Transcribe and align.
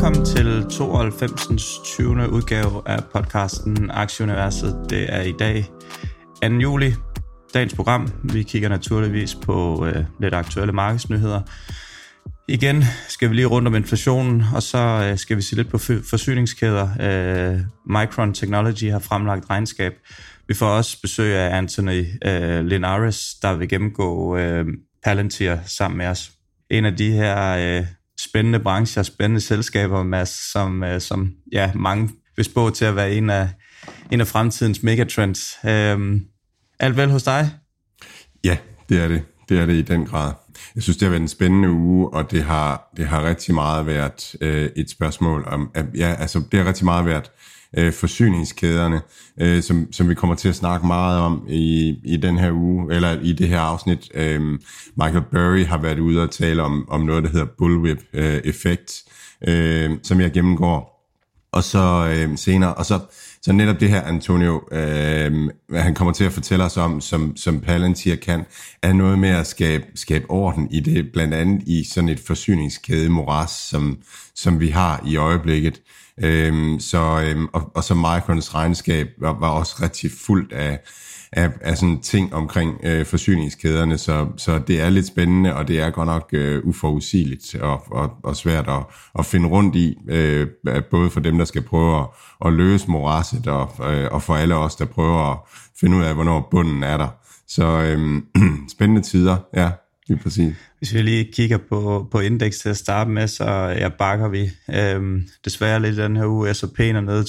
Velkommen 0.00 0.24
til 0.24 0.64
92. 0.70 1.80
20. 1.84 2.32
udgave 2.32 2.82
af 2.86 3.04
podcasten 3.04 3.90
Aktieuniverset. 3.90 4.86
Det 4.90 5.14
er 5.14 5.22
i 5.22 5.32
dag 5.32 5.64
2. 6.42 6.48
juli, 6.48 6.94
dagens 7.54 7.74
program. 7.74 8.12
Vi 8.24 8.42
kigger 8.42 8.68
naturligvis 8.68 9.34
på 9.34 9.86
øh, 9.86 10.04
lidt 10.20 10.34
aktuelle 10.34 10.72
markedsnyheder. 10.72 11.40
Igen 12.48 12.84
skal 13.08 13.30
vi 13.30 13.34
lige 13.34 13.46
rundt 13.46 13.68
om 13.68 13.74
inflationen, 13.74 14.44
og 14.54 14.62
så 14.62 14.78
øh, 14.78 15.18
skal 15.18 15.36
vi 15.36 15.42
se 15.42 15.56
lidt 15.56 15.68
på 15.68 15.78
forsyningskæder. 16.10 16.88
Øh, 17.00 17.60
Micron 17.86 18.34
Technology 18.34 18.90
har 18.90 18.98
fremlagt 18.98 19.50
regnskab. 19.50 19.92
Vi 20.48 20.54
får 20.54 20.66
også 20.66 21.00
besøg 21.02 21.34
af 21.34 21.56
Anthony 21.56 22.04
øh, 22.26 22.64
Linares, 22.64 23.34
der 23.42 23.54
vil 23.54 23.68
gennemgå 23.68 24.36
øh, 24.36 24.66
Palantir 25.04 25.56
sammen 25.66 25.98
med 25.98 26.06
os. 26.06 26.32
En 26.70 26.84
af 26.84 26.96
de 26.96 27.10
her 27.10 27.56
øh, 27.78 27.86
spændende 28.28 28.60
brancher, 28.60 29.02
spændende 29.02 29.40
selskaber, 29.40 30.02
Mads, 30.02 30.52
som, 30.52 30.84
øh, 30.84 31.00
som 31.00 31.30
ja, 31.52 31.72
mange 31.74 32.10
vil 32.36 32.44
spå 32.44 32.70
til 32.70 32.84
at 32.84 32.96
være 32.96 33.12
en 33.12 33.30
af, 33.30 33.48
en 34.10 34.20
af 34.20 34.26
fremtidens 34.26 34.82
megatrends. 34.82 35.58
Øh, 35.64 36.20
alt 36.80 36.96
vel 36.96 37.10
hos 37.10 37.22
dig? 37.22 37.50
Ja, 38.44 38.56
det 38.88 39.02
er 39.02 39.08
det. 39.08 39.22
Det 39.48 39.58
er 39.58 39.66
det 39.66 39.74
i 39.74 39.82
den 39.82 40.06
grad. 40.06 40.32
Jeg 40.74 40.82
synes, 40.82 40.96
det 40.96 41.06
har 41.06 41.10
været 41.10 41.22
en 41.22 41.28
spændende 41.28 41.70
uge, 41.70 42.14
og 42.14 42.30
det 42.30 42.42
har, 42.42 42.92
det 42.96 43.06
har 43.06 43.24
rigtig 43.24 43.54
meget 43.54 43.86
været 43.86 44.34
øh, 44.40 44.70
et 44.76 44.90
spørgsmål 44.90 45.44
om, 45.46 45.70
at, 45.74 45.86
ja, 45.94 46.14
altså 46.18 46.42
det 46.52 46.60
har 46.60 46.66
rigtig 46.66 46.84
meget 46.84 47.04
været 47.04 47.30
øh, 47.78 47.92
forsyningskæderne, 47.92 49.00
øh, 49.40 49.62
som, 49.62 49.92
som 49.92 50.08
vi 50.08 50.14
kommer 50.14 50.36
til 50.36 50.48
at 50.48 50.56
snakke 50.56 50.86
meget 50.86 51.20
om 51.20 51.46
i, 51.48 51.96
i 52.04 52.16
den 52.16 52.38
her 52.38 52.52
uge, 52.52 52.94
eller 52.94 53.20
i 53.20 53.32
det 53.32 53.48
her 53.48 53.60
afsnit. 53.60 54.10
Øh, 54.14 54.40
Michael 54.96 55.24
Burry 55.32 55.64
har 55.64 55.78
været 55.78 55.98
ude 55.98 56.22
og 56.22 56.30
tale 56.30 56.62
om, 56.62 56.88
om 56.88 57.00
noget, 57.00 57.24
der 57.24 57.30
hedder 57.30 57.46
bullwhip-effekt, 57.58 59.02
øh, 59.48 59.90
øh, 59.90 59.90
som 60.02 60.20
jeg 60.20 60.32
gennemgår. 60.32 61.00
Og 61.52 61.64
så 61.64 62.14
øh, 62.14 62.38
senere, 62.38 62.74
og 62.74 62.86
så, 62.86 63.00
så 63.42 63.52
netop 63.52 63.80
det 63.80 63.88
her, 63.88 64.02
Antonio, 64.02 64.62
øh, 64.72 65.50
hvad 65.68 65.80
han 65.80 65.94
kommer 65.94 66.12
til 66.12 66.24
at 66.24 66.32
fortælle 66.32 66.64
os 66.64 66.76
om, 66.76 67.00
som, 67.00 67.36
som 67.36 67.60
Palantir 67.60 68.16
kan, 68.16 68.44
er 68.82 68.92
noget 68.92 69.18
med 69.18 69.28
at 69.28 69.46
skabe, 69.46 69.84
skabe 69.94 70.24
orden 70.28 70.68
i 70.70 70.80
det, 70.80 71.12
blandt 71.12 71.34
andet 71.34 71.62
i 71.66 71.84
sådan 71.84 72.08
et 72.08 72.20
forsyningskæde 72.20 73.08
moras, 73.08 73.50
som, 73.50 73.98
som 74.34 74.60
vi 74.60 74.68
har 74.68 75.02
i 75.06 75.16
øjeblikket. 75.16 75.80
Øhm, 76.22 76.80
så, 76.80 77.22
øhm, 77.26 77.48
og, 77.52 77.70
og 77.74 77.84
så 77.84 77.94
Microns 77.94 78.54
regnskab 78.54 79.08
var, 79.20 79.38
var 79.40 79.48
også 79.48 79.76
rigtig 79.82 80.10
fuldt 80.26 80.52
af, 80.52 80.80
af, 81.32 81.50
af 81.60 81.78
sådan 81.78 82.00
ting 82.00 82.34
omkring 82.34 82.80
øh, 82.82 83.06
forsyningskæderne, 83.06 83.98
så, 83.98 84.26
så 84.36 84.58
det 84.58 84.80
er 84.80 84.88
lidt 84.88 85.06
spændende, 85.06 85.54
og 85.56 85.68
det 85.68 85.80
er 85.80 85.90
godt 85.90 86.06
nok 86.06 86.28
øh, 86.32 86.64
uforudsigeligt 86.64 87.54
og, 87.54 87.92
og, 87.92 88.10
og 88.22 88.36
svært 88.36 88.68
at, 88.68 88.82
at 89.18 89.26
finde 89.26 89.48
rundt 89.48 89.76
i, 89.76 89.96
øh, 90.08 90.46
både 90.90 91.10
for 91.10 91.20
dem, 91.20 91.38
der 91.38 91.44
skal 91.44 91.62
prøve 91.62 92.00
at, 92.00 92.06
at 92.46 92.52
løse 92.52 92.90
morasset, 92.90 93.46
og, 93.46 93.92
øh, 93.92 94.08
og 94.12 94.22
for 94.22 94.34
alle 94.34 94.54
os, 94.54 94.76
der 94.76 94.84
prøver 94.84 95.32
at 95.32 95.38
finde 95.80 95.96
ud 95.96 96.02
af, 96.02 96.14
hvornår 96.14 96.48
bunden 96.50 96.82
er 96.82 96.96
der. 96.96 97.08
Så 97.48 97.64
øh, 97.66 98.22
spændende 98.74 99.02
tider, 99.02 99.36
ja. 99.54 99.70
Lige 100.10 100.22
præcis. 100.22 100.54
Hvis 100.78 100.94
vi 100.94 101.02
lige 101.02 101.32
kigger 101.32 101.58
på, 101.68 102.08
på 102.10 102.20
indeks 102.20 102.58
til 102.58 102.68
at 102.68 102.76
starte 102.76 103.10
med, 103.10 103.28
så 103.28 103.44
ja, 103.78 103.88
bakker 103.88 104.28
vi 104.28 104.50
øhm, 104.70 105.28
desværre 105.44 105.82
lidt 105.82 105.96
den 105.96 106.16
her 106.16 106.26
uge. 106.26 106.54
S&P 106.54 106.80
er 106.80 107.00
nede 107.00 107.22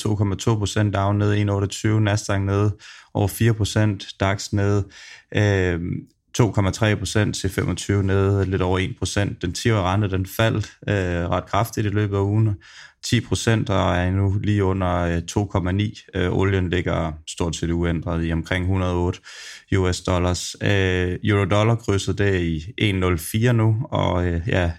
2,2% 0.88 0.92
down 0.92 1.18
nede 1.18 1.42
1,28, 1.42 1.88
Nasdaq 1.88 2.42
nede 2.42 2.76
over 3.14 3.28
4% 4.08 4.18
DAX 4.20 4.54
nede 4.54 4.84
øhm, 5.36 5.94
2,3 6.38 6.96
procent 6.96 7.36
til 7.36 7.50
25 7.50 8.04
nede 8.04 8.46
lidt 8.46 8.62
over 8.62 8.80
1 8.80 8.96
procent. 9.00 9.42
Den 9.42 9.54
10-årige 9.58 9.82
rente, 9.82 10.10
den 10.10 10.26
faldt 10.26 10.74
øh, 10.90 11.30
ret 11.30 11.46
kraftigt 11.46 11.88
i 11.88 11.90
løbet 11.90 12.16
af 12.16 12.22
ugen. 12.22 12.50
10 13.04 13.22
procent 13.22 13.70
og 13.70 13.96
er 13.96 14.12
nu 14.12 14.40
lige 14.44 14.64
under 14.64 14.98
øh, 14.98 15.22
2,9. 15.32 16.20
Øh, 16.20 16.38
olien 16.38 16.70
ligger 16.70 17.12
stort 17.28 17.56
set 17.56 17.72
uændret 17.72 18.26
i 18.26 18.34
omkring 18.34 18.64
108 18.64 19.20
US 19.78 20.02
dollars. 20.02 20.56
Øh, 20.64 21.20
Euro-dollar 21.24 21.76
krydset 21.76 22.18
det 22.18 22.42
i 22.42 22.58
1,04 22.82 23.52
nu, 23.52 23.88
og 23.90 24.26
øh, 24.26 24.42
ja, 24.48 24.72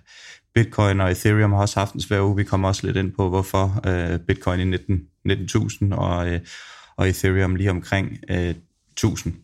Bitcoin 0.54 1.00
og 1.00 1.10
Ethereum 1.10 1.52
har 1.52 1.60
også 1.60 1.78
haft 1.78 1.94
en 1.94 2.00
svær 2.00 2.20
uge. 2.20 2.36
Vi 2.36 2.44
kommer 2.44 2.68
også 2.68 2.86
lidt 2.86 2.96
ind 2.96 3.12
på, 3.12 3.28
hvorfor 3.28 3.80
øh, 3.86 4.18
Bitcoin 4.18 4.60
i 4.60 4.64
19, 4.64 5.00
19.000 5.28 5.94
og, 5.94 6.28
øh, 6.28 6.40
og 6.96 7.08
Ethereum 7.08 7.54
lige 7.54 7.70
omkring 7.70 8.18
øh, 8.30 8.54
1000. 8.92 9.34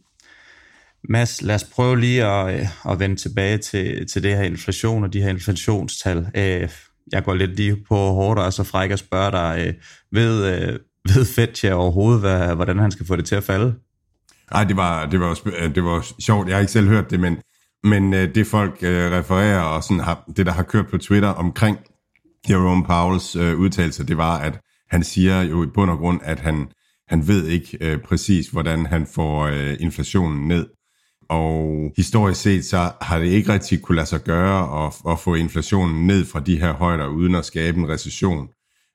Mads, 1.08 1.42
lad 1.42 1.54
os 1.54 1.64
prøve 1.64 2.00
lige 2.00 2.24
at, 2.24 2.60
øh, 2.60 2.92
at 2.92 3.00
vende 3.00 3.16
tilbage 3.16 3.58
til, 3.58 4.06
til 4.06 4.22
det 4.22 4.36
her 4.36 4.42
inflation 4.42 5.04
og 5.04 5.12
de 5.12 5.22
her 5.22 5.28
inflationstal. 5.28 6.26
Øh, 6.34 6.68
jeg 7.12 7.24
går 7.24 7.34
lidt 7.34 7.56
lige 7.56 7.76
på 7.88 7.94
hårdt 7.94 8.40
og 8.40 8.52
så 8.52 8.64
fræk 8.64 8.90
at 8.90 8.98
spørge 8.98 9.32
dig, 9.32 9.64
øh, 9.66 9.74
ved, 10.12 10.46
øh, 10.46 10.78
ved 11.14 11.24
Fetcher 11.24 11.74
overhovedet, 11.74 12.20
hvad, 12.20 12.54
hvordan 12.54 12.78
han 12.78 12.90
skal 12.90 13.06
få 13.06 13.16
det 13.16 13.24
til 13.24 13.34
at 13.34 13.44
falde? 13.44 13.74
Nej, 14.52 14.64
det 14.64 14.76
var, 14.76 15.06
det, 15.06 15.20
var, 15.20 15.38
det 15.74 15.84
var 15.84 16.06
sjovt. 16.20 16.48
Jeg 16.48 16.56
har 16.56 16.60
ikke 16.60 16.72
selv 16.72 16.88
hørt 16.88 17.10
det, 17.10 17.20
men, 17.20 17.36
men 17.84 18.14
øh, 18.14 18.34
det 18.34 18.46
folk 18.46 18.78
øh, 18.82 19.12
refererer, 19.12 19.60
og 19.60 19.82
sådan 19.82 20.00
har, 20.00 20.24
det, 20.36 20.46
der 20.46 20.52
har 20.52 20.62
kørt 20.62 20.86
på 20.90 20.98
Twitter 20.98 21.28
omkring 21.28 21.78
Jerome 22.50 22.84
Powells 22.84 23.36
udtalelse, 23.36 24.06
det 24.06 24.16
var, 24.16 24.38
at 24.38 24.60
han 24.90 25.04
siger 25.04 25.42
jo 25.42 25.64
i 25.64 25.66
bund 25.66 25.90
og 25.90 25.98
grund, 25.98 26.20
at 26.24 26.40
han, 26.40 26.68
han 27.08 27.28
ved 27.28 27.46
ikke 27.46 27.78
øh, 27.80 27.98
præcis, 27.98 28.48
hvordan 28.48 28.86
han 28.86 29.06
får 29.06 29.46
øh, 29.46 29.76
inflationen 29.80 30.48
ned 30.48 30.66
og 31.28 31.92
historisk 31.96 32.40
set 32.40 32.64
så 32.64 32.90
har 33.00 33.18
det 33.18 33.26
ikke 33.26 33.52
rigtig 33.52 33.82
kunne 33.82 33.96
lade 33.96 34.06
sig 34.06 34.20
gøre 34.20 34.86
at, 34.86 35.12
at 35.12 35.18
få 35.18 35.34
inflationen 35.34 36.06
ned 36.06 36.24
fra 36.24 36.40
de 36.40 36.60
her 36.60 36.72
højder 36.72 37.06
uden 37.06 37.34
at 37.34 37.44
skabe 37.44 37.78
en 37.78 37.88
recession. 37.88 38.48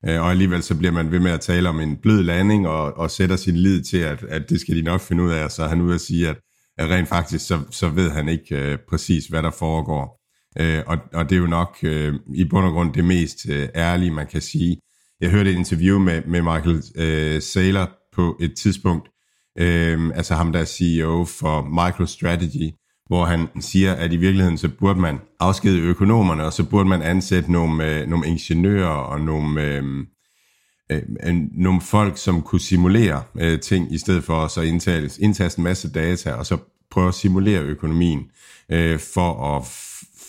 Øh, 0.05 0.21
og 0.21 0.31
alligevel 0.31 0.63
så 0.63 0.75
bliver 0.75 0.91
man 0.91 1.11
ved 1.11 1.19
med 1.19 1.31
at 1.31 1.41
tale 1.41 1.69
om 1.69 1.79
en 1.79 1.97
blød 2.01 2.23
landing 2.23 2.67
og, 2.67 2.97
og 2.97 3.11
sætter 3.11 3.35
sin 3.35 3.57
lid 3.57 3.83
til, 3.83 3.97
at, 3.97 4.23
at 4.23 4.49
det 4.49 4.61
skal 4.61 4.75
de 4.75 4.81
nok 4.81 5.01
finde 5.01 5.23
ud 5.23 5.31
af. 5.31 5.51
Så 5.51 5.63
er 5.63 5.67
han 5.67 5.81
ude 5.81 5.95
at 5.95 6.01
sige, 6.01 6.29
at, 6.29 6.37
at 6.77 6.89
rent 6.89 7.09
faktisk 7.09 7.47
så, 7.47 7.59
så 7.71 7.89
ved 7.89 8.09
han 8.09 8.29
ikke 8.29 8.73
uh, 8.73 8.79
præcis, 8.89 9.25
hvad 9.25 9.43
der 9.43 9.51
foregår. 9.51 10.19
Uh, 10.59 10.79
og, 10.87 10.97
og 11.13 11.29
det 11.29 11.35
er 11.35 11.39
jo 11.39 11.47
nok 11.47 11.77
uh, 11.83 12.35
i 12.35 12.45
bund 12.49 12.65
og 12.65 12.71
grund 12.71 12.93
det 12.93 13.05
mest 13.05 13.37
uh, 13.49 13.65
ærlige, 13.75 14.11
man 14.11 14.27
kan 14.27 14.41
sige. 14.41 14.77
Jeg 15.21 15.29
hørte 15.29 15.51
et 15.51 15.55
interview 15.55 15.99
med, 15.99 16.21
med 16.27 16.41
Michael 16.41 16.75
uh, 16.77 17.41
Saylor 17.41 17.91
på 18.15 18.37
et 18.41 18.53
tidspunkt, 18.57 19.09
øh, 19.59 20.11
altså 20.15 20.35
ham 20.35 20.51
der 20.51 20.59
er 20.59 20.65
CEO 20.65 21.25
for 21.25 21.61
MicroStrategy, 21.61 22.71
hvor 23.07 23.25
han 23.25 23.47
siger, 23.59 23.93
at 23.93 24.13
i 24.13 24.17
virkeligheden 24.17 24.57
så 24.57 24.69
burde 24.79 24.99
man 24.99 25.19
afskede 25.39 25.79
økonomerne, 25.79 26.43
og 26.43 26.53
så 26.53 26.63
burde 26.63 26.89
man 26.89 27.01
ansætte 27.01 27.51
nogle, 27.51 27.99
øh, 27.99 28.07
nogle 28.07 28.27
ingeniører 28.27 28.87
og 28.87 29.21
nogle, 29.21 29.61
øhm, 29.61 30.05
øh, 30.91 31.01
øh, 31.23 31.35
nogle 31.51 31.81
folk, 31.81 32.17
som 32.17 32.41
kunne 32.41 32.61
simulere 32.61 33.23
øh, 33.39 33.59
ting, 33.59 33.93
i 33.93 33.97
stedet 33.97 34.23
for 34.23 34.45
at 34.45 34.51
så 34.51 34.61
indtage, 34.61 35.09
indtaste 35.19 35.59
en 35.59 35.63
masse 35.63 35.91
data, 35.91 36.31
og 36.31 36.45
så 36.45 36.57
prøve 36.91 37.07
at 37.07 37.13
simulere 37.13 37.61
økonomien, 37.61 38.23
øh, 38.71 38.99
for, 38.99 39.57
at, 39.57 39.63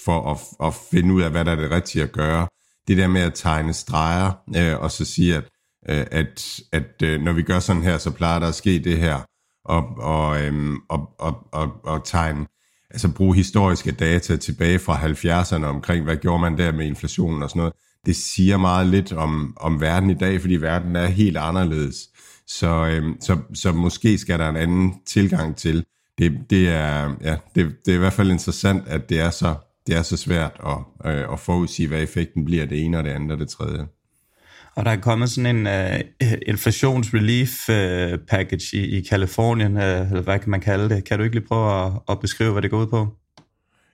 for 0.04 0.30
at, 0.30 0.66
at 0.68 0.74
finde 0.90 1.14
ud 1.14 1.22
af, 1.22 1.30
hvad 1.30 1.44
der 1.44 1.52
er 1.52 1.56
det 1.56 1.70
rigtige 1.70 2.02
at 2.02 2.12
gøre. 2.12 2.46
Det 2.88 2.96
der 2.96 3.08
med 3.08 3.20
at 3.20 3.34
tegne 3.34 3.72
streger, 3.72 4.32
øh, 4.56 4.80
og 4.80 4.90
så 4.90 5.04
sige, 5.04 5.36
at 5.36 5.44
Øh, 5.88 6.06
at, 6.10 6.60
at 6.72 7.02
øh, 7.02 7.20
når 7.20 7.32
vi 7.32 7.42
gør 7.42 7.58
sådan 7.58 7.82
her, 7.82 7.98
så 7.98 8.10
plejer 8.10 8.38
der 8.38 8.48
at 8.48 8.54
ske 8.54 8.78
det 8.78 8.98
her, 8.98 9.20
og, 9.64 9.98
og, 9.98 10.42
øhm, 10.42 10.76
og, 10.88 11.10
og, 11.18 11.48
og, 11.52 11.84
og 11.84 12.04
tegne, 12.04 12.46
altså 12.90 13.12
bruge 13.12 13.34
historiske 13.36 13.92
data 13.92 14.36
tilbage 14.36 14.78
fra 14.78 14.96
70'erne 14.96 15.64
omkring, 15.64 16.04
hvad 16.04 16.16
gjorde 16.16 16.40
man 16.40 16.58
der 16.58 16.72
med 16.72 16.86
inflationen 16.86 17.42
og 17.42 17.50
sådan 17.50 17.60
noget. 17.60 17.74
Det 18.06 18.16
siger 18.16 18.56
meget 18.56 18.86
lidt 18.86 19.12
om, 19.12 19.56
om 19.60 19.80
verden 19.80 20.10
i 20.10 20.14
dag, 20.14 20.40
fordi 20.40 20.56
verden 20.56 20.96
er 20.96 21.06
helt 21.06 21.36
anderledes. 21.36 21.96
Så, 22.46 22.86
øhm, 22.86 23.16
så, 23.20 23.38
så 23.54 23.72
måske 23.72 24.18
skal 24.18 24.38
der 24.38 24.48
en 24.48 24.56
anden 24.56 24.94
tilgang 25.06 25.56
til. 25.56 25.84
Det, 26.18 26.32
det, 26.50 26.68
er, 26.68 27.14
ja, 27.20 27.36
det, 27.54 27.76
det 27.86 27.92
er 27.92 27.96
i 27.96 27.98
hvert 27.98 28.12
fald 28.12 28.30
interessant, 28.30 28.88
at 28.88 29.08
det 29.08 29.20
er 29.20 29.30
så, 29.30 29.54
det 29.86 29.94
er 29.94 30.02
så 30.02 30.16
svært 30.16 30.60
at, 30.66 31.10
øh, 31.12 31.32
at 31.32 31.40
forudsige, 31.40 31.88
hvad 31.88 32.02
effekten 32.02 32.44
bliver 32.44 32.66
det 32.66 32.84
ene 32.84 32.98
og 32.98 33.04
det 33.04 33.10
andet 33.10 33.32
og 33.32 33.38
det 33.38 33.48
tredje. 33.48 33.86
Og 34.76 34.84
der 34.84 34.90
er 34.90 34.96
kommet 34.96 35.30
sådan 35.30 35.56
en 35.56 35.66
uh, 35.66 36.28
inflationsrelief 36.46 37.68
uh, 37.68 38.18
package 38.28 38.76
i, 38.76 38.98
i 38.98 39.00
Kalifornien, 39.00 39.76
uh, 39.76 39.82
øh, 39.82 40.10
eller 40.10 40.22
hvad 40.22 40.38
kan 40.38 40.50
man 40.50 40.60
kalde 40.60 40.88
det. 40.88 41.04
Kan 41.04 41.18
du 41.18 41.24
ikke 41.24 41.36
lige 41.36 41.46
prøve 41.46 41.86
at, 41.86 41.92
at 42.08 42.20
beskrive, 42.20 42.52
hvad 42.52 42.62
det 42.62 42.70
går 42.70 42.80
ud 42.80 42.86
på? 42.86 43.08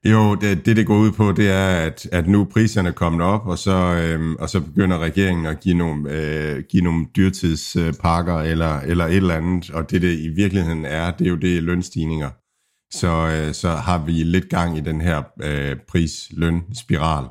Jo, 0.05 0.35
det, 0.35 0.67
det 0.67 0.77
det 0.77 0.87
går 0.87 0.97
ud 0.97 1.13
på, 1.13 1.33
det 1.33 1.51
er, 1.51 1.69
at, 1.69 2.09
at 2.13 2.29
nu 2.29 2.45
priserne 2.45 2.89
er 2.89 2.93
kommet 2.93 3.23
op, 3.23 3.47
og 3.47 3.59
så, 3.59 3.73
øhm, 4.03 4.37
og 4.37 4.49
så 4.49 4.61
begynder 4.61 4.99
regeringen 4.99 5.47
at 5.47 5.61
give 5.61 5.75
nogle, 5.75 6.11
øh, 6.11 6.63
give 6.71 6.83
nogle 6.83 7.07
dyrtidspakker 7.17 8.39
eller, 8.39 8.81
eller 8.81 9.07
et 9.07 9.17
eller 9.17 9.35
andet, 9.35 9.71
og 9.71 9.91
det 9.91 10.03
det 10.03 10.19
i 10.19 10.29
virkeligheden 10.29 10.85
er, 10.85 11.11
det 11.11 11.25
er 11.25 11.31
jo 11.31 11.37
det 11.37 11.63
lønstigninger. 11.63 12.31
Så, 12.93 13.29
øh, 13.29 13.55
så 13.55 13.69
har 13.69 14.05
vi 14.05 14.13
lidt 14.13 14.49
gang 14.49 14.79
i 14.79 14.81
den 14.81 15.01
her 15.01 15.23
øh, 15.43 15.77
pris-løn-spiral. 15.89 17.25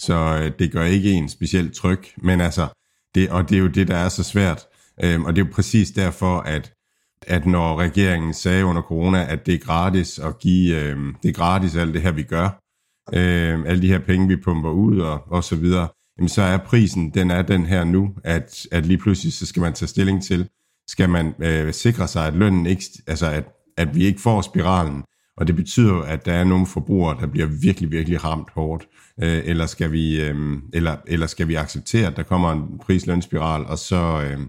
Så 0.00 0.40
øh, 0.42 0.52
det 0.58 0.72
gør 0.72 0.84
ikke 0.84 1.12
en 1.12 1.28
specielt 1.28 1.74
tryg, 1.74 2.00
men 2.16 2.40
altså, 2.40 2.68
det, 3.16 3.30
og 3.30 3.48
det 3.48 3.56
er 3.56 3.60
jo 3.60 3.66
det, 3.66 3.88
der 3.88 3.96
er 3.96 4.08
så 4.08 4.22
svært. 4.22 4.66
Øhm, 5.04 5.24
og 5.24 5.36
det 5.36 5.42
er 5.42 5.46
jo 5.46 5.52
præcis 5.52 5.90
derfor, 5.90 6.38
at 6.38 6.72
at 7.26 7.46
når 7.46 7.76
regeringen 7.76 8.34
sagde 8.34 8.64
under 8.64 8.82
corona, 8.82 9.26
at 9.32 9.46
det 9.46 9.54
er 9.54 9.58
gratis 9.58 10.18
at 10.18 10.38
give, 10.38 10.76
øhm, 10.76 11.14
det 11.22 11.28
er 11.28 11.32
gratis 11.32 11.76
alt 11.76 11.94
det 11.94 12.02
her, 12.02 12.12
vi 12.12 12.22
gør, 12.22 12.62
øhm, 13.14 13.66
alle 13.66 13.82
de 13.82 13.88
her 13.88 13.98
penge, 13.98 14.28
vi 14.28 14.36
pumper 14.36 14.70
ud 14.70 15.00
og, 15.00 15.22
og 15.30 15.44
så 15.44 15.56
videre, 15.56 15.88
jamen 16.18 16.28
så 16.28 16.42
er 16.42 16.58
prisen, 16.58 17.10
den 17.10 17.30
er 17.30 17.42
den 17.42 17.66
her 17.66 17.84
nu, 17.84 18.14
at, 18.24 18.66
at 18.72 18.86
lige 18.86 18.98
pludselig 18.98 19.32
så 19.32 19.46
skal 19.46 19.62
man 19.62 19.72
tage 19.72 19.88
stilling 19.88 20.22
til, 20.22 20.48
skal 20.88 21.08
man 21.08 21.34
øh, 21.42 21.72
sikre 21.72 22.08
sig, 22.08 22.26
at 22.26 22.34
lønnen 22.34 22.66
ikke, 22.66 22.84
altså 23.06 23.30
at, 23.30 23.44
at 23.76 23.94
vi 23.94 24.04
ikke 24.04 24.20
får 24.20 24.40
spiralen, 24.40 25.02
og 25.36 25.46
det 25.46 25.56
betyder 25.56 25.92
jo, 25.92 26.00
at 26.00 26.26
der 26.26 26.32
er 26.32 26.44
nogle 26.44 26.66
forbrugere, 26.66 27.20
der 27.20 27.26
bliver 27.26 27.46
virkelig, 27.46 27.90
virkelig 27.90 28.24
ramt 28.24 28.48
hårdt, 28.54 28.88
øh, 29.22 29.42
eller, 29.44 29.66
skal 29.66 29.92
vi, 29.92 30.22
øh, 30.22 30.58
eller, 30.72 30.96
eller 31.06 31.26
skal 31.26 31.48
vi 31.48 31.54
acceptere, 31.54 32.06
at 32.06 32.16
der 32.16 32.22
kommer 32.22 32.52
en 32.52 32.78
prislønsspiral, 32.78 33.64
og 33.64 33.78
så, 33.78 34.22
øh, 34.22 34.40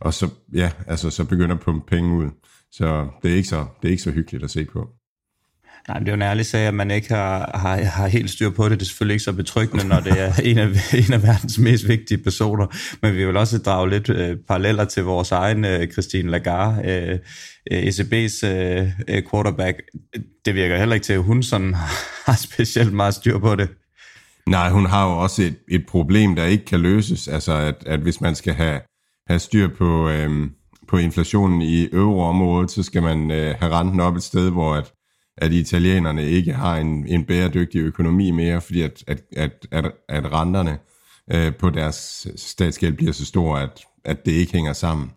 og 0.00 0.14
så, 0.14 0.28
ja, 0.54 0.70
altså, 0.86 1.10
så 1.10 1.24
begynder 1.24 1.54
at 1.54 1.60
pumpe 1.60 1.86
penge 1.86 2.16
ud. 2.16 2.30
Så 2.72 3.08
det 3.22 3.30
er 3.30 3.36
ikke 3.36 3.48
så, 3.48 3.66
det 3.82 3.88
er 3.88 3.92
ikke 3.92 4.02
så 4.02 4.10
hyggeligt 4.10 4.44
at 4.44 4.50
se 4.50 4.64
på. 4.64 4.88
Nej, 5.88 5.98
det 5.98 6.08
er 6.08 6.12
jo 6.12 6.14
en 6.14 6.22
ærlig 6.22 6.46
sag, 6.46 6.66
at 6.66 6.74
man 6.74 6.90
ikke 6.90 7.14
har, 7.14 7.58
har, 7.58 7.82
har 7.82 8.08
helt 8.08 8.30
styr 8.30 8.50
på 8.50 8.68
det. 8.68 8.80
Det 8.80 8.86
er 8.86 8.88
selvfølgelig 8.88 9.14
ikke 9.14 9.24
så 9.24 9.32
betryggende, 9.32 9.88
når 9.88 10.00
det 10.00 10.20
er 10.20 10.32
en 10.50 10.58
af, 10.58 10.68
en 10.94 11.12
af 11.12 11.22
verdens 11.22 11.58
mest 11.58 11.88
vigtige 11.88 12.18
personer. 12.18 12.66
Men 13.02 13.16
vi 13.16 13.26
vil 13.26 13.36
også 13.36 13.58
drage 13.58 13.90
lidt 13.90 14.08
øh, 14.08 14.36
paralleller 14.48 14.84
til 14.84 15.04
vores 15.04 15.32
egen 15.32 15.64
øh, 15.64 15.92
Christine 15.92 16.30
Lagarde, 16.30 16.90
øh, 16.90 17.10
øh 17.12 17.18
Øh, 17.72 17.82
ECB's 17.82 18.46
øh, 18.46 18.88
øh, 19.08 19.22
quarterback. 19.30 19.82
Det 20.44 20.54
virker 20.54 20.78
heller 20.78 20.94
ikke 20.94 21.04
til, 21.04 21.12
at 21.12 21.22
hun 21.22 21.42
sådan 21.42 21.74
har 22.26 22.36
specielt 22.36 22.92
meget 22.92 23.14
styr 23.14 23.38
på 23.38 23.56
det. 23.56 23.68
Nej, 24.46 24.70
hun 24.70 24.86
har 24.86 25.10
jo 25.10 25.18
også 25.18 25.42
et, 25.42 25.56
et 25.68 25.86
problem, 25.86 26.36
der 26.36 26.44
ikke 26.44 26.64
kan 26.64 26.80
løses. 26.80 27.28
Altså, 27.28 27.52
at, 27.52 27.74
at 27.86 28.00
hvis 28.00 28.20
man 28.20 28.34
skal 28.34 28.54
have 28.54 28.80
have 29.30 29.38
styr 29.38 29.68
på, 29.68 30.08
øhm, 30.08 30.50
på 30.88 30.96
inflationen 30.96 31.62
i 31.62 31.88
euroområdet, 31.92 32.70
så 32.70 32.82
skal 32.82 33.02
man 33.02 33.30
øh, 33.30 33.54
have 33.58 33.72
renten 33.72 34.00
op 34.00 34.16
et 34.16 34.22
sted, 34.22 34.50
hvor 34.50 34.74
at, 34.74 34.92
at 35.38 35.52
italienerne 35.52 36.24
ikke 36.24 36.52
har 36.52 36.76
en, 36.76 37.06
en 37.06 37.24
bæredygtig 37.24 37.80
økonomi 37.80 38.30
mere, 38.30 38.60
fordi 38.60 38.82
at, 38.82 39.04
at, 39.06 39.22
at, 39.36 39.66
at, 39.70 39.92
at 40.08 40.32
renterne 40.32 40.78
øh, 41.32 41.54
på 41.54 41.70
deres 41.70 42.26
statsgæld 42.36 42.92
bliver 42.92 43.12
så 43.12 43.26
store, 43.26 43.62
at, 43.62 43.84
at 44.04 44.26
det 44.26 44.32
ikke 44.32 44.52
hænger 44.52 44.72
sammen. 44.72 45.10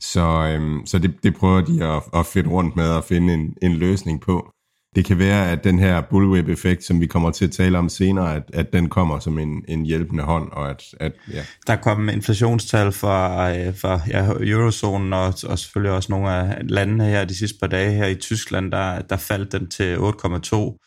Så, 0.00 0.20
øhm, 0.20 0.86
så 0.86 0.98
det, 0.98 1.14
det 1.22 1.34
prøver 1.34 1.60
de 1.60 1.84
at, 1.84 2.02
at 2.14 2.26
fedt 2.26 2.46
rundt 2.46 2.76
med 2.76 2.96
at 2.96 3.04
finde 3.04 3.34
en, 3.34 3.54
en 3.62 3.72
løsning 3.72 4.20
på 4.20 4.52
det 4.96 5.04
kan 5.04 5.18
være, 5.18 5.50
at 5.50 5.64
den 5.64 5.78
her 5.78 6.00
bullwhip-effekt, 6.00 6.84
som 6.84 7.00
vi 7.00 7.06
kommer 7.06 7.30
til 7.30 7.44
at 7.44 7.50
tale 7.50 7.78
om 7.78 7.88
senere, 7.88 8.36
at, 8.36 8.42
at 8.52 8.72
den 8.72 8.88
kommer 8.88 9.18
som 9.18 9.38
en, 9.38 9.64
en 9.68 9.86
hjælpende 9.86 10.22
hånd. 10.22 10.52
Og 10.52 10.70
at, 10.70 10.82
at, 11.00 11.12
ja. 11.32 11.44
Der 11.66 11.76
kom 11.76 12.08
inflationstal 12.08 12.92
fra, 12.92 13.50
for 13.70 13.72
fra 13.72 14.00
ja, 14.08 14.26
eurozonen 14.40 15.12
og, 15.12 15.34
og 15.48 15.58
selvfølgelig 15.58 15.92
også 15.92 16.12
nogle 16.12 16.30
af 16.30 16.58
landene 16.62 17.04
her 17.04 17.24
de 17.24 17.38
sidste 17.38 17.58
par 17.60 17.66
dage 17.66 17.92
her 17.92 18.06
i 18.06 18.14
Tyskland, 18.14 18.72
der, 18.72 19.00
der 19.00 19.16
faldt 19.16 19.52
den 19.52 19.68
til 19.70 19.96
8,2 19.96 20.82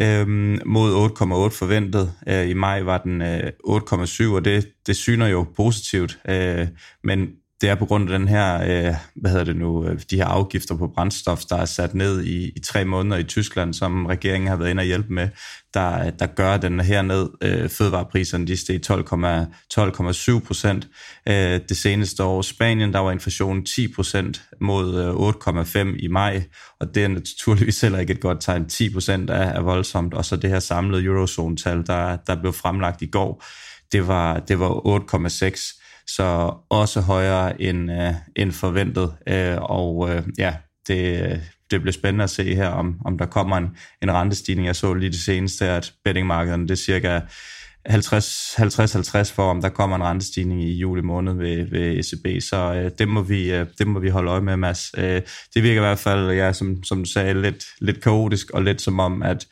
øhm, 0.00 0.58
mod 0.66 1.10
8,8 1.10 1.58
forventet. 1.58 2.12
Øh, 2.28 2.48
I 2.48 2.54
maj 2.54 2.82
var 2.82 2.98
den 2.98 3.22
øh, 3.22 3.52
8,7, 3.66 4.34
og 4.34 4.44
det, 4.44 4.68
det 4.86 4.96
syner 4.96 5.26
jo 5.26 5.46
positivt. 5.56 6.18
Øh, 6.28 6.66
men 7.04 7.28
det 7.60 7.68
er 7.68 7.74
på 7.74 7.86
grund 7.86 8.10
af 8.10 8.18
den 8.18 8.28
her, 8.28 8.54
øh, 8.54 8.94
hvad 9.14 9.30
hedder 9.30 9.44
det 9.44 9.56
nu, 9.56 9.86
øh, 9.86 10.00
de 10.10 10.16
her 10.16 10.24
afgifter 10.24 10.76
på 10.76 10.86
brændstof, 10.86 11.44
der 11.44 11.56
er 11.56 11.64
sat 11.64 11.94
ned 11.94 12.24
i, 12.24 12.52
i 12.56 12.60
tre 12.60 12.84
måneder 12.84 13.16
i 13.16 13.24
Tyskland, 13.24 13.74
som 13.74 14.06
regeringen 14.06 14.48
har 14.48 14.56
været 14.56 14.70
inde 14.70 14.80
og 14.80 14.84
hjælpe 14.84 15.12
med, 15.12 15.28
der, 15.74 16.10
der 16.10 16.26
gør 16.26 16.56
den 16.56 16.80
her 16.80 17.02
ned. 17.02 17.28
Øh, 17.42 17.68
fødevarepriserne 17.68 18.46
de 18.46 18.56
steg 18.56 18.80
12,7 18.90 20.46
procent 20.46 20.88
øh, 21.28 21.60
det 21.68 21.76
seneste 21.76 22.24
år. 22.24 22.42
Spanien, 22.42 22.92
der 22.92 22.98
var 22.98 23.12
inflationen 23.12 23.64
10 23.64 23.92
procent 23.94 24.42
mod 24.60 24.98
øh, 24.98 25.90
8,5 25.92 25.96
i 25.98 26.08
maj, 26.08 26.42
og 26.80 26.94
det 26.94 27.04
er 27.04 27.08
naturligvis 27.08 27.80
heller 27.80 27.98
ikke 27.98 28.12
et 28.12 28.20
godt 28.20 28.40
tegn. 28.40 28.68
10 28.68 28.92
procent 28.92 29.30
er, 29.30 29.34
er 29.34 29.60
voldsomt, 29.60 30.14
og 30.14 30.24
så 30.24 30.36
det 30.36 30.50
her 30.50 30.60
samlede 30.60 31.04
eurozone-tal, 31.04 31.86
der, 31.86 32.16
der 32.16 32.40
blev 32.40 32.52
fremlagt 32.52 33.02
i 33.02 33.06
går, 33.06 33.44
det 33.92 34.06
var, 34.08 34.38
det 34.38 34.60
var 34.60 34.70
8,6 34.70 35.79
så 36.16 36.54
også 36.70 37.00
højere 37.00 37.62
end, 37.62 37.92
øh, 37.92 38.14
end 38.36 38.52
forventet. 38.52 39.14
Øh, 39.28 39.56
og 39.60 40.10
øh, 40.10 40.22
ja, 40.38 40.54
det, 40.88 41.40
det 41.70 41.80
bliver 41.80 41.92
spændende 41.92 42.24
at 42.24 42.30
se 42.30 42.54
her, 42.54 42.68
om, 42.68 43.00
om 43.04 43.18
der 43.18 43.26
kommer 43.26 43.56
en, 43.56 43.68
en 44.02 44.12
rentestigning. 44.12 44.66
Jeg 44.66 44.76
så 44.76 44.94
lige 44.94 45.10
det 45.10 45.20
seneste, 45.20 45.66
at 45.66 45.92
bettingmarkederne 46.04 46.62
det 46.62 46.70
er 46.70 46.76
cirka 46.76 47.20
50-50 47.88 49.34
for, 49.34 49.50
om 49.50 49.62
der 49.62 49.68
kommer 49.68 49.96
en 49.96 50.02
rentestigning 50.02 50.64
i 50.64 50.72
juli 50.72 51.02
måned 51.02 51.34
ved, 51.34 51.70
ved 51.70 51.98
ECB, 51.98 52.42
så 52.42 52.74
øh, 52.74 52.90
det, 52.98 53.08
må 53.08 53.22
vi, 53.22 53.52
øh, 53.52 53.66
det 53.78 53.86
må 53.86 53.98
vi 53.98 54.08
holde 54.08 54.30
øje 54.30 54.40
med, 54.40 54.56
Mads. 54.56 54.90
Øh, 54.96 55.22
det 55.54 55.62
virker 55.62 55.80
i 55.80 55.84
hvert 55.84 55.98
fald, 55.98 56.30
ja, 56.30 56.52
som, 56.52 56.84
som 56.84 56.98
du 56.98 57.10
sagde, 57.10 57.42
lidt, 57.42 57.64
lidt 57.80 58.02
kaotisk, 58.02 58.50
og 58.50 58.62
lidt 58.62 58.82
som 58.82 59.00
om, 59.00 59.22
at 59.22 59.46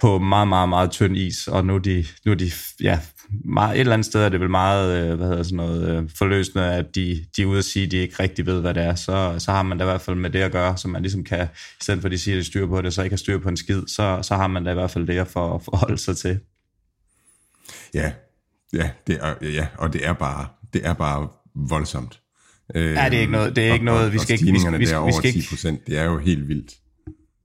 på 0.00 0.18
meget, 0.18 0.48
meget, 0.48 0.68
meget 0.68 0.90
tynd 0.90 1.16
is, 1.16 1.48
og 1.48 1.66
nu 1.66 1.74
er 1.74 1.78
de, 1.78 2.04
nu 2.24 2.32
er 2.32 2.36
de 2.36 2.50
ja, 2.82 2.98
meget, 3.44 3.74
et 3.74 3.80
eller 3.80 3.92
andet 3.92 4.06
sted 4.06 4.20
er 4.20 4.28
det 4.28 4.40
vel 4.40 4.50
meget 4.50 4.98
øh, 4.98 5.16
hvad 5.16 5.28
hedder 5.28 5.42
sådan 5.42 5.56
noget, 5.56 5.88
øh, 5.88 6.10
forløsende, 6.18 6.74
at 6.74 6.94
de, 6.94 7.26
de 7.36 7.42
er 7.42 7.46
ude 7.46 7.58
at 7.58 7.64
sige, 7.64 7.86
at 7.86 7.90
de 7.90 7.96
ikke 7.96 8.22
rigtig 8.22 8.46
ved, 8.46 8.60
hvad 8.60 8.74
det 8.74 8.82
er. 8.82 8.94
Så, 8.94 9.34
så 9.38 9.50
har 9.50 9.62
man 9.62 9.78
da 9.78 9.84
i 9.84 9.86
hvert 9.86 10.00
fald 10.00 10.16
med 10.16 10.30
det 10.30 10.38
at 10.38 10.52
gøre, 10.52 10.76
så 10.76 10.88
man 10.88 11.02
ligesom 11.02 11.24
kan, 11.24 11.44
i 11.80 11.82
stedet 11.82 12.00
for 12.00 12.08
at 12.08 12.12
de 12.12 12.18
siger, 12.18 12.36
at 12.36 12.40
de 12.40 12.44
styr 12.44 12.66
på 12.66 12.82
det, 12.82 12.94
så 12.94 13.02
ikke 13.02 13.14
har 13.14 13.18
styr 13.18 13.38
på 13.38 13.48
en 13.48 13.56
skid, 13.56 13.82
så, 13.86 14.18
så 14.22 14.36
har 14.36 14.46
man 14.46 14.64
da 14.64 14.70
i 14.70 14.74
hvert 14.74 14.90
fald 14.90 15.06
det 15.06 15.18
at 15.18 15.28
for, 15.28 15.58
forholde 15.58 15.98
sig 15.98 16.16
til. 16.16 16.38
Ja, 17.94 18.12
ja, 18.72 18.90
det 19.06 19.18
er, 19.20 19.34
ja, 19.42 19.66
og 19.78 19.92
det 19.92 20.06
er 20.06 20.12
bare, 20.12 20.46
det 20.72 20.86
er 20.86 20.94
bare 20.94 21.28
voldsomt. 21.54 22.20
Ja, 22.74 22.80
det 22.80 22.96
er 22.96 23.20
ikke 23.20 23.32
noget, 23.32 23.56
det 23.56 23.68
er 23.68 23.72
ikke 23.72 23.84
noget, 23.84 24.12
vi 24.12 24.18
skal 24.18 24.32
ikke... 24.32 24.52
Vi 24.52 24.58
skal, 24.58 24.78
vi 25.06 25.12
skal, 25.12 25.32
10 25.32 25.48
procent, 25.48 25.86
det 25.86 25.98
er 25.98 26.04
jo 26.04 26.18
helt 26.18 26.48
vildt. 26.48 26.72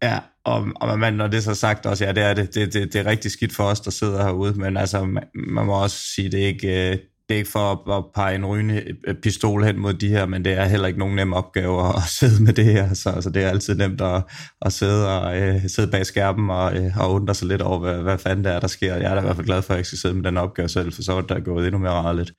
Ja, 0.04 0.20
og, 0.44 0.68
og 0.76 1.00
man, 1.00 1.14
når 1.14 1.28
det 1.28 1.38
er 1.38 1.42
så 1.42 1.56
sagt 1.56 1.86
også, 1.86 2.06
ja, 2.06 2.12
det 2.12 2.24
er 2.24 2.34
det, 2.34 2.56
det, 2.56 2.74
det, 2.74 2.94
det 2.94 3.02
er 3.02 3.06
rigtig 3.06 3.32
skidt 3.32 3.56
for 3.56 3.64
os, 3.64 3.80
der 3.80 3.92
sidder 3.92 4.24
herude, 4.24 4.54
men 4.54 4.78
altså, 4.78 5.06
man, 5.06 5.24
man 5.34 5.66
må 5.66 5.84
også 5.84 5.98
sige, 6.16 6.32
det 6.32 6.44
er 6.44 6.48
ikke, 6.48 6.92
øh, 6.92 6.98
det 7.30 7.36
er 7.36 7.38
ikke 7.38 7.52
for 7.52 7.72
at, 7.72 7.98
at 7.98 8.04
pege 8.16 8.36
en 8.36 8.46
rygende 8.46 8.84
øh, 9.08 9.16
pistol 9.16 9.64
hen 9.64 9.80
mod 9.80 9.94
de 9.94 10.10
her, 10.10 10.26
men 10.26 10.46
det 10.46 10.54
er 10.54 10.66
heller 10.66 10.88
ikke 10.88 11.00
nogen 11.00 11.16
nem 11.16 11.34
opgave 11.34 11.90
at, 11.90 11.96
at 11.96 12.04
sidde 12.20 12.44
med 12.44 12.54
det 12.54 12.66
her, 12.66 12.94
så 12.94 13.10
altså, 13.10 13.30
det 13.30 13.44
er 13.44 13.50
altid 13.50 13.76
nemt 13.76 14.02
at, 14.02 14.24
at 14.62 14.74
sidde, 14.74 15.22
og, 15.22 15.56
uh, 15.56 15.62
sidde 15.68 15.92
bag 15.92 16.06
skærmen 16.06 16.50
og, 16.50 16.74
uh, 16.74 16.98
og 16.98 17.14
undre 17.14 17.36
sig 17.36 17.48
lidt 17.48 17.62
over, 17.62 17.80
hvad, 17.80 18.02
hvad 18.02 18.18
fanden 18.18 18.46
det 18.46 18.52
er, 18.54 18.60
der 18.60 18.68
sker. 18.68 18.96
Jeg 18.96 19.12
er 19.12 19.14
da 19.14 19.22
i 19.22 19.24
hvert 19.24 19.36
fald 19.36 19.48
glad 19.48 19.62
for, 19.62 19.74
at 19.74 19.76
jeg 19.76 19.80
ikke 19.80 19.88
skal 19.88 20.00
sidde 20.00 20.16
med 20.16 20.24
den 20.24 20.38
opgave 20.38 20.70
selv, 20.70 20.94
for 20.94 21.02
så 21.02 21.14
er 21.14 21.22
det 21.22 21.46
gået 21.46 21.68
endnu 21.68 21.80
mere 21.80 21.92
rarligt. 21.92 22.32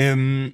Øhm, 0.00 0.50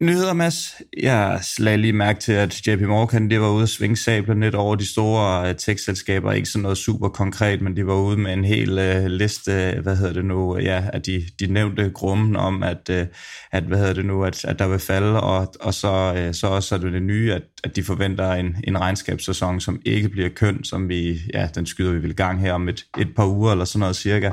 Nyheder, 0.00 0.32
Mads. 0.32 0.82
Jeg 1.02 1.40
lagde 1.58 1.78
lige 1.78 1.92
mærke 1.92 2.20
til, 2.20 2.32
at 2.32 2.66
JP 2.66 2.80
Morgan 2.80 3.30
det 3.30 3.40
var 3.40 3.50
ude 3.50 3.62
at 3.62 3.68
svinge 3.68 3.96
sablen 3.96 4.40
lidt 4.40 4.54
over 4.54 4.74
de 4.74 4.90
store 4.92 5.50
uh, 5.50 5.56
tech-selskaber. 5.56 6.32
Ikke 6.32 6.48
sådan 6.48 6.62
noget 6.62 6.78
super 6.78 7.08
konkret, 7.08 7.62
men 7.62 7.76
de 7.76 7.86
var 7.86 7.94
ude 7.94 8.16
med 8.16 8.32
en 8.32 8.44
hel 8.44 8.78
uh, 8.78 9.06
liste, 9.06 9.52
øh, 9.52 9.82
hvad 9.82 9.96
hedder 9.96 10.12
det 10.12 10.24
nu, 10.24 10.58
ja, 10.58 10.84
at 10.92 11.06
de, 11.06 11.22
de 11.40 11.46
nævnte 11.46 11.90
grummen 11.90 12.36
om, 12.36 12.62
at, 12.62 12.90
uh, 12.90 13.06
at, 13.52 13.62
hvad 13.62 13.78
hedder 13.78 13.92
det 13.92 14.04
nu, 14.04 14.24
at, 14.24 14.44
at 14.44 14.58
der 14.58 14.68
vil 14.68 14.78
falde, 14.78 15.20
og, 15.20 15.54
og 15.60 15.74
så, 15.74 16.26
uh, 16.26 16.34
så 16.34 16.46
også 16.46 16.74
er 16.74 16.78
det 16.78 16.92
det 16.92 17.02
nye, 17.02 17.32
at, 17.32 17.42
at 17.64 17.76
de 17.76 17.82
forventer 17.82 18.32
en, 18.32 18.56
en 18.64 18.80
regnskabssæson, 18.80 19.60
som 19.60 19.80
ikke 19.84 20.08
bliver 20.08 20.28
køn, 20.28 20.64
som 20.64 20.88
vi, 20.88 21.20
ja, 21.34 21.48
den 21.54 21.66
skyder 21.66 21.92
vi 21.92 22.02
vel 22.02 22.16
gang 22.16 22.40
her 22.40 22.52
om 22.52 22.68
et, 22.68 22.84
et 22.98 23.08
par 23.16 23.26
uger 23.26 23.52
eller 23.52 23.64
sådan 23.64 23.80
noget 23.80 23.96
cirka 23.96 24.30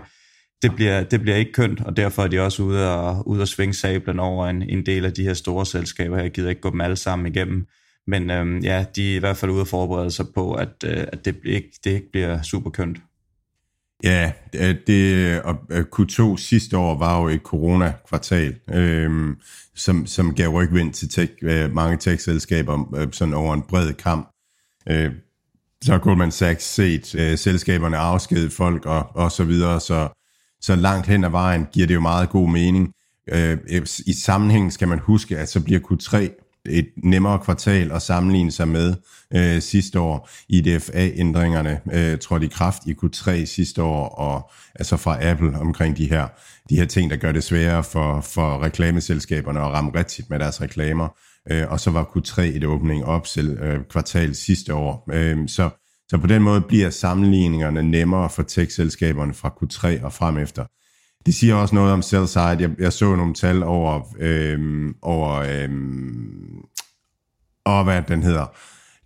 det 0.64 0.76
bliver, 0.76 1.04
det 1.04 1.22
bliver 1.22 1.36
ikke 1.38 1.52
kønt, 1.52 1.82
og 1.82 1.98
derfor 1.98 2.24
er 2.24 2.28
de 2.28 2.40
også 2.40 2.64
ude 2.64 2.96
og, 2.96 3.28
ude 3.28 3.42
og 3.42 3.48
svinge 3.48 3.74
sablen 3.74 4.20
over 4.20 4.48
en, 4.48 4.62
en 4.62 4.86
del 4.86 5.06
af 5.06 5.14
de 5.14 5.24
her 5.24 5.34
store 5.34 5.66
selskaber. 5.66 6.18
Jeg 6.18 6.32
gider 6.32 6.50
ikke 6.50 6.62
gå 6.62 6.70
dem 6.70 6.82
alle 6.82 6.96
sammen 6.96 7.28
igennem, 7.28 7.68
men 8.08 8.32
øhm, 8.32 8.60
ja, 8.60 8.86
de 8.96 9.12
er 9.12 9.16
i 9.16 9.20
hvert 9.20 9.38
fald 9.38 9.52
ude 9.52 9.62
at 9.62 9.68
forberede 9.68 10.12
sig 10.12 10.26
på, 10.36 10.54
at, 10.54 10.70
øh, 10.86 11.04
at 11.08 11.26
det, 11.26 11.36
ikke, 11.46 11.72
det 11.84 11.92
ikke 11.92 12.12
bliver 12.12 12.42
super 12.42 12.70
kønt. 12.70 12.98
Ja, 14.04 14.32
øh, 14.56 14.76
det, 14.88 15.42
og 15.42 15.56
øh, 15.70 15.86
Q2 15.96 16.38
sidste 16.38 16.78
år 16.78 16.98
var 16.98 17.22
jo 17.22 17.28
et 17.28 17.42
corona-kvartal, 17.42 18.56
øhm, 18.74 19.36
som, 19.76 20.06
som 20.06 20.36
gav 20.36 20.50
rygvind 20.50 20.94
til 20.94 21.10
tech, 21.10 21.34
øh, 21.42 21.74
mange 21.74 21.98
tech-selskaber 21.98 22.96
øh, 22.96 23.08
sådan 23.12 23.34
over 23.34 23.54
en 23.54 23.62
bred 23.62 23.94
kamp. 23.94 24.30
Øh, 24.90 25.12
så 25.82 25.92
har 25.92 26.00
Goldman 26.00 26.32
Sachs 26.32 26.66
set 26.66 27.16
øh, 27.16 27.38
selskaberne 27.38 27.98
afskede 27.98 28.50
folk 28.50 28.86
og, 28.86 29.16
og 29.16 29.32
så 29.32 29.44
videre, 29.44 29.80
så 29.80 30.23
så 30.64 30.76
langt 30.76 31.08
hen 31.08 31.24
ad 31.24 31.30
vejen 31.30 31.68
giver 31.74 31.88
det 31.88 31.94
jo 31.94 32.02
meget 32.02 32.30
god 32.30 32.50
mening. 32.50 32.94
Øh, 33.28 33.58
I 34.06 34.14
sammenhæng 34.14 34.74
skal 34.74 34.88
man 34.88 35.00
huske, 35.00 35.38
at 35.38 35.50
så 35.50 35.60
bliver 35.60 35.80
Q3 35.80 36.40
et 36.66 36.88
nemmere 37.04 37.40
kvartal 37.40 37.92
at 37.92 38.02
sammenligne 38.02 38.52
sig 38.52 38.68
med 38.68 38.96
øh, 39.36 39.62
sidste 39.62 40.00
år. 40.00 40.30
IDFA-ændringerne 40.50 41.80
øh, 41.94 42.20
trådte 42.20 42.46
i 42.46 42.50
kraft 42.50 42.82
i 42.88 42.96
Q3 43.04 43.46
sidste 43.46 43.84
år, 43.84 44.08
og 44.08 44.52
altså 44.76 44.98
fra 44.98 45.26
Apple 45.26 45.60
omkring 45.60 45.98
de 45.98 46.10
her, 46.10 46.28
de 46.70 46.76
her 46.76 46.86
ting, 46.86 47.10
der 47.10 47.16
gør 47.16 47.32
det 47.32 47.44
sværere 47.44 47.84
for, 47.84 48.22
for 48.22 48.64
reklameselskaberne 48.64 49.60
at 49.60 49.68
ramme 49.68 49.92
rigtigt 49.96 50.30
med 50.30 50.40
deres 50.40 50.62
reklamer. 50.62 51.08
Øh, 51.52 51.72
og 51.72 51.80
så 51.80 51.92
var 51.92 52.04
Q3 52.04 52.42
et 52.42 52.64
åbning 52.64 53.06
op 53.06 53.28
selv 53.28 53.60
øh, 53.62 53.80
kvartal 53.90 54.36
sidste 54.36 54.74
år. 54.74 55.10
Øh, 55.14 55.48
så, 55.48 55.70
så 56.08 56.18
på 56.18 56.28
den 56.28 56.42
måde 56.42 56.62
bliver 56.62 56.90
sammenligningerne 56.90 57.84
nemmere 57.84 58.30
for 58.30 58.44
tech-selskaberne 58.44 59.34
fra 59.34 59.50
Q3 59.50 60.06
og 60.06 60.14
frem 60.14 60.38
efter. 60.38 60.66
Det 61.26 61.36
siger 61.36 61.56
også 61.56 61.76
noget 61.76 61.94
om 61.94 62.02
sell 62.02 62.28
side. 62.28 62.44
Jeg, 62.44 62.70
jeg 62.80 62.94
så 62.94 63.16
nogle 63.16 63.34
tal 63.34 63.64
over, 63.64 64.02
øhm, 64.20 64.94
over 65.02 65.32
øhm, 65.32 66.62
og 67.66 67.84
hvad 67.84 68.02
den 68.08 68.24
hedder. 68.24 68.46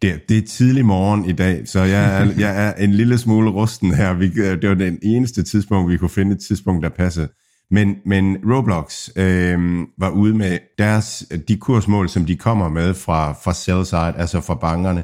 Det, 0.01 0.29
det 0.29 0.37
er 0.37 0.47
tidlig 0.47 0.85
morgen 0.85 1.25
i 1.25 1.31
dag, 1.31 1.67
så 1.67 1.79
jeg 1.79 2.21
er, 2.21 2.33
jeg 2.45 2.67
er 2.67 2.73
en 2.73 2.93
lille 2.93 3.17
smule 3.17 3.49
rusten 3.49 3.93
her. 3.93 4.13
Vi, 4.13 4.29
det 4.29 4.69
var 4.69 4.75
den 4.75 4.99
eneste 5.03 5.43
tidspunkt, 5.43 5.91
vi 5.91 5.97
kunne 5.97 6.09
finde 6.09 6.31
et 6.31 6.41
tidspunkt, 6.47 6.83
der 6.83 6.89
passede. 6.89 7.29
Men, 7.71 7.95
men 8.05 8.37
Roblox 8.37 9.09
øh, 9.15 9.59
var 9.97 10.09
ude 10.09 10.33
med 10.33 10.59
deres, 10.77 11.25
de 11.47 11.57
kursmål, 11.57 12.09
som 12.09 12.25
de 12.25 12.35
kommer 12.35 12.69
med 12.69 12.93
fra, 12.93 13.33
fra 13.33 13.53
sell 13.53 13.85
side, 13.85 14.13
altså 14.17 14.41
fra 14.41 14.55
bankerne, 14.55 15.03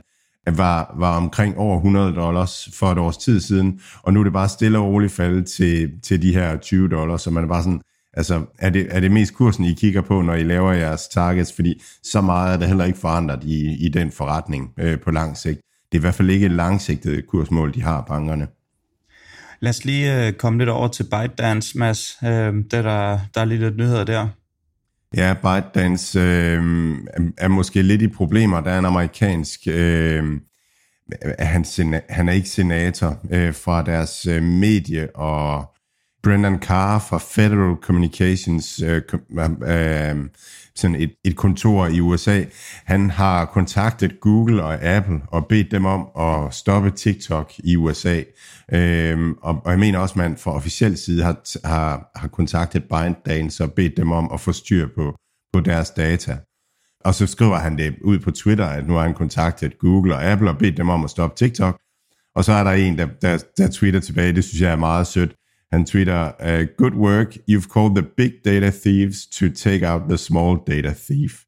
var, 0.51 0.95
var 0.99 1.17
omkring 1.17 1.57
over 1.57 1.77
100 1.77 2.15
dollars 2.15 2.69
for 2.73 2.91
et 2.91 2.97
års 2.97 3.17
tid 3.17 3.41
siden, 3.41 3.79
og 4.01 4.13
nu 4.13 4.19
er 4.19 4.23
det 4.23 4.33
bare 4.33 4.49
stille 4.49 4.77
og 4.77 4.85
roligt 4.85 5.13
faldet 5.13 5.45
til, 5.45 5.91
til 6.03 6.21
de 6.21 6.33
her 6.33 6.57
20 6.57 6.89
dollars, 6.89 7.21
så 7.21 7.31
man 7.31 7.43
er 7.43 7.47
bare 7.47 7.63
sådan, 7.63 7.81
altså 8.13 8.45
er 8.59 8.69
det, 8.69 8.87
er 8.89 8.99
det 8.99 9.11
mest 9.11 9.33
kursen, 9.33 9.65
I 9.65 9.73
kigger 9.73 10.01
på, 10.01 10.21
når 10.21 10.33
I 10.33 10.43
laver 10.43 10.71
jeres 10.71 11.07
targets, 11.07 11.53
fordi 11.53 11.81
så 12.03 12.21
meget 12.21 12.53
er 12.53 12.57
der 12.57 12.67
heller 12.67 12.85
ikke 12.85 12.99
forandret 12.99 13.43
i, 13.43 13.85
i 13.85 13.89
den 13.89 14.11
forretning 14.11 14.73
øh, 14.79 14.99
på 14.99 15.11
lang 15.11 15.37
sigt. 15.37 15.59
Det 15.91 15.97
er 15.97 15.99
i 15.99 16.01
hvert 16.01 16.15
fald 16.15 16.29
ikke 16.29 16.45
et 16.45 16.51
langsigtet 16.51 17.27
kursmål, 17.27 17.73
de 17.73 17.81
har, 17.81 18.01
bankerne. 18.01 18.47
Lad 19.59 19.69
os 19.69 19.85
lige 19.85 20.27
øh, 20.27 20.33
komme 20.33 20.59
lidt 20.59 20.69
over 20.69 20.87
til 20.87 21.03
ByteDance, 21.03 21.77
Mads. 21.77 22.17
Øh, 22.23 22.29
det 22.53 22.71
der, 22.71 23.19
der 23.33 23.41
er 23.41 23.45
lige 23.45 23.59
lidt 23.59 23.77
nyheder 23.77 24.03
der. 24.03 24.27
Ja, 25.17 25.33
ByteDance 25.33 26.19
øh, 26.19 26.97
er 27.37 27.47
måske 27.47 27.81
lidt 27.81 28.01
i 28.01 28.07
problemer. 28.07 28.61
Der 28.61 28.71
er 28.71 28.79
en 28.79 28.85
amerikansk... 28.85 29.59
Øh, 29.67 30.23
han, 31.39 31.65
han 32.09 32.29
er 32.29 32.33
ikke 32.33 32.49
senator 32.49 33.19
øh, 33.31 33.53
fra 33.53 33.81
deres 33.81 34.27
øh, 34.27 34.43
medie, 34.43 35.15
og 35.15 35.73
Brendan 36.23 36.59
Carr 36.61 36.99
fra 36.99 37.17
Federal 37.17 37.75
Communications, 37.81 38.81
øh, 38.81 39.01
øh, 39.67 40.15
sådan 40.75 40.95
et, 40.95 41.13
et 41.25 41.35
kontor 41.35 41.87
i 41.87 41.99
USA, 41.99 42.43
han 42.85 43.09
har 43.09 43.45
kontaktet 43.45 44.19
Google 44.19 44.63
og 44.63 44.83
Apple 44.83 45.21
og 45.27 45.47
bedt 45.47 45.71
dem 45.71 45.85
om 45.85 46.07
at 46.19 46.53
stoppe 46.53 46.91
TikTok 46.91 47.51
i 47.63 47.75
USA. 47.75 48.21
Øhm, 48.73 49.33
og, 49.41 49.61
og 49.65 49.71
jeg 49.71 49.79
mener 49.79 49.99
også, 49.99 50.13
at 50.13 50.17
man 50.17 50.37
fra 50.37 50.51
officiel 50.51 50.97
side 50.97 51.23
har, 51.23 51.67
har, 51.67 52.11
har 52.15 52.27
kontaktet 52.27 52.83
ByteDance 52.83 53.63
og 53.63 53.71
bedt 53.71 53.97
dem 53.97 54.11
om 54.11 54.31
at 54.33 54.39
få 54.39 54.51
styr 54.51 54.87
på, 54.95 55.15
på 55.53 55.59
deres 55.59 55.89
data. 55.89 56.37
Og 57.05 57.15
så 57.15 57.27
skriver 57.27 57.57
han 57.57 57.77
det 57.77 57.95
ud 58.01 58.19
på 58.19 58.31
Twitter, 58.31 58.65
at 58.65 58.87
nu 58.87 58.93
har 58.93 59.01
han 59.01 59.13
kontaktet 59.13 59.79
Google 59.79 60.15
og 60.15 60.23
Apple 60.23 60.49
og 60.49 60.57
bedt 60.57 60.77
dem 60.77 60.89
om 60.89 61.03
at 61.03 61.09
stoppe 61.09 61.35
TikTok. 61.37 61.79
Og 62.35 62.45
så 62.45 62.51
er 62.51 62.63
der 62.63 62.71
en, 62.71 62.97
der, 62.97 63.07
der, 63.21 63.43
der 63.57 63.67
tweeter 63.71 63.99
tilbage, 63.99 64.33
det 64.33 64.43
synes 64.43 64.61
jeg 64.61 64.71
er 64.71 64.75
meget 64.75 65.07
sødt. 65.07 65.35
Han 65.73 65.85
tweeter, 65.85 66.31
uh, 66.39 66.67
good 66.77 66.93
work, 66.93 67.37
you've 67.49 67.67
called 67.73 67.95
the 67.95 68.03
big 68.17 68.31
data 68.45 68.69
thieves 68.69 69.25
to 69.25 69.49
take 69.49 69.83
out 69.83 70.01
the 70.09 70.17
small 70.17 70.57
data 70.67 70.93
thief. 70.93 71.43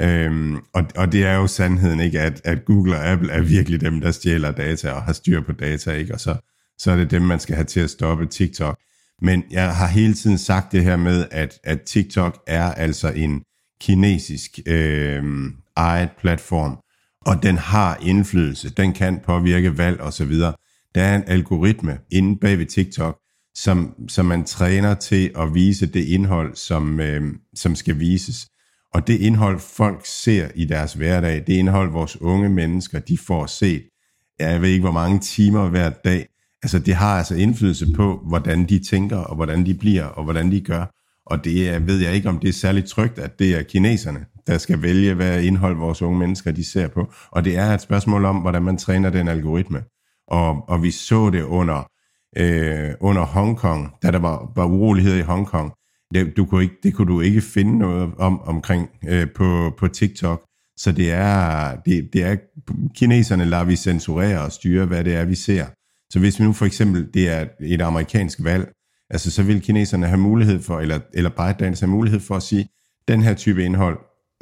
Øhm, 0.00 0.56
og, 0.74 0.84
og 0.96 1.12
det 1.12 1.24
er 1.24 1.34
jo 1.34 1.46
sandheden, 1.46 2.00
ikke, 2.00 2.20
at, 2.20 2.40
at 2.44 2.64
Google 2.64 2.96
og 2.96 3.06
Apple 3.06 3.32
er 3.32 3.40
virkelig 3.40 3.80
dem, 3.80 4.00
der 4.00 4.10
stjæler 4.10 4.50
data 4.50 4.90
og 4.90 5.02
har 5.02 5.12
styr 5.12 5.40
på 5.40 5.52
data, 5.52 5.92
ikke? 5.92 6.14
og 6.14 6.20
så, 6.20 6.36
så 6.78 6.90
er 6.90 6.96
det 6.96 7.10
dem, 7.10 7.22
man 7.22 7.40
skal 7.40 7.54
have 7.54 7.64
til 7.64 7.80
at 7.80 7.90
stoppe 7.90 8.26
TikTok. 8.26 8.78
Men 9.22 9.44
jeg 9.50 9.76
har 9.76 9.86
hele 9.86 10.14
tiden 10.14 10.38
sagt 10.38 10.72
det 10.72 10.84
her 10.84 10.96
med, 10.96 11.26
at, 11.30 11.58
at 11.64 11.80
TikTok 11.82 12.42
er 12.46 12.72
altså 12.72 13.08
en 13.08 13.42
kinesisk 13.80 14.58
øh, 14.66 15.24
ejet 15.76 16.10
platform, 16.20 16.78
og 17.20 17.42
den 17.42 17.56
har 17.56 17.98
indflydelse, 18.02 18.70
den 18.70 18.92
kan 18.92 19.20
påvirke 19.24 19.78
valg 19.78 20.00
osv. 20.00 20.32
Der 20.94 21.02
er 21.02 21.16
en 21.16 21.24
algoritme 21.26 21.98
inde 22.10 22.38
bag 22.40 22.58
ved 22.58 22.66
TikTok, 22.66 23.18
som, 23.54 23.94
som 24.08 24.26
man 24.26 24.44
træner 24.44 24.94
til 24.94 25.30
at 25.38 25.54
vise 25.54 25.86
det 25.86 26.04
indhold, 26.04 26.56
som, 26.56 27.00
øh, 27.00 27.22
som 27.54 27.74
skal 27.74 27.98
vises. 27.98 28.46
Og 28.94 29.06
det 29.06 29.20
indhold, 29.20 29.58
folk 29.58 30.06
ser 30.06 30.48
i 30.54 30.64
deres 30.64 30.92
hverdag, 30.92 31.44
det 31.46 31.52
indhold, 31.52 31.92
vores 31.92 32.20
unge 32.20 32.48
mennesker, 32.48 32.98
de 32.98 33.18
får 33.18 33.46
set, 33.46 33.82
jeg 34.38 34.62
ved 34.62 34.68
ikke, 34.68 34.82
hvor 34.82 34.92
mange 34.92 35.18
timer 35.18 35.68
hver 35.68 35.90
dag, 35.90 36.28
altså 36.62 36.78
det 36.78 36.94
har 36.94 37.18
altså 37.18 37.34
indflydelse 37.34 37.86
på, 37.96 38.22
hvordan 38.28 38.68
de 38.68 38.84
tænker, 38.90 39.16
og 39.16 39.36
hvordan 39.36 39.66
de 39.66 39.74
bliver, 39.74 40.04
og 40.04 40.24
hvordan 40.24 40.52
de 40.52 40.60
gør. 40.60 40.86
Og 41.26 41.44
det 41.44 41.68
er, 41.68 41.78
ved 41.78 41.98
jeg 41.98 42.14
ikke, 42.14 42.28
om 42.28 42.38
det 42.38 42.48
er 42.48 42.52
særligt 42.52 42.86
trygt, 42.86 43.18
at 43.18 43.38
det 43.38 43.54
er 43.54 43.62
kineserne, 43.62 44.26
der 44.46 44.58
skal 44.58 44.82
vælge, 44.82 45.14
hvad 45.14 45.42
indhold 45.42 45.76
vores 45.76 46.02
unge 46.02 46.18
mennesker 46.18 46.52
de 46.52 46.64
ser 46.64 46.88
på. 46.88 47.12
Og 47.30 47.44
det 47.44 47.56
er 47.56 47.74
et 47.74 47.80
spørgsmål 47.80 48.24
om, 48.24 48.36
hvordan 48.36 48.62
man 48.62 48.76
træner 48.78 49.10
den 49.10 49.28
algoritme. 49.28 49.82
Og, 50.28 50.68
og 50.68 50.82
vi 50.82 50.90
så 50.90 51.30
det 51.30 51.42
under 51.42 51.86
øh, 52.36 52.90
under 53.00 53.22
Hongkong, 53.22 53.90
da 54.02 54.10
der 54.10 54.18
var, 54.18 54.52
var 54.56 54.64
uroligheder 54.64 55.18
i 55.18 55.22
Hongkong. 55.22 55.72
Det, 56.14 56.36
du 56.36 56.44
kunne 56.44 56.62
ikke, 56.62 56.76
det 56.82 56.94
kunne 56.94 57.12
du 57.12 57.20
ikke 57.20 57.40
finde 57.40 57.78
noget 57.78 58.10
om 58.18 58.40
omkring 58.40 58.88
øh, 59.08 59.26
på, 59.36 59.72
på 59.78 59.88
TikTok. 59.88 60.44
Så 60.76 60.92
det 60.92 61.12
er, 61.12 61.76
det, 61.76 62.12
det 62.12 62.22
er, 62.22 62.36
kineserne 62.94 63.44
lader 63.44 63.64
vi 63.64 63.76
censurere 63.76 64.40
og 64.40 64.52
styre, 64.52 64.86
hvad 64.86 65.04
det 65.04 65.14
er, 65.14 65.24
vi 65.24 65.34
ser. 65.34 65.66
Så 66.10 66.18
hvis 66.18 66.40
vi 66.40 66.44
nu 66.44 66.52
for 66.52 66.66
eksempel, 66.66 67.08
det 67.14 67.28
er 67.28 67.46
et 67.60 67.80
amerikansk 67.80 68.44
valg, 68.44 68.72
altså 69.10 69.30
så 69.30 69.42
vil 69.42 69.60
kineserne 69.60 70.06
have 70.06 70.20
mulighed 70.20 70.62
for, 70.62 70.80
eller, 70.80 71.00
eller 71.14 71.30
ByteDance 71.30 71.86
have 71.86 71.90
mulighed 71.90 72.20
for 72.20 72.36
at 72.36 72.42
sige, 72.42 72.68
den 73.08 73.22
her 73.22 73.34
type 73.34 73.64
indhold 73.64 73.98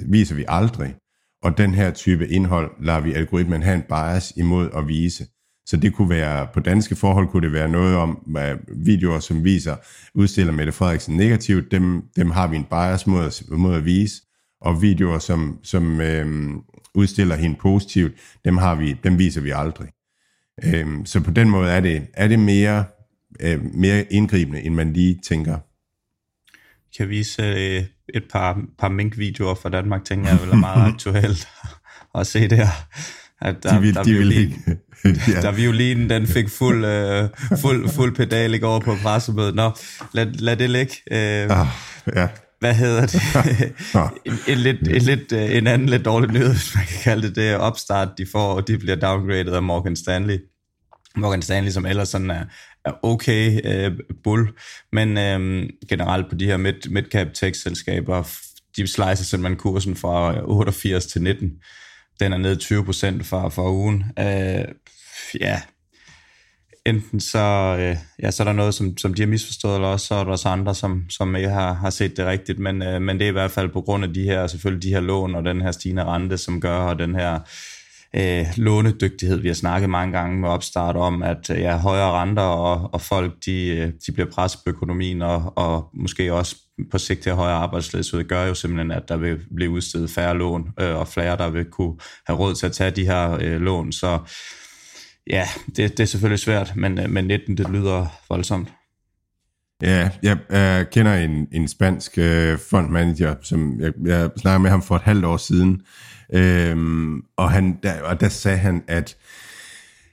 viser 0.09 0.35
vi 0.35 0.45
aldrig, 0.49 0.95
og 1.43 1.59
den 1.59 1.75
her 1.75 1.91
type 1.91 2.29
indhold 2.29 2.71
lader 2.81 3.01
vi 3.01 3.13
algoritmen 3.13 3.63
have 3.63 3.75
en 3.75 3.83
bias 3.83 4.33
imod 4.37 4.71
at 4.77 4.89
vise. 4.89 5.27
Så 5.67 5.77
det 5.77 5.95
kunne 5.95 6.11
være, 6.11 6.47
på 6.55 6.61
danske 6.61 6.97
forhold 6.97 7.29
kunne 7.29 7.47
det 7.47 7.53
være 7.53 7.69
noget 7.69 7.97
om 7.97 8.37
at 8.37 8.59
videoer, 8.69 9.21
som 9.21 9.45
viser, 9.45 9.77
udstiller 10.15 10.53
Mette 10.53 10.73
Frederiksen 10.73 11.17
negativt, 11.17 11.71
dem, 11.71 12.03
dem 12.17 12.31
har 12.31 12.47
vi 12.47 12.57
en 12.57 12.65
bias 12.65 13.07
mod 13.07 13.27
at, 13.27 13.43
mod 13.51 13.77
at 13.77 13.85
vise, 13.85 14.23
og 14.61 14.83
videoer, 14.83 15.19
som, 15.19 15.59
som 15.63 16.01
øh, 16.01 16.51
udstiller 16.95 17.37
hende 17.37 17.57
positivt, 17.61 18.13
dem, 18.45 18.57
har 18.57 18.75
vi, 18.75 18.97
dem 19.05 19.19
viser 19.19 19.41
vi 19.41 19.51
aldrig. 19.51 19.89
Øh, 20.65 20.87
så 21.05 21.21
på 21.21 21.31
den 21.31 21.51
måde 21.51 21.71
er 21.71 21.81
det, 21.81 22.07
er 22.15 22.29
det 22.29 22.39
mere, 22.39 22.85
øh, 23.41 23.65
mere 23.75 24.13
indgribende, 24.13 24.63
end 24.63 24.75
man 24.75 24.93
lige 24.93 25.21
tænker. 25.25 25.59
Kan 26.97 27.09
vise 27.09 27.43
øh, 27.43 27.85
et 28.15 28.25
par, 28.33 28.63
par 28.79 28.89
mink-videoer 28.89 29.55
fra 29.55 29.69
Danmark, 29.69 30.05
tænker 30.05 30.29
jeg, 30.29 30.39
er 30.53 30.57
meget 30.57 30.87
aktuelt 30.93 31.49
at 32.15 32.27
se 32.27 32.49
der. 32.49 32.67
At 33.45 33.63
der, 33.63 33.75
de 33.75 33.81
vil, 33.81 33.95
der, 33.95 34.03
de 34.03 34.15
vil 34.15 34.33
ikke. 34.33 34.57
ja. 35.05 35.41
Der 35.41 35.53
violinen, 35.53 36.11
den 36.11 36.27
fik 36.27 36.49
fuld, 36.49 36.85
øh, 36.85 37.29
fuld, 37.61 37.89
fuld 37.89 38.15
pedal 38.15 38.55
ikke 38.55 38.67
over 38.67 38.81
på 38.81 38.97
pressemødet. 39.03 39.55
Nå, 39.55 39.71
lad, 40.13 40.27
lad 40.27 40.57
det 40.57 40.71
ligge. 40.71 40.95
Øh, 41.11 41.61
ah, 41.61 41.67
ja. 42.17 42.29
Hvad 42.61 42.75
hedder 42.75 43.07
det? 43.07 43.23
en, 44.27 44.33
en, 44.49 44.59
lidt, 44.59 44.89
en, 44.89 45.03
lidt, 45.03 45.33
øh, 45.33 45.57
en 45.57 45.67
anden 45.67 45.89
lidt 45.89 46.05
dårlig 46.05 46.33
nyhed, 46.33 46.53
hvis 46.53 46.75
man 46.75 46.85
kan 46.85 46.99
kalde 47.03 47.29
det 47.29 47.37
det, 47.37 47.57
opstart, 47.57 48.09
de 48.19 48.27
får, 48.33 48.55
og 48.55 48.69
de 48.69 48.79
bliver 48.79 48.97
downgraded 48.97 49.53
af 49.53 49.63
Morgan 49.63 49.97
Stanley. 49.97 50.39
Morgan 51.17 51.43
Stanley, 51.43 51.71
som 51.71 51.87
ellers 51.87 52.09
sådan 52.09 52.31
er, 52.31 52.45
er 52.85 52.93
okay 53.03 53.61
øh, 53.65 53.93
bull, 54.25 54.49
men 54.93 55.19
øh, 55.19 55.69
generelt 55.89 56.31
på 56.31 56.35
de 56.35 56.47
her 56.47 56.57
mid, 56.57 56.91
mid-cap 56.91 57.27
tech-selskaber, 57.35 58.23
de 58.77 58.87
slicer 58.87 59.25
simpelthen 59.25 59.59
kursen 59.59 59.97
fra 59.97 60.35
88 60.45 61.07
til 61.07 61.23
19 61.23 61.51
den 62.23 62.33
er 62.33 62.37
ned 62.37 62.57
20 62.57 62.85
procent 62.85 63.27
fra, 63.27 63.49
fra 63.49 63.71
ugen. 63.71 64.05
Øh, 64.19 64.65
ja, 65.41 65.61
enten 66.87 67.21
så, 67.21 67.77
øh, 67.81 67.97
ja, 68.23 68.31
så 68.31 68.43
er 68.43 68.45
der 68.45 68.53
noget, 68.53 68.75
som, 68.75 68.99
som 68.99 69.15
de 69.15 69.23
har 69.23 69.27
misforstået, 69.27 69.75
eller 69.75 69.89
også 69.89 70.07
så 70.07 70.15
er 70.15 70.25
der 70.25 70.31
også 70.31 70.49
andre, 70.49 70.75
som, 70.75 71.05
som 71.11 71.37
ikke 71.37 71.49
har, 71.49 71.73
har 71.73 71.91
set 71.91 72.17
det 72.17 72.27
rigtigt, 72.27 72.59
men, 72.59 72.83
øh, 72.83 73.03
men 73.03 73.19
det 73.19 73.25
er 73.25 73.29
i 73.29 73.33
hvert 73.33 73.51
fald 73.51 73.69
på 73.69 73.81
grund 73.81 74.05
af 74.05 74.15
de 74.15 74.23
her, 74.23 74.47
selvfølgelig 74.47 74.83
de 74.83 74.95
her 74.95 75.01
lån 75.01 75.35
og 75.35 75.45
den 75.45 75.61
her 75.61 75.73
stigende 75.73 76.05
rente, 76.05 76.39
som 76.39 76.61
gør, 76.61 76.79
og 76.79 76.99
den 76.99 77.15
her 77.15 77.41
øh, 78.17 78.47
lånedygtighed, 78.57 79.39
vi 79.39 79.49
har 79.49 79.55
snakket 79.55 79.91
mange 79.91 80.19
gange 80.19 80.41
med 80.41 80.49
opstart 80.49 80.97
om, 80.97 81.23
at 81.23 81.51
øh, 81.51 81.61
ja, 81.61 81.79
højere 81.79 82.11
renter 82.11 82.43
og, 82.43 82.95
og 82.95 83.01
folk, 83.01 83.33
de, 83.47 83.67
øh, 83.67 83.93
de 84.07 84.13
bliver 84.13 84.31
presset 84.31 84.61
på 84.65 84.71
økonomien, 84.71 85.23
og, 85.23 85.53
og 85.57 85.89
måske 85.95 86.33
også 86.33 86.57
på 86.91 86.99
sigt 86.99 87.21
til 87.21 87.33
højere 87.33 87.57
arbejdsløshed, 87.57 88.25
gør 88.25 88.47
jo 88.47 88.55
simpelthen, 88.55 88.91
at 88.91 89.09
der 89.09 89.17
vil 89.17 89.39
blive 89.57 89.71
udstedet 89.71 90.11
færre 90.11 90.39
lån, 90.39 90.69
øh, 90.81 90.97
og 90.97 91.09
flere, 91.09 91.37
der 91.37 91.51
vil 91.51 91.65
kunne 91.65 91.97
have 92.27 92.39
råd 92.39 92.55
til 92.55 92.67
at 92.67 92.73
tage 92.73 92.91
de 92.91 93.05
her 93.05 93.39
øh, 93.41 93.61
lån. 93.61 93.93
Så 93.93 94.19
ja, 95.31 95.49
det, 95.67 95.77
det 95.77 96.01
er 96.01 96.05
selvfølgelig 96.05 96.39
svært, 96.39 96.73
men, 96.77 97.01
øh, 97.01 97.11
men 97.11 97.25
19, 97.25 97.57
det 97.57 97.71
lyder 97.71 98.07
voldsomt. 98.29 98.69
Ja, 99.83 100.11
jeg, 100.23 100.39
øh, 100.51 100.87
kender 100.93 101.15
en, 101.15 101.49
en 101.53 101.69
spansk 101.69 102.19
øh, 102.19 102.59
fondmanager, 102.59 103.35
som 103.43 103.81
jeg, 103.81 103.93
jeg 104.05 104.31
snakkede 104.37 104.63
med 104.63 104.71
ham 104.71 104.83
for 104.83 104.97
et 104.97 105.03
halvt 105.03 105.25
år 105.25 105.37
siden, 105.37 105.83
øhm, 106.35 107.23
og, 107.37 107.51
han, 107.51 107.79
der, 107.83 108.03
og 108.03 108.21
der 108.21 108.29
sagde 108.29 108.59
han, 108.59 108.83
at 108.89 109.17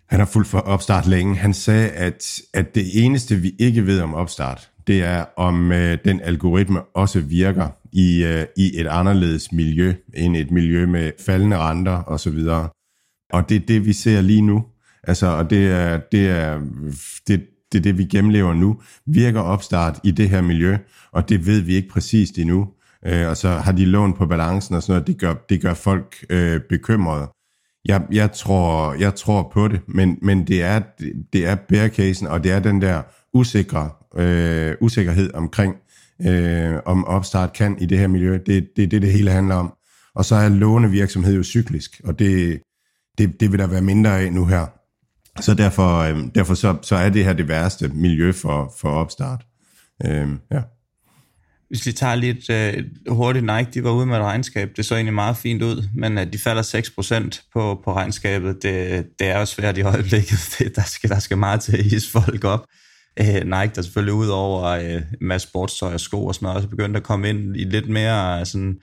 han 0.10 0.20
har 0.20 0.26
fulgt 0.26 0.48
for 0.48 0.60
opstart 0.60 1.08
længe. 1.08 1.36
Han 1.36 1.54
sagde, 1.54 1.90
at, 1.90 2.42
at 2.54 2.76
det 2.76 3.06
eneste, 3.06 3.36
vi 3.36 3.56
ikke 3.60 3.86
ved 3.86 4.02
om 4.02 4.14
opstart, 4.14 4.70
det 4.88 5.04
er, 5.04 5.26
om 5.38 5.72
øh, 5.72 5.98
den 6.06 6.22
algoritme 6.22 6.82
også 6.82 7.20
virker 7.20 7.70
i, 7.92 8.24
øh, 8.24 8.46
i 8.58 8.80
et 8.80 8.88
anderledes 8.88 9.52
miljø, 9.52 9.94
end 10.14 10.38
et 10.38 10.52
miljø 10.52 10.86
med 10.86 11.12
faldende 11.26 11.58
renter 11.58 12.04
osv. 12.08 12.40
Og 13.34 13.50
det 13.50 13.56
er 13.56 13.66
det, 13.68 13.86
vi 13.86 13.94
ser 13.94 14.22
lige 14.22 14.42
nu. 14.42 14.66
Altså, 15.04 15.28
og 15.28 15.50
det 15.50 15.68
er, 15.68 16.00
det 16.12 16.30
er, 16.30 16.62
det, 17.28 17.46
det 17.72 17.78
er 17.78 17.82
det, 17.82 17.98
vi 17.98 18.06
gennemlever 18.06 18.54
nu. 18.54 18.82
Virker 19.06 19.42
opstart 19.42 20.00
i 20.04 20.12
det 20.12 20.30
her 20.30 20.42
miljø, 20.42 20.78
og 21.12 21.30
det 21.30 21.46
ved 21.46 21.62
vi 21.62 21.76
ikke 21.76 21.90
præcist 21.90 22.38
endnu. 22.38 22.68
Øh, 23.06 23.28
og 23.28 23.38
så 23.38 23.50
har 23.50 23.72
de 23.72 23.86
lån 23.86 24.14
på 24.14 24.26
balancen 24.26 24.76
og 24.76 24.84
sådan 24.84 24.94
noget, 24.94 25.08
det 25.08 25.20
gør, 25.20 25.34
det 25.50 25.62
gør 25.62 25.74
folk 25.74 26.26
øh, 26.30 26.62
bekymrede. 26.70 27.28
Jeg, 27.86 28.02
jeg, 28.12 28.32
tror, 28.32 28.94
jeg 28.94 29.16
tror 29.16 29.50
på 29.54 29.68
det, 29.68 29.82
men, 29.88 30.18
men 30.22 30.48
det 30.48 30.64
er, 30.64 30.82
det 31.34 31.46
er 31.46 31.56
bear 31.56 31.88
casen, 31.88 32.28
og 32.28 32.44
det 32.44 32.52
er 32.52 32.60
den 32.60 32.82
der 32.82 33.02
usikre, 33.34 33.90
øh, 34.16 34.76
usikkerhed 34.82 35.34
omkring, 35.34 35.76
øh, 36.28 36.76
om 36.86 37.06
opstart 37.06 37.54
kan 37.54 37.78
i 37.82 37.86
det 37.86 38.00
her 38.00 38.08
miljø. 38.08 38.40
Det 38.46 38.58
er 38.58 38.62
det, 38.76 38.92
det, 38.92 39.02
det 39.02 39.12
hele 39.12 39.32
handler 39.32 39.56
om. 39.56 39.74
Og 40.16 40.26
så 40.26 40.36
er 40.36 40.50
lånevirksomhed 40.50 41.36
jo 41.36 41.44
cyklisk, 41.44 42.02
og 42.04 42.20
det, 42.20 42.62
det, 43.18 43.40
det 43.40 43.52
vil 43.52 43.60
der 43.60 43.68
være 43.68 43.82
mindre 43.82 44.20
af 44.20 44.34
nu 44.34 44.46
her. 44.46 44.66
Så 45.42 45.54
derfor, 45.54 45.98
øh, 45.98 46.18
derfor 46.36 46.54
så, 46.54 46.78
så 46.82 46.96
er 46.96 47.10
det 47.10 47.26
her 47.26 47.34
det 47.34 47.48
værste 47.48 47.88
miljø 47.88 48.32
for, 48.32 48.74
for 48.78 48.90
opstart. 48.90 49.46
Øh, 50.06 50.30
ja. 50.52 50.62
Hvis 51.70 51.86
vi 51.86 51.92
tager 51.92 52.16
lidt 52.16 52.50
øh, 52.50 52.84
hurtigt, 53.08 53.46
Nike, 53.46 53.72
de 53.74 53.84
var 53.84 53.92
ude 53.92 54.06
med 54.06 54.18
et 54.18 54.24
regnskab, 54.24 54.70
det 54.78 54.86
så 54.86 54.96
egentlig 54.96 55.14
meget 55.14 55.38
fint 55.38 55.64
ud, 55.64 55.88
men 55.96 56.18
at 56.18 56.34
de 56.34 56.38
falder 56.38 56.64
6% 57.42 57.50
på, 57.54 57.82
på 57.84 57.94
regnskabet, 57.94 58.64
det, 58.64 59.06
det 59.20 59.28
er 59.28 59.40
jo 59.40 59.46
svært 59.46 59.78
i 59.78 59.82
øjeblikket. 59.82 60.40
Det, 60.60 60.76
der, 60.76 60.84
skal, 60.84 61.10
der 61.10 61.20
skal 61.20 61.38
meget 61.38 61.62
til 61.62 61.78
at 61.78 61.84
hisse 61.84 62.12
folk 62.12 62.44
op. 62.44 62.66
Øh, 63.20 63.44
Nike, 63.46 63.72
der 63.76 63.82
selvfølgelig 63.82 64.14
ud 64.14 64.28
over 64.28 64.64
øh, 64.64 65.02
masse 65.22 65.48
sportstøj 65.48 65.94
og 65.94 66.00
sko 66.00 66.26
og 66.26 66.36
sådan 66.36 66.46
noget, 66.46 66.56
også 66.56 66.70
begyndt 66.70 66.98
at 66.98 67.04
komme 67.04 67.30
ind 67.30 67.58
i 67.58 67.64
lidt 67.64 67.90
mere 67.90 68.40
øh, 68.40 68.46
sådan, 68.46 68.80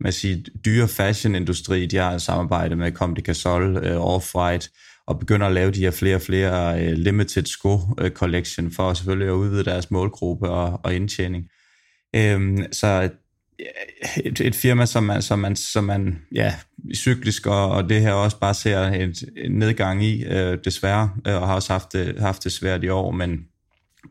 man 0.00 0.12
siger, 0.12 0.36
dyre 0.64 0.88
fashion-industri. 0.88 1.86
De 1.86 1.96
har 1.96 2.18
samarbejdet 2.18 2.78
med 2.78 2.92
Comme 2.92 3.14
des 3.14 3.24
Gasol, 3.24 3.76
øh, 3.76 4.16
Off-White, 4.16 4.68
og 5.06 5.18
begynder 5.18 5.46
at 5.46 5.52
lave 5.52 5.70
de 5.70 5.80
her 5.80 5.90
flere 5.90 6.16
og 6.16 6.22
flere 6.22 6.74
uh, 6.74 6.92
limited 6.92 7.46
sko-collection 7.46 8.66
øh, 8.66 8.72
for 8.72 8.94
selvfølgelig 8.94 9.28
at 9.28 9.32
udvide 9.32 9.64
deres 9.64 9.90
målgruppe 9.90 10.50
og, 10.50 10.80
og 10.84 10.94
indtjening. 10.94 11.44
Øhm, 12.14 12.72
så 12.72 13.10
et, 14.24 14.40
et 14.40 14.54
firma, 14.54 14.86
som 14.86 15.02
man, 15.02 15.22
som 15.22 15.38
man, 15.38 15.56
som 15.56 15.84
man 15.84 16.18
ja, 16.34 16.54
cyklisk, 16.94 17.46
og, 17.46 17.70
og 17.70 17.88
det 17.88 18.00
her 18.00 18.12
også 18.12 18.38
bare 18.38 18.54
ser 18.54 18.86
en 18.86 19.14
nedgang 19.50 20.04
i, 20.04 20.24
øh, 20.24 20.58
desværre, 20.64 21.10
øh, 21.26 21.42
og 21.42 21.48
har 21.48 21.54
også 21.54 21.72
haft 21.72 21.92
det, 21.92 22.18
haft 22.18 22.44
det 22.44 22.52
svært 22.52 22.84
i 22.84 22.88
år, 22.88 23.10
men 23.10 23.44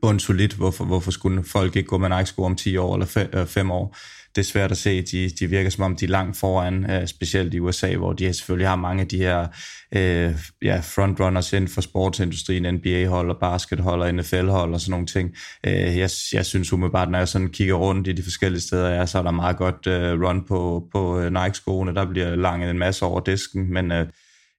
bundsolidt, 0.01 0.53
hvorfor, 0.53 0.85
hvorfor 0.85 1.11
skulle 1.11 1.43
folk 1.43 1.75
ikke 1.75 1.87
gå 1.87 1.97
med 1.97 2.09
Nike-sko 2.09 2.43
om 2.43 2.55
10 2.55 2.77
år 2.77 2.93
eller 2.93 3.45
5 3.45 3.67
øh, 3.67 3.75
år? 3.75 3.97
Det 4.35 4.41
er 4.41 4.45
svært 4.45 4.71
at 4.71 4.77
se. 4.77 5.01
De, 5.01 5.29
de 5.29 5.49
virker 5.49 5.69
som 5.69 5.83
om, 5.83 5.95
de 5.95 6.05
er 6.05 6.09
langt 6.09 6.37
foran, 6.37 6.91
øh, 6.91 7.07
specielt 7.07 7.53
i 7.53 7.59
USA, 7.59 7.95
hvor 7.95 8.13
de 8.13 8.33
selvfølgelig 8.33 8.67
har 8.67 8.75
mange 8.75 9.01
af 9.01 9.07
de 9.07 9.17
her 9.17 9.47
øh, 9.95 10.35
ja, 10.61 10.79
frontrunners 10.79 11.53
inden 11.53 11.67
for 11.67 11.81
sportsindustrien, 11.81 12.73
NBA-hold 12.73 13.29
og 13.29 13.37
baskethold 13.39 14.01
og 14.01 14.13
NFL-hold 14.13 14.73
og 14.73 14.81
sådan 14.81 14.91
nogle 14.91 15.05
ting. 15.05 15.35
Øh, 15.65 15.97
jeg, 15.97 16.09
jeg 16.33 16.45
synes 16.45 16.73
umiddelbart, 16.73 17.09
når 17.09 17.17
jeg 17.17 17.27
sådan 17.27 17.49
kigger 17.49 17.75
rundt 17.75 18.07
i 18.07 18.11
de 18.11 18.23
forskellige 18.23 18.61
steder, 18.61 18.89
ja, 18.89 19.05
så 19.05 19.17
er 19.17 19.23
der 19.23 19.31
meget 19.31 19.57
godt 19.57 19.87
øh, 19.87 20.21
run 20.21 20.47
på, 20.47 20.87
på 20.91 21.19
øh, 21.19 21.33
Nike-skoene. 21.33 21.95
Der 21.95 22.05
bliver 22.05 22.35
langet 22.35 22.69
en 22.69 22.79
masse 22.79 23.05
over 23.05 23.19
disken, 23.19 23.73
men 23.73 23.91
øh, 23.91 24.07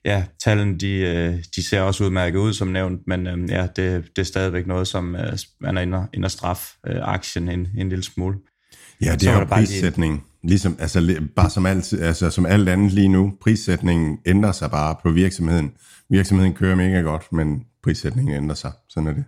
ja, 0.05 0.25
tallene 0.43 0.77
de, 0.77 0.91
øh, 0.91 1.43
de 1.55 1.63
ser 1.63 1.81
også 1.81 2.03
udmærket 2.03 2.39
ud, 2.39 2.53
som 2.53 2.67
nævnt, 2.67 3.01
men 3.07 3.27
øh, 3.27 3.49
ja, 3.49 3.67
det, 3.75 4.05
det 4.15 4.21
er 4.21 4.23
stadigvæk 4.23 4.67
noget, 4.67 4.87
som 4.87 5.15
øh, 5.15 5.37
man 5.61 5.77
er 5.77 5.81
inde 6.13 6.25
og, 6.25 6.31
straf 6.31 6.73
aktien 6.85 7.49
en, 7.49 7.67
en 7.77 7.89
lille 7.89 8.03
smule. 8.03 8.37
Ja, 9.01 9.11
det 9.13 9.21
så 9.21 9.31
er 9.31 9.39
jo 9.39 9.45
prissætning. 9.45 10.13
Lige... 10.13 10.23
Ligesom, 10.43 10.75
altså, 10.79 11.21
bare 11.35 11.49
som 11.49 11.65
alt, 11.65 11.93
altså, 11.93 12.29
som 12.29 12.45
alt 12.45 12.69
andet 12.69 12.91
lige 12.91 13.07
nu, 13.07 13.33
prissætningen 13.41 14.17
ændrer 14.25 14.51
sig 14.51 14.71
bare 14.71 14.95
på 15.03 15.11
virksomheden. 15.11 15.71
Virksomheden 16.09 16.53
kører 16.53 16.75
mega 16.75 17.01
godt, 17.01 17.33
men 17.33 17.63
prissætningen 17.83 18.35
ændrer 18.35 18.55
sig. 18.55 18.71
Sådan 18.89 19.07
er 19.07 19.13
det. 19.13 19.23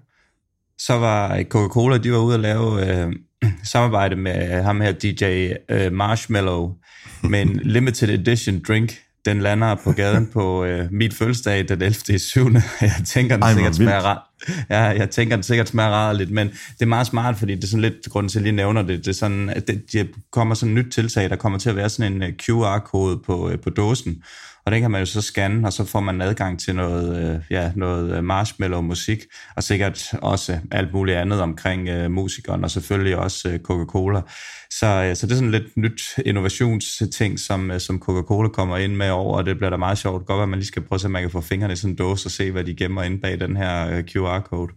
Så 0.77 0.93
var 0.93 1.43
Coca-Cola, 1.43 1.97
de 1.97 2.11
var 2.11 2.17
ude 2.17 2.33
at 2.33 2.39
lave 2.39 2.97
øh, 3.05 3.13
samarbejde 3.71 4.15
med 4.15 4.63
ham 4.63 4.81
her, 4.81 4.91
DJ 4.91 5.53
øh, 5.69 5.93
Marshmallow, 5.93 6.73
med 7.31 7.41
en 7.41 7.59
limited 7.63 8.09
edition 8.09 8.61
drink, 8.67 8.93
den 9.25 9.39
lander 9.41 9.75
på 9.75 9.91
gaden 9.91 10.27
på 10.33 10.65
øh, 10.65 10.91
mit 10.91 11.13
fødselsdag 11.13 11.67
den 11.67 11.81
11. 11.81 12.19
7. 12.19 12.53
Jeg 12.81 12.91
tænker, 13.05 13.35
den 13.35 13.43
Ej, 13.43 13.53
sikkert 13.53 13.75
smager 13.75 14.01
ret. 14.01 14.17
Ja, 14.69 14.81
jeg 14.81 15.09
tænker, 15.09 15.35
det 15.35 15.45
sikkert 15.45 15.69
smager 15.69 15.89
ret 15.91 16.15
lidt, 16.15 16.31
men 16.31 16.47
det 16.47 16.81
er 16.81 16.85
meget 16.85 17.07
smart, 17.07 17.37
fordi 17.37 17.55
det 17.55 17.63
er 17.63 17.67
sådan 17.67 17.81
lidt, 17.81 18.09
grunden 18.09 18.29
til, 18.29 18.39
at 18.39 18.45
jeg 18.45 18.53
lige 18.53 18.55
nævner 18.55 18.81
det, 18.81 18.99
det 18.99 19.07
er 19.07 19.13
sådan, 19.13 19.49
at 19.49 19.67
det, 19.67 19.91
det 19.93 20.09
kommer 20.31 20.55
sådan 20.55 20.77
et 20.77 20.85
nyt 20.85 20.91
tiltag, 20.91 21.29
der 21.29 21.35
kommer 21.35 21.59
til 21.59 21.69
at 21.69 21.75
være 21.75 21.89
sådan 21.89 22.13
en 22.13 22.23
øh, 22.23 22.33
QR-kode 22.33 23.19
på, 23.25 23.49
øh, 23.49 23.59
på 23.59 23.69
dåsen, 23.69 24.23
og 24.67 24.71
den 24.71 24.81
kan 24.81 24.91
man 24.91 25.01
jo 25.01 25.05
så 25.05 25.21
scanne, 25.21 25.67
og 25.67 25.73
så 25.73 25.85
får 25.85 25.99
man 25.99 26.21
adgang 26.21 26.59
til 26.59 26.75
noget, 26.75 27.35
øh, 27.35 27.41
ja, 27.49 27.71
noget 27.75 28.17
øh, 28.17 28.23
marshmallow-musik, 28.23 29.25
og 29.55 29.63
sikkert 29.63 30.13
også 30.21 30.59
alt 30.71 30.93
muligt 30.93 31.17
andet 31.17 31.41
omkring 31.41 31.89
uh, 31.89 32.11
musikeren, 32.11 32.63
og 32.63 32.71
selvfølgelig 32.71 33.17
også 33.17 33.49
uh, 33.49 33.55
Coca-Cola. 33.55 34.21
Så, 34.69 35.09
uh, 35.09 35.15
så 35.15 35.27
det 35.27 35.31
er 35.31 35.35
sådan 35.35 35.51
lidt 35.51 35.77
nyt 35.77 36.01
innovationsting, 36.25 37.39
som, 37.39 37.69
uh, 37.69 37.77
som 37.77 37.99
Coca-Cola 37.99 38.47
kommer 38.47 38.77
ind 38.77 38.95
med 38.95 39.09
over, 39.09 39.37
og 39.37 39.45
det 39.45 39.57
bliver 39.57 39.69
da 39.69 39.77
meget 39.77 39.97
sjovt. 39.97 40.25
Godt, 40.25 40.41
at 40.43 40.49
man 40.49 40.59
lige 40.59 40.67
skal 40.67 40.81
prøve 40.81 40.97
at 40.97 41.01
se, 41.01 41.07
at 41.07 41.11
man 41.11 41.21
kan 41.21 41.31
få 41.31 41.41
fingrene 41.41 41.73
i 41.73 41.75
sådan 41.75 41.91
en 41.91 41.97
dåse 41.97 42.27
og 42.27 42.31
se, 42.31 42.51
hvad 42.51 42.63
de 42.63 42.75
gemmer 42.75 43.03
inde 43.03 43.21
bag 43.21 43.39
den 43.39 43.57
her 43.57 43.97
uh, 43.97 44.03
QR-code. 44.03 44.73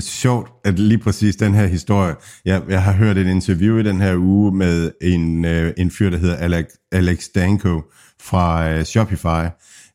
Sjovt, 0.00 0.50
at 0.64 0.78
lige 0.78 0.98
præcis 0.98 1.36
den 1.36 1.54
her 1.54 1.66
historie. 1.66 2.14
Jeg, 2.44 2.62
jeg 2.68 2.82
har 2.82 2.92
hørt 2.92 3.18
et 3.18 3.26
interview 3.26 3.78
i 3.78 3.82
den 3.82 4.00
her 4.00 4.16
uge 4.16 4.56
med 4.56 4.90
en, 5.02 5.44
øh, 5.44 5.72
en 5.76 5.90
fyr, 5.90 6.10
der 6.10 6.18
hedder 6.18 6.36
Alex, 6.36 6.64
Alex 6.92 7.24
Danko, 7.34 7.80
fra 8.22 8.70
øh, 8.70 8.84
Shopify, 8.84 9.46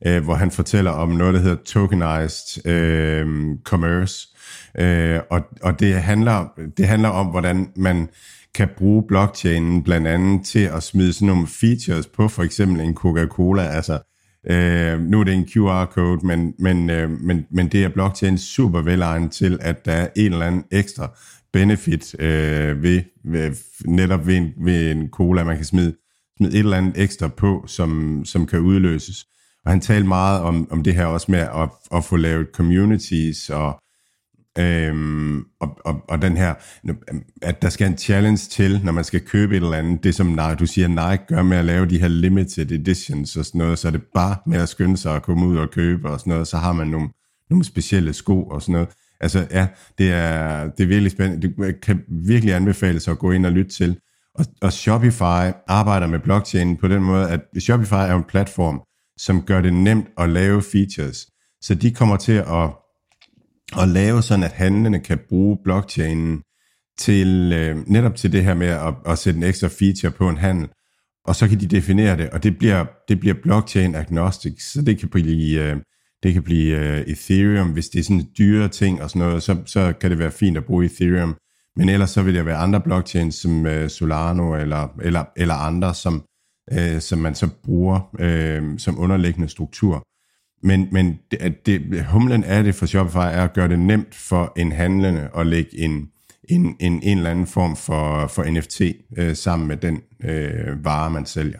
øh, 0.06 0.24
hvor 0.24 0.34
han 0.34 0.50
fortæller 0.50 0.90
om 0.90 1.08
noget, 1.08 1.34
der 1.34 1.40
hedder 1.40 1.62
tokenized 1.66 2.66
øh, 2.66 3.26
commerce. 3.64 4.28
Øh, 4.78 5.20
og 5.30 5.40
og 5.62 5.80
det, 5.80 5.94
handler, 5.94 6.48
det 6.76 6.86
handler 6.86 7.08
om, 7.08 7.26
hvordan 7.26 7.68
man 7.76 8.08
kan 8.54 8.68
bruge 8.76 9.04
blockchainen 9.08 9.82
blandt 9.82 10.06
andet 10.06 10.46
til 10.46 10.58
at 10.58 10.82
smide 10.82 11.12
sådan 11.12 11.28
nogle 11.28 11.46
features 11.46 12.06
på 12.06 12.28
for 12.28 12.42
eksempel 12.42 12.80
en 12.80 12.94
Coca-Cola. 12.94 13.62
Altså, 13.62 13.98
øh, 14.50 15.00
nu 15.00 15.20
er 15.20 15.24
det 15.24 15.34
en 15.34 15.48
QR-code, 15.48 16.26
men, 16.26 16.54
men, 16.58 16.90
øh, 16.90 17.10
men, 17.10 17.46
men 17.50 17.68
det 17.68 17.84
er 17.84 17.88
blockchain 17.88 18.38
super 18.38 18.80
velegnet 18.80 19.32
til, 19.32 19.58
at 19.60 19.84
der 19.84 19.92
er 19.92 20.08
en 20.16 20.32
eller 20.32 20.46
anden 20.46 20.64
ekstra 20.70 21.10
benefit 21.52 22.20
øh, 22.20 22.82
ved, 22.82 23.02
ved, 23.24 23.56
netop 23.86 24.26
ved 24.26 24.36
en, 24.36 24.52
ved 24.64 24.90
en 24.90 25.08
cola, 25.08 25.44
man 25.44 25.56
kan 25.56 25.64
smide 25.64 25.94
smid 26.36 26.48
et 26.48 26.58
eller 26.58 26.76
andet 26.76 26.92
ekstra 26.96 27.28
på, 27.28 27.64
som, 27.66 28.22
som 28.24 28.46
kan 28.46 28.58
udløses. 28.58 29.24
Og 29.64 29.70
han 29.70 29.80
talte 29.80 30.08
meget 30.08 30.40
om, 30.40 30.68
om 30.70 30.82
det 30.82 30.94
her 30.94 31.06
også 31.06 31.30
med 31.30 31.38
at, 31.38 31.68
at 31.94 32.04
få 32.04 32.16
lavet 32.16 32.46
communities 32.54 33.50
og, 33.50 33.80
øhm, 34.58 35.38
og, 35.60 35.78
og, 35.84 36.04
og 36.08 36.22
den 36.22 36.36
her, 36.36 36.54
at 37.42 37.62
der 37.62 37.68
skal 37.68 37.86
en 37.86 37.98
challenge 37.98 38.48
til, 38.50 38.80
når 38.84 38.92
man 38.92 39.04
skal 39.04 39.20
købe 39.20 39.56
et 39.56 39.62
eller 39.62 39.76
andet. 39.76 40.04
Det 40.04 40.14
som 40.14 40.26
nej, 40.26 40.54
du 40.54 40.66
siger, 40.66 40.88
nej, 40.88 41.18
gør 41.28 41.42
med 41.42 41.56
at 41.56 41.64
lave 41.64 41.86
de 41.86 41.98
her 41.98 42.08
limited 42.08 42.72
editions 42.72 43.36
og 43.36 43.44
sådan 43.44 43.58
noget, 43.58 43.78
så 43.78 43.88
er 43.88 43.92
det 43.92 44.02
bare 44.14 44.36
med 44.46 44.58
at 44.58 44.68
skynde 44.68 44.96
sig 44.96 45.16
at 45.16 45.22
komme 45.22 45.46
ud 45.46 45.56
og 45.56 45.70
købe 45.70 46.10
og 46.10 46.20
sådan 46.20 46.30
noget, 46.30 46.48
så 46.48 46.56
har 46.56 46.72
man 46.72 46.86
nogle, 46.86 47.08
nogle 47.50 47.64
specielle 47.64 48.12
sko 48.12 48.42
og 48.42 48.62
sådan 48.62 48.72
noget. 48.72 48.88
Altså 49.20 49.46
ja, 49.50 49.66
det 49.98 50.12
er, 50.12 50.64
det 50.64 50.82
er 50.82 50.86
virkelig 50.86 51.12
spændende. 51.12 51.48
Det 51.48 51.80
kan 51.80 52.02
virkelig 52.08 52.54
anbefales 52.54 53.08
at 53.08 53.18
gå 53.18 53.30
ind 53.30 53.46
og 53.46 53.52
lytte 53.52 53.70
til. 53.70 53.98
Og, 54.34 54.44
og 54.62 54.72
Shopify 54.72 55.52
arbejder 55.66 56.06
med 56.06 56.18
blockchain 56.18 56.76
på 56.76 56.88
den 56.88 57.02
måde, 57.02 57.30
at 57.30 57.40
Shopify 57.58 57.92
er 57.94 58.14
en 58.14 58.24
platform, 58.24 58.82
som 59.16 59.42
gør 59.42 59.60
det 59.60 59.74
nemt 59.74 60.06
at 60.18 60.28
lave 60.28 60.62
features. 60.62 61.26
Så 61.60 61.74
de 61.74 61.90
kommer 61.90 62.16
til 62.16 62.32
at, 62.32 62.70
at 63.82 63.88
lave 63.88 64.22
sådan, 64.22 64.44
at 64.44 64.52
handlende 64.52 64.98
kan 64.98 65.18
bruge 65.28 65.58
blockchainen 65.64 66.42
til 66.98 67.52
øh, 67.52 67.88
netop 67.88 68.14
til 68.14 68.32
det 68.32 68.44
her 68.44 68.54
med 68.54 68.66
at, 68.66 68.94
at 69.06 69.18
sætte 69.18 69.36
en 69.36 69.44
ekstra 69.44 69.68
feature 69.68 70.12
på 70.12 70.28
en 70.28 70.36
handel. 70.36 70.68
Og 71.24 71.36
så 71.36 71.48
kan 71.48 71.60
de 71.60 71.66
definere 71.66 72.16
det, 72.16 72.30
og 72.30 72.42
det 72.42 72.58
bliver, 72.58 72.84
det 73.08 73.20
bliver 73.20 73.34
blockchain 73.42 73.94
agnostic, 73.94 74.62
så 74.72 74.82
det 74.82 74.98
kan 74.98 75.08
blive, 75.08 75.64
øh, 75.64 75.76
det 76.22 76.32
kan 76.32 76.42
blive 76.42 76.78
øh, 76.78 77.00
Ethereum, 77.00 77.72
hvis 77.72 77.88
det 77.88 77.98
er 77.98 78.04
sådan 78.04 78.26
dyre 78.38 78.68
ting 78.68 79.02
og 79.02 79.10
sådan 79.10 79.28
noget, 79.28 79.42
så, 79.42 79.56
så 79.66 79.92
kan 80.00 80.10
det 80.10 80.18
være 80.18 80.30
fint 80.30 80.56
at 80.56 80.64
bruge 80.64 80.84
Ethereum. 80.84 81.36
Men 81.76 81.88
ellers 81.88 82.10
så 82.10 82.22
vil 82.22 82.34
der 82.34 82.42
være 82.42 82.56
andre 82.56 82.80
blockchains 82.80 83.34
som 83.34 83.66
øh, 83.66 83.90
Solano 83.90 84.54
eller, 84.54 84.88
eller, 85.02 85.24
eller 85.36 85.54
andre, 85.54 85.94
som, 85.94 86.24
øh, 86.72 87.00
som 87.00 87.18
man 87.18 87.34
så 87.34 87.48
bruger 87.64 88.14
øh, 88.18 88.78
som 88.78 88.98
underliggende 88.98 89.48
struktur. 89.48 90.02
Men, 90.62 90.88
men 90.92 91.18
det, 91.30 91.66
det, 91.66 92.04
humlen 92.04 92.44
af 92.44 92.64
det 92.64 92.74
for 92.74 92.86
Shopify 92.86 93.16
er 93.16 93.44
at 93.44 93.52
gøre 93.52 93.68
det 93.68 93.78
nemt 93.78 94.14
for 94.14 94.52
en 94.56 94.72
handlende 94.72 95.30
at 95.36 95.46
lægge 95.46 95.78
en, 95.78 96.10
en, 96.48 96.76
en, 96.80 97.02
en 97.02 97.18
eller 97.18 97.30
anden 97.30 97.46
form 97.46 97.76
for, 97.76 98.26
for 98.26 98.44
NFT 98.44 98.80
øh, 99.16 99.36
sammen 99.36 99.68
med 99.68 99.76
den 99.76 100.02
øh, 100.24 100.84
vare, 100.84 101.10
man 101.10 101.26
sælger. 101.26 101.58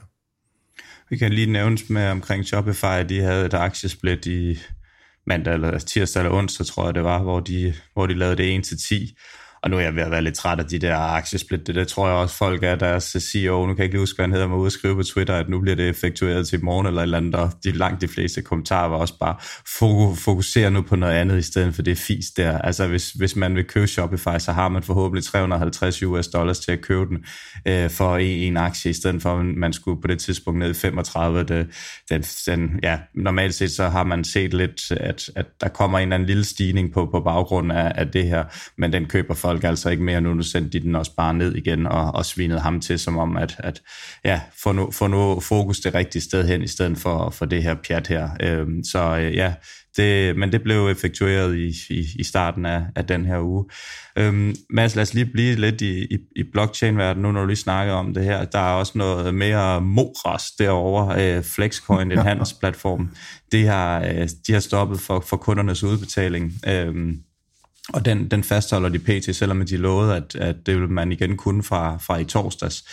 Vi 1.11 1.16
kan 1.16 1.33
lige 1.33 1.53
nævne 1.53 1.79
med 1.88 2.09
omkring 2.09 2.44
Shopify, 2.44 3.09
de 3.09 3.20
havde 3.20 3.46
et 3.46 3.55
aktiesplit 3.55 4.27
i 4.27 4.59
mandag 5.27 5.55
eller 5.55 5.79
tirsdag 5.79 6.20
eller 6.20 6.38
onsdag, 6.38 6.66
tror 6.66 6.85
jeg 6.85 6.94
det 6.94 7.05
var, 7.05 7.22
hvor 7.22 7.40
de, 7.40 7.74
hvor 7.92 8.07
de 8.07 8.14
lavede 8.14 8.37
det 8.37 8.57
1 8.57 8.64
til 8.64 8.79
10, 8.79 9.16
og 9.64 9.70
nu 9.70 9.77
er 9.77 9.81
jeg 9.81 9.96
ved 9.96 10.03
at 10.03 10.11
være 10.11 10.22
lidt 10.22 10.35
træt 10.35 10.59
af 10.59 10.66
de 10.66 10.79
der 10.79 10.96
aktiesplit. 10.96 11.66
Det, 11.66 11.74
det 11.74 11.88
tror 11.88 12.09
jeg 12.09 12.16
også, 12.16 12.37
folk 12.37 12.62
er 12.62 12.74
deres 12.74 13.16
CEO. 13.20 13.66
Nu 13.66 13.66
kan 13.66 13.79
jeg 13.79 13.85
ikke 13.85 13.94
lige 13.94 14.03
huske, 14.03 14.16
hvad 14.16 14.24
han 14.24 14.33
hedder, 14.33 14.46
men 14.46 14.59
udskrive 14.59 14.81
skrive 14.81 14.96
på 14.96 15.03
Twitter, 15.03 15.35
at 15.35 15.48
nu 15.48 15.61
bliver 15.61 15.77
det 15.77 15.88
effektueret 15.88 16.48
til 16.48 16.59
i 16.59 16.62
morgen 16.62 16.87
eller 16.87 17.00
et 17.00 17.03
eller 17.03 17.18
andet. 17.18 17.35
Og 17.35 17.53
de 17.64 17.72
langt 17.72 18.00
de 18.00 18.09
fleste 18.09 18.42
kommentarer 18.42 18.88
var 18.88 18.96
også 18.96 19.18
bare, 19.18 19.37
fokusere 20.16 20.70
nu 20.70 20.83
på 20.83 20.96
noget 20.96 21.14
andet, 21.14 21.38
i 21.38 21.42
stedet 21.42 21.74
for 21.74 21.83
det 21.83 21.98
fis 21.98 22.27
der. 22.37 22.59
Altså 22.59 22.87
hvis, 22.87 23.11
hvis 23.11 23.37
man 23.37 23.57
vil 23.57 23.64
købe 23.64 23.87
Shopify, 23.87 24.38
så 24.38 24.53
har 24.53 24.68
man 24.68 24.83
forhåbentlig 24.83 25.24
350 25.24 26.03
US 26.03 26.29
dollars 26.29 26.59
til 26.59 26.72
at 26.72 26.81
købe 26.81 27.07
den 27.07 27.24
øh, 27.68 27.90
for 27.90 28.16
en, 28.16 28.27
en 28.27 28.57
aktie, 28.57 28.90
i 28.90 28.94
stedet 28.94 29.22
for 29.22 29.38
at 29.38 29.44
man 29.44 29.72
skulle 29.72 30.00
på 30.00 30.07
det 30.07 30.18
tidspunkt 30.18 30.59
ned 30.59 30.70
i 30.70 30.74
35. 30.74 31.42
Det, 31.42 31.66
den, 32.11 32.22
den, 32.22 32.81
ja, 32.83 32.98
normalt 33.14 33.55
set 33.55 33.70
så 33.70 33.88
har 33.88 34.05
man 34.05 34.24
set 34.24 34.55
lidt, 34.55 34.90
at, 34.90 35.31
at 35.37 35.46
der 35.61 35.68
kommer 35.68 35.98
en 35.98 36.03
eller 36.03 36.14
anden 36.14 36.27
lille 36.27 36.44
stigning 36.44 36.92
på, 36.92 37.09
på 37.12 37.20
baggrund 37.20 37.72
af, 37.72 37.92
af 37.94 38.09
det 38.09 38.27
her, 38.27 38.44
men 38.79 38.92
den 38.92 39.07
køber 39.07 39.35
folk 39.35 39.54
folk 39.55 39.64
altså 39.64 39.90
ikke 39.90 40.03
mere, 40.03 40.21
nu, 40.21 40.35
nu 40.35 40.43
sendte 40.43 40.79
de 40.79 40.85
den 40.85 40.95
også 40.95 41.14
bare 41.17 41.35
ned 41.35 41.55
igen 41.55 41.87
og, 41.87 42.14
og 42.14 42.25
svinede 42.25 42.61
ham 42.61 42.81
til, 42.81 42.99
som 42.99 43.19
om 43.19 43.37
at, 43.37 43.57
at 43.59 43.83
ja, 44.25 44.40
få 44.62 44.73
nu, 44.73 44.90
få 44.90 45.07
nu 45.07 45.40
fokus 45.40 45.81
det 45.81 45.95
rigtige 45.95 46.23
sted 46.23 46.47
hen, 46.49 46.62
i 46.62 46.67
stedet 46.67 46.99
for, 46.99 47.31
for 47.31 47.45
det 47.45 47.62
her 47.62 47.75
pjat 47.75 48.07
her. 48.07 48.29
Øhm, 48.40 48.85
så 48.85 49.19
øh, 49.19 49.35
ja, 49.35 49.55
det, 49.97 50.37
men 50.37 50.53
det 50.53 50.62
blev 50.62 50.88
effektueret 50.88 51.57
i, 51.57 51.73
i, 51.90 52.07
i 52.19 52.25
starten 52.25 52.67
af, 52.67 52.83
af 52.97 53.07
den 53.07 53.27
her 53.27 53.40
uge. 53.40 53.64
Øhm, 54.19 54.55
Mads, 54.71 54.95
lad 54.95 55.03
os 55.03 55.14
lige 55.14 55.27
blive 55.27 55.55
lidt 55.55 55.81
i, 55.81 56.05
i, 56.05 56.19
i 56.37 56.43
blockchain-verdenen, 56.53 57.23
nu 57.23 57.33
når 57.33 57.40
du 57.40 57.47
lige 57.47 57.57
snakker 57.57 57.93
om 57.95 58.14
det 58.14 58.25
her. 58.25 58.45
Der 58.45 58.59
er 58.59 58.73
også 58.73 58.93
noget 58.99 59.35
mere 59.35 59.81
moras 59.81 60.51
derovre. 60.59 61.37
Øh, 61.37 61.43
Flexcoin, 61.43 62.12
en 62.12 62.19
handelsplatform, 62.29 63.11
de 63.53 63.64
har, 63.64 64.01
øh, 64.01 64.29
de 64.47 64.53
har 64.53 64.61
stoppet 64.61 65.01
for, 65.01 65.21
for 65.21 65.37
kundernes 65.37 65.85
udbetaling. 65.85 66.53
Øhm, 66.69 67.19
og 67.92 68.05
den, 68.05 68.29
den 68.29 68.44
fastholder 68.44 68.88
de 68.88 68.99
pt, 68.99 69.37
selvom 69.37 69.66
de 69.66 69.77
lovede, 69.77 70.16
at, 70.16 70.35
at 70.35 70.66
det 70.66 70.81
vil 70.81 70.88
man 70.88 71.12
igen 71.12 71.37
kunne 71.37 71.62
fra, 71.62 71.99
fra 71.99 72.16
i 72.16 72.25
torsdags. 72.25 72.85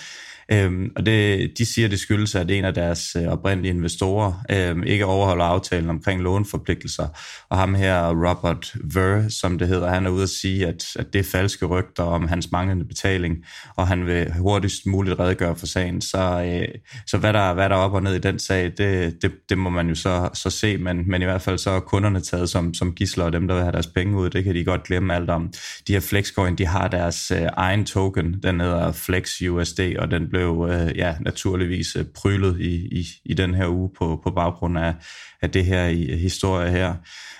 Øhm, 0.53 0.91
og 0.95 1.05
det, 1.05 1.51
de 1.57 1.65
siger, 1.65 1.87
det 1.87 1.99
skyldes, 1.99 2.35
at 2.35 2.51
en 2.51 2.65
af 2.65 2.73
deres 2.73 3.15
øh, 3.15 3.27
oprindelige 3.27 3.73
investorer 3.73 4.33
øhm, 4.51 4.83
ikke 4.83 5.05
overholder 5.05 5.45
aftalen 5.45 5.89
omkring 5.89 6.21
låneforpligtelser. 6.21 7.07
Og 7.49 7.57
ham 7.57 7.75
her, 7.75 8.09
Robert 8.09 8.73
Ver, 8.93 9.29
som 9.29 9.57
det 9.57 9.67
hedder, 9.67 9.89
han 9.89 10.05
er 10.05 10.09
ude 10.09 10.23
at 10.23 10.29
sige, 10.29 10.67
at, 10.67 10.85
at 10.95 11.13
det 11.13 11.19
er 11.19 11.23
falske 11.23 11.65
rygter 11.65 12.03
om 12.03 12.27
hans 12.27 12.51
manglende 12.51 12.85
betaling, 12.85 13.37
og 13.75 13.87
han 13.87 14.05
vil 14.05 14.33
hurtigst 14.33 14.85
muligt 14.85 15.19
redegøre 15.19 15.55
for 15.55 15.65
sagen. 15.65 16.01
Så, 16.01 16.43
øh, 16.45 16.67
så 17.07 17.17
hvad, 17.17 17.33
der, 17.33 17.53
hvad 17.53 17.69
der 17.69 17.75
er 17.75 17.79
op 17.79 17.93
og 17.93 18.03
ned 18.03 18.15
i 18.15 18.19
den 18.19 18.39
sag, 18.39 18.71
det, 18.77 19.21
det, 19.21 19.31
det 19.49 19.57
må 19.57 19.69
man 19.69 19.89
jo 19.89 19.95
så, 19.95 20.29
så 20.33 20.49
se, 20.49 20.77
men, 20.77 21.09
men 21.09 21.21
i 21.21 21.25
hvert 21.25 21.41
fald 21.41 21.57
så 21.57 21.69
er 21.69 21.79
kunderne 21.79 22.21
taget 22.21 22.49
som, 22.49 22.73
som 22.73 22.93
gisler, 22.93 23.25
og 23.25 23.33
dem, 23.33 23.47
der 23.47 23.55
vil 23.55 23.63
have 23.63 23.71
deres 23.71 23.87
penge 23.87 24.17
ud, 24.17 24.29
det 24.29 24.43
kan 24.43 24.55
de 24.55 24.63
godt 24.63 24.83
glemme 24.83 25.15
alt 25.15 25.29
om. 25.29 25.53
De 25.87 25.93
her 25.93 25.99
Flexcoin, 25.99 26.55
de 26.55 26.65
har 26.65 26.87
deres 26.87 27.31
øh, 27.31 27.47
egen 27.53 27.85
token, 27.85 28.43
den 28.43 28.59
hedder 28.59 28.91
Flex 28.91 29.41
USD, 29.41 29.79
og 29.99 30.11
den 30.11 30.29
blev 30.29 30.40
øh, 30.41 30.97
ja, 30.97 31.15
naturligvis 31.19 31.95
øh, 31.95 32.05
prylet 32.15 32.59
i, 32.59 32.99
i, 32.99 33.05
i 33.25 33.33
den 33.33 33.53
her 33.53 33.67
uge 33.67 33.89
på, 33.97 34.19
på 34.23 34.31
baggrund 34.31 34.77
af, 34.77 34.95
af 35.41 35.51
det 35.51 35.65
her 35.65 35.85
i, 35.85 36.03
øh, 36.03 36.17
historie 36.17 36.71
her. 36.71 36.95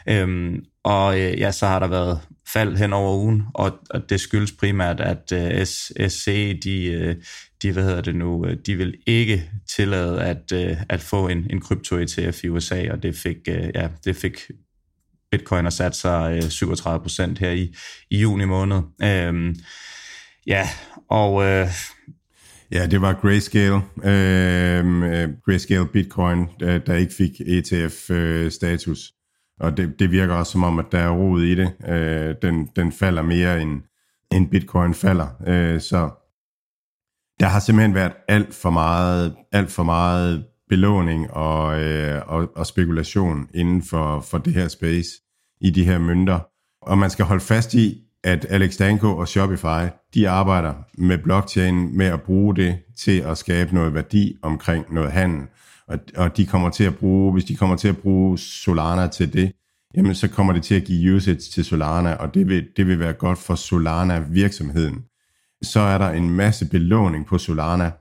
Øhm, 0.10 0.64
og 0.84 1.20
øh, 1.20 1.40
ja, 1.40 1.52
så 1.52 1.68
har 1.68 1.80
der 1.80 1.88
været 1.88 2.20
fald 2.54 2.78
hen 2.78 2.94
over 2.94 3.18
ugen, 3.18 3.44
og, 3.54 3.80
og 3.90 4.10
det 4.10 4.20
skyldes 4.20 4.52
primært, 4.52 5.00
at 5.00 5.32
øh, 5.32 5.66
SC, 6.10 6.60
de, 6.64 6.86
øh, 6.86 7.16
de, 7.62 7.72
hvad 7.72 7.84
hedder 7.84 8.02
det 8.02 8.16
nu, 8.16 8.46
øh, 8.46 8.58
de 8.66 8.76
vil 8.76 8.94
ikke 9.08 9.50
tillade 9.76 10.24
at, 10.24 10.52
øh, 10.54 10.78
at 10.90 11.02
få 11.02 11.28
en, 11.28 11.48
en 11.50 11.62
krypto-ETF 11.62 12.44
i 12.44 12.50
USA, 12.50 12.92
og 12.92 13.04
det 13.04 13.16
fik, 13.16 13.38
øh, 13.48 13.70
ja, 13.76 13.88
det 14.06 14.16
fik 14.16 14.40
Bitcoin 15.32 15.66
har 15.66 15.70
sat 15.70 15.96
sig 15.96 16.34
øh, 16.36 16.44
37% 16.44 17.40
her 17.40 17.52
i, 17.52 17.76
i 18.10 18.22
juni 18.22 18.46
måned. 18.46 18.82
Øhm, 19.04 19.56
ja, 20.48 20.70
og 21.10 21.44
øh, 21.44 21.68
Ja, 22.72 22.86
det 22.86 23.02
var 23.02 23.14
Grayscale, 23.14 23.82
øhm, 24.04 25.04
øh, 25.04 25.30
Grayscale 25.46 25.88
Bitcoin, 25.88 26.48
der, 26.60 26.78
der 26.78 26.96
ikke 26.96 27.14
fik 27.14 27.42
ETF-status. 27.42 29.12
Øh, 29.12 29.66
og 29.66 29.78
det, 29.78 30.00
det 30.00 30.12
virker 30.12 30.34
også 30.34 30.52
som 30.52 30.64
om, 30.64 30.80
at 30.80 30.86
der 30.92 31.00
er 31.00 31.10
rod 31.10 31.42
i 31.42 31.56
det. 31.56 31.74
Øh, 31.88 32.36
den, 32.42 32.70
den 32.76 32.92
falder 32.92 33.22
mere 33.22 33.62
end, 33.62 33.82
end 34.32 34.50
Bitcoin 34.50 34.94
falder. 34.94 35.28
Øh, 35.48 35.82
så 35.82 36.10
der 37.40 37.46
har 37.46 37.60
simpelthen 37.60 37.96
været 37.96 38.14
alt 38.28 38.54
for 38.54 38.70
meget, 38.70 39.36
alt 39.52 39.72
for 39.72 39.84
meget 39.84 40.46
belåning 40.70 41.32
og, 41.32 41.82
øh, 41.84 42.22
og, 42.28 42.52
og 42.56 42.66
spekulation 42.66 43.50
inden 43.54 43.84
for, 43.84 44.22
for 44.22 44.38
det 44.38 44.54
her 44.54 44.68
space 44.68 45.10
i 45.62 45.70
de 45.70 45.84
her 45.84 45.98
mønter. 45.98 46.40
Og 46.82 46.98
man 46.98 47.10
skal 47.10 47.26
holde 47.26 47.44
fast 47.44 47.74
i, 47.74 48.02
at 48.24 48.46
Alex 48.50 48.78
Danko 48.78 49.18
og 49.18 49.28
Shopify, 49.28 49.90
de 50.14 50.30
arbejder 50.30 50.74
med 50.98 51.18
blockchain 51.18 51.98
med 51.98 52.06
at 52.06 52.22
bruge 52.22 52.56
det 52.56 52.78
til 52.98 53.20
at 53.20 53.38
skabe 53.38 53.76
noget 53.76 53.94
værdi 53.94 54.38
omkring 54.42 54.94
noget 54.94 55.12
handel. 55.12 55.48
Og, 55.88 56.00
og 56.18 56.38
de 56.38 56.46
kommer 56.46 56.70
til 56.70 56.84
at 56.84 56.96
bruge, 56.96 57.34
hvis 57.34 57.46
de 57.46 57.56
kommer 57.56 57.76
til 57.76 57.88
at 57.88 57.98
bruge 57.98 58.38
Solana 58.38 59.08
til 59.08 59.34
det, 59.34 59.52
jamen 59.96 60.16
så 60.16 60.28
kommer 60.28 60.54
det 60.54 60.64
til 60.64 60.76
at 60.76 60.84
give 60.84 61.16
usage 61.16 61.38
til 61.54 61.66
Solana, 61.66 62.14
og 62.14 62.34
det 62.34 62.48
vil, 62.48 62.68
det 62.78 62.88
vil 62.88 63.00
være 63.00 63.14
godt 63.14 63.38
for 63.38 63.56
Solana 63.56 64.24
virksomheden. 64.30 65.04
Så 65.62 65.80
er 65.80 65.98
der 65.98 66.10
en 66.10 66.30
masse 66.30 66.70
belåning 66.70 67.26
på 67.26 67.38
Solana, 67.38 67.92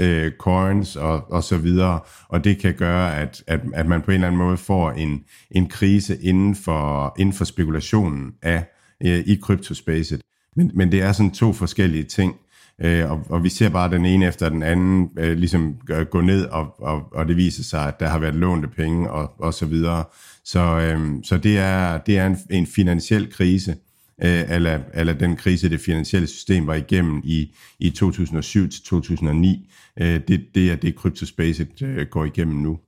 øh, 0.00 0.32
coins 0.38 0.96
og, 0.96 1.30
og 1.30 1.42
så 1.42 1.56
videre, 1.56 2.00
og 2.28 2.44
det 2.44 2.58
kan 2.58 2.74
gøre, 2.74 3.16
at, 3.16 3.42
at, 3.46 3.60
at 3.74 3.86
man 3.86 4.02
på 4.02 4.10
en 4.10 4.14
eller 4.14 4.26
anden 4.26 4.38
måde 4.38 4.56
får 4.56 4.90
en, 4.90 5.24
en 5.50 5.68
krise 5.68 6.22
inden 6.22 6.54
for, 6.54 7.14
inden 7.18 7.32
for 7.32 7.44
spekulationen 7.44 8.32
af 8.42 8.64
øh, 9.04 9.18
i 9.26 9.34
kryptospacet. 9.42 10.20
Men, 10.56 10.70
men 10.74 10.92
det 10.92 11.02
er 11.02 11.12
sådan 11.12 11.30
to 11.30 11.52
forskellige 11.52 12.04
ting, 12.04 12.36
øh, 12.80 13.10
og, 13.10 13.26
og 13.28 13.44
vi 13.44 13.48
ser 13.48 13.68
bare 13.68 13.90
den 13.90 14.06
ene 14.06 14.26
efter 14.26 14.48
den 14.48 14.62
anden 14.62 15.10
øh, 15.18 15.38
ligesom 15.38 15.76
gå 16.10 16.20
ned, 16.20 16.44
og, 16.44 16.80
og, 16.80 17.12
og 17.12 17.28
det 17.28 17.36
viser 17.36 17.62
sig, 17.62 17.88
at 17.88 18.00
der 18.00 18.08
har 18.08 18.18
været 18.18 18.34
lånte 18.34 18.68
penge 18.68 19.10
og, 19.10 19.32
og 19.38 19.54
så 19.54 19.66
videre. 19.66 20.04
Så, 20.44 20.60
øh, 20.60 21.24
så 21.24 21.36
det 21.38 21.58
er, 21.58 21.98
det 21.98 22.18
er 22.18 22.26
en, 22.26 22.36
en 22.50 22.66
finansiel 22.66 23.32
krise, 23.32 23.76
øh, 24.24 24.44
eller, 24.48 24.80
eller 24.94 25.12
den 25.12 25.36
krise, 25.36 25.70
det 25.70 25.80
finansielle 25.80 26.28
system 26.28 26.66
var 26.66 26.74
igennem 26.74 27.20
i, 27.24 27.54
i 27.78 27.90
2007 27.90 28.68
til 28.68 28.82
2009. 28.82 29.68
Øh, 30.00 30.20
det, 30.28 30.46
det 30.54 30.70
er 30.70 30.76
det, 30.76 30.96
kryptospacet 30.96 31.82
øh, 31.82 32.06
går 32.06 32.24
igennem 32.24 32.56
nu. 32.56 32.78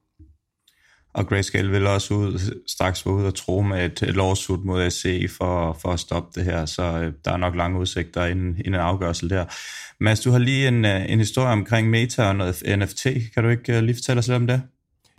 Og 1.15 1.27
Grayscale 1.27 1.71
vil 1.71 1.87
også 1.87 2.15
ud, 2.15 2.61
straks 2.67 3.07
være 3.07 3.15
ude 3.15 3.27
og 3.27 3.35
tro 3.35 3.63
med 3.63 3.85
et, 3.85 4.03
et 4.03 4.17
lawsuit 4.17 4.65
mod 4.65 4.91
SC 4.91 5.31
for, 5.37 5.79
for 5.83 5.89
at 5.89 6.01
stoppe 6.01 6.41
det 6.41 6.45
her, 6.45 6.67
så 6.67 6.83
øh, 6.83 7.13
der 7.25 7.33
er 7.33 7.37
nok 7.37 7.57
lange 7.57 7.79
udsigter 7.79 8.25
inden, 8.25 8.49
inden 8.49 8.75
en 8.75 8.81
afgørelse 8.81 9.29
der. 9.29 9.45
Mads, 10.01 10.21
du 10.21 10.31
har 10.31 10.39
lige 10.39 10.69
en, 10.69 10.85
øh, 10.85 11.11
en 11.11 11.19
historie 11.19 11.53
omkring 11.53 11.91
Meta 11.91 12.25
og 12.25 12.37
noget 12.37 12.63
NFT. 12.79 13.07
Kan 13.35 13.43
du 13.45 13.49
ikke 13.49 13.77
øh, 13.77 13.83
lige 13.83 13.97
fortælle 13.97 14.19
os 14.19 14.29
lidt 14.29 14.37
om 14.37 14.47
det? 14.47 14.63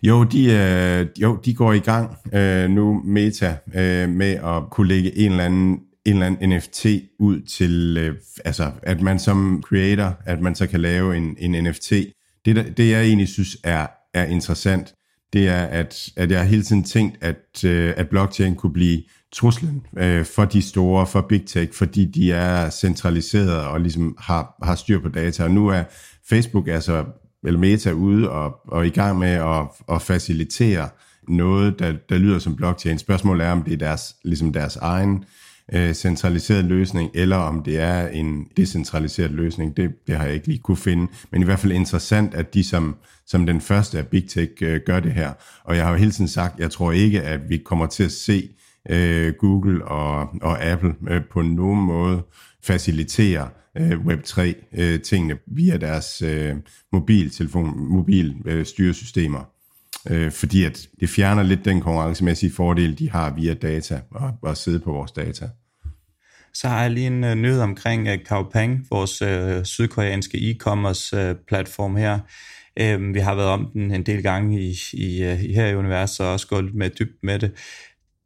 Jo, 0.04 0.24
de, 0.24 0.46
øh, 0.46 1.08
jo, 1.22 1.40
de 1.46 1.54
går 1.54 1.74
i 1.74 1.80
gang 1.80 2.18
øh, 2.34 2.70
nu, 2.70 3.02
Meta, 3.06 3.58
øh, 3.76 4.10
med 4.10 4.32
at 4.32 4.70
kunne 4.72 4.88
lægge 4.88 5.18
en 5.18 5.32
eller 5.32 5.46
anden 5.46 5.80
en 6.06 6.14
eller 6.14 6.26
anden 6.26 6.50
NFT 6.50 6.86
ud 7.20 7.42
til, 7.42 7.98
øh, 7.98 8.16
altså 8.46 8.72
at 8.84 9.02
man 9.02 9.20
som 9.20 9.64
creator, 9.66 10.18
at 10.26 10.42
man 10.42 10.56
så 10.56 10.68
kan 10.68 10.82
lave 10.82 11.18
en, 11.18 11.36
en 11.40 11.64
NFT. 11.64 11.92
Det, 12.46 12.78
det 12.78 12.90
jeg 12.90 13.04
egentlig 13.04 13.28
synes 13.28 13.58
er, 13.64 13.88
er 14.14 14.26
interessant, 14.26 14.94
det 15.36 15.48
er, 15.48 15.64
at, 15.64 16.10
at 16.16 16.32
jeg 16.32 16.40
har 16.40 16.46
hele 16.46 16.64
tiden 16.64 16.84
tænkt, 16.84 17.18
at, 17.22 17.64
øh, 17.66 17.94
at 17.98 18.10
blockchain 18.10 18.56
kunne 18.56 18.74
blive 18.74 19.04
truslen 19.34 19.86
øh, 19.98 20.26
for 20.26 20.46
de 20.46 20.62
store, 20.62 21.08
for 21.08 21.22
big 21.22 21.46
tech, 21.46 21.74
fordi 21.74 22.06
de 22.06 22.32
er 22.32 22.70
centraliseret 22.70 23.66
og 23.66 23.82
ligesom 23.82 24.18
har, 24.20 24.56
har 24.64 24.76
styr 24.76 25.00
på 25.00 25.10
data. 25.10 25.44
Og 25.44 25.52
nu 25.52 25.68
er 25.68 25.84
Facebook, 26.30 26.68
altså 26.68 27.06
eller 27.44 27.60
Meta, 27.60 27.92
ude 27.92 28.30
og, 28.30 28.56
og 28.68 28.88
i 28.88 28.90
gang 28.90 29.20
med 29.20 29.30
at, 29.30 29.96
at 29.96 30.02
facilitere 30.02 30.90
noget, 31.28 31.80
der, 31.80 31.94
der 32.10 32.18
lyder 32.18 32.40
som 32.40 32.56
blockchain. 32.56 33.00
Spørgsmålet 33.00 33.46
er, 33.46 33.52
om 33.52 33.64
det 33.64 33.74
er 33.74 33.78
deres, 33.78 34.16
ligesom 34.24 34.54
deres 34.54 34.76
egen 34.76 35.16
øh, 35.16 35.45
Øh, 35.74 35.94
centraliseret 35.94 36.66
løsning, 36.66 37.12
eller 37.14 37.38
om 37.38 37.64
det 37.64 37.80
er 37.80 38.08
en 38.08 38.48
decentraliseret 38.58 39.32
løsning. 39.32 39.78
Det, 39.78 39.92
det 40.08 40.16
har 40.16 40.26
jeg 40.26 40.34
ikke 40.34 40.48
lige 40.48 40.60
kunne 40.60 40.78
finde. 40.78 41.08
Men 41.32 41.42
i 41.42 41.46
hvert 41.46 41.60
fald 41.60 41.72
interessant, 41.72 42.34
at 42.34 42.54
de 42.54 42.64
som 42.64 42.96
som 43.28 43.46
den 43.46 43.62
første 43.62 43.98
af 43.98 44.08
Big 44.08 44.30
Tech 44.30 44.52
øh, 44.62 44.82
gør 44.86 45.00
det 45.00 45.14
her. 45.14 45.34
Og 45.64 45.76
jeg 45.76 45.84
har 45.86 45.92
jo 45.92 45.98
hele 45.98 46.12
tiden 46.12 46.28
sagt, 46.28 46.60
jeg 46.60 46.72
tror 46.72 46.92
ikke, 46.92 47.22
at 47.22 47.50
vi 47.50 47.58
kommer 47.58 47.86
til 47.86 48.04
at 48.04 48.12
se 48.12 48.50
øh, 48.90 49.34
Google 49.40 49.86
og, 49.86 50.30
og 50.42 50.64
Apple 50.64 50.96
øh, 51.10 51.22
på 51.32 51.42
nogen 51.42 51.80
måde 51.86 52.24
facilitere 52.64 53.50
øh, 53.78 53.92
Web3-tingene 53.92 55.34
øh, 55.34 55.58
via 55.58 55.78
deres 55.78 56.22
øh, 56.22 56.56
mobiltelefon, 56.92 57.90
mobil 57.90 58.36
øh, 58.46 58.66
styresystemer. 58.66 59.55
Øh, 60.10 60.32
fordi 60.32 60.64
at 60.64 60.88
det 61.00 61.10
fjerner 61.10 61.44
lidt 61.44 61.66
den 61.66 61.82
konkurrencemæssige 61.82 62.52
fordel, 62.52 63.00
de 63.00 63.10
har 63.10 63.34
via 63.34 63.54
data 63.54 64.02
og, 64.12 64.32
og 64.42 64.58
sidde 64.58 64.80
på 64.80 64.92
vores 64.92 65.12
data. 65.12 65.50
Så 66.54 66.68
har 66.68 66.82
jeg 66.82 66.92
lige 66.92 67.08
en 67.08 67.24
uh, 67.24 67.34
nyhed 67.34 67.62
omkring 67.62 68.10
uh, 68.12 68.16
Kaopang, 68.28 68.88
vores 68.90 69.22
uh, 69.22 69.64
sydkoreanske 69.64 70.38
e-commerce 70.38 71.30
uh, 71.30 71.36
platform 71.48 71.96
her. 71.96 72.20
Uh, 72.82 73.14
vi 73.14 73.20
har 73.20 73.36
været 73.36 73.50
om 73.50 73.70
den 73.74 73.92
en 73.92 74.04
del 74.04 74.24
gange 74.24 74.62
i, 74.62 74.76
i, 74.94 75.24
uh, 75.24 75.38
her 75.38 75.68
i 75.68 75.76
universet 75.76 76.26
og 76.26 76.32
også 76.32 76.48
gået 76.48 76.64
lidt 76.64 76.76
med 76.76 76.90
dybt 76.90 77.24
med 77.24 77.40
det 77.40 77.52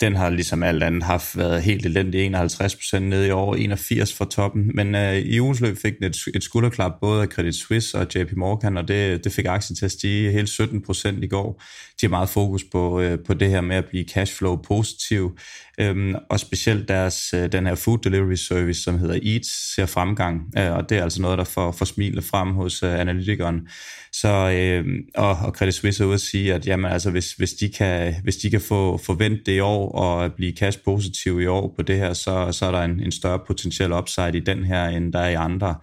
den 0.01 0.15
har 0.15 0.29
ligesom 0.29 0.63
alt 0.63 0.83
andet 0.83 1.03
haft 1.03 1.37
været 1.37 1.61
helt 1.61 1.85
elendig, 1.85 2.35
51% 2.35 2.99
ned 2.99 3.25
i 3.25 3.29
år, 3.29 3.55
81 3.55 4.13
fra 4.13 4.25
toppen, 4.25 4.71
men 4.75 4.95
øh, 4.95 5.15
i 5.15 5.39
ugens 5.39 5.61
løb 5.61 5.77
fik 5.77 5.93
den 5.97 6.03
et, 6.03 6.17
et 6.35 6.43
skulderklap 6.43 6.91
både 7.01 7.21
af 7.21 7.27
Credit 7.27 7.55
Suisse 7.55 7.97
og 7.97 8.07
JP 8.15 8.33
Morgan, 8.37 8.77
og 8.77 8.87
det, 8.87 9.23
det 9.23 9.31
fik 9.31 9.45
aktien 9.45 9.75
til 9.75 9.85
at 9.85 9.91
stige 9.91 10.31
helt 10.31 10.49
17% 10.49 11.23
i 11.23 11.27
går. 11.27 11.61
De 12.01 12.05
har 12.05 12.09
meget 12.09 12.29
fokus 12.29 12.63
på, 12.71 13.01
øh, 13.01 13.19
på 13.27 13.33
det 13.33 13.49
her 13.49 13.61
med 13.61 13.75
at 13.75 13.85
blive 13.85 14.03
cashflow 14.03 14.55
positiv, 14.55 15.37
øhm, 15.79 16.15
og 16.29 16.39
specielt 16.39 16.87
deres, 16.87 17.33
øh, 17.33 17.51
den 17.51 17.67
her 17.67 17.75
food 17.75 17.97
delivery 17.97 18.35
service, 18.35 18.83
som 18.83 18.99
hedder 18.99 19.19
Eats, 19.23 19.75
ser 19.75 19.85
fremgang, 19.85 20.41
øh, 20.57 20.71
og 20.71 20.89
det 20.89 20.97
er 20.97 21.03
altså 21.03 21.21
noget, 21.21 21.37
der 21.37 21.43
får, 21.43 21.71
får 21.71 21.85
smilet 21.85 22.23
frem 22.23 22.53
hos 22.53 22.83
øh, 22.83 22.99
analytikeren. 22.99 23.67
Så, 24.11 24.27
øh, 24.27 24.85
og, 25.15 25.29
og 25.29 25.51
Credit 25.51 25.73
Suisse 25.73 26.03
er 26.03 26.07
ude 26.07 26.13
at 26.13 26.21
sige, 26.21 26.53
at 26.53 26.67
jamen, 26.67 26.91
altså, 26.91 27.11
hvis, 27.11 27.33
hvis, 27.33 27.53
de 27.53 27.69
kan, 27.69 28.15
hvis 28.23 28.37
de 28.37 28.49
kan 28.49 28.61
få 28.61 28.97
forventet 28.97 29.45
det 29.45 29.55
i 29.55 29.59
år 29.59 29.88
og 29.91 30.33
blive 30.33 30.51
cash 30.51 30.79
positiv 30.85 31.41
i 31.41 31.45
år 31.45 31.73
på 31.75 31.81
det 31.81 31.97
her, 31.97 32.13
så, 32.13 32.51
så 32.51 32.65
er 32.65 32.71
der 32.71 32.81
en, 32.81 32.99
en 32.99 33.11
større 33.11 33.39
potentiel 33.47 33.93
upside 33.93 34.37
i 34.37 34.39
den 34.39 34.63
her, 34.63 34.85
end 34.85 35.13
der 35.13 35.19
er 35.19 35.29
i 35.29 35.33
andre 35.33 35.75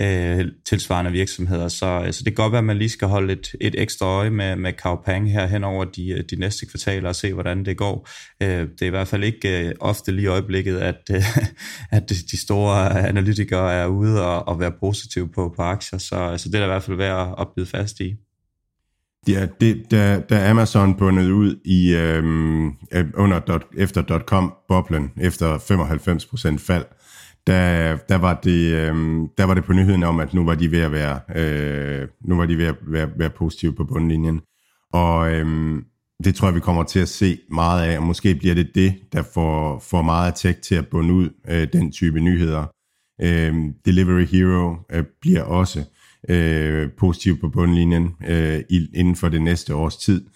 øh, 0.00 0.46
tilsvarende 0.66 1.12
virksomheder. 1.12 1.68
Så, 1.68 2.08
så 2.10 2.24
det 2.24 2.36
kan 2.36 2.44
godt 2.44 2.52
være, 2.52 2.58
at 2.58 2.64
man 2.64 2.78
lige 2.78 2.88
skal 2.88 3.08
holde 3.08 3.32
et, 3.32 3.54
et 3.60 3.74
ekstra 3.78 4.06
øje 4.06 4.30
med, 4.30 4.56
med 4.56 4.72
Kaupang 4.72 5.32
her 5.32 5.46
hen 5.46 5.64
over 5.64 5.84
de, 5.84 6.24
de 6.30 6.36
næste 6.36 6.66
kvartaler 6.66 7.08
og 7.08 7.16
se, 7.16 7.32
hvordan 7.32 7.64
det 7.64 7.76
går. 7.76 8.08
Øh, 8.42 8.48
det 8.48 8.82
er 8.82 8.86
i 8.86 8.90
hvert 8.90 9.08
fald 9.08 9.24
ikke 9.24 9.66
øh, 9.66 9.74
ofte 9.80 10.12
lige 10.12 10.24
i 10.24 10.26
øjeblikket, 10.26 10.78
at, 10.78 11.00
øh, 11.10 11.22
at 11.96 12.10
de 12.10 12.36
store 12.36 13.08
analytikere 13.08 13.72
er 13.72 13.86
ude 13.86 14.26
og, 14.26 14.48
og 14.48 14.60
være 14.60 14.72
positive 14.80 15.28
på, 15.28 15.52
på 15.56 15.62
aktier, 15.62 15.98
så, 15.98 16.34
så 16.36 16.48
det 16.48 16.54
er 16.54 16.58
der 16.58 16.66
i 16.66 16.70
hvert 16.70 16.82
fald 16.82 16.96
værd 16.96 17.34
at 17.40 17.48
bide 17.56 17.66
fast 17.66 18.00
i. 18.00 18.14
Ja, 19.28 19.46
det, 19.60 19.90
da, 19.90 20.20
da 20.20 20.50
Amazon 20.50 20.94
bundet 20.94 21.30
ud 21.30 21.56
i 21.64 21.94
øhm, 21.94 22.66
øh, 22.66 23.04
under 23.14 23.38
dot, 23.38 23.66
efter 23.76 24.18
.com-boblen, 24.18 25.12
efter 25.20 25.58
95% 25.58 26.58
fald, 26.58 26.84
der, 27.46 27.96
der, 28.08 28.16
var 28.16 28.40
det, 28.44 28.72
øhm, 28.72 29.28
der 29.38 29.44
var 29.44 29.54
det 29.54 29.64
på 29.64 29.72
nyheden 29.72 30.02
om, 30.02 30.20
at 30.20 30.34
nu 30.34 30.44
var 30.44 30.54
de 30.54 30.70
ved 30.70 30.80
at 30.80 30.92
være, 30.92 31.20
øh, 31.36 32.08
nu 32.24 32.36
var 32.36 32.46
de 32.46 32.58
ved 32.58 32.66
at 32.66 32.76
være, 32.86 33.08
være 33.16 33.30
positive 33.30 33.72
på 33.72 33.84
bundlinjen. 33.84 34.40
Og 34.92 35.32
øhm, 35.32 35.84
det 36.24 36.34
tror 36.34 36.48
jeg, 36.48 36.54
vi 36.54 36.60
kommer 36.60 36.82
til 36.82 37.00
at 37.00 37.08
se 37.08 37.38
meget 37.50 37.88
af, 37.88 37.98
og 37.98 38.02
måske 38.02 38.34
bliver 38.34 38.54
det 38.54 38.74
det, 38.74 38.94
der 39.12 39.22
får, 39.34 39.78
får 39.78 40.02
meget 40.02 40.34
tech 40.34 40.60
til 40.60 40.74
at 40.74 40.88
bunde 40.88 41.14
ud 41.14 41.28
øh, 41.48 41.68
den 41.72 41.92
type 41.92 42.20
nyheder. 42.20 42.66
Øh, 43.22 43.54
Delivery 43.84 44.24
Hero 44.24 44.76
øh, 44.92 45.04
bliver 45.20 45.42
også 45.42 45.84
øh, 46.28 46.88
positiv 46.98 47.40
på 47.40 47.48
bundlinjen 47.48 48.14
øh, 48.26 48.60
inden 48.94 49.16
for 49.16 49.28
det 49.28 49.42
næste 49.42 49.74
års 49.74 49.96
tid. 49.96 50.26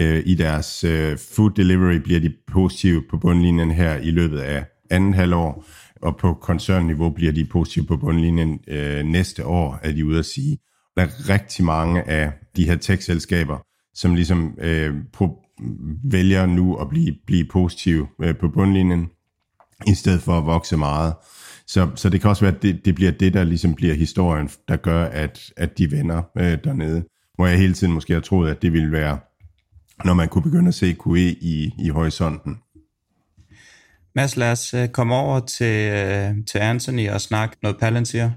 Øh, 0.00 0.22
I 0.26 0.34
deres 0.34 0.84
øh, 0.84 1.18
food 1.18 1.50
delivery 1.50 1.94
bliver 1.94 2.20
de 2.20 2.32
positive 2.46 3.02
på 3.10 3.18
bundlinjen 3.18 3.70
her 3.70 3.96
i 3.96 4.10
løbet 4.10 4.38
af 4.38 4.64
anden 4.90 5.14
halvår, 5.14 5.64
og 6.02 6.16
på 6.16 6.34
koncernniveau 6.34 7.10
bliver 7.10 7.32
de 7.32 7.44
positive 7.44 7.86
på 7.86 7.96
bundlinjen 7.96 8.60
øh, 8.68 9.04
næste 9.04 9.46
år, 9.46 9.78
er 9.82 9.92
de 9.92 10.06
ude 10.06 10.18
at 10.18 10.26
sige. 10.26 10.58
Der 10.96 11.02
er 11.02 11.28
rigtig 11.28 11.64
mange 11.64 12.02
af 12.02 12.32
de 12.56 12.66
her 12.66 12.76
tech-selskaber, 12.76 13.58
som 13.94 14.14
ligesom 14.14 14.54
øh, 14.60 14.94
på, 15.12 15.38
vælger 16.04 16.46
nu 16.46 16.76
at 16.76 16.88
blive, 16.88 17.14
blive 17.26 17.44
positive 17.44 18.06
øh, 18.22 18.36
på 18.36 18.48
bundlinjen, 18.48 19.08
i 19.86 19.94
stedet 19.94 20.22
for 20.22 20.38
at 20.38 20.46
vokse 20.46 20.76
meget. 20.76 21.14
Så, 21.66 21.90
så 21.94 22.08
det 22.08 22.20
kan 22.20 22.30
også 22.30 22.44
være, 22.44 22.54
at 22.54 22.62
det, 22.62 22.84
det 22.84 22.94
bliver 22.94 23.10
det, 23.10 23.34
der 23.34 23.44
ligesom 23.44 23.74
bliver 23.74 23.94
historien, 23.94 24.50
der 24.68 24.76
gør, 24.76 25.04
at, 25.04 25.52
at 25.56 25.78
de 25.78 25.90
vender 25.90 26.22
øh, 26.38 26.58
dernede. 26.64 27.04
Hvor 27.34 27.46
jeg 27.46 27.58
hele 27.58 27.74
tiden 27.74 27.92
måske 27.92 28.12
har 28.12 28.20
troet, 28.20 28.50
at 28.50 28.62
det 28.62 28.72
ville 28.72 28.92
være, 28.92 29.18
når 30.04 30.14
man 30.14 30.28
kunne 30.28 30.42
begynde 30.42 30.68
at 30.68 30.74
se 30.74 30.96
QE 31.04 31.30
i, 31.30 31.72
i 31.78 31.88
horisonten. 31.88 32.58
Mads, 34.14 34.36
lad 34.36 34.52
os 34.52 34.74
øh, 34.74 34.88
komme 34.88 35.14
over 35.14 35.40
til, 35.40 35.92
øh, 35.92 36.34
til 36.46 36.58
Anthony 36.58 37.10
og 37.10 37.20
snakke 37.20 37.56
noget 37.62 37.78
Palantir. 37.78 38.30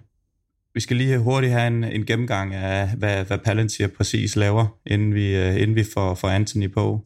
Vi 0.73 0.79
skal 0.79 0.97
lige 0.97 1.17
hurtigt 1.17 1.53
have 1.53 1.67
en, 1.67 1.83
en 1.83 2.05
gennemgang 2.05 2.53
af, 2.53 2.89
hvad, 2.97 3.25
hvad 3.25 3.37
Palantir 3.37 3.87
præcis 3.87 4.35
laver, 4.35 4.77
inden 4.85 5.13
vi, 5.13 5.35
øh, 5.35 5.61
inden 5.61 5.75
vi 5.75 5.83
får, 5.93 6.15
får 6.15 6.29
Anthony 6.29 6.73
på. 6.73 7.05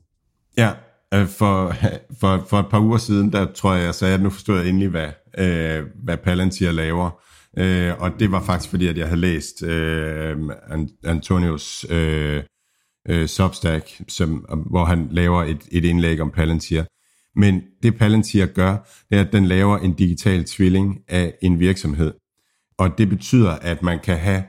Ja, 0.58 0.72
for, 1.14 1.76
for, 2.20 2.46
for 2.50 2.60
et 2.60 2.66
par 2.72 2.80
uger 2.80 2.98
siden, 2.98 3.32
der 3.32 3.54
tror 3.54 3.74
jeg, 3.74 3.86
jeg 3.86 3.96
sagde, 3.96 4.14
at 4.14 4.22
nu 4.22 4.30
forstod 4.30 4.60
jeg 4.60 4.70
endelig, 4.70 4.90
hvad, 4.90 5.10
øh, 5.38 5.84
hvad 6.04 6.18
Palantir 6.18 6.72
laver. 6.72 7.22
Øh, 7.58 7.94
og 8.00 8.12
det 8.20 8.32
var 8.32 8.44
faktisk 8.44 8.70
fordi, 8.70 8.88
at 8.88 8.98
jeg 8.98 9.08
havde 9.08 9.22
læst 9.22 9.64
øh, 9.64 10.38
Antonios 11.04 11.86
øh, 11.90 12.44
øh, 13.10 13.28
Substack, 13.28 14.02
som, 14.08 14.46
hvor 14.70 14.86
han 14.86 15.08
laver 15.12 15.44
et, 15.44 15.62
et 15.72 15.86
indlæg 15.86 16.22
om 16.22 16.32
Palantir. 16.32 16.84
Men 17.36 17.62
det 17.84 17.98
Palantir 17.98 18.46
gør, 18.46 18.78
det 19.10 19.18
er, 19.18 19.22
at 19.22 19.34
den 19.34 19.46
laver 19.46 19.78
en 19.78 19.94
digital 19.94 20.44
tvilling 20.44 21.00
af 21.08 21.34
en 21.42 21.60
virksomhed. 21.60 22.14
Og 22.78 22.98
det 22.98 23.10
betyder, 23.10 23.52
at 23.52 23.84
man 23.84 24.00
kan 24.00 24.18
have 24.18 24.44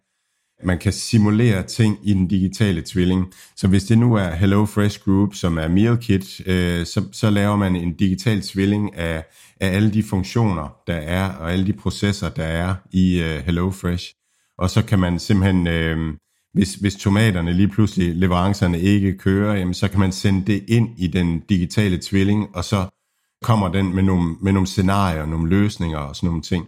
man 0.64 0.78
kan 0.78 0.92
simulere 0.92 1.62
ting 1.62 1.98
i 2.02 2.12
den 2.14 2.28
digitale 2.28 2.82
tvilling. 2.86 3.32
Så 3.56 3.68
hvis 3.68 3.84
det 3.84 3.98
nu 3.98 4.14
er 4.14 4.30
Hello 4.30 4.64
Fresh 4.64 5.00
Group, 5.04 5.34
som 5.34 5.58
er 5.58 5.68
Meal 5.68 5.96
Kit, 5.96 6.40
øh, 6.46 6.86
så, 6.86 7.04
så 7.12 7.30
laver 7.30 7.56
man 7.56 7.76
en 7.76 7.94
digital 7.96 8.42
tvilling 8.42 8.96
af, 8.96 9.24
af 9.60 9.76
alle 9.76 9.92
de 9.92 10.02
funktioner, 10.02 10.76
der 10.86 10.94
er, 10.94 11.28
og 11.28 11.52
alle 11.52 11.66
de 11.66 11.72
processer, 11.72 12.28
der 12.28 12.44
er 12.44 12.74
i 12.92 13.20
øh, 13.20 13.44
Hello 13.44 13.70
Fresh. 13.70 14.14
Og 14.58 14.70
så 14.70 14.84
kan 14.84 14.98
man 14.98 15.18
simpelthen, 15.18 15.66
øh, 15.66 16.14
hvis, 16.52 16.74
hvis 16.74 16.94
tomaterne 16.94 17.52
lige 17.52 17.68
pludselig, 17.68 18.16
leverancerne 18.16 18.80
ikke 18.80 19.18
kører, 19.18 19.54
jamen, 19.54 19.74
så 19.74 19.88
kan 19.88 20.00
man 20.00 20.12
sende 20.12 20.52
det 20.52 20.64
ind 20.68 20.88
i 20.98 21.06
den 21.06 21.40
digitale 21.48 21.98
tvilling, 22.02 22.56
og 22.56 22.64
så 22.64 22.86
kommer 23.42 23.68
den 23.68 23.94
med 23.94 24.02
nogle, 24.02 24.36
med 24.42 24.52
nogle 24.52 24.66
scenarier, 24.66 25.26
nogle 25.26 25.48
løsninger 25.48 25.98
og 25.98 26.16
sådan 26.16 26.26
nogle 26.26 26.42
ting. 26.42 26.66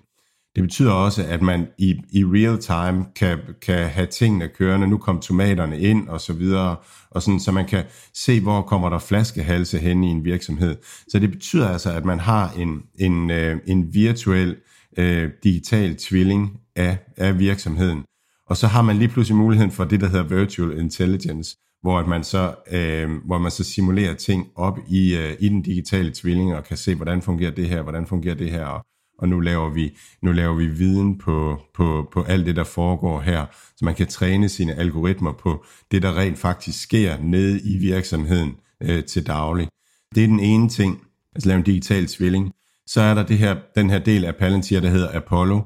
Det 0.57 0.63
betyder 0.63 0.93
også, 0.93 1.25
at 1.25 1.43
man 1.43 1.67
i, 1.79 1.95
i 2.11 2.25
real 2.25 2.59
time 2.59 3.05
kan, 3.17 3.39
kan 3.63 3.89
have 3.89 4.07
tingene 4.07 4.49
kørende. 4.49 4.87
Nu 4.87 4.99
kom 4.99 5.21
tomaterne 5.21 5.81
ind 5.81 6.09
og 6.09 6.21
så 6.21 6.33
videre, 6.33 6.77
og 7.11 7.23
sådan, 7.23 7.41
så 7.41 7.53
man 7.53 7.67
kan 7.67 7.85
se, 8.15 8.41
hvor 8.41 8.63
kommer 8.63 8.89
der 8.89 8.99
flaskehalse 8.99 9.79
hen 9.79 10.05
i 10.05 10.07
en 10.07 10.25
virksomhed. 10.25 10.77
Så 11.09 11.19
det 11.19 11.31
betyder 11.31 11.69
altså, 11.69 11.93
at 11.93 12.05
man 12.05 12.21
har 12.21 12.53
en, 12.57 12.83
en, 12.99 13.31
øh, 13.31 13.57
en 13.67 13.95
virtuel 13.95 14.57
øh, 14.99 15.31
digital 15.45 15.97
tvilling 15.97 16.61
af, 16.77 16.99
af 17.17 17.39
virksomheden. 17.39 18.05
Og 18.47 18.57
så 18.57 18.67
har 18.67 18.83
man 18.83 18.97
lige 18.97 19.09
pludselig 19.09 19.37
muligheden 19.37 19.73
for 19.73 19.85
det, 19.85 20.01
der 20.01 20.09
hedder 20.09 20.37
virtual 20.37 20.79
intelligence, 20.79 21.57
hvor 21.83 21.99
at 21.99 22.07
man 22.07 22.25
så 22.25 22.55
øh, 22.73 23.11
hvor 23.25 23.39
man 23.39 23.51
så 23.51 23.65
simulerer 23.65 24.15
ting 24.15 24.47
op 24.55 24.79
i 24.89 25.17
øh, 25.17 25.37
i 25.41 25.49
den 25.49 25.63
digitale 25.63 26.13
tvilling 26.15 26.55
og 26.55 26.65
kan 26.65 26.77
se 26.77 26.95
hvordan 26.95 27.23
fungerer 27.23 27.51
det 27.51 27.69
her, 27.69 27.83
hvordan 27.83 28.07
fungerer 28.07 28.35
det 28.35 28.51
her, 28.51 28.65
og 28.65 28.85
og 29.19 29.29
nu 29.29 29.41
laver 29.41 29.71
vi, 29.71 29.97
nu 30.23 30.33
laver 30.33 30.55
vi 30.55 30.67
viden 30.67 31.19
på, 31.19 31.61
på, 31.75 32.09
på 32.13 32.23
alt 32.23 32.47
det, 32.47 32.57
der 32.57 32.65
foregår 32.65 33.21
her, 33.21 33.47
så 33.77 33.85
man 33.85 33.95
kan 33.95 34.07
træne 34.07 34.49
sine 34.49 34.75
algoritmer 34.75 35.33
på 35.33 35.65
det, 35.91 36.03
der 36.03 36.19
rent 36.19 36.39
faktisk 36.39 36.83
sker 36.83 37.17
nede 37.23 37.61
i 37.61 37.79
virksomheden 37.79 38.57
øh, 38.83 39.05
til 39.05 39.27
daglig. 39.27 39.69
Det 40.15 40.23
er 40.25 40.29
den 40.29 40.41
ene 40.41 40.69
ting, 40.69 41.01
altså 41.35 41.49
lave 41.49 41.59
en 41.59 41.65
digital 41.65 42.07
tvilling. 42.07 42.53
Så 42.87 43.01
er 43.01 43.15
der 43.15 43.23
det 43.23 43.39
her, 43.39 43.57
den 43.75 43.91
her 43.91 43.99
del 43.99 44.25
af 44.25 44.37
Palantir, 44.37 44.81
der 44.81 44.89
hedder 44.89 45.17
Apollo, 45.17 45.61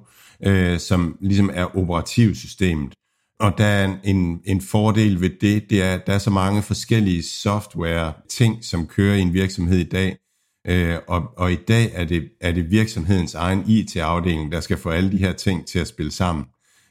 øh, 0.47 0.79
som 0.79 1.17
ligesom 1.21 1.51
er 1.55 1.77
operativsystemet. 1.77 2.95
Og 3.41 3.59
der 3.59 3.65
er 3.65 3.97
en, 4.05 4.41
en 4.45 4.61
fordel 4.61 5.21
ved 5.21 5.31
det, 5.41 5.71
det 5.71 5.83
er, 5.83 5.95
at 5.95 6.07
der 6.07 6.13
er 6.13 6.19
så 6.19 6.31
mange 6.31 6.63
forskellige 6.63 7.23
software 7.23 8.13
ting, 8.29 8.65
som 8.65 8.87
kører 8.87 9.17
i 9.17 9.21
en 9.21 9.33
virksomhed 9.33 9.79
i 9.79 9.89
dag, 9.89 10.17
Øh, 10.67 10.97
og, 11.09 11.23
og 11.37 11.53
i 11.53 11.57
dag 11.57 11.91
er 11.95 12.05
det, 12.05 12.29
er 12.41 12.53
det 12.53 12.71
virksomhedens 12.71 13.35
egen 13.35 13.65
IT-afdeling, 13.67 14.53
der 14.53 14.61
skal 14.61 14.77
få 14.77 14.91
alle 14.91 15.13
de 15.13 15.17
her 15.17 15.33
ting 15.33 15.67
til 15.67 15.79
at 15.79 15.87
spille 15.87 16.13
sammen. 16.13 16.45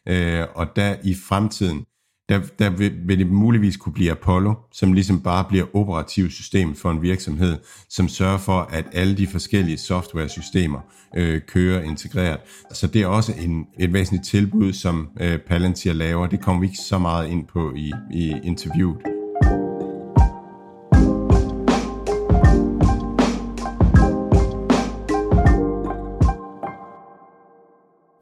Øh, 0.07 0.45
og 0.55 0.75
der 0.75 0.95
i 1.03 1.15
fremtiden, 1.27 1.85
der, 2.29 2.39
der 2.59 2.69
vil, 2.69 2.93
vil 3.05 3.19
det 3.19 3.27
muligvis 3.27 3.77
kunne 3.77 3.93
blive 3.93 4.11
Apollo, 4.11 4.53
som 4.71 4.93
ligesom 4.93 5.21
bare 5.21 5.45
bliver 5.49 5.65
operativt 5.75 6.33
system 6.33 6.75
for 6.75 6.91
en 6.91 7.01
virksomhed, 7.01 7.57
som 7.89 8.07
sørger 8.07 8.37
for, 8.37 8.59
at 8.59 8.85
alle 8.93 9.17
de 9.17 9.27
forskellige 9.27 9.77
software-systemer 9.77 10.79
øh, 11.15 11.41
kører 11.47 11.81
integreret. 11.81 12.39
Så 12.73 12.87
det 12.87 13.01
er 13.01 13.07
også 13.07 13.33
en, 13.39 13.65
et 13.79 13.93
væsentligt 13.93 14.25
tilbud, 14.25 14.73
som 14.73 15.09
øh, 15.21 15.39
Palantir 15.39 15.93
laver. 15.93 16.27
Det 16.27 16.41
kommer 16.41 16.61
vi 16.61 16.67
ikke 16.67 16.77
så 16.77 16.97
meget 16.97 17.29
ind 17.29 17.47
på 17.47 17.73
i, 17.75 17.93
i 18.13 18.33
interviewet. 18.43 19.18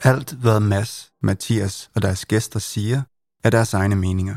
Alt, 0.07 0.31
hvad 0.31 0.59
Mads, 0.59 1.11
Mathias 1.21 1.89
og 1.95 2.01
deres 2.01 2.25
gæster 2.25 2.59
siger, 2.59 3.01
er 3.43 3.49
deres 3.49 3.73
egne 3.73 3.95
meninger. 3.95 4.35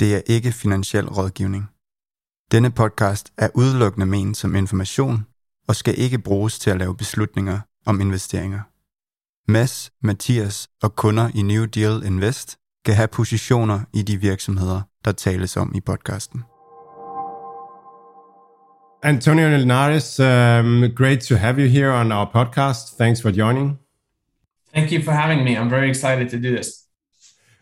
Det 0.00 0.16
er 0.16 0.20
ikke 0.26 0.52
finansiel 0.52 1.08
rådgivning. 1.08 1.68
Denne 2.52 2.70
podcast 2.70 3.32
er 3.38 3.48
udelukkende 3.54 4.06
ment 4.06 4.36
som 4.36 4.54
information 4.54 5.26
og 5.68 5.76
skal 5.76 5.94
ikke 5.98 6.18
bruges 6.18 6.58
til 6.58 6.70
at 6.70 6.78
lave 6.78 6.96
beslutninger 6.96 7.60
om 7.86 8.00
investeringer. 8.00 8.60
Mads, 9.52 9.90
Mathias 10.02 10.68
og 10.82 10.96
kunder 10.96 11.30
i 11.34 11.42
New 11.42 11.64
Deal 11.64 12.02
Invest 12.06 12.56
kan 12.84 12.94
have 12.94 13.08
positioner 13.08 13.80
i 13.92 14.02
de 14.02 14.16
virksomheder, 14.16 14.80
der 15.04 15.12
tales 15.12 15.56
om 15.56 15.74
i 15.74 15.80
podcasten. 15.80 16.44
Antonio 19.02 19.48
Linares, 19.48 20.20
um, 20.20 20.96
great 20.96 21.20
to 21.20 21.34
have 21.34 21.56
you 21.62 21.68
here 21.68 21.92
on 22.00 22.12
our 22.12 22.30
podcast. 22.32 22.98
Thanks 22.98 23.22
for 23.22 23.30
joining. 23.30 23.87
Thank 24.72 24.92
you 24.92 25.02
for 25.02 25.12
having 25.12 25.44
me. 25.44 25.56
I'm 25.56 25.68
very 25.68 25.88
excited 25.88 26.28
to 26.30 26.38
do 26.38 26.54
this. 26.54 26.84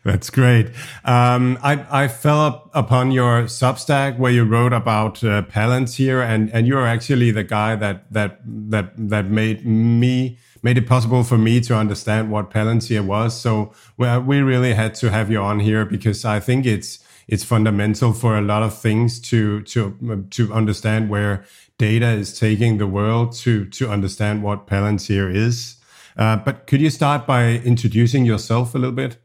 That's 0.06 0.30
great. 0.30 0.68
Um, 1.04 1.58
I, 1.64 1.84
I 2.04 2.08
fell 2.08 2.40
up 2.40 2.70
upon 2.74 3.10
your 3.10 3.42
Substack 3.44 4.18
where 4.18 4.30
you 4.30 4.44
wrote 4.44 4.72
about 4.72 5.24
uh, 5.24 5.42
Palantir, 5.42 6.24
and, 6.24 6.48
and 6.52 6.68
you're 6.68 6.86
actually 6.86 7.32
the 7.32 7.42
guy 7.42 7.74
that 7.74 8.12
that 8.12 8.40
that 8.44 8.92
that 8.96 9.26
made 9.26 9.66
me 9.66 10.38
made 10.62 10.78
it 10.78 10.86
possible 10.86 11.24
for 11.24 11.36
me 11.36 11.60
to 11.62 11.74
understand 11.74 12.30
what 12.30 12.50
Palantir 12.50 13.04
was. 13.04 13.38
So 13.40 13.72
well, 13.96 14.20
we 14.20 14.42
really 14.42 14.74
had 14.74 14.94
to 14.96 15.10
have 15.10 15.28
you 15.28 15.40
on 15.40 15.58
here 15.58 15.84
because 15.84 16.24
I 16.24 16.38
think 16.38 16.66
it's 16.66 17.00
it's 17.26 17.42
fundamental 17.42 18.12
for 18.12 18.38
a 18.38 18.42
lot 18.42 18.62
of 18.62 18.78
things 18.78 19.20
to 19.30 19.62
to 19.62 20.26
to 20.30 20.52
understand 20.52 21.10
where 21.10 21.44
data 21.78 22.10
is 22.10 22.38
taking 22.38 22.78
the 22.78 22.86
world 22.86 23.32
to 23.38 23.66
to 23.66 23.90
understand 23.90 24.44
what 24.44 24.68
Palantir 24.68 25.34
is. 25.34 25.75
Uh, 26.16 26.36
but 26.36 26.66
could 26.66 26.80
you 26.80 26.90
start 26.90 27.26
by 27.26 27.56
introducing 27.58 28.24
yourself 28.24 28.74
a 28.74 28.78
little 28.78 28.94
bit? 28.94 29.18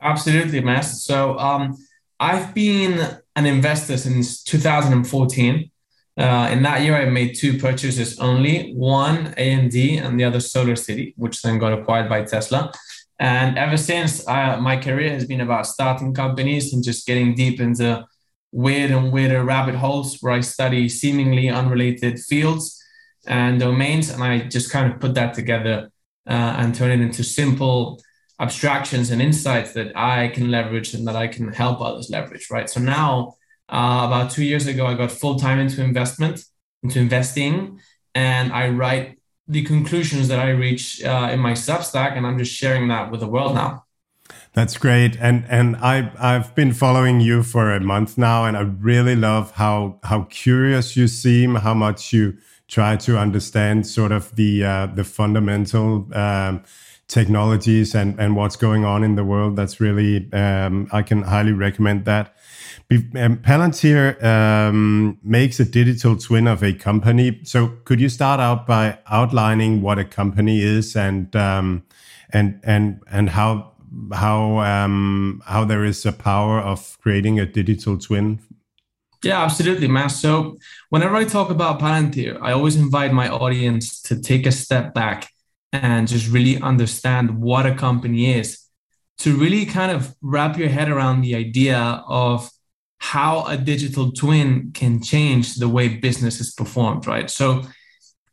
Absolutely, 0.00 0.60
Mads. 0.60 1.04
So 1.04 1.38
um, 1.38 1.76
I've 2.18 2.54
been 2.54 3.18
an 3.36 3.46
investor 3.46 3.96
since 3.96 4.42
2014. 4.42 5.70
Uh, 6.18 6.48
in 6.52 6.62
that 6.62 6.82
year, 6.82 6.96
I 6.96 7.06
made 7.06 7.36
two 7.36 7.58
purchases 7.58 8.18
only, 8.18 8.72
one 8.74 9.32
AMD 9.34 10.02
and 10.02 10.18
the 10.18 10.24
other 10.24 10.38
SolarCity, 10.38 11.14
which 11.16 11.40
then 11.42 11.58
got 11.58 11.72
acquired 11.72 12.08
by 12.08 12.24
Tesla. 12.24 12.72
And 13.18 13.56
ever 13.56 13.76
since, 13.76 14.26
uh, 14.26 14.58
my 14.60 14.76
career 14.76 15.10
has 15.10 15.26
been 15.26 15.40
about 15.40 15.66
starting 15.66 16.12
companies 16.12 16.72
and 16.72 16.82
just 16.82 17.06
getting 17.06 17.34
deep 17.34 17.60
into 17.60 18.04
weird 18.50 18.90
and 18.90 19.12
weirder 19.12 19.44
rabbit 19.44 19.76
holes 19.76 20.18
where 20.20 20.34
I 20.34 20.40
study 20.40 20.88
seemingly 20.88 21.48
unrelated 21.48 22.18
fields 22.18 22.82
and 23.26 23.60
domains. 23.60 24.10
And 24.10 24.22
I 24.22 24.40
just 24.40 24.72
kind 24.72 24.92
of 24.92 25.00
put 25.00 25.14
that 25.14 25.34
together 25.34 25.91
uh, 26.26 26.56
and 26.58 26.74
turn 26.74 26.90
it 26.90 27.00
into 27.00 27.22
simple 27.24 28.00
abstractions 28.40 29.10
and 29.10 29.22
insights 29.22 29.72
that 29.72 29.96
I 29.96 30.28
can 30.28 30.50
leverage 30.50 30.94
and 30.94 31.06
that 31.06 31.16
I 31.16 31.28
can 31.28 31.52
help 31.52 31.80
others 31.80 32.10
leverage, 32.10 32.48
right? 32.50 32.68
So 32.68 32.80
now, 32.80 33.36
uh, 33.68 34.02
about 34.06 34.30
two 34.30 34.44
years 34.44 34.66
ago, 34.66 34.86
I 34.86 34.94
got 34.94 35.10
full 35.10 35.38
time 35.38 35.58
into 35.58 35.82
investment, 35.82 36.44
into 36.82 36.98
investing, 36.98 37.80
and 38.14 38.52
I 38.52 38.68
write 38.68 39.18
the 39.48 39.62
conclusions 39.62 40.28
that 40.28 40.38
I 40.38 40.50
reach 40.50 41.02
uh, 41.02 41.30
in 41.32 41.40
my 41.40 41.52
Substack, 41.52 42.16
and 42.16 42.26
I'm 42.26 42.38
just 42.38 42.52
sharing 42.52 42.88
that 42.88 43.10
with 43.10 43.20
the 43.20 43.28
world 43.28 43.54
now. 43.54 43.84
That's 44.54 44.76
great, 44.76 45.16
and 45.18 45.46
and 45.48 45.76
I 45.76 46.12
I've 46.18 46.54
been 46.54 46.72
following 46.72 47.20
you 47.20 47.42
for 47.42 47.70
a 47.70 47.80
month 47.80 48.18
now, 48.18 48.44
and 48.44 48.56
I 48.56 48.60
really 48.60 49.16
love 49.16 49.52
how 49.52 49.98
how 50.04 50.24
curious 50.24 50.96
you 50.96 51.08
seem, 51.08 51.54
how 51.56 51.74
much 51.74 52.12
you 52.12 52.36
try 52.72 52.96
to 52.96 53.18
understand 53.18 53.86
sort 53.86 54.12
of 54.12 54.34
the 54.36 54.64
uh, 54.64 54.86
the 54.86 55.04
fundamental. 55.04 56.08
Um, 56.12 56.64
technologies 57.12 57.94
and, 57.94 58.18
and 58.18 58.34
what's 58.34 58.56
going 58.56 58.86
on 58.86 59.04
in 59.04 59.16
the 59.16 59.24
world. 59.24 59.54
That's 59.54 59.80
really, 59.80 60.32
um, 60.32 60.88
I 60.92 61.02
can 61.02 61.22
highly 61.22 61.52
recommend 61.52 62.06
that. 62.06 62.34
Um, 62.90 63.36
Palantir 63.38 64.22
um, 64.22 65.18
makes 65.22 65.60
a 65.60 65.64
digital 65.64 66.16
twin 66.16 66.46
of 66.46 66.62
a 66.62 66.72
company. 66.72 67.40
So 67.44 67.78
could 67.84 68.00
you 68.00 68.08
start 68.08 68.40
out 68.40 68.66
by 68.66 68.98
outlining 69.06 69.82
what 69.82 69.98
a 69.98 70.04
company 70.04 70.62
is 70.62 70.96
and 70.96 71.34
um, 71.36 71.84
and 72.30 72.60
and 72.62 73.00
and 73.10 73.30
how 73.30 73.72
how 74.12 74.58
um, 74.60 75.42
how 75.46 75.64
there 75.64 75.84
is 75.84 76.04
a 76.04 76.12
power 76.12 76.60
of 76.60 76.98
creating 77.00 77.40
a 77.40 77.46
digital 77.46 77.98
twin? 77.98 78.40
Yeah, 79.22 79.42
absolutely, 79.42 79.86
man. 79.86 80.10
So 80.10 80.58
whenever 80.90 81.14
I 81.14 81.24
talk 81.24 81.50
about 81.50 81.78
Palantir, 81.78 82.38
I 82.42 82.52
always 82.52 82.76
invite 82.76 83.12
my 83.12 83.28
audience 83.28 84.02
to 84.02 84.20
take 84.20 84.46
a 84.46 84.52
step 84.52 84.94
back 84.94 85.30
and 85.72 86.08
just 86.08 86.28
really 86.28 86.60
understand 86.60 87.38
what 87.38 87.64
a 87.64 87.74
company 87.74 88.32
is 88.34 88.58
to 89.18 89.36
really 89.36 89.64
kind 89.64 89.92
of 89.92 90.14
wrap 90.20 90.58
your 90.58 90.68
head 90.68 90.90
around 90.90 91.20
the 91.20 91.36
idea 91.36 91.78
of 92.08 92.50
how 92.98 93.44
a 93.46 93.56
digital 93.56 94.10
twin 94.10 94.72
can 94.74 95.00
change 95.00 95.56
the 95.56 95.68
way 95.68 95.88
business 95.88 96.40
is 96.40 96.52
performed, 96.52 97.06
right? 97.06 97.30
So 97.30 97.62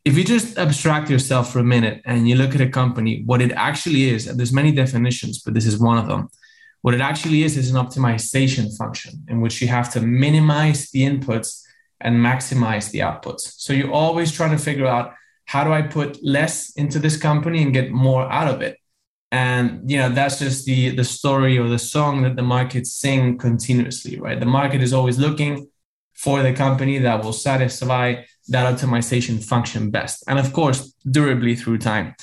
if 0.05 0.17
you 0.17 0.23
just 0.23 0.57
abstract 0.57 1.09
yourself 1.09 1.53
for 1.53 1.59
a 1.59 1.63
minute 1.63 2.01
and 2.05 2.27
you 2.27 2.35
look 2.35 2.55
at 2.55 2.61
a 2.61 2.69
company, 2.69 3.21
what 3.25 3.41
it 3.41 3.51
actually 3.51 4.09
is, 4.09 4.27
and 4.27 4.39
there's 4.39 4.53
many 4.53 4.71
definitions, 4.71 5.41
but 5.43 5.53
this 5.53 5.65
is 5.65 5.77
one 5.77 5.97
of 5.97 6.07
them. 6.07 6.29
What 6.81 6.93
it 6.93 7.01
actually 7.01 7.43
is 7.43 7.57
is 7.57 7.69
an 7.71 7.75
optimization 7.75 8.75
function 8.77 9.25
in 9.27 9.41
which 9.41 9.61
you 9.61 9.67
have 9.67 9.91
to 9.93 10.01
minimize 10.01 10.89
the 10.91 11.01
inputs 11.01 11.61
and 11.99 12.15
maximize 12.15 12.91
the 12.91 12.99
outputs. 12.99 13.53
So 13.57 13.73
you're 13.73 13.91
always 13.91 14.31
trying 14.31 14.51
to 14.51 14.63
figure 14.63 14.87
out 14.87 15.13
how 15.45 15.63
do 15.63 15.73
I 15.73 15.81
put 15.81 16.23
less 16.23 16.71
into 16.75 16.99
this 16.99 17.17
company 17.17 17.63
and 17.63 17.73
get 17.73 17.91
more 17.91 18.31
out 18.31 18.47
of 18.47 18.61
it? 18.61 18.77
And 19.31 19.89
you 19.89 19.97
know, 19.97 20.09
that's 20.09 20.39
just 20.39 20.65
the 20.65 20.89
the 20.95 21.03
story 21.03 21.57
or 21.57 21.67
the 21.67 21.79
song 21.79 22.23
that 22.23 22.35
the 22.35 22.41
market 22.41 22.87
sing 22.87 23.37
continuously, 23.37 24.19
right? 24.19 24.39
The 24.39 24.45
market 24.45 24.81
is 24.81 24.93
always 24.93 25.19
looking 25.19 25.67
for 26.13 26.41
the 26.43 26.53
company 26.53 26.97
that 26.99 27.23
will 27.23 27.33
satisfy 27.33 28.23
that 28.49 28.73
optimization 28.73 29.43
function 29.43 29.89
best. 29.91 30.23
And 30.27 30.39
of 30.39 30.51
course, 30.53 30.93
durably 31.09 31.55
through 31.55 31.77
time. 31.77 32.15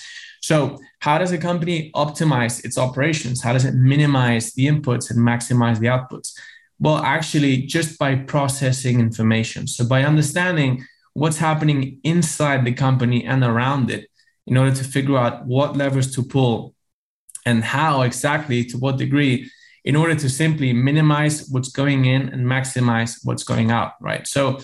So, 0.42 0.79
how 1.00 1.18
does 1.18 1.32
a 1.32 1.38
company 1.38 1.90
optimize 1.94 2.64
its 2.64 2.78
operations? 2.78 3.42
How 3.42 3.52
does 3.52 3.64
it 3.64 3.74
minimize 3.74 4.52
the 4.52 4.66
inputs 4.66 5.11
and 5.11 5.18
maximize 5.20 5.78
the 5.78 5.87
outputs? 5.87 6.32
Well, 6.78 6.98
actually, 6.98 7.62
just 7.62 7.98
by 7.98 8.16
processing 8.16 9.00
information. 9.00 9.66
So, 9.66 9.87
by 9.87 10.04
understanding 10.04 10.85
what's 11.14 11.38
happening 11.38 12.00
inside 12.04 12.64
the 12.64 12.72
company 12.72 13.24
and 13.24 13.42
around 13.42 13.90
it 13.90 14.09
in 14.46 14.56
order 14.56 14.74
to 14.74 14.85
figure 14.85 15.16
out 15.16 15.46
what 15.46 15.76
levers 15.76 16.14
to 16.14 16.22
pull 16.22 16.74
and 17.46 17.64
how 17.64 18.02
exactly, 18.02 18.64
to 18.64 18.76
what 18.76 18.98
degree, 18.98 19.50
in 19.85 19.96
order 19.96 20.14
to 20.14 20.28
simply 20.28 20.72
minimize 20.72 21.48
what's 21.48 21.70
going 21.70 22.04
in 22.04 22.28
and 22.28 22.44
maximize 22.44 23.20
what's 23.24 23.44
going 23.44 23.70
out, 23.70 23.92
right? 24.00 24.26
So 24.26 24.59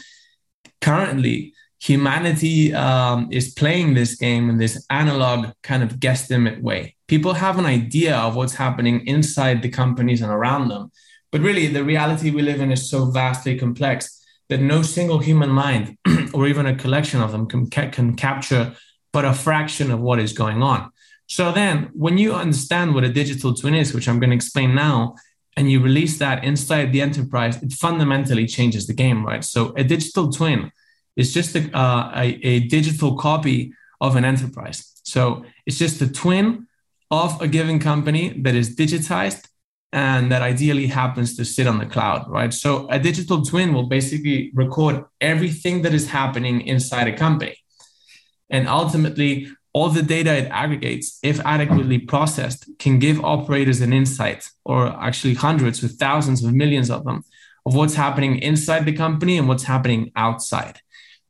currently, 0.81 1.55
humanity 1.83 2.73
um, 2.73 3.29
is 3.33 3.53
playing 3.55 3.93
this 3.93 4.15
game 4.15 4.49
in 4.49 4.57
this 4.57 4.87
analog 4.89 5.49
kind 5.65 5.83
of 5.83 5.97
guesstimate 5.97 6.63
way. 6.63 6.95
People 7.09 7.35
have 7.35 7.59
an 7.59 7.67
idea 7.67 8.17
of 8.17 8.37
what's 8.37 8.55
happening 8.55 9.05
inside 9.09 9.63
the 9.63 9.69
companies 9.69 10.23
and 10.23 10.31
around 10.31 10.69
them. 10.69 10.93
But 11.33 11.41
really, 11.41 11.67
the 11.67 11.83
reality 11.83 12.31
we 12.31 12.43
live 12.43 12.61
in 12.61 12.71
is 12.71 12.89
so 12.89 13.07
vastly 13.07 13.59
complex 13.59 14.23
that 14.49 14.61
no 14.61 14.83
single 14.83 15.19
human 15.19 15.51
mind 15.51 15.99
or 16.33 16.47
even 16.47 16.67
a 16.67 16.77
collection 16.77 17.21
of 17.21 17.33
them 17.33 17.49
can, 17.49 17.69
can 17.69 18.15
capture 18.15 18.77
but 19.13 19.25
a 19.25 19.35
fraction 19.35 19.91
of 19.91 20.01
what 20.01 20.21
is 20.21 20.33
going 20.33 20.63
on. 20.63 20.89
So 21.27 21.51
then, 21.51 21.91
when 21.95 22.17
you 22.17 22.33
understand 22.33 22.95
what 22.95 23.05
a 23.05 23.13
digital 23.13 23.55
twin 23.55 23.75
is, 23.75 23.93
which 23.93 24.09
I'm 24.09 24.21
going 24.21 24.31
to 24.31 24.37
explain 24.37 24.75
now, 24.77 25.17
and 25.57 25.69
you 25.69 25.81
release 25.81 26.19
that 26.19 26.45
inside 26.45 26.93
the 26.93 27.03
enterprise, 27.03 27.61
it 27.61 27.73
fundamentally 27.73 28.47
changes 28.47 28.87
the 28.87 28.95
game, 28.95 29.27
right? 29.27 29.45
So 29.45 29.73
a 29.77 29.83
digital 29.83 30.31
twin 30.31 30.71
is 31.17 31.33
just 31.33 31.55
a, 31.55 31.77
uh, 31.77 32.13
a, 32.15 32.27
a 32.43 32.61
digital 32.61 33.17
copy 33.17 33.73
of 34.01 34.17
an 34.17 34.25
enterprise. 34.25 35.01
So 35.05 35.45
it's 35.67 35.79
just 35.79 36.01
a 36.01 36.11
twin 36.11 36.67
of 37.11 37.41
a 37.41 37.49
given 37.49 37.79
company 37.79 38.41
that 38.43 38.55
is 38.55 38.75
digitized 38.75 39.47
and 39.93 40.33
that 40.33 40.41
ideally 40.41 40.87
happens 40.87 41.37
to 41.37 41.45
sit 41.45 41.67
on 41.67 41.79
the 41.79 41.87
cloud, 41.87 42.29
right? 42.29 42.53
So 42.53 42.89
a 42.89 42.99
digital 42.99 43.45
twin 43.45 43.75
will 43.75 43.89
basically 43.89 44.51
record 44.55 45.05
everything 45.21 45.83
that 45.83 45.93
is 45.93 46.09
happening 46.09 46.63
inside 46.63 47.09
a 47.09 47.17
company. 47.17 47.57
And 48.49 48.67
ultimately, 48.69 49.49
all 49.75 49.89
the 49.91 50.03
data 50.03 50.35
it 50.35 50.49
aggregates, 50.51 51.19
if 51.23 51.41
adequately 51.41 51.99
processed, 51.99 52.67
can 52.79 52.99
give 52.99 53.25
operators 53.25 53.81
an 53.81 53.93
insight, 53.93 54.49
or 54.65 54.89
actually 54.89 55.35
hundreds 55.35 55.83
with 55.83 55.99
thousands 55.99 56.43
of 56.45 56.53
millions 56.55 56.91
of 56.91 57.05
them, 57.05 57.23
of 57.67 57.75
what's 57.75 57.95
happening 57.95 58.39
inside 58.39 58.85
the 58.85 58.93
company 58.93 59.39
and 59.39 59.49
what's 59.49 59.65
happening 59.65 60.11
outside. 60.17 60.81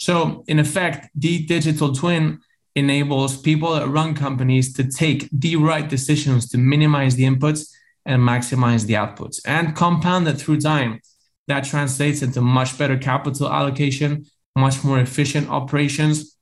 So, 0.03 0.43
in 0.49 0.59
effect, 0.59 1.11
the 1.15 1.47
digital 1.47 1.95
twin 1.95 2.41
enables 2.75 3.37
people 3.37 3.73
that 3.75 3.87
run 3.87 4.17
companies 4.17 4.73
to 4.73 4.83
take 4.83 5.29
the 5.31 5.55
right 5.55 5.89
decisions 5.89 6.49
to 6.49 6.59
minimize 6.59 7.15
the 7.15 7.23
inputs 7.23 7.71
and 8.05 8.21
maximize 8.21 8.85
the 8.85 8.95
outputs 8.95 9.39
and 9.47 9.77
compound 9.77 10.27
that 10.27 10.41
through 10.41 10.59
time. 10.59 11.01
That 11.47 11.63
translates 11.63 12.21
into 12.21 12.41
much 12.41 12.77
better 12.77 12.99
capital 12.99 13.49
allocation, 13.49 14.27
much 14.57 14.83
more 14.83 14.99
efficient 14.99 15.49
operations. 15.49 16.37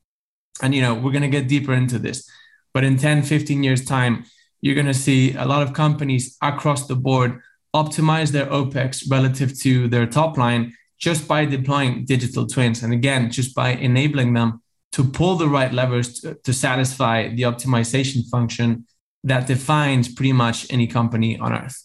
And, 0.63 0.73
you 0.73 0.81
know, 0.81 0.95
we're 0.95 1.11
going 1.11 1.29
to 1.29 1.37
get 1.37 1.47
deeper 1.47 1.73
into 1.75 1.99
this. 1.99 2.27
But 2.73 2.83
in 2.83 2.97
10, 2.97 3.21
15 3.21 3.61
years' 3.61 3.85
time, 3.85 4.25
you're 4.61 4.73
going 4.81 4.87
to 4.87 5.03
see 5.07 5.35
a 5.35 5.45
lot 5.45 5.61
of 5.61 5.73
companies 5.73 6.35
across 6.41 6.87
the 6.87 6.95
board 6.95 7.39
optimize 7.75 8.31
their 8.31 8.47
OPEX 8.47 9.03
relative 9.07 9.55
to 9.59 9.87
their 9.87 10.07
top 10.07 10.35
line 10.35 10.73
just 11.01 11.27
by 11.27 11.45
deploying 11.45 12.05
digital 12.05 12.47
twins. 12.47 12.83
And 12.83 12.93
again, 12.93 13.31
just 13.31 13.53
by 13.55 13.69
enabling 13.71 14.33
them 14.33 14.61
to 14.93 15.03
pull 15.03 15.35
the 15.35 15.49
right 15.49 15.73
levers 15.73 16.21
to, 16.21 16.35
to 16.35 16.53
satisfy 16.53 17.27
the 17.27 17.41
optimization 17.43 18.27
function 18.29 18.85
that 19.23 19.47
defines 19.47 20.13
pretty 20.13 20.33
much 20.33 20.71
any 20.71 20.87
company 20.87 21.37
on 21.39 21.53
earth. 21.53 21.83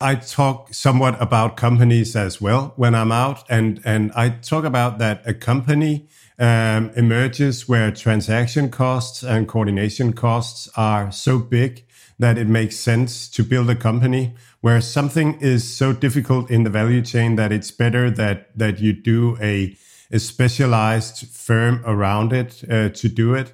I 0.00 0.14
talk 0.14 0.74
somewhat 0.74 1.20
about 1.20 1.56
companies 1.56 2.14
as 2.14 2.40
well 2.40 2.74
when 2.76 2.94
I'm 2.94 3.10
out, 3.10 3.44
and 3.48 3.80
and 3.82 4.12
I 4.12 4.28
talk 4.28 4.64
about 4.64 4.98
that 4.98 5.22
a 5.24 5.32
company 5.32 6.06
um, 6.38 6.90
emerges 6.96 7.66
where 7.66 7.90
transaction 7.90 8.68
costs 8.68 9.22
and 9.22 9.48
coordination 9.48 10.12
costs 10.12 10.68
are 10.76 11.10
so 11.10 11.38
big 11.38 11.86
that 12.18 12.36
it 12.36 12.46
makes 12.46 12.76
sense 12.76 13.26
to 13.30 13.42
build 13.42 13.70
a 13.70 13.74
company 13.74 14.34
where 14.60 14.80
something 14.80 15.38
is 15.40 15.76
so 15.76 15.92
difficult 15.92 16.50
in 16.50 16.64
the 16.64 16.70
value 16.70 17.02
chain 17.02 17.36
that 17.36 17.52
it's 17.52 17.70
better 17.70 18.10
that 18.10 18.56
that 18.58 18.80
you 18.80 18.92
do 18.92 19.36
a 19.40 19.76
a 20.10 20.18
specialized 20.18 21.26
firm 21.28 21.82
around 21.84 22.32
it 22.32 22.62
uh, 22.70 22.88
to 22.90 23.08
do 23.08 23.34
it. 23.34 23.52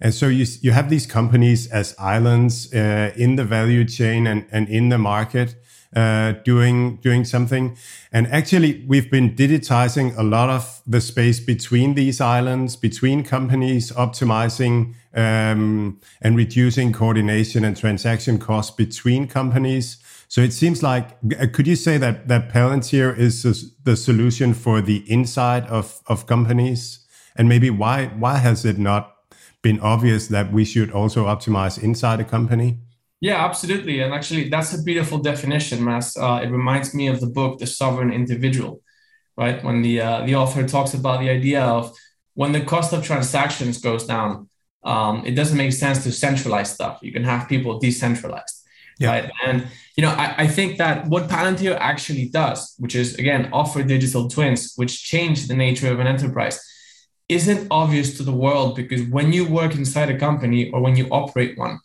And 0.00 0.12
so 0.12 0.28
you, 0.28 0.44
you 0.60 0.72
have 0.72 0.90
these 0.90 1.06
companies 1.06 1.68
as 1.68 1.94
islands 1.98 2.72
uh, 2.74 3.12
in 3.16 3.36
the 3.36 3.44
value 3.44 3.84
chain 3.86 4.26
and, 4.26 4.46
and 4.52 4.68
in 4.68 4.90
the 4.90 4.98
market 4.98 5.54
uh, 5.94 6.32
doing 6.44 6.96
doing 6.96 7.24
something. 7.24 7.76
And 8.12 8.26
actually, 8.26 8.84
we've 8.86 9.10
been 9.10 9.34
digitizing 9.34 10.16
a 10.18 10.22
lot 10.22 10.50
of 10.50 10.82
the 10.86 11.00
space 11.00 11.40
between 11.40 11.94
these 11.94 12.20
islands, 12.20 12.76
between 12.76 13.24
companies, 13.24 13.92
optimizing 13.92 14.94
um, 15.14 15.98
and 16.20 16.36
reducing 16.36 16.92
coordination 16.92 17.64
and 17.64 17.76
transaction 17.76 18.38
costs 18.38 18.74
between 18.74 19.26
companies. 19.26 19.96
So 20.28 20.40
it 20.40 20.52
seems 20.52 20.82
like, 20.82 21.16
uh, 21.38 21.46
could 21.52 21.66
you 21.66 21.76
say 21.76 21.98
that 21.98 22.28
that 22.28 22.52
Palantir 22.52 23.16
is 23.16 23.42
the 23.84 23.96
solution 23.96 24.54
for 24.54 24.80
the 24.80 25.04
inside 25.10 25.66
of 25.66 26.00
of 26.06 26.26
companies? 26.26 27.06
And 27.36 27.48
maybe 27.48 27.70
why 27.70 28.06
why 28.18 28.38
has 28.38 28.64
it 28.64 28.78
not 28.78 29.14
been 29.62 29.80
obvious 29.80 30.28
that 30.28 30.52
we 30.52 30.64
should 30.64 30.90
also 30.90 31.26
optimize 31.26 31.82
inside 31.82 32.20
a 32.20 32.24
company? 32.24 32.78
Yeah, 33.20 33.44
absolutely. 33.44 34.00
And 34.00 34.12
actually, 34.12 34.48
that's 34.48 34.74
a 34.74 34.82
beautiful 34.82 35.18
definition, 35.18 35.82
Mads. 35.84 36.16
Uh, 36.16 36.40
it 36.42 36.50
reminds 36.50 36.94
me 36.94 37.08
of 37.08 37.20
the 37.20 37.26
book, 37.26 37.58
The 37.58 37.66
Sovereign 37.66 38.12
Individual, 38.12 38.82
right? 39.36 39.62
When 39.64 39.82
the 39.82 40.00
uh, 40.00 40.26
the 40.26 40.34
author 40.34 40.66
talks 40.66 40.94
about 40.94 41.20
the 41.20 41.30
idea 41.30 41.62
of 41.62 41.96
when 42.34 42.52
the 42.52 42.60
cost 42.60 42.92
of 42.92 43.04
transactions 43.04 43.78
goes 43.78 44.06
down, 44.06 44.48
um, 44.84 45.24
it 45.24 45.34
doesn't 45.34 45.56
make 45.56 45.72
sense 45.72 46.04
to 46.04 46.12
centralize 46.12 46.72
stuff. 46.72 46.98
You 47.02 47.12
can 47.12 47.24
have 47.24 47.48
people 47.48 47.78
decentralized, 47.78 48.62
yeah. 48.98 49.10
right? 49.10 49.30
And 49.44 49.66
you 49.96 50.02
know, 50.02 50.10
I, 50.10 50.34
I 50.38 50.46
think 50.46 50.78
that 50.78 51.06
what 51.06 51.28
Palantir 51.28 51.76
actually 51.78 52.28
does, 52.28 52.74
which 52.78 52.94
is 52.94 53.14
again 53.14 53.48
offer 53.52 53.82
digital 53.82 54.28
twins, 54.28 54.74
which 54.76 55.02
change 55.04 55.48
the 55.48 55.54
nature 55.54 55.90
of 55.92 56.00
an 56.00 56.06
enterprise, 56.06 56.60
isn't 57.28 57.66
obvious 57.70 58.16
to 58.16 58.22
the 58.22 58.32
world 58.32 58.76
because 58.76 59.02
when 59.08 59.32
you 59.32 59.48
work 59.48 59.74
inside 59.74 60.10
a 60.10 60.18
company 60.18 60.70
or 60.70 60.80
when 60.80 60.96
you 60.96 61.08
operate 61.10 61.58
one 61.58 61.78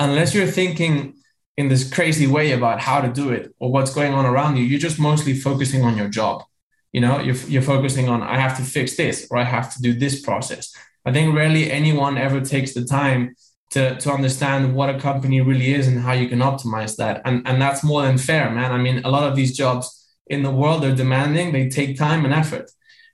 unless 0.00 0.34
you're 0.34 0.46
thinking 0.46 1.14
in 1.56 1.68
this 1.68 1.92
crazy 1.92 2.26
way 2.26 2.52
about 2.52 2.80
how 2.80 3.00
to 3.00 3.12
do 3.12 3.30
it 3.30 3.54
or 3.58 3.72
what's 3.72 3.92
going 3.92 4.14
on 4.14 4.24
around 4.24 4.56
you, 4.56 4.62
you're 4.62 4.78
just 4.78 4.98
mostly 4.98 5.34
focusing 5.34 5.82
on 5.82 5.96
your 5.96 6.08
job. 6.08 6.44
You 6.92 7.00
know, 7.00 7.18
you're, 7.18 7.34
you're 7.34 7.62
focusing 7.62 8.08
on, 8.08 8.22
I 8.22 8.38
have 8.38 8.56
to 8.58 8.62
fix 8.62 8.96
this 8.96 9.26
or 9.30 9.38
I 9.38 9.44
have 9.44 9.74
to 9.74 9.82
do 9.82 9.92
this 9.92 10.20
process. 10.22 10.72
I 11.04 11.12
think 11.12 11.34
rarely 11.34 11.70
anyone 11.70 12.16
ever 12.16 12.40
takes 12.40 12.74
the 12.74 12.84
time 12.84 13.34
to, 13.70 13.98
to 13.98 14.10
understand 14.10 14.74
what 14.74 14.88
a 14.88 14.98
company 14.98 15.40
really 15.40 15.74
is 15.74 15.86
and 15.88 16.00
how 16.00 16.12
you 16.12 16.28
can 16.28 16.38
optimize 16.38 16.96
that. 16.96 17.20
And, 17.24 17.46
and 17.46 17.60
that's 17.60 17.84
more 17.84 18.02
than 18.02 18.18
fair, 18.18 18.50
man. 18.50 18.72
I 18.72 18.78
mean, 18.78 19.02
a 19.04 19.10
lot 19.10 19.28
of 19.28 19.36
these 19.36 19.56
jobs 19.56 19.94
in 20.26 20.42
the 20.42 20.50
world 20.50 20.84
are 20.84 20.94
demanding, 20.94 21.52
they 21.52 21.68
take 21.68 21.98
time 21.98 22.24
and 22.24 22.34
effort, 22.34 22.70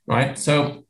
right? 0.07 0.39
So 0.39 0.85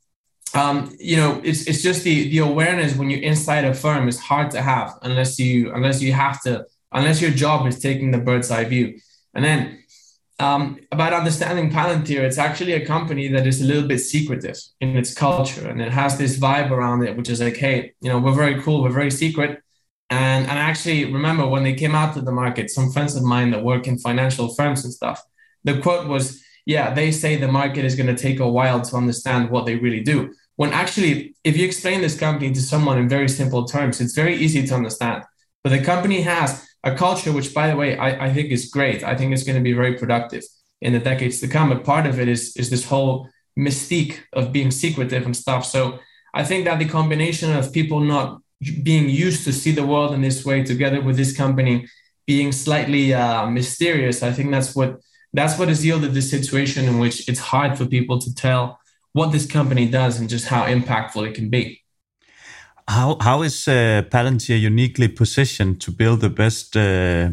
um, 0.55 0.95
you 0.99 1.17
know, 1.17 1.41
it's 1.43 1.67
it's 1.67 1.81
just 1.81 2.03
the 2.03 2.29
the 2.29 2.37
awareness 2.39 2.95
when 2.95 3.09
you're 3.09 3.21
inside 3.21 3.65
a 3.65 3.73
firm 3.73 4.07
is 4.07 4.19
hard 4.19 4.51
to 4.51 4.61
have 4.61 4.97
unless 5.01 5.37
you 5.37 5.73
unless 5.73 6.01
you 6.01 6.13
have 6.13 6.41
to 6.43 6.65
unless 6.93 7.21
your 7.21 7.31
job 7.31 7.67
is 7.67 7.79
taking 7.79 8.11
the 8.11 8.19
bird's 8.19 8.51
eye 8.51 8.63
view. 8.63 8.97
And 9.33 9.43
then 9.43 9.83
um, 10.39 10.79
about 10.91 11.13
understanding 11.13 11.69
Palantir, 11.69 12.21
it's 12.21 12.37
actually 12.37 12.73
a 12.73 12.85
company 12.85 13.27
that 13.29 13.47
is 13.47 13.61
a 13.61 13.65
little 13.65 13.87
bit 13.87 13.99
secretive 13.99 14.57
in 14.81 14.97
its 14.97 15.13
culture, 15.13 15.67
and 15.67 15.81
it 15.81 15.91
has 15.91 16.17
this 16.17 16.37
vibe 16.37 16.71
around 16.71 17.03
it, 17.03 17.15
which 17.15 17.29
is 17.29 17.41
like, 17.41 17.55
hey, 17.55 17.93
you 18.01 18.09
know, 18.09 18.19
we're 18.19 18.33
very 18.33 18.61
cool, 18.61 18.83
we're 18.83 18.89
very 18.89 19.11
secret. 19.11 19.61
And 20.09 20.45
and 20.47 20.59
I 20.59 20.63
actually 20.63 21.11
remember 21.11 21.47
when 21.47 21.63
they 21.63 21.73
came 21.73 21.95
out 21.95 22.13
to 22.13 22.21
the 22.21 22.31
market, 22.31 22.69
some 22.69 22.91
friends 22.91 23.15
of 23.15 23.23
mine 23.23 23.51
that 23.51 23.63
work 23.63 23.87
in 23.87 23.97
financial 23.97 24.53
firms 24.53 24.83
and 24.83 24.93
stuff, 24.93 25.21
the 25.63 25.79
quote 25.79 26.07
was, 26.07 26.43
"Yeah, 26.65 26.93
they 26.93 27.11
say 27.11 27.37
the 27.37 27.47
market 27.47 27.85
is 27.85 27.95
going 27.95 28.15
to 28.15 28.21
take 28.21 28.39
a 28.39 28.47
while 28.47 28.81
to 28.81 28.95
understand 28.97 29.49
what 29.49 29.65
they 29.65 29.75
really 29.75 30.01
do." 30.01 30.31
when 30.57 30.71
actually, 30.71 31.35
if 31.43 31.57
you 31.57 31.65
explain 31.65 32.01
this 32.01 32.17
company 32.17 32.51
to 32.53 32.61
someone 32.61 32.97
in 32.97 33.09
very 33.09 33.27
simple 33.27 33.65
terms, 33.65 33.99
it's 33.99 34.15
very 34.15 34.35
easy 34.35 34.65
to 34.65 34.73
understand. 34.73 35.23
But 35.65 35.71
the 35.71 35.81
company 35.81 36.21
has 36.21 36.63
a 36.83 36.93
culture, 36.93 37.31
which, 37.31 37.51
by 37.51 37.67
the 37.67 37.75
way, 37.75 37.97
I, 37.97 38.27
I 38.27 38.31
think 38.31 38.51
is 38.51 38.69
great. 38.69 39.03
I 39.03 39.15
think 39.15 39.33
it's 39.33 39.41
going 39.41 39.57
to 39.57 39.63
be 39.63 39.73
very 39.73 39.95
productive 39.97 40.43
in 40.79 40.93
the 40.93 40.99
decades 40.99 41.39
to 41.39 41.47
come. 41.47 41.69
But 41.69 41.83
part 41.83 42.05
of 42.05 42.19
it 42.19 42.27
is, 42.27 42.55
is 42.55 42.69
this 42.69 42.85
whole 42.85 43.27
mystique 43.57 44.19
of 44.31 44.51
being 44.51 44.69
secretive 44.69 45.25
and 45.25 45.35
stuff. 45.35 45.65
So 45.65 45.97
I 46.35 46.43
think 46.43 46.65
that 46.65 46.77
the 46.77 46.87
combination 46.87 47.51
of 47.51 47.73
people 47.73 47.99
not 47.99 48.43
being 48.83 49.09
used 49.09 49.43
to 49.45 49.51
see 49.51 49.71
the 49.71 49.87
world 49.87 50.13
in 50.13 50.21
this 50.21 50.45
way, 50.45 50.61
together 50.61 51.01
with 51.01 51.17
this 51.17 51.35
company 51.35 51.87
being 52.27 52.51
slightly 52.51 53.15
uh, 53.15 53.47
mysterious, 53.47 54.21
I 54.21 54.31
think 54.33 54.51
that's 54.51 54.75
what 54.75 54.99
that's 55.33 55.57
what 55.57 55.69
has 55.69 55.83
yielded 55.83 56.13
this 56.13 56.29
situation 56.29 56.85
in 56.85 56.99
which 56.99 57.27
it's 57.27 57.39
hard 57.39 57.75
for 57.75 57.87
people 57.87 58.19
to 58.19 58.35
tell 58.35 58.79
what 59.13 59.31
this 59.31 59.47
company 59.47 59.89
does 59.89 60.19
and 60.19 60.29
just 60.29 60.45
how 60.45 60.65
impactful 60.65 61.27
it 61.27 61.33
can 61.33 61.49
be. 61.49 61.81
How 62.87 63.17
how 63.19 63.43
is 63.43 63.67
uh, 63.67 64.03
Palantir 64.09 64.59
uniquely 64.59 65.07
positioned 65.07 65.81
to 65.81 65.91
build 65.91 66.21
the 66.21 66.29
best 66.29 66.77
uh, 66.77 67.29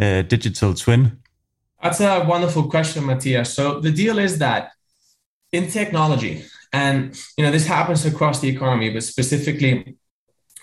uh, 0.00 0.22
digital 0.22 0.74
twin? 0.74 1.18
That's 1.82 2.00
a 2.00 2.24
wonderful 2.24 2.68
question, 2.68 3.06
Matthias. 3.06 3.52
So 3.54 3.80
the 3.80 3.90
deal 3.90 4.18
is 4.18 4.38
that 4.38 4.70
in 5.50 5.68
technology, 5.68 6.44
and 6.72 7.20
you 7.36 7.44
know 7.44 7.50
this 7.50 7.66
happens 7.66 8.06
across 8.06 8.40
the 8.40 8.48
economy, 8.48 8.90
but 8.90 9.02
specifically 9.02 9.96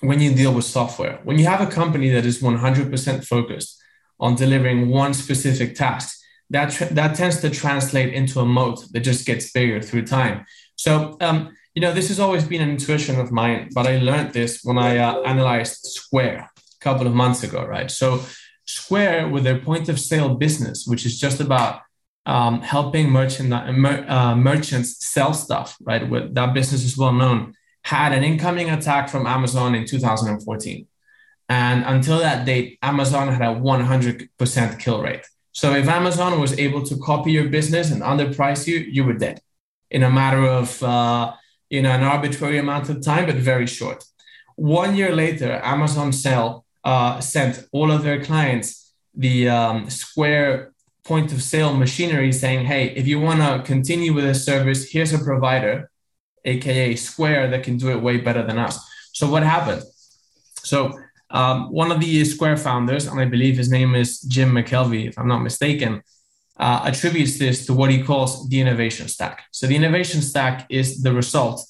when 0.01 0.21
you 0.21 0.33
deal 0.33 0.53
with 0.53 0.63
software, 0.63 1.19
when 1.23 1.37
you 1.37 1.45
have 1.45 1.59
a 1.59 1.67
company 1.67 2.09
that 2.11 2.25
is 2.25 2.41
100% 2.41 3.25
focused 3.25 3.81
on 4.19 4.35
delivering 4.35 4.89
one 4.89 5.13
specific 5.13 5.75
task, 5.75 6.17
that 6.49 6.71
that 6.91 7.15
tends 7.15 7.41
to 7.41 7.49
translate 7.49 8.13
into 8.13 8.39
a 8.39 8.45
moat 8.45 8.85
that 8.93 9.01
just 9.01 9.25
gets 9.25 9.51
bigger 9.51 9.81
through 9.81 10.05
time. 10.05 10.45
So 10.77 11.17
um, 11.19 11.55
you 11.79 11.85
know, 11.85 11.93
this 11.93 12.09
has 12.09 12.19
always 12.19 12.43
been 12.43 12.59
an 12.59 12.71
intuition 12.71 13.17
of 13.21 13.31
mine, 13.31 13.69
but 13.73 13.87
I 13.87 13.99
learned 13.99 14.33
this 14.33 14.65
when 14.65 14.77
I 14.77 14.97
uh, 14.97 15.21
analyzed 15.21 15.85
Square 15.85 16.51
a 16.57 16.83
couple 16.83 17.07
of 17.07 17.13
months 17.13 17.41
ago, 17.41 17.65
right? 17.65 17.89
So 17.89 18.21
Square, 18.65 19.29
with 19.29 19.45
their 19.45 19.59
point 19.59 19.87
of 19.87 19.97
sale 19.97 20.35
business, 20.35 20.85
which 20.85 21.05
is 21.05 21.17
just 21.17 21.39
about 21.39 21.79
um, 22.25 22.59
helping 22.59 23.09
merchant, 23.09 23.53
uh, 23.53 24.35
merchants 24.35 25.05
sell 25.05 25.33
stuff, 25.33 25.77
right? 25.79 26.03
With 26.09 26.35
that 26.35 26.53
business 26.53 26.83
is 26.83 26.97
well 26.97 27.13
known, 27.13 27.53
had 27.85 28.11
an 28.11 28.25
incoming 28.25 28.69
attack 28.69 29.07
from 29.07 29.25
Amazon 29.25 29.73
in 29.73 29.85
2014. 29.85 30.85
And 31.47 31.85
until 31.85 32.19
that 32.19 32.45
date, 32.45 32.77
Amazon 32.81 33.29
had 33.29 33.41
a 33.41 33.55
100% 33.55 34.79
kill 34.79 35.01
rate. 35.01 35.25
So 35.53 35.73
if 35.75 35.87
Amazon 35.87 36.41
was 36.41 36.59
able 36.59 36.83
to 36.87 36.97
copy 36.97 37.31
your 37.31 37.47
business 37.47 37.89
and 37.89 38.01
underprice 38.01 38.67
you, 38.67 38.79
you 38.79 39.05
were 39.05 39.13
dead 39.13 39.39
in 39.89 40.03
a 40.03 40.09
matter 40.09 40.45
of 40.45 40.83
uh, 40.83 41.31
know 41.69 41.91
an 41.91 42.03
arbitrary 42.03 42.57
amount 42.57 42.89
of 42.89 43.01
time, 43.01 43.25
but 43.25 43.35
very 43.35 43.67
short. 43.67 44.03
One 44.55 44.95
year 44.95 45.15
later, 45.15 45.51
Amazon 45.63 46.11
sell 46.11 46.65
uh, 46.83 47.19
sent 47.19 47.67
all 47.71 47.91
of 47.91 48.03
their 48.03 48.23
clients 48.23 48.93
the 49.15 49.49
um, 49.49 49.89
Square 49.89 50.73
point 51.03 51.31
of 51.31 51.41
sale 51.41 51.73
machinery, 51.73 52.31
saying, 52.31 52.65
"Hey, 52.65 52.89
if 52.95 53.07
you 53.07 53.19
want 53.19 53.39
to 53.41 53.63
continue 53.65 54.13
with 54.13 54.25
this 54.25 54.45
service, 54.45 54.91
here's 54.91 55.13
a 55.13 55.19
provider, 55.19 55.89
aka 56.45 56.95
Square, 56.95 57.51
that 57.51 57.63
can 57.63 57.77
do 57.77 57.89
it 57.89 58.01
way 58.01 58.17
better 58.17 58.43
than 58.43 58.57
us." 58.57 58.75
So 59.13 59.29
what 59.29 59.43
happened? 59.43 59.83
So 60.63 60.97
um, 61.31 61.71
one 61.71 61.91
of 61.91 61.99
the 61.99 62.25
Square 62.25 62.57
founders, 62.57 63.07
and 63.07 63.19
I 63.19 63.25
believe 63.25 63.57
his 63.57 63.71
name 63.71 63.95
is 63.95 64.21
Jim 64.21 64.51
McKelvey, 64.51 65.09
if 65.09 65.17
I'm 65.19 65.27
not 65.27 65.39
mistaken, 65.39 66.01
uh, 66.59 66.81
attributes 66.85 67.39
this 67.39 67.65
to 67.65 67.73
what 67.73 67.89
he 67.89 68.03
calls 68.03 68.47
the 68.49 68.59
innovation 68.59 69.07
stack. 69.07 69.43
So 69.51 69.65
the 69.65 69.75
innovation 69.75 70.21
stack 70.21 70.65
is 70.69 71.01
the 71.01 71.13
result 71.13 71.65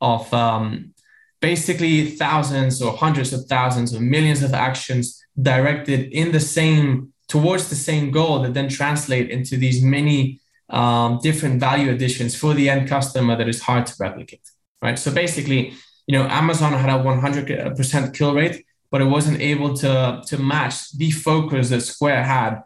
of 0.00 0.32
um, 0.34 0.92
basically 1.40 2.10
thousands 2.10 2.82
or 2.82 2.96
hundreds 2.96 3.32
of 3.32 3.46
thousands 3.46 3.94
or 3.94 4.00
millions 4.00 4.42
of 4.42 4.52
actions 4.52 5.22
directed 5.40 6.12
in 6.12 6.32
the 6.32 6.40
same 6.40 7.12
towards 7.26 7.70
the 7.70 7.74
same 7.74 8.10
goal 8.10 8.42
that 8.42 8.52
then 8.52 8.68
translate 8.68 9.30
into 9.30 9.56
these 9.56 9.82
many 9.82 10.40
um, 10.68 11.18
different 11.22 11.58
value 11.58 11.90
additions 11.90 12.36
for 12.36 12.52
the 12.54 12.68
end 12.68 12.86
customer 12.88 13.36
that 13.36 13.48
is 13.48 13.62
hard 13.62 13.86
to 13.86 13.94
replicate. 13.98 14.46
Right. 14.82 14.98
So 14.98 15.10
basically, 15.10 15.72
you 16.06 16.18
know, 16.18 16.26
Amazon 16.28 16.74
had 16.74 16.90
a 16.90 17.02
100% 17.02 18.14
kill 18.14 18.34
rate, 18.34 18.64
but 18.90 19.00
it 19.00 19.06
wasn't 19.06 19.40
able 19.40 19.74
to 19.74 20.22
to 20.26 20.38
match 20.38 20.76
the 20.92 21.10
focus 21.10 21.70
that 21.70 21.80
Square 21.80 22.24
had 22.24 22.62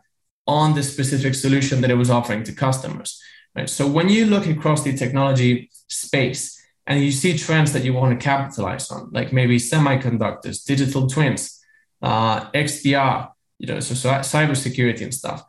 on 0.49 0.74
the 0.74 0.82
specific 0.82 1.34
solution 1.34 1.82
that 1.82 1.90
it 1.90 1.94
was 1.94 2.11
offering 2.11 2.42
to 2.42 2.53
customers. 2.53 3.22
Right? 3.55 3.68
So 3.68 3.86
when 3.86 4.09
you 4.09 4.24
look 4.26 4.46
across 4.46 4.82
the 4.82 4.96
technology 4.96 5.70
space 5.88 6.61
and 6.86 7.05
you 7.05 7.12
see 7.12 7.36
trends 7.36 7.72
that 7.74 7.84
you 7.84 7.92
want 7.92 8.18
to 8.18 8.24
capitalize 8.24 8.90
on, 8.90 9.11
like 9.12 9.32
maybe 9.32 9.59
semiconductors, 9.59 10.64
digital 10.64 11.07
twins, 11.07 11.62
uh, 12.01 12.51
XDR, 12.53 13.30
you 13.59 13.66
know, 13.66 13.80
so, 13.80 13.94
so 13.94 14.09
cybersecurity 14.11 15.03
and 15.03 15.14
stuff. 15.14 15.44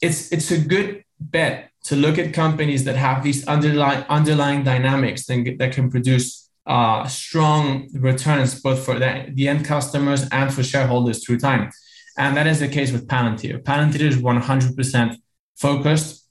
It's 0.00 0.32
it's 0.32 0.50
a 0.50 0.58
good 0.58 1.04
bet 1.18 1.70
to 1.84 1.96
look 1.96 2.18
at 2.18 2.32
companies 2.32 2.84
that 2.84 2.96
have 2.96 3.22
these 3.22 3.46
underlying 3.46 4.04
underlying 4.08 4.62
dynamics 4.62 5.26
that, 5.26 5.56
that 5.58 5.72
can 5.72 5.90
produce 5.90 6.48
uh, 6.66 7.06
strong 7.06 7.88
returns 7.94 8.60
both 8.60 8.84
for 8.84 8.98
the, 8.98 9.30
the 9.34 9.48
end 9.48 9.64
customers 9.64 10.28
and 10.30 10.54
for 10.54 10.62
shareholders 10.62 11.24
through 11.24 11.38
time. 11.38 11.70
And 12.20 12.36
that 12.36 12.46
is 12.46 12.60
the 12.60 12.68
case 12.68 12.92
with 12.92 13.08
Palantir. 13.08 13.62
Palantir 13.62 14.02
is 14.02 14.18
100% 14.18 15.16
focused 15.56 16.28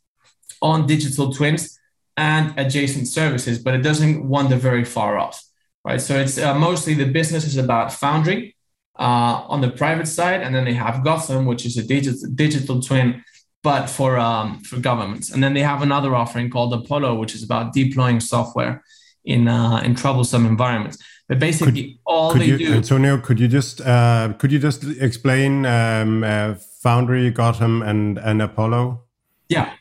on 0.61 0.85
digital 0.85 1.33
twins 1.33 1.79
and 2.15 2.53
adjacent 2.59 3.07
services, 3.07 3.57
but 3.57 3.73
it 3.73 3.81
doesn't 3.81 4.23
wander 4.23 4.55
very 4.55 4.85
far 4.85 5.17
off, 5.17 5.43
right? 5.83 5.99
So 5.99 6.13
it's 6.15 6.37
uh, 6.37 6.53
mostly 6.53 6.93
the 6.93 7.11
business 7.19 7.43
is 7.43 7.57
about 7.57 7.91
Foundry 7.93 8.55
uh, 8.99 9.35
on 9.53 9.61
the 9.61 9.71
private 9.71 10.07
side, 10.07 10.41
and 10.43 10.53
then 10.53 10.65
they 10.65 10.73
have 10.73 11.03
Gotham, 11.03 11.47
which 11.47 11.65
is 11.65 11.75
a 11.77 11.83
digital 11.83 12.29
digital 12.35 12.81
twin, 12.81 13.23
but 13.63 13.87
for 13.87 14.19
um, 14.19 14.59
for 14.59 14.77
governments. 14.79 15.31
And 15.31 15.43
then 15.43 15.55
they 15.55 15.63
have 15.63 15.81
another 15.81 16.13
offering 16.13 16.51
called 16.51 16.71
Apollo, 16.71 17.15
which 17.15 17.33
is 17.33 17.41
about 17.41 17.73
deploying 17.73 18.19
software 18.19 18.83
in 19.25 19.47
uh, 19.47 19.81
in 19.83 19.95
troublesome 19.95 20.45
environments. 20.45 20.97
But 21.29 21.37
basically, 21.37 21.83
could, 21.83 21.99
all 22.07 22.31
could 22.31 22.41
they 22.41 22.47
you, 22.47 22.57
do. 22.57 22.73
Antonio, 22.73 23.19
could 23.19 23.39
you 23.39 23.47
just 23.47 23.81
uh, 23.81 24.33
could 24.39 24.51
you 24.51 24.57
just 24.57 24.83
explain 24.99 25.63
um, 25.65 26.23
uh, 26.23 26.55
Foundry, 26.81 27.29
Gotham, 27.29 27.83
and 27.83 28.17
and 28.17 28.41
Apollo? 28.41 29.03
Yeah, 29.47 29.73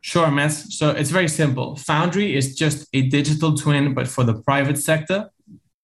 sure, 0.00 0.30
Mess. 0.30 0.74
So 0.74 0.90
it's 0.90 1.10
very 1.10 1.28
simple. 1.28 1.76
Foundry 1.76 2.34
is 2.34 2.56
just 2.56 2.88
a 2.94 3.02
digital 3.02 3.54
twin, 3.54 3.92
but 3.92 4.08
for 4.08 4.24
the 4.24 4.34
private 4.42 4.78
sector. 4.78 5.30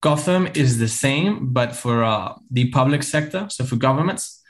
Gotham 0.03 0.49
is 0.55 0.79
the 0.79 0.89
same, 0.89 1.53
but 1.53 1.77
for 1.77 2.03
uh, 2.03 2.33
the 2.51 2.71
public 2.71 3.03
sector, 3.03 3.47
so 3.51 3.65
for 3.65 3.77
governments. 3.77 4.43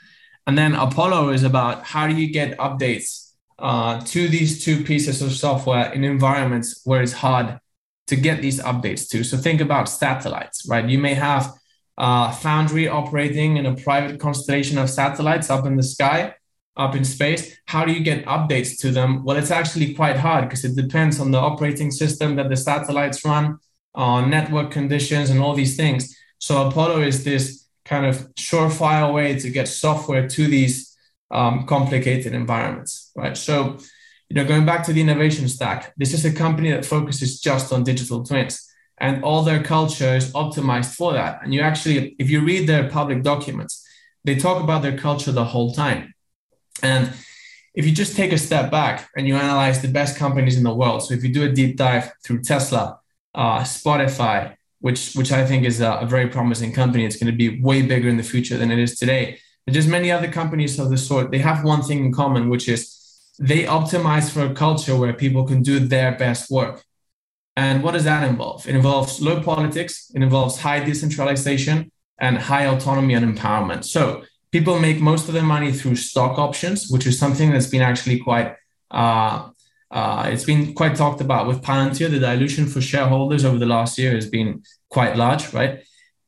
And 0.47 0.57
then 0.57 0.75
Apollo 0.75 1.31
is 1.31 1.43
about 1.43 1.83
how 1.83 2.07
do 2.07 2.15
you 2.15 2.31
get 2.31 2.57
updates 2.57 3.33
uh, 3.59 3.99
to 3.99 4.29
these 4.29 4.63
two 4.63 4.85
pieces 4.85 5.21
of 5.21 5.33
software 5.33 5.91
in 5.91 6.05
environments 6.05 6.81
where 6.85 7.01
it's 7.01 7.11
hard 7.11 7.59
to 8.11 8.15
get 8.17 8.41
these 8.41 8.59
updates 8.71 9.07
to. 9.09 9.23
So 9.23 9.37
think 9.37 9.59
about 9.61 9.85
satellites, 9.89 10.57
right? 10.67 10.87
You 10.93 10.99
may 10.99 11.15
have 11.15 11.43
uh, 11.97 12.31
Foundry 12.43 12.87
operating 12.87 13.57
in 13.57 13.65
a 13.65 13.75
private 13.75 14.19
constellation 14.19 14.77
of 14.77 14.89
satellites 14.89 15.49
up 15.49 15.65
in 15.65 15.75
the 15.77 15.87
sky, 15.95 16.35
up 16.75 16.93
in 16.95 17.05
space. 17.05 17.41
How 17.65 17.85
do 17.85 17.93
you 17.93 18.03
get 18.11 18.25
updates 18.25 18.79
to 18.81 18.91
them? 18.91 19.23
Well, 19.23 19.37
it's 19.37 19.51
actually 19.59 19.93
quite 19.93 20.17
hard 20.17 20.43
because 20.45 20.65
it 20.65 20.75
depends 20.75 21.19
on 21.21 21.31
the 21.31 21.37
operating 21.37 21.89
system 21.89 22.35
that 22.35 22.49
the 22.49 22.57
satellites 22.57 23.23
run 23.23 23.59
on 23.95 24.29
network 24.29 24.71
conditions 24.71 25.29
and 25.29 25.39
all 25.39 25.53
these 25.53 25.77
things. 25.77 26.01
So 26.37 26.67
Apollo 26.67 27.01
is 27.01 27.23
this 27.23 27.67
kind 27.85 28.05
of 28.05 28.15
surefire 28.35 29.13
way 29.13 29.39
to 29.39 29.49
get 29.49 29.67
software 29.67 30.27
to 30.27 30.47
these 30.47 30.75
um, 31.29 31.65
complicated 31.65 32.33
environments, 32.33 33.11
right? 33.15 33.37
So, 33.37 33.77
you 34.31 34.35
know, 34.35 34.45
going 34.45 34.65
back 34.65 34.85
to 34.85 34.93
the 34.93 35.01
innovation 35.01 35.49
stack, 35.49 35.93
this 35.97 36.13
is 36.13 36.23
a 36.23 36.31
company 36.31 36.71
that 36.71 36.85
focuses 36.85 37.41
just 37.41 37.73
on 37.73 37.83
digital 37.83 38.23
twins, 38.23 38.65
and 38.97 39.25
all 39.25 39.43
their 39.43 39.61
culture 39.61 40.15
is 40.15 40.31
optimized 40.31 40.95
for 40.95 41.11
that. 41.11 41.41
And 41.43 41.53
you 41.53 41.59
actually, 41.59 42.15
if 42.17 42.29
you 42.29 42.39
read 42.39 42.65
their 42.65 42.89
public 42.89 43.23
documents, 43.23 43.85
they 44.23 44.37
talk 44.37 44.63
about 44.63 44.83
their 44.83 44.97
culture 44.97 45.33
the 45.33 45.43
whole 45.43 45.73
time. 45.73 46.13
And 46.81 47.11
if 47.73 47.85
you 47.85 47.91
just 47.91 48.15
take 48.15 48.31
a 48.31 48.37
step 48.37 48.71
back 48.71 49.09
and 49.17 49.27
you 49.27 49.35
analyze 49.35 49.81
the 49.81 49.89
best 49.89 50.15
companies 50.15 50.55
in 50.55 50.63
the 50.63 50.73
world, 50.73 51.03
so 51.03 51.13
if 51.13 51.25
you 51.25 51.33
do 51.33 51.43
a 51.43 51.51
deep 51.51 51.75
dive 51.75 52.13
through 52.23 52.41
Tesla, 52.43 53.01
uh, 53.35 53.59
Spotify, 53.63 54.55
which 54.79 55.13
which 55.13 55.33
I 55.33 55.45
think 55.45 55.65
is 55.65 55.81
a, 55.81 55.91
a, 56.03 56.05
very 56.05 56.27
promising 56.27 56.71
company. 56.71 57.05
It's 57.05 57.17
going 57.17 57.31
to 57.31 57.37
be 57.37 57.61
way 57.61 57.81
bigger 57.81 58.07
in 58.07 58.17
the 58.17 58.23
future 58.23 58.57
than 58.57 58.71
it 58.71 58.79
is 58.79 58.97
today. 58.97 59.39
But 59.65 59.73
just 59.73 59.89
many 59.89 60.09
other 60.09 60.31
companies 60.31 60.79
of 60.79 60.89
the 60.89 60.97
sort, 60.97 61.31
they 61.31 61.39
have 61.39 61.63
one 61.63 61.81
thing 61.81 62.05
in 62.05 62.13
common, 62.13 62.49
which 62.49 62.67
is 62.67 63.00
they 63.41 63.63
optimize 63.63 64.29
for 64.31 64.41
a 64.45 64.53
culture 64.53 64.95
where 64.95 65.13
people 65.13 65.45
can 65.47 65.63
do 65.63 65.79
their 65.79 66.11
best 66.15 66.51
work. 66.51 66.83
And 67.55 67.81
what 67.83 67.93
does 67.93 68.03
that 68.03 68.23
involve? 68.23 68.67
It 68.69 68.75
involves 68.75 69.19
low 69.19 69.41
politics, 69.41 70.11
it 70.13 70.21
involves 70.21 70.59
high 70.59 70.83
decentralization, 70.83 71.91
and 72.19 72.37
high 72.37 72.67
autonomy 72.67 73.15
and 73.15 73.25
empowerment. 73.35 73.83
So 73.83 74.23
people 74.51 74.79
make 74.79 75.01
most 75.01 75.27
of 75.27 75.33
their 75.33 75.43
money 75.43 75.71
through 75.71 75.95
stock 75.95 76.37
options, 76.37 76.87
which 76.89 77.07
is 77.07 77.17
something 77.17 77.51
that's 77.51 77.67
been 77.67 77.81
actually 77.81 78.19
quite 78.19 78.55
uh, 78.91 79.49
uh, 79.89 80.29
it's 80.31 80.45
been 80.45 80.73
quite 80.73 80.95
talked 80.95 81.19
about 81.19 81.47
with 81.47 81.61
Palantir. 81.61 82.09
The 82.09 82.19
dilution 82.19 82.65
for 82.67 82.79
shareholders 82.79 83.43
over 83.43 83.57
the 83.57 83.65
last 83.65 83.97
year 83.97 84.13
has 84.13 84.29
been 84.29 84.63
quite 84.89 85.17
large, 85.17 85.51
right? 85.53 85.83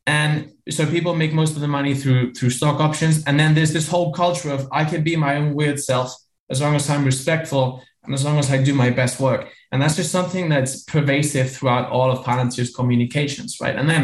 And 0.05 0.51
so 0.69 0.85
people 0.85 1.15
make 1.15 1.31
most 1.31 1.55
of 1.55 1.61
the 1.61 1.67
money 1.67 1.93
through 1.93 2.33
through 2.33 2.49
stock 2.49 2.81
options. 2.81 3.23
And 3.25 3.39
then 3.39 3.53
there's 3.53 3.71
this 3.71 3.87
whole 3.87 4.11
culture 4.11 4.51
of 4.51 4.67
I 4.71 4.83
can 4.83 5.03
be 5.03 5.15
my 5.15 5.37
own 5.37 5.53
weird 5.53 5.79
self 5.79 6.13
as 6.53 6.61
long 6.61 6.75
as 6.75 6.89
I'm 6.89 7.05
respectful 7.13 7.65
and 8.03 8.13
as 8.13 8.23
long 8.27 8.37
as 8.37 8.51
I 8.51 8.57
do 8.61 8.73
my 8.83 8.89
best 9.01 9.19
work. 9.19 9.41
And 9.71 9.81
that's 9.81 9.97
just 10.01 10.11
something 10.11 10.45
that's 10.53 10.83
pervasive 10.95 11.47
throughout 11.51 11.89
all 11.89 12.09
of 12.11 12.25
Palantir's 12.25 12.71
communications, 12.79 13.57
right? 13.63 13.75
And 13.79 13.89
then 13.89 14.03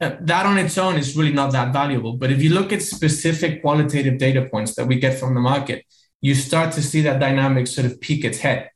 uh, 0.00 0.16
that 0.30 0.44
on 0.50 0.58
its 0.58 0.76
own 0.84 0.94
is 1.02 1.16
really 1.16 1.36
not 1.40 1.52
that 1.52 1.72
valuable. 1.72 2.14
But 2.22 2.32
if 2.32 2.42
you 2.42 2.50
look 2.58 2.72
at 2.72 2.82
specific 2.82 3.62
qualitative 3.62 4.18
data 4.18 4.42
points 4.52 4.74
that 4.74 4.86
we 4.86 4.96
get 5.04 5.18
from 5.20 5.34
the 5.34 5.44
market, 5.52 5.84
you 6.20 6.34
start 6.34 6.72
to 6.74 6.82
see 6.82 7.02
that 7.02 7.20
dynamic 7.20 7.66
sort 7.68 7.86
of 7.86 8.00
peek 8.00 8.24
its 8.24 8.38
head 8.38 8.70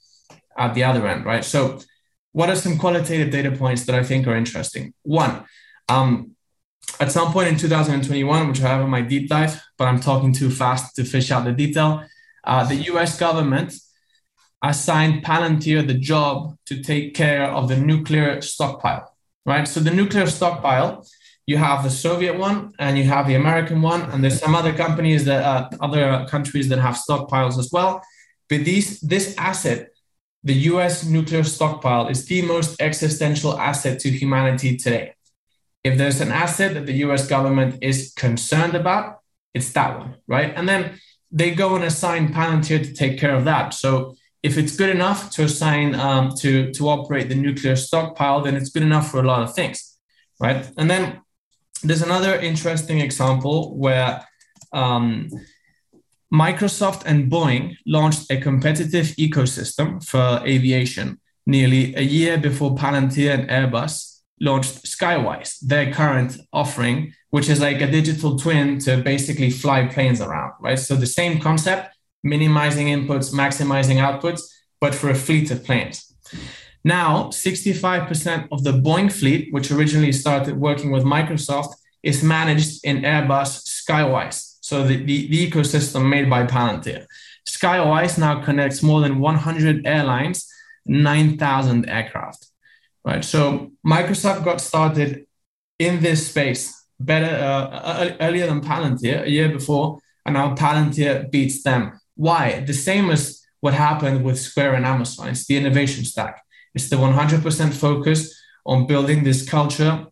at 0.56 0.74
the 0.74 0.84
other 0.84 1.06
end, 1.08 1.24
right? 1.24 1.44
So, 1.44 1.80
what 2.32 2.50
are 2.50 2.56
some 2.56 2.76
qualitative 2.78 3.30
data 3.30 3.50
points 3.50 3.86
that 3.86 3.94
I 3.94 4.04
think 4.04 4.26
are 4.26 4.36
interesting? 4.36 4.92
One, 5.02 5.44
um, 5.88 6.36
at 7.00 7.10
some 7.10 7.32
point 7.32 7.48
in 7.48 7.56
2021, 7.56 8.48
which 8.48 8.62
I 8.62 8.68
have 8.68 8.82
in 8.82 8.90
my 8.90 9.00
deep 9.00 9.28
dive, 9.28 9.60
but 9.78 9.86
I'm 9.88 10.00
talking 10.00 10.32
too 10.32 10.50
fast 10.50 10.94
to 10.96 11.04
fish 11.04 11.30
out 11.30 11.44
the 11.44 11.52
detail, 11.52 12.04
uh, 12.46 12.64
the 12.64 12.76
US 12.92 13.18
government 13.18 13.74
assigned 14.62 15.24
Palantir 15.24 15.86
the 15.86 15.94
job 15.94 16.56
to 16.66 16.82
take 16.82 17.14
care 17.14 17.44
of 17.44 17.68
the 17.68 17.76
nuclear 17.76 18.40
stockpile, 18.40 19.14
right? 19.44 19.66
So, 19.68 19.80
the 19.80 19.90
nuclear 19.90 20.26
stockpile 20.26 21.04
you 21.46 21.56
have 21.58 21.84
the 21.84 21.90
Soviet 21.90 22.36
one 22.36 22.72
and 22.78 22.98
you 22.98 23.04
have 23.04 23.28
the 23.28 23.34
American 23.34 23.80
one, 23.80 24.02
and 24.10 24.22
there's 24.22 24.40
some 24.40 24.54
other 24.54 24.72
companies 24.72 25.24
that 25.26 25.44
uh, 25.44 25.68
other 25.80 26.26
countries 26.28 26.68
that 26.68 26.80
have 26.80 26.96
stockpiles 26.96 27.56
as 27.58 27.70
well. 27.72 28.02
But 28.48 28.64
these 28.64 29.00
this 29.00 29.34
asset, 29.38 29.90
the 30.42 30.54
U.S. 30.70 31.04
nuclear 31.04 31.44
stockpile, 31.44 32.08
is 32.08 32.26
the 32.26 32.42
most 32.42 32.80
existential 32.80 33.58
asset 33.58 34.00
to 34.00 34.10
humanity 34.10 34.76
today. 34.76 35.14
If 35.84 35.96
there's 35.98 36.20
an 36.20 36.32
asset 36.32 36.74
that 36.74 36.86
the 36.86 36.98
U.S. 37.06 37.28
government 37.28 37.78
is 37.80 38.12
concerned 38.16 38.74
about, 38.74 39.20
it's 39.54 39.72
that 39.72 39.98
one, 39.98 40.16
right? 40.26 40.52
And 40.56 40.68
then 40.68 40.98
they 41.36 41.50
go 41.54 41.76
and 41.76 41.84
assign 41.84 42.32
Palantir 42.32 42.82
to 42.82 42.92
take 42.94 43.18
care 43.18 43.34
of 43.34 43.44
that. 43.44 43.74
So 43.74 44.16
if 44.42 44.56
it's 44.56 44.74
good 44.74 44.88
enough 44.88 45.30
to 45.32 45.44
assign 45.44 45.94
um, 45.94 46.32
to 46.40 46.72
to 46.72 46.88
operate 46.88 47.28
the 47.28 47.34
nuclear 47.46 47.76
stockpile, 47.76 48.40
then 48.42 48.54
it's 48.56 48.70
good 48.70 48.86
enough 48.90 49.10
for 49.10 49.20
a 49.20 49.26
lot 49.32 49.42
of 49.42 49.54
things, 49.54 49.98
right? 50.40 50.62
And 50.78 50.88
then 50.90 51.20
there's 51.82 52.02
another 52.02 52.34
interesting 52.50 53.00
example 53.00 53.76
where 53.76 54.26
um, 54.72 55.28
Microsoft 56.32 57.02
and 57.04 57.30
Boeing 57.30 57.76
launched 57.84 58.30
a 58.30 58.40
competitive 58.40 59.06
ecosystem 59.26 59.88
for 60.10 60.40
aviation 60.54 61.20
nearly 61.46 61.94
a 61.96 62.02
year 62.18 62.38
before 62.38 62.74
Palantir 62.74 63.30
and 63.36 63.48
Airbus 63.48 64.20
launched 64.40 64.84
Skywise, 64.84 65.58
their 65.60 65.92
current 65.92 66.38
offering, 66.52 67.12
which 67.30 67.48
is 67.48 67.60
like 67.60 67.80
a 67.80 67.90
digital 67.90 68.38
twin 68.38 68.78
to 68.80 68.98
basically 68.98 69.50
fly 69.50 69.86
planes 69.86 70.20
around, 70.20 70.52
right? 70.60 70.78
So 70.78 70.96
the 70.96 71.06
same 71.06 71.40
concept, 71.40 71.94
minimizing 72.22 72.86
inputs, 72.86 73.32
maximizing 73.32 73.96
outputs, 73.96 74.42
but 74.80 74.94
for 74.94 75.10
a 75.10 75.14
fleet 75.14 75.50
of 75.50 75.64
planes. 75.64 76.14
Now, 76.84 77.30
65% 77.30 78.48
of 78.52 78.62
the 78.62 78.72
Boeing 78.72 79.10
fleet, 79.10 79.52
which 79.52 79.72
originally 79.72 80.12
started 80.12 80.56
working 80.56 80.92
with 80.92 81.02
Microsoft, 81.02 81.74
is 82.02 82.22
managed 82.22 82.84
in 82.84 83.02
Airbus 83.02 83.66
Skywise. 83.66 84.58
So 84.60 84.84
the, 84.84 84.96
the, 84.96 85.28
the 85.28 85.50
ecosystem 85.50 86.08
made 86.08 86.30
by 86.30 86.46
Palantir. 86.46 87.06
Skywise 87.48 88.18
now 88.18 88.42
connects 88.42 88.82
more 88.82 89.00
than 89.00 89.18
100 89.18 89.86
airlines, 89.86 90.48
9,000 90.86 91.88
aircraft. 91.88 92.46
Right. 93.04 93.24
So 93.24 93.72
Microsoft 93.86 94.44
got 94.44 94.60
started 94.60 95.26
in 95.78 96.00
this 96.00 96.28
space 96.28 96.75
better 96.98 97.26
uh, 97.26 98.16
earlier 98.20 98.46
than 98.46 98.60
Palantir, 98.60 99.22
a 99.24 99.30
year 99.30 99.48
before, 99.48 99.98
and 100.24 100.34
now 100.34 100.54
Palantir 100.54 101.30
beats 101.30 101.62
them. 101.62 102.00
Why? 102.14 102.60
The 102.60 102.74
same 102.74 103.10
as 103.10 103.42
what 103.60 103.74
happened 103.74 104.24
with 104.24 104.38
Square 104.38 104.74
and 104.74 104.86
Amazon. 104.86 105.28
It's 105.28 105.46
the 105.46 105.56
innovation 105.56 106.04
stack. 106.04 106.42
It's 106.74 106.88
the 106.88 106.96
100% 106.96 107.74
focus 107.74 108.34
on 108.64 108.86
building 108.86 109.24
this 109.24 109.48
culture 109.48 110.06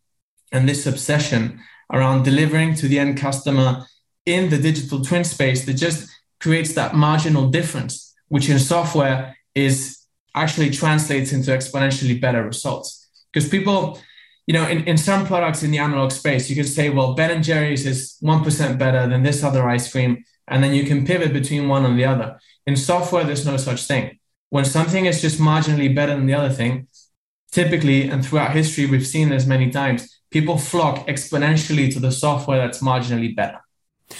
and 0.52 0.68
this 0.68 0.86
obsession 0.86 1.60
around 1.92 2.24
delivering 2.24 2.74
to 2.76 2.88
the 2.88 2.98
end 2.98 3.18
customer 3.18 3.84
in 4.26 4.50
the 4.50 4.58
digital 4.58 5.02
twin 5.02 5.24
space 5.24 5.64
that 5.66 5.74
just 5.74 6.08
creates 6.40 6.74
that 6.74 6.94
marginal 6.94 7.50
difference, 7.50 8.14
which 8.28 8.48
in 8.48 8.58
software 8.58 9.36
is 9.54 9.98
actually 10.34 10.70
translates 10.70 11.32
into 11.32 11.50
exponentially 11.50 12.20
better 12.20 12.42
results. 12.42 13.08
because 13.32 13.48
people, 13.48 13.98
you 14.46 14.52
know, 14.52 14.66
in, 14.68 14.84
in 14.84 14.98
some 14.98 15.26
products 15.26 15.62
in 15.62 15.70
the 15.70 15.78
analog 15.78 16.12
space, 16.12 16.50
you 16.50 16.56
can 16.56 16.66
say, 16.66 16.90
well, 16.90 17.14
Ben 17.14 17.30
and 17.30 17.42
Jerry's 17.42 17.86
is 17.86 18.16
1% 18.22 18.78
better 18.78 19.06
than 19.08 19.22
this 19.22 19.42
other 19.42 19.66
ice 19.68 19.90
cream. 19.90 20.24
And 20.48 20.62
then 20.62 20.74
you 20.74 20.84
can 20.84 21.06
pivot 21.06 21.32
between 21.32 21.68
one 21.68 21.86
and 21.86 21.98
the 21.98 22.04
other. 22.04 22.38
In 22.66 22.76
software, 22.76 23.24
there's 23.24 23.46
no 23.46 23.56
such 23.56 23.86
thing. 23.86 24.18
When 24.50 24.64
something 24.64 25.06
is 25.06 25.22
just 25.22 25.40
marginally 25.40 25.94
better 25.94 26.14
than 26.14 26.26
the 26.26 26.34
other 26.34 26.50
thing, 26.50 26.88
typically, 27.50 28.08
and 28.10 28.24
throughout 28.24 28.52
history, 28.52 28.84
we've 28.86 29.06
seen 29.06 29.30
this 29.30 29.46
many 29.46 29.70
times, 29.70 30.20
people 30.30 30.58
flock 30.58 31.06
exponentially 31.06 31.92
to 31.94 32.00
the 32.00 32.12
software 32.12 32.58
that's 32.58 32.82
marginally 32.82 33.34
better. 33.34 33.60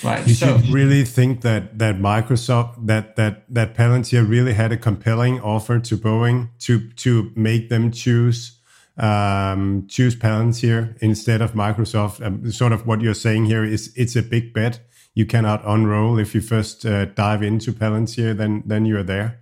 Right. 0.03 0.27
You 0.27 0.35
so, 0.35 0.59
should 0.59 0.68
really 0.70 1.05
think 1.05 1.43
that 1.43 1.79
that 1.79 1.97
Microsoft 1.97 2.87
that 2.87 3.16
that 3.16 3.45
that 3.51 3.75
Palantir 3.75 4.27
really 4.29 4.55
had 4.55 4.72
a 4.72 4.79
compelling 4.79 5.41
offer 5.41 5.79
to 5.79 5.97
Boeing 5.97 6.49
to 6.61 6.91
to 6.93 7.31
make 7.37 7.68
them 7.68 7.91
choose 7.91 8.53
um, 8.97 9.86
choose 9.88 10.14
Palantir 10.14 10.97
instead 11.01 11.40
of 11.40 11.53
Microsoft. 11.53 12.24
Um, 12.24 12.51
sort 12.51 12.72
of 12.72 12.86
what 12.86 13.01
you're 13.01 13.14
saying 13.14 13.47
here 13.47 13.64
is 13.64 13.92
it's 13.97 14.16
a 14.16 14.22
big 14.22 14.53
bet. 14.53 14.80
You 15.14 15.26
cannot 15.26 15.62
unroll 15.64 16.18
if 16.18 16.34
you 16.34 16.40
first 16.40 16.84
uh, 16.84 17.07
dive 17.07 17.42
into 17.42 17.72
Palantir. 17.72 18.36
Then 18.36 18.62
then 18.66 18.84
you're 18.86 19.03
there. 19.03 19.40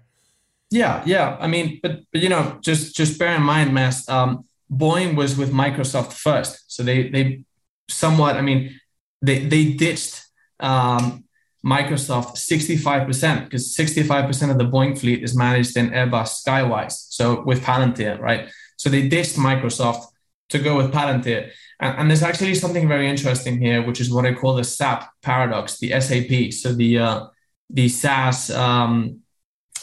Yeah, 0.71 1.03
yeah. 1.05 1.37
I 1.39 1.49
mean, 1.49 1.81
but, 1.83 2.01
but 2.13 2.23
you 2.23 2.29
know, 2.29 2.59
just 2.63 2.97
just 2.97 3.19
bear 3.19 3.35
in 3.35 3.43
mind, 3.43 3.75
Mads. 3.75 4.09
Um, 4.09 4.45
Boeing 4.71 5.17
was 5.17 5.37
with 5.37 5.53
Microsoft 5.53 6.15
first, 6.15 6.65
so 6.69 6.83
they 6.83 7.09
they 7.11 7.45
somewhat. 7.89 8.37
I 8.37 8.43
mean, 8.43 8.81
they 9.21 9.47
they 9.47 9.73
ditched 9.73 10.23
um, 10.61 11.25
Microsoft 11.65 12.37
65% 12.37 13.45
because 13.45 13.77
65% 13.77 14.51
of 14.51 14.59
the 14.59 14.65
Boeing 14.65 14.99
fleet 14.99 15.23
is 15.23 15.37
managed 15.37 15.77
in 15.77 15.91
Airbus 15.91 16.43
Skywise. 16.43 17.07
So 17.11 17.43
with 17.43 17.63
Palantir, 17.63 18.19
right? 18.19 18.49
So 18.83 18.91
they 18.91 19.09
ditched 19.09 19.37
Microsoft 19.37 20.07
to 20.49 20.59
go 20.59 20.77
with 20.77 20.91
Palantir. 20.93 21.53
And, 21.79 21.99
and, 21.99 22.11
there's 22.11 22.25
actually 22.25 22.57
something 22.57 22.89
very 22.89 23.09
interesting 23.09 23.61
here, 23.61 23.81
which 23.87 24.01
is 24.01 24.11
what 24.13 24.27
I 24.27 24.35
call 24.35 24.57
the 24.57 24.65
SAP 24.65 25.09
paradox, 25.23 25.79
the 25.79 25.91
SAP. 26.01 26.53
So 26.53 26.73
the 26.73 26.99
uh, 26.99 27.27
the 27.71 27.89
SaaS, 27.89 28.51
um, 28.51 29.21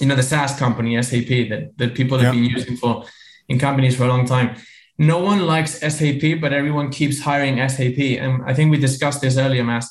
you 0.01 0.07
know, 0.07 0.15
the 0.15 0.29
SaaS 0.31 0.59
company 0.59 1.01
SAP 1.01 1.29
that 1.51 1.71
that 1.77 1.95
people 1.95 2.17
have 2.19 2.33
been 2.33 2.43
using 2.43 2.75
for 2.75 3.05
in 3.47 3.57
companies 3.57 3.95
for 3.95 4.03
a 4.03 4.09
long 4.09 4.25
time. 4.25 4.57
No 4.97 5.19
one 5.19 5.47
likes 5.47 5.79
SAP, 5.79 6.41
but 6.41 6.51
everyone 6.51 6.91
keeps 6.91 7.21
hiring 7.21 7.55
SAP. 7.69 7.99
And 8.23 8.43
I 8.45 8.53
think 8.53 8.69
we 8.69 8.77
discussed 8.79 9.21
this 9.21 9.37
earlier, 9.37 9.63
Mads. 9.63 9.87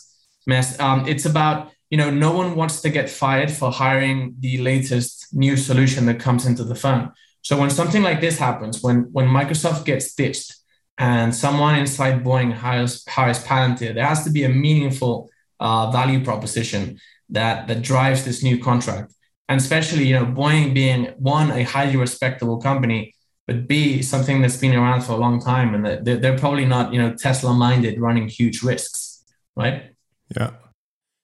mess. 0.47 0.79
Um, 0.79 1.09
it's 1.09 1.25
about 1.25 1.73
you 1.89 1.97
know 1.97 2.11
no 2.11 2.33
one 2.41 2.57
wants 2.57 2.83
to 2.83 2.91
get 2.91 3.09
fired 3.09 3.51
for 3.51 3.73
hiring 3.73 4.35
the 4.41 4.59
latest 4.59 5.29
new 5.33 5.57
solution 5.57 6.05
that 6.09 6.21
comes 6.21 6.45
into 6.45 6.63
the 6.63 6.75
phone. 6.75 7.11
So 7.49 7.57
when 7.59 7.71
something 7.71 8.03
like 8.03 8.21
this 8.21 8.39
happens, 8.39 8.83
when 8.83 9.09
when 9.11 9.27
Microsoft 9.27 9.87
gets 9.87 10.15
ditched 10.15 10.55
and 10.99 11.35
someone 11.35 11.77
inside 11.77 12.23
Boeing 12.23 12.53
hires 12.53 13.07
hires 13.09 13.43
Palantir, 13.43 13.95
there 13.95 14.05
has 14.05 14.23
to 14.25 14.31
be 14.31 14.45
a 14.45 14.51
meaningful 14.51 15.31
uh, 15.59 15.91
value 15.91 16.23
proposition 16.23 16.99
that 17.31 17.67
that 17.69 17.81
drives 17.81 18.23
this 18.27 18.43
new 18.43 18.59
contract. 18.59 19.15
And 19.49 19.59
especially, 19.59 20.05
you 20.05 20.15
know, 20.19 20.27
Boeing 20.27 20.75
being 20.75 21.03
one 21.17 21.51
a 21.51 21.63
highly 21.63 21.97
respectable 21.97 22.59
company, 22.59 23.15
but 23.47 23.67
B 23.67 24.03
something 24.03 24.43
that's 24.43 24.59
been 24.59 24.75
around 24.75 25.01
for 25.05 25.13
a 25.13 25.23
long 25.27 25.41
time, 25.41 25.75
and 25.75 25.83
they're, 26.05 26.21
they're 26.21 26.39
probably 26.39 26.67
not, 26.67 26.93
you 26.93 27.01
know, 27.01 27.15
Tesla 27.15 27.55
minded, 27.55 27.99
running 27.99 28.29
huge 28.29 28.63
risks, 28.63 29.25
right? 29.57 29.95
Yeah. 30.37 30.51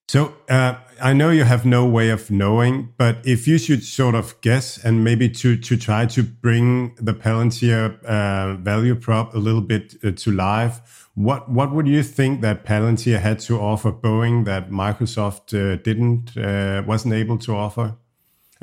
So 0.06 0.34
uh, 0.50 0.74
I 1.00 1.12
know 1.14 1.30
you 1.30 1.44
have 1.44 1.64
no 1.64 1.86
way 1.86 2.10
of 2.10 2.30
knowing, 2.30 2.92
but 2.98 3.26
if 3.26 3.48
you 3.48 3.58
should 3.58 3.82
sort 3.82 4.14
of 4.14 4.38
guess 4.42 4.78
and 4.84 5.02
maybe 5.02 5.28
to 5.30 5.56
to 5.56 5.76
try 5.76 6.06
to 6.06 6.22
bring 6.22 6.94
the 6.96 7.14
Palantir 7.14 8.04
uh, 8.04 8.54
value 8.56 8.94
prop 8.94 9.34
a 9.34 9.38
little 9.38 9.62
bit 9.62 9.96
uh, 10.04 10.10
to 10.12 10.30
life, 10.30 11.08
what 11.14 11.50
what 11.50 11.72
would 11.72 11.88
you 11.88 12.02
think 12.02 12.42
that 12.42 12.64
Palantir 12.64 13.18
had 13.18 13.38
to 13.40 13.58
offer 13.58 13.90
Boeing 13.92 14.44
that 14.44 14.70
Microsoft 14.70 15.54
uh, 15.54 15.76
didn't 15.82 16.36
uh, 16.36 16.82
wasn't 16.86 17.14
able 17.14 17.38
to 17.38 17.56
offer 17.56 17.96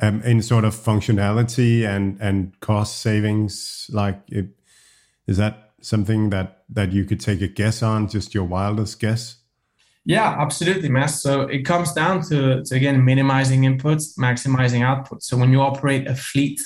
um, 0.01 0.21
in 0.21 0.41
sort 0.43 0.63
of 0.63 0.75
functionality 0.75 1.87
and 1.87 2.21
and 2.21 2.59
cost 2.59 3.01
savings? 3.01 3.89
Like, 3.91 4.21
it, 4.27 4.49
is 5.27 5.37
that 5.37 5.73
something 5.81 6.29
that 6.29 6.63
that 6.69 6.91
you 6.93 7.03
could 7.05 7.19
take 7.19 7.41
a 7.41 7.47
guess 7.47 7.81
on? 7.81 8.07
Just 8.07 8.35
your 8.35 8.45
wildest 8.45 8.99
guess? 8.99 9.40
Yeah, 10.05 10.35
absolutely, 10.39 10.89
Mads. 10.89 11.21
So 11.21 11.41
it 11.41 11.63
comes 11.63 11.93
down 11.93 12.23
to, 12.29 12.63
to 12.63 12.75
again 12.75 13.05
minimizing 13.05 13.61
inputs, 13.61 14.17
maximizing 14.17 14.81
output. 14.83 15.23
So 15.23 15.37
when 15.37 15.51
you 15.51 15.61
operate 15.61 16.07
a 16.07 16.15
fleet 16.15 16.59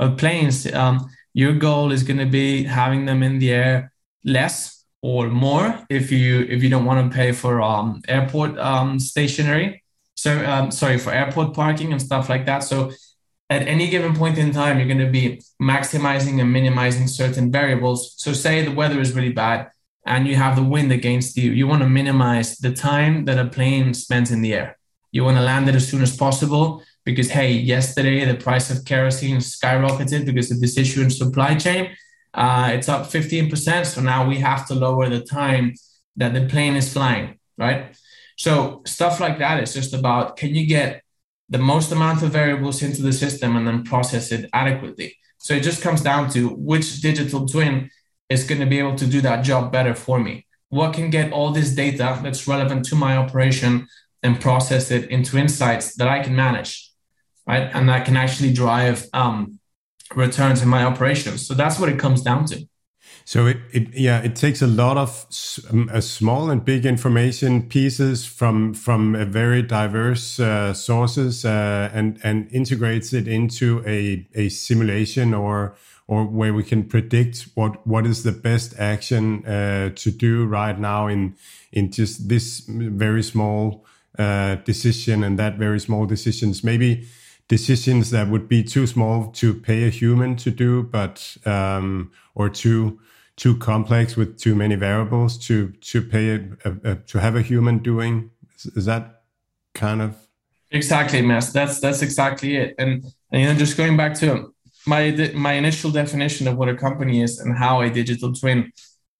of 0.00 0.16
planes, 0.16 0.70
um, 0.72 1.08
your 1.34 1.52
goal 1.54 1.92
is 1.92 2.02
going 2.02 2.18
to 2.18 2.26
be 2.26 2.64
having 2.64 3.06
them 3.06 3.22
in 3.22 3.38
the 3.38 3.52
air 3.52 3.92
less 4.24 4.84
or 5.02 5.28
more 5.28 5.78
if 5.90 6.10
you 6.10 6.46
if 6.48 6.62
you 6.62 6.70
don't 6.70 6.84
want 6.84 7.10
to 7.12 7.14
pay 7.16 7.30
for 7.30 7.60
um, 7.62 8.00
airport 8.08 8.58
um, 8.58 8.98
stationary. 8.98 9.84
So 10.16 10.44
um, 10.44 10.70
sorry 10.70 10.98
for 10.98 11.12
airport 11.12 11.54
parking 11.54 11.92
and 11.92 12.00
stuff 12.02 12.28
like 12.28 12.46
that. 12.46 12.60
So 12.60 12.90
at 13.50 13.62
any 13.68 13.88
given 13.88 14.14
point 14.16 14.38
in 14.38 14.52
time, 14.52 14.78
you're 14.78 14.88
going 14.88 15.06
to 15.06 15.10
be 15.10 15.40
maximizing 15.62 16.40
and 16.40 16.52
minimizing 16.52 17.06
certain 17.06 17.52
variables. 17.52 18.14
So 18.16 18.32
say 18.32 18.64
the 18.64 18.72
weather 18.72 19.00
is 19.00 19.12
really 19.12 19.32
bad 19.32 19.70
and 20.06 20.26
you 20.26 20.36
have 20.36 20.56
the 20.56 20.62
wind 20.62 20.92
against 20.92 21.36
you, 21.36 21.52
you 21.52 21.66
want 21.66 21.82
to 21.82 21.88
minimize 21.88 22.58
the 22.58 22.72
time 22.72 23.24
that 23.24 23.38
a 23.38 23.48
plane 23.48 23.94
spends 23.94 24.30
in 24.30 24.42
the 24.42 24.54
air. 24.54 24.78
You 25.12 25.24
want 25.24 25.36
to 25.36 25.42
land 25.42 25.68
it 25.68 25.74
as 25.74 25.88
soon 25.88 26.02
as 26.02 26.16
possible 26.16 26.82
because, 27.04 27.30
hey, 27.30 27.52
yesterday 27.52 28.24
the 28.24 28.34
price 28.34 28.70
of 28.70 28.84
kerosene 28.84 29.38
skyrocketed 29.38 30.26
because 30.26 30.50
of 30.50 30.60
this 30.60 30.76
issue 30.76 31.02
in 31.02 31.10
supply 31.10 31.54
chain. 31.54 31.96
Uh, 32.34 32.70
it's 32.72 32.88
up 32.88 33.06
15%. 33.06 33.86
So 33.86 34.00
now 34.00 34.28
we 34.28 34.38
have 34.38 34.66
to 34.68 34.74
lower 34.74 35.08
the 35.08 35.20
time 35.20 35.74
that 36.16 36.34
the 36.34 36.46
plane 36.46 36.74
is 36.74 36.92
flying, 36.92 37.38
right? 37.56 37.96
So 38.36 38.82
stuff 38.84 39.20
like 39.20 39.38
that 39.38 39.62
is 39.62 39.72
just 39.72 39.94
about 39.94 40.36
can 40.36 40.54
you 40.54 40.66
get 40.66 41.02
the 41.48 41.58
most 41.58 41.92
amount 41.92 42.22
of 42.22 42.32
variables 42.32 42.82
into 42.82 43.02
the 43.02 43.12
system 43.12 43.56
and 43.56 43.66
then 43.66 43.84
process 43.84 44.32
it 44.32 44.50
adequately? 44.52 45.16
So 45.38 45.54
it 45.54 45.62
just 45.62 45.82
comes 45.82 46.00
down 46.00 46.30
to 46.30 46.48
which 46.48 47.00
digital 47.00 47.46
twin 47.46 47.90
is 48.28 48.44
going 48.44 48.60
to 48.60 48.66
be 48.66 48.78
able 48.78 48.96
to 48.96 49.06
do 49.06 49.20
that 49.20 49.44
job 49.44 49.72
better 49.72 49.94
for 49.94 50.18
me? 50.18 50.46
What 50.68 50.94
can 50.94 51.10
get 51.10 51.32
all 51.32 51.50
this 51.52 51.74
data 51.74 52.18
that's 52.22 52.48
relevant 52.48 52.84
to 52.86 52.96
my 52.96 53.16
operation 53.16 53.86
and 54.22 54.40
process 54.40 54.90
it 54.90 55.10
into 55.10 55.36
insights 55.36 55.94
that 55.96 56.08
I 56.08 56.22
can 56.22 56.34
manage, 56.34 56.90
right? 57.46 57.70
And 57.74 57.88
that 57.88 58.06
can 58.06 58.16
actually 58.16 58.52
drive 58.52 59.06
um, 59.12 59.60
returns 60.14 60.62
in 60.62 60.68
my 60.68 60.84
operations. 60.84 61.46
So 61.46 61.54
that's 61.54 61.78
what 61.78 61.88
it 61.88 61.98
comes 61.98 62.22
down 62.22 62.46
to. 62.46 62.66
So 63.26 63.46
it, 63.46 63.56
it 63.72 63.94
yeah 63.94 64.20
it 64.20 64.36
takes 64.36 64.60
a 64.60 64.66
lot 64.66 64.98
of 64.98 65.26
uh, 65.90 66.00
small 66.00 66.50
and 66.50 66.62
big 66.62 66.84
information 66.84 67.62
pieces 67.62 68.26
from 68.26 68.74
from 68.74 69.14
a 69.14 69.24
very 69.24 69.62
diverse 69.62 70.38
uh, 70.38 70.74
sources 70.74 71.44
uh, 71.44 71.90
and 71.94 72.18
and 72.22 72.52
integrates 72.52 73.14
it 73.14 73.26
into 73.26 73.82
a 73.86 74.26
a 74.34 74.50
simulation 74.50 75.32
or 75.32 75.74
or 76.06 76.24
where 76.24 76.52
we 76.52 76.62
can 76.62 76.84
predict 76.84 77.48
what 77.54 77.86
what 77.86 78.06
is 78.06 78.22
the 78.22 78.32
best 78.32 78.74
action 78.78 79.44
uh, 79.46 79.90
to 79.94 80.10
do 80.10 80.44
right 80.44 80.78
now 80.78 81.06
in 81.06 81.34
in 81.72 81.90
just 81.90 82.28
this 82.28 82.60
very 82.68 83.22
small 83.22 83.84
uh, 84.18 84.56
decision 84.56 85.24
and 85.24 85.38
that 85.38 85.56
very 85.56 85.80
small 85.80 86.06
decisions. 86.06 86.62
Maybe 86.62 87.06
decisions 87.48 88.10
that 88.10 88.28
would 88.28 88.48
be 88.48 88.62
too 88.62 88.86
small 88.86 89.30
to 89.32 89.54
pay 89.54 89.86
a 89.86 89.90
human 89.90 90.34
to 90.34 90.50
do 90.50 90.82
but 90.82 91.36
um, 91.44 92.10
or 92.34 92.48
too 92.48 92.98
too 93.36 93.56
complex 93.56 94.16
with 94.16 94.38
too 94.38 94.54
many 94.54 94.76
variables 94.76 95.36
to 95.46 95.68
to 95.80 96.00
pay 96.00 96.30
a, 96.30 96.40
a, 96.64 96.92
a 96.92 96.94
to 96.96 97.18
have 97.18 97.34
a 97.34 97.42
human 97.42 97.78
doing. 97.78 98.30
Is, 98.56 98.66
is 98.76 98.84
that 98.84 99.22
kind 99.74 100.00
of 100.00 100.16
exactly 100.70 101.22
mess 101.22 101.52
that's 101.52 101.80
that's 101.80 102.02
exactly 102.02 102.56
it. 102.56 102.74
And, 102.78 103.04
and 103.32 103.42
you 103.42 103.48
know 103.48 103.54
just 103.54 103.76
going 103.76 103.96
back 103.96 104.14
to 104.16 104.53
my 104.86 105.32
my 105.34 105.52
initial 105.52 105.90
definition 105.90 106.48
of 106.48 106.56
what 106.56 106.68
a 106.68 106.74
company 106.74 107.22
is 107.22 107.38
and 107.38 107.56
how 107.56 107.80
a 107.80 107.90
digital 107.90 108.32
twin 108.32 108.72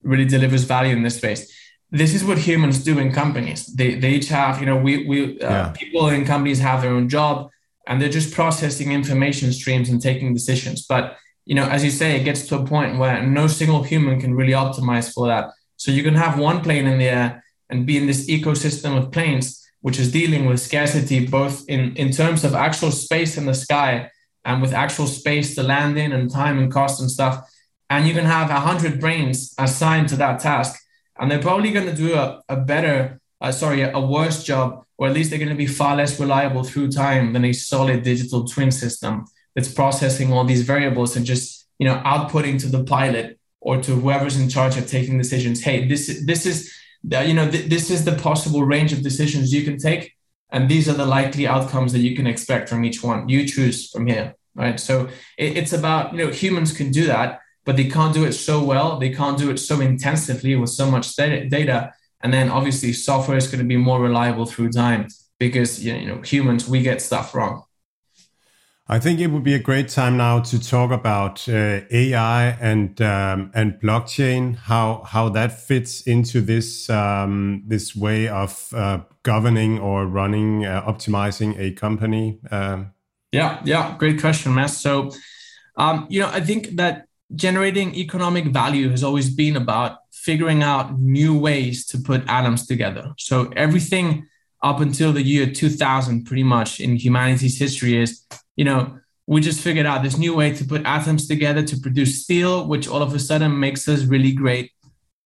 really 0.03 0.25
delivers 0.25 0.65
value 0.65 0.95
in 0.95 1.03
this 1.03 1.17
space. 1.17 1.53
This 1.91 2.15
is 2.15 2.25
what 2.25 2.39
humans 2.39 2.83
do 2.83 2.99
in 2.99 3.13
companies. 3.13 3.67
They 3.67 3.95
they 3.95 4.11
each 4.11 4.29
have 4.29 4.61
you 4.61 4.67
know 4.67 4.77
we 4.77 5.07
we 5.07 5.41
uh, 5.41 5.51
yeah. 5.51 5.73
people 5.77 6.09
in 6.09 6.25
companies 6.25 6.61
have 6.61 6.83
their 6.83 6.93
own 6.93 7.09
job 7.09 7.51
and 7.87 8.01
they're 8.01 8.09
just 8.09 8.35
processing 8.35 8.93
information 8.93 9.53
streams 9.53 9.89
and 9.89 10.01
taking 10.01 10.35
decisions. 10.35 10.87
But 10.87 11.17
you 11.45 11.55
know, 11.55 11.69
as 11.69 11.85
you 11.85 11.91
say, 11.91 12.19
it 12.19 12.25
gets 12.25 12.47
to 12.49 12.59
a 12.59 12.67
point 12.67 12.99
where 12.99 13.23
no 13.23 13.47
single 13.47 13.83
human 13.83 14.21
can 14.21 14.35
really 14.35 14.53
optimize 14.53 15.13
for 15.13 15.27
that. 15.29 15.51
So 15.77 15.91
you 15.91 16.03
can 16.03 16.15
have 16.15 16.39
one 16.39 16.63
plane 16.63 16.87
in 16.87 16.99
the 16.99 17.09
air 17.09 17.45
and 17.69 17.87
be 17.87 17.99
in 17.99 18.07
this 18.07 18.27
ecosystem 18.29 18.97
of 18.97 19.13
planes, 19.13 19.63
which 19.81 19.99
is 19.99 20.11
dealing 20.11 20.47
with 20.47 20.61
scarcity 20.61 21.27
both 21.27 21.69
in 21.69 21.97
in 21.97 22.11
terms 22.11 22.45
of 22.45 22.55
actual 22.55 22.91
space 22.91 23.37
in 23.39 23.47
the 23.47 23.55
sky 23.55 24.11
and 24.45 24.61
with 24.61 24.73
actual 24.73 25.07
space 25.07 25.55
to 25.55 25.63
land 25.63 25.99
in 25.99 26.13
and 26.13 26.31
time 26.31 26.59
and 26.59 26.73
cost 26.73 27.01
and 27.01 27.11
stuff. 27.11 27.49
And 27.91 28.07
you 28.07 28.15
can 28.15 28.25
have 28.25 28.51
a 28.51 28.61
hundred 28.61 29.01
brains 29.01 29.55
assigned 29.59 30.09
to 30.09 30.17
that 30.17 30.41
task, 30.41 30.81
and 31.19 31.31
they're 31.31 31.43
probably 31.43 31.71
going 31.71 31.87
to 31.87 31.95
do 31.95 32.15
a, 32.15 32.43
a 32.49 32.57
better, 32.57 33.21
uh, 33.41 33.53
sorry, 33.53 33.83
a 33.83 34.01
worse 34.01 34.43
job, 34.43 34.85
or 34.99 35.09
at 35.09 35.15
least 35.15 35.31
they're 35.31 35.39
going 35.39 35.49
to 35.51 35.55
be 35.55 35.67
far 35.67 35.97
less 35.97 36.19
reliable 36.19 36.65
through 36.65 36.91
time 36.91 37.33
than 37.33 37.45
a 37.45 37.53
solid 37.53 38.03
digital 38.03 38.45
twin 38.45 38.71
system 38.71 39.27
that's 39.55 39.73
processing 39.73 40.33
all 40.33 40.45
these 40.45 40.63
variables 40.63 41.17
and 41.17 41.25
just 41.25 41.67
you 41.79 41.87
know 41.87 41.97
outputting 42.05 42.59
to 42.61 42.69
the 42.69 42.85
pilot 42.85 43.39
or 43.61 43.81
to 43.81 43.93
whoever's 43.93 44.39
in 44.39 44.49
charge 44.49 44.77
of 44.77 44.87
taking 44.87 45.19
decisions. 45.19 45.63
Hey 45.63 45.87
this 45.87 46.09
is 46.09 46.27
this 46.27 46.47
is 46.47 46.73
you 47.03 47.35
know 47.35 47.51
th- 47.51 47.69
this 47.69 47.91
is 47.91 48.05
the 48.05 48.17
possible 48.17 48.65
range 48.65 48.93
of 48.93 49.03
decisions 49.03 49.53
you 49.53 49.63
can 49.63 49.79
take 49.79 50.15
and 50.55 50.71
these 50.71 50.89
are 50.89 50.95
the 50.95 51.05
likely 51.19 51.47
outcomes 51.47 51.93
that 51.93 51.99
you 52.07 52.17
can 52.17 52.27
expect 52.27 52.71
from 52.71 52.85
each 52.85 53.03
one. 53.03 53.29
You 53.29 53.47
choose 53.47 53.91
from 53.91 54.07
here 54.07 54.35
right? 54.55 54.79
So 54.79 55.09
it, 55.37 55.57
it's 55.57 55.73
about 55.73 56.13
you 56.13 56.25
know 56.25 56.31
humans 56.33 56.73
can 56.73 56.91
do 56.91 57.07
that 57.07 57.41
but 57.65 57.77
they 57.77 57.89
can't 57.89 58.15
do 58.15 58.25
it 58.25 58.33
so 58.33 58.63
well. 58.63 58.99
They 58.99 59.11
can't 59.11 59.39
do 59.39 59.51
it 59.51 59.59
so 59.59 59.81
intensively 59.81 60.55
with 60.55 60.69
so 60.69 60.91
much 60.91 61.17
data. 61.17 61.95
And 62.23 62.33
then 62.33 62.51
obviously 62.51 62.93
software 62.93 63.39
is 63.39 63.47
going 63.47 63.61
to 63.61 63.65
be 63.65 63.79
more 63.79 64.01
reliable 64.01 64.45
through 64.45 64.71
time 64.71 65.09
because 65.39 65.85
you 65.85 66.07
know 66.07 66.21
humans 66.23 66.69
we 66.69 66.81
get 66.83 67.03
stuff 67.03 67.35
wrong 67.35 67.65
I 68.87 68.99
think 68.99 69.19
it 69.19 69.29
would 69.29 69.45
be 69.45 69.55
a 69.55 69.59
great 69.59 69.89
time 69.89 70.19
now 70.19 70.41
to 70.41 70.61
talk 70.61 70.91
about 70.91 71.49
uh, 71.49 71.81
AI 71.91 72.49
and 72.61 73.01
um, 73.01 73.51
and 73.55 73.81
blockchain, 73.81 74.57
how 74.57 75.05
how 75.07 75.31
that 75.31 75.59
fits 75.59 76.03
into 76.03 76.43
this 76.43 76.91
um, 76.91 77.63
this 77.67 77.97
way 77.97 78.29
of 78.29 78.69
uh, 78.75 78.99
governing 79.23 79.79
or 79.79 80.07
running, 80.07 80.67
uh, 80.67 80.83
optimizing 80.83 81.59
a 81.59 81.73
company. 81.73 82.41
Um, 82.51 82.93
yeah, 83.33 83.63
yeah, 83.65 83.97
great 83.99 84.21
question, 84.21 84.55
Matt. 84.55 84.71
So, 84.71 85.11
um, 85.77 86.07
you 86.11 86.21
know, 86.21 86.29
I 86.29 86.41
think 86.41 86.77
that 86.77 87.07
generating 87.35 87.95
economic 87.95 88.47
value 88.49 88.91
has 88.91 89.03
always 89.03 89.35
been 89.35 89.57
about 89.57 89.97
figuring 90.13 90.63
out 90.63 90.99
new 90.99 91.37
ways 91.37 91.87
to 91.87 91.99
put 91.99 92.23
atoms 92.29 92.67
together. 92.67 93.15
So 93.19 93.51
everything 93.57 94.27
up 94.63 94.81
until 94.81 95.13
the 95.13 95.23
year 95.23 95.51
2000, 95.51 96.25
pretty 96.25 96.45
much 96.45 96.81
in 96.81 96.97
humanity's 96.97 97.59
history, 97.59 97.97
is 97.97 98.27
you 98.57 98.65
know, 98.65 98.99
we 99.27 99.41
just 99.41 99.61
figured 99.61 99.87
out 99.87 100.03
this 100.03 100.19
new 100.19 100.35
way 100.35 100.53
to 100.55 100.65
put 100.65 100.85
atoms 100.85 101.27
together 101.27 101.63
to 101.63 101.81
produce 101.81 102.23
steel, 102.23 102.67
which 102.67 102.87
all 102.87 103.03
of 103.03 103.15
a 103.15 103.19
sudden 103.19 103.59
makes 103.59 103.89
us 103.89 104.05
really 104.05 104.33
great, 104.33 104.71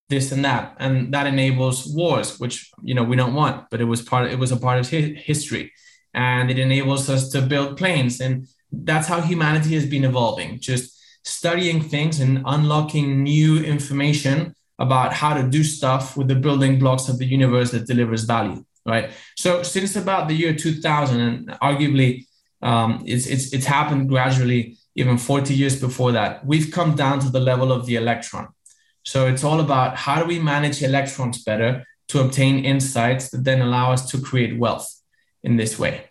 this 0.08 0.32
and 0.32 0.44
that, 0.44 0.76
and 0.78 1.12
that 1.12 1.26
enables 1.26 1.86
wars, 1.86 2.38
which 2.38 2.70
you 2.82 2.94
know 2.94 3.02
we 3.02 3.16
don't 3.16 3.34
want, 3.34 3.68
but 3.70 3.80
it 3.80 3.84
was 3.84 4.02
part. 4.02 4.26
Of, 4.26 4.32
it 4.32 4.38
was 4.38 4.52
a 4.52 4.56
part 4.56 4.78
of 4.78 4.88
history, 4.88 5.72
and 6.14 6.50
it 6.50 6.58
enables 6.58 7.10
us 7.10 7.28
to 7.30 7.42
build 7.42 7.76
planes, 7.76 8.20
and 8.20 8.46
that's 8.72 9.08
how 9.08 9.20
humanity 9.20 9.74
has 9.74 9.86
been 9.86 10.04
evolving. 10.04 10.60
Just 10.60 10.98
studying 11.24 11.82
things 11.82 12.20
and 12.20 12.42
unlocking 12.46 13.22
new 13.22 13.62
information 13.62 14.54
about 14.78 15.12
how 15.12 15.34
to 15.34 15.42
do 15.42 15.64
stuff 15.64 16.16
with 16.16 16.28
the 16.28 16.36
building 16.36 16.78
blocks 16.78 17.08
of 17.08 17.18
the 17.18 17.26
universe 17.26 17.72
that 17.72 17.86
delivers 17.86 18.24
value. 18.24 18.64
Right. 18.86 19.10
So 19.36 19.62
since 19.62 19.96
about 19.96 20.28
the 20.28 20.34
year 20.34 20.54
2000, 20.54 21.20
and 21.20 21.48
arguably 21.60 22.27
um, 22.62 23.02
it's, 23.06 23.26
it's, 23.26 23.52
it's 23.52 23.66
happened 23.66 24.08
gradually, 24.08 24.78
even 24.94 25.18
40 25.18 25.54
years 25.54 25.80
before 25.80 26.12
that. 26.12 26.44
We've 26.44 26.70
come 26.70 26.94
down 26.96 27.20
to 27.20 27.30
the 27.30 27.40
level 27.40 27.72
of 27.72 27.86
the 27.86 27.96
electron. 27.96 28.48
So 29.04 29.26
it's 29.26 29.44
all 29.44 29.60
about 29.60 29.96
how 29.96 30.20
do 30.20 30.26
we 30.26 30.38
manage 30.38 30.82
electrons 30.82 31.42
better 31.42 31.86
to 32.08 32.20
obtain 32.20 32.64
insights 32.64 33.30
that 33.30 33.44
then 33.44 33.60
allow 33.60 33.92
us 33.92 34.10
to 34.10 34.20
create 34.20 34.58
wealth 34.58 34.92
in 35.42 35.56
this 35.56 35.78
way, 35.78 36.04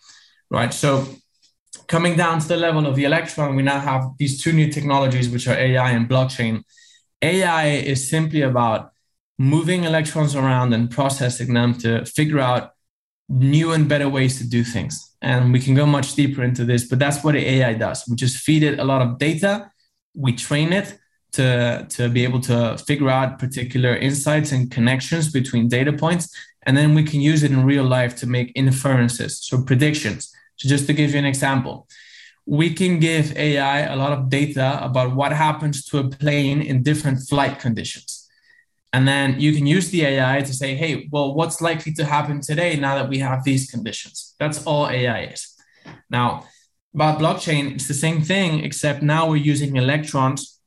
right? 0.50 0.74
So 0.74 1.08
coming 1.88 2.16
down 2.16 2.39
to 2.39 2.48
the 2.48 2.58
level 2.58 2.88
of 2.88 2.95
the 2.95 3.04
electron, 3.04 3.56
we 3.56 3.64
now 3.64 3.80
have 3.80 4.12
these 4.18 4.41
two 4.41 4.54
new 4.54 4.72
technologies, 4.72 5.30
which 5.30 5.48
are 5.48 5.56
AI 5.56 5.91
and 5.91 6.08
blockchain. 6.08 6.64
AI 7.22 7.68
is 7.68 8.10
simply 8.10 8.41
about 8.41 8.91
moving 9.38 9.84
electrons 9.84 10.36
around 10.36 10.74
and 10.74 10.89
processing 10.89 11.54
them 11.54 11.74
to 11.80 12.06
figure 12.06 12.39
out 12.39 12.72
new 13.30 13.74
and 13.74 13.90
better 13.90 14.08
ways 14.08 14.38
to 14.38 14.48
do 14.48 14.64
things. 14.64 15.12
And 15.22 15.52
we 15.52 15.60
can 15.60 15.76
go 15.76 15.86
much 15.86 16.16
deeper 16.16 16.44
into 16.44 16.64
this, 16.64 16.88
but 16.88 17.00
that's 17.00 17.24
what 17.24 17.36
AI 17.36 17.74
does. 17.74 18.08
We 18.08 18.16
just 18.16 18.38
feed 18.38 18.64
it 18.64 18.80
a 18.80 18.84
lot 18.84 19.02
of 19.02 19.18
data, 19.18 19.72
we 20.16 20.34
train 20.34 20.74
it 20.74 20.98
to, 21.34 21.86
to 21.90 22.10
be 22.10 22.24
able 22.24 22.42
to 22.42 22.78
figure 22.78 23.10
out 23.10 23.40
particular 23.40 23.96
insights 23.96 24.52
and 24.52 24.72
connections 24.72 25.32
between 25.32 25.68
data 25.68 25.94
points. 25.94 26.34
And 26.66 26.76
then 26.76 26.96
we 26.96 27.04
can 27.04 27.22
use 27.22 27.44
it 27.44 27.52
in 27.52 27.66
real 27.66 27.84
life 27.84 28.16
to 28.18 28.28
make 28.28 28.52
inferences, 28.56 29.40
so 29.40 29.64
predictions. 29.64 30.34
So, 30.58 30.68
just 30.68 30.88
to 30.88 30.94
give 30.94 31.12
you 31.12 31.20
an 31.20 31.26
example, 31.26 31.88
we 32.46 32.74
can 32.74 33.00
give 33.00 33.38
AI 33.38 33.82
a 33.82 33.96
lot 33.96 34.14
of 34.14 34.30
data 34.30 34.80
about 34.82 35.16
what 35.16 35.32
happens 35.32 35.86
to 35.86 36.00
a 36.00 36.10
plane 36.10 36.62
in 36.62 36.82
different 36.82 37.20
flight 37.28 37.60
conditions. 37.60 38.16
And 38.94 39.08
then 39.08 39.40
you 39.40 39.54
can 39.54 39.68
use 39.68 39.90
the 39.90 40.06
AI 40.06 40.42
to 40.42 40.54
say, 40.54 40.76
hey, 40.76 41.08
well, 41.12 41.36
what's 41.36 41.62
likely 41.62 41.94
to 41.94 42.06
happen 42.06 42.42
today 42.42 42.78
now 42.78 42.96
that 42.96 43.10
we 43.10 43.20
have 43.20 43.44
these 43.44 43.70
conditions? 43.70 44.36
That's 44.40 44.66
all 44.66 44.90
AI 44.90 45.26
is. 45.26 45.56
Now, 46.10 46.46
about 46.96 47.20
blockchain, 47.20 47.74
it's 47.76 47.88
the 47.88 47.94
same 47.94 48.22
thing, 48.22 48.64
except 48.64 49.02
now 49.02 49.30
we're 49.30 49.36
using 49.36 49.76
electrons 49.76 50.60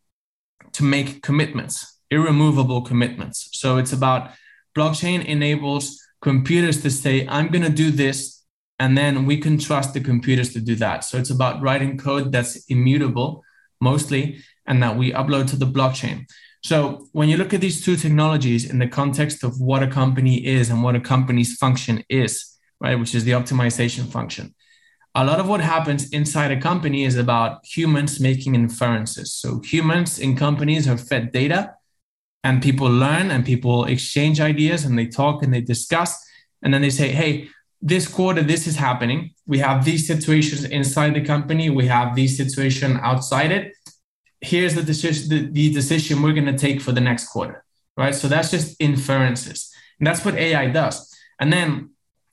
to 0.73 0.85
make 0.85 1.23
commitments, 1.23 1.99
irremovable 2.11 2.83
commitments. 2.83 3.49
So 3.53 3.79
it's 3.79 3.93
about 3.93 4.31
blockchain 4.77 5.25
enables 5.25 5.99
computers 6.21 6.83
to 6.83 6.91
say, 6.91 7.27
I'm 7.27 7.49
going 7.49 7.65
to 7.65 7.71
do 7.71 7.91
this. 7.91 8.45
And 8.79 8.97
then 8.97 9.27
we 9.27 9.39
can 9.39 9.59
trust 9.59 9.93
the 9.93 10.01
computers 10.01 10.53
to 10.55 10.61
do 10.61 10.75
that. 10.77 11.05
So 11.05 11.19
it's 11.19 11.31
about 11.31 11.61
writing 11.61 11.99
code 11.99 12.33
that's 12.33 12.65
immutable 12.67 13.43
mostly, 13.81 14.43
and 14.67 14.83
that 14.83 14.97
we 14.97 15.13
upload 15.13 15.49
to 15.49 15.57
the 15.57 15.67
blockchain. 15.67 16.27
So 16.63 17.09
when 17.13 17.29
you 17.29 17.37
look 17.37 17.55
at 17.55 17.61
these 17.61 17.85
two 17.85 17.97
technologies 17.97 18.69
in 18.69 18.79
the 18.79 18.89
context 18.89 19.43
of 19.43 19.61
what 19.61 19.83
a 19.83 19.87
company 19.87 20.47
is 20.47 20.71
and 20.71 20.83
what 20.83 20.95
a 20.95 21.01
company's 21.01 21.57
function 21.57 22.05
is, 22.09 22.59
right, 22.81 22.99
which 22.99 23.15
is 23.15 23.25
the 23.25 23.33
optimization 23.33 24.07
function, 24.07 24.55
a 25.15 25.25
lot 25.25 25.41
of 25.41 25.49
what 25.49 25.61
happens 25.61 26.11
inside 26.11 26.53
a 26.53 26.61
company 26.61 27.05
is 27.05 27.17
about 27.17 27.65
humans 27.65 28.21
making 28.21 28.55
inferences. 28.55 29.33
So 29.33 29.61
humans 29.61 30.19
in 30.19 30.37
companies 30.37 30.87
are 30.87 30.99
fed 30.99 31.33
data 31.33 31.75
and 32.45 32.63
people 32.63 32.89
learn 32.89 33.31
and 33.31 33.45
people 33.45 33.87
exchange 33.87 34.41
ideas 34.41 34.85
and 34.85 34.99
they 34.99 35.07
talk 35.07 35.43
and 35.43 35.53
they 35.53 35.63
discuss. 35.63 36.25
And 36.63 36.73
then 36.73 36.83
they 36.83 36.91
say, 36.91 37.09
hey, 37.09 37.49
this 37.83 38.07
quarter, 38.07 38.43
this 38.43 38.67
is 38.67 38.77
happening. 38.77 39.31
We 39.47 39.59
have 39.59 39.85
these 39.85 40.07
situations 40.07 40.65
inside 40.65 41.15
the 41.15 41.25
company. 41.25 41.71
We 41.71 41.87
have 41.87 42.15
these 42.15 42.37
situation 42.37 43.01
outside 43.03 43.51
it 43.51 43.73
here's 44.41 44.75
the 44.75 44.83
decision 44.83 45.29
the, 45.29 45.51
the 45.51 45.73
decision 45.73 46.23
we're 46.23 46.33
going 46.33 46.47
to 46.47 46.59
take 46.59 46.81
for 46.81 46.93
the 46.93 47.01
next 47.01 47.29
quarter 47.29 47.65
right? 48.01 48.15
So 48.15 48.29
that's 48.29 48.51
just 48.51 48.77
inferences. 48.81 49.73
And 49.99 50.07
that's 50.07 50.25
what 50.25 50.35
ai 50.35 50.69
does. 50.69 50.97
And 51.39 51.53
then 51.53 51.91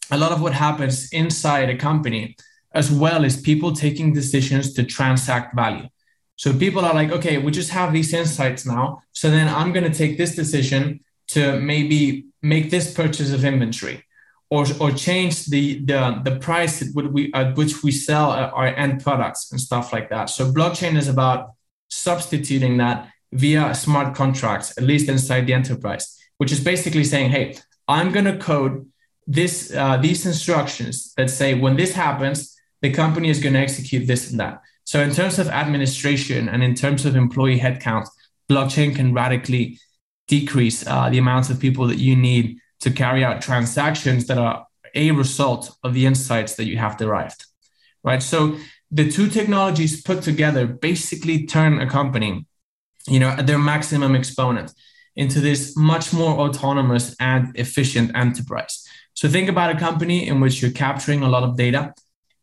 a 0.09 0.17
lot 0.17 0.31
of 0.31 0.41
what 0.41 0.53
happens 0.53 1.11
inside 1.11 1.69
a 1.69 1.77
company 1.77 2.37
as 2.73 2.91
well 2.91 3.25
is 3.25 3.41
people 3.41 3.73
taking 3.73 4.13
decisions 4.13 4.73
to 4.73 4.83
transact 4.83 5.55
value. 5.55 5.87
So 6.37 6.53
people 6.53 6.85
are 6.85 6.93
like 6.93 7.11
okay 7.11 7.37
we 7.37 7.51
just 7.51 7.71
have 7.71 7.91
these 7.91 8.13
insights 8.13 8.65
now. 8.65 9.01
So 9.11 9.29
then 9.29 9.47
i'm 9.57 9.73
going 9.75 9.89
to 9.91 9.97
take 10.01 10.17
this 10.17 10.33
decision 10.35 10.81
to 11.35 11.59
maybe 11.59 12.27
make 12.41 12.69
this 12.69 12.93
purchase 12.93 13.31
of 13.33 13.43
inventory 13.43 13.97
or, 14.49 14.65
or 14.79 14.91
change 14.91 15.45
the, 15.47 15.83
the, 15.83 16.21
the 16.23 16.35
price 16.37 16.81
at 16.81 16.87
we, 16.95 17.33
at 17.33 17.57
which 17.57 17.83
we 17.83 17.91
sell 17.91 18.31
our 18.31 18.67
end 18.67 19.03
products 19.03 19.51
and 19.51 19.59
stuff 19.59 19.91
like 19.91 20.09
that. 20.09 20.29
So 20.29 20.53
blockchain 20.53 20.95
is 20.95 21.09
about 21.09 21.56
substituting 21.89 22.77
that 22.77 23.09
via 23.31 23.73
smart 23.75 24.15
contracts, 24.15 24.77
at 24.77 24.83
least 24.83 25.09
inside 25.09 25.47
the 25.47 25.53
enterprise, 25.53 26.17
which 26.37 26.51
is 26.51 26.63
basically 26.63 27.03
saying, 27.03 27.31
hey, 27.31 27.55
I'm 27.87 28.11
going 28.11 28.25
to 28.25 28.37
code 28.37 28.87
this 29.25 29.73
uh, 29.75 29.97
these 29.97 30.25
instructions 30.25 31.13
that 31.17 31.29
say 31.29 31.53
when 31.53 31.75
this 31.75 31.93
happens, 31.93 32.55
the 32.81 32.91
company 32.91 33.29
is 33.29 33.39
going 33.39 33.53
to 33.53 33.59
execute 33.59 34.07
this 34.07 34.31
and 34.31 34.39
that. 34.39 34.61
So 34.85 35.01
in 35.01 35.11
terms 35.11 35.37
of 35.37 35.49
administration 35.49 36.47
and 36.47 36.63
in 36.63 36.73
terms 36.73 37.05
of 37.05 37.15
employee 37.15 37.59
headcount, 37.59 38.07
blockchain 38.49 38.95
can 38.95 39.13
radically 39.13 39.79
decrease 40.27 40.87
uh, 40.87 41.09
the 41.09 41.17
amount 41.17 41.49
of 41.49 41.59
people 41.59 41.87
that 41.87 41.97
you 41.97 42.15
need 42.15 42.59
to 42.79 42.91
carry 42.91 43.23
out 43.23 43.41
transactions 43.41 44.27
that 44.27 44.37
are 44.37 44.65
a 44.95 45.11
result 45.11 45.75
of 45.83 45.93
the 45.93 46.05
insights 46.05 46.55
that 46.55 46.65
you 46.65 46.77
have 46.77 46.97
derived. 46.97 47.45
Right. 48.03 48.23
So 48.23 48.57
the 48.91 49.09
two 49.09 49.27
technologies 49.29 50.01
put 50.01 50.21
together 50.21 50.65
basically 50.65 51.45
turn 51.45 51.79
a 51.79 51.89
company, 51.89 52.45
you 53.07 53.19
know, 53.19 53.29
at 53.29 53.47
their 53.47 53.59
maximum 53.59 54.15
exponent 54.15 54.71
into 55.15 55.39
this 55.41 55.75
much 55.75 56.13
more 56.13 56.39
autonomous 56.39 57.15
and 57.19 57.57
efficient 57.57 58.15
enterprise. 58.15 58.87
So 59.13 59.27
think 59.27 59.49
about 59.49 59.75
a 59.75 59.79
company 59.79 60.27
in 60.27 60.39
which 60.39 60.61
you're 60.61 60.71
capturing 60.71 61.23
a 61.23 61.29
lot 61.29 61.43
of 61.43 61.57
data 61.57 61.93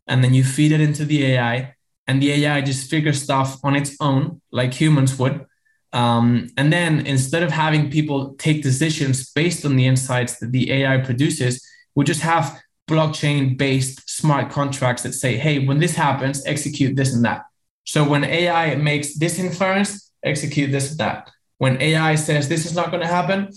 and 0.07 0.23
then 0.23 0.35
you 0.35 0.45
feed 0.45 0.73
it 0.73 0.81
into 0.81 1.05
the 1.05 1.25
AI 1.25 1.75
and 2.07 2.21
the 2.21 2.33
AI 2.33 2.61
just 2.61 2.91
figures 2.91 3.23
stuff 3.23 3.59
on 3.65 3.77
its 3.77 3.97
own 4.01 4.43
like 4.51 4.75
humans 4.75 5.19
would. 5.19 5.47
Um, 5.93 6.49
and 6.57 6.73
then 6.73 7.07
instead 7.07 7.45
of 7.45 7.53
having 7.53 7.91
people 7.91 8.35
take 8.35 8.63
decisions 8.63 9.31
based 9.31 9.65
on 9.65 9.77
the 9.77 9.87
insights 9.87 10.41
that 10.41 10.51
the 10.51 10.73
AI 10.73 10.99
produces, 10.99 11.65
we 11.95 12.05
just 12.05 12.21
have 12.23 12.61
blockchain 12.89 13.57
based 13.57 14.09
smart 14.09 14.51
contracts 14.51 15.03
that 15.03 15.15
say, 15.15 15.37
hey, 15.37 15.67
when 15.67 15.79
this 15.79 15.95
happens, 15.95 16.45
execute 16.47 16.97
this 16.97 17.15
and 17.15 17.25
that. 17.25 17.43
So 17.85 18.09
when 18.09 18.25
AI 18.25 18.75
makes 18.77 19.15
this 19.19 19.39
inference, 19.39 20.13
execute 20.23 20.71
this 20.71 20.91
and 20.91 21.01
that. 21.01 21.31
When 21.59 21.81
AI 21.81 22.15
says 22.15 22.49
this 22.49 22.67
is 22.67 22.75
not 22.75 22.91
going 22.91 23.03
to 23.03 23.07
happen, 23.07 23.51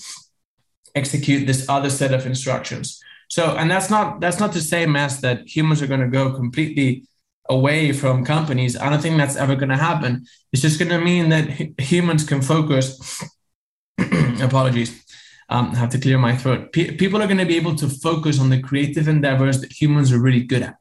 execute 0.95 1.47
this 1.47 1.67
other 1.69 1.89
set 1.89 2.13
of 2.13 2.25
instructions. 2.25 3.01
So, 3.29 3.57
and 3.57 3.69
that's 3.69 3.89
not 3.89 4.21
that's 4.21 4.39
not 4.39 4.53
to 4.53 4.61
say, 4.61 4.85
Mads, 4.85 5.19
that 5.21 5.47
humans 5.47 5.81
are 5.81 5.87
going 5.87 5.99
to 5.99 6.07
go 6.07 6.33
completely 6.33 7.05
away 7.49 7.91
from 7.91 8.25
companies. 8.25 8.77
I 8.77 8.89
don't 8.89 9.01
think 9.01 9.17
that's 9.17 9.35
ever 9.35 9.55
going 9.55 9.69
to 9.69 9.77
happen. 9.77 10.25
It's 10.53 10.61
just 10.61 10.79
going 10.79 10.91
to 10.91 10.99
mean 10.99 11.29
that 11.29 11.49
humans 11.79 12.23
can 12.23 12.41
focus. 12.41 13.23
apologies. 14.41 15.03
Um, 15.49 15.71
I 15.71 15.75
have 15.75 15.89
to 15.91 15.99
clear 15.99 16.17
my 16.17 16.35
throat. 16.35 16.73
P- 16.73 16.91
people 16.91 17.21
are 17.21 17.27
going 17.27 17.37
to 17.37 17.45
be 17.45 17.55
able 17.55 17.75
to 17.75 17.87
focus 17.87 18.39
on 18.39 18.49
the 18.49 18.61
creative 18.61 19.07
endeavors 19.07 19.61
that 19.61 19.71
humans 19.71 20.11
are 20.11 20.19
really 20.19 20.43
good 20.43 20.63
at. 20.63 20.75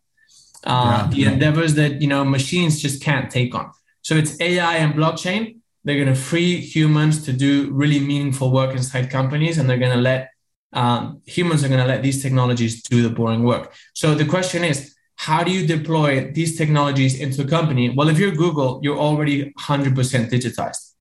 Uh, 0.65 1.09
yeah. 1.13 1.29
The 1.29 1.33
endeavors 1.33 1.75
that 1.75 2.03
you 2.03 2.09
know 2.09 2.25
machines 2.25 2.83
just 2.83 3.03
can't 3.03 3.31
take 3.31 3.55
on. 3.55 3.71
So 4.03 4.17
it's 4.17 4.41
AI 4.41 4.77
and 4.77 4.95
blockchain. 4.95 5.59
They're 5.85 6.03
going 6.03 6.15
to 6.15 6.21
free 6.21 6.57
humans 6.61 7.25
to 7.27 7.33
do 7.33 7.71
really 7.71 8.01
meaningful 8.01 8.51
work 8.51 8.75
inside 8.75 9.09
companies, 9.09 9.59
and 9.59 9.71
they're 9.71 9.79
going 9.79 9.97
to 9.97 10.01
let 10.01 10.31
um, 10.73 11.23
humans 11.27 11.65
are 11.65 11.69
going 11.69 11.81
to 11.81 11.87
let 11.87 12.03
these 12.03 12.23
technologies 12.23 12.83
do 12.83 13.03
the 13.03 13.11
boring 13.11 13.45
work. 13.45 13.73
So 13.95 14.15
the 14.15 14.27
question 14.27 14.65
is, 14.65 14.95
how 15.15 15.43
do 15.43 15.51
you 15.51 15.67
deploy 15.67 16.31
these 16.33 16.59
technologies 16.59 17.19
into 17.19 17.43
a 17.43 17.47
company? 17.47 17.89
Well, 17.91 18.09
if 18.09 18.19
you're 18.19 18.33
Google, 18.33 18.81
you're 18.83 18.99
already 18.99 19.53
100% 19.53 19.95
digitized. 20.31 20.93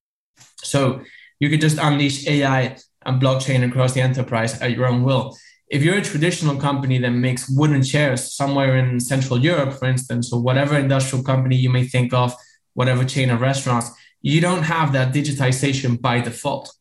So 0.64 1.02
you 1.40 1.50
could 1.50 1.62
just 1.62 1.78
unleash 1.78 2.26
AI 2.28 2.78
and 3.06 3.22
blockchain 3.22 3.68
across 3.68 3.94
the 3.94 4.02
enterprise 4.02 4.60
at 4.62 4.72
your 4.72 4.88
own 4.88 5.04
will. 5.04 5.38
If 5.68 5.84
you're 5.84 5.98
a 5.98 6.02
traditional 6.04 6.58
company 6.58 6.98
that 7.00 7.10
makes 7.10 7.50
wooden 7.50 7.84
chairs 7.84 8.34
somewhere 8.34 8.78
in 8.78 9.00
Central 9.00 9.40
Europe, 9.40 9.74
for 9.74 9.86
instance, 9.86 10.32
or 10.32 10.42
whatever 10.42 10.78
industrial 10.78 11.24
company 11.24 11.56
you 11.56 11.70
may 11.70 11.86
think 11.86 12.14
of, 12.14 12.36
whatever 12.74 13.04
chain 13.04 13.30
of 13.30 13.42
restaurants, 13.42 13.92
you 14.22 14.42
don't 14.42 14.64
have 14.64 14.94
that 14.94 15.14
digitization 15.14 16.00
by 16.00 16.22
default. 16.22 16.72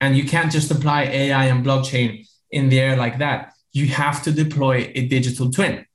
And 0.00 0.16
you 0.16 0.24
can't 0.24 0.52
just 0.52 0.70
apply 0.70 1.04
AI 1.04 1.46
and 1.46 1.64
blockchain 1.64 2.26
in 2.50 2.68
the 2.68 2.80
air 2.80 2.96
like 2.96 3.18
that. 3.18 3.52
You 3.72 3.88
have 3.88 4.22
to 4.24 4.32
deploy 4.32 4.92
a 4.94 5.06
digital 5.08 5.50
twin 5.50 5.86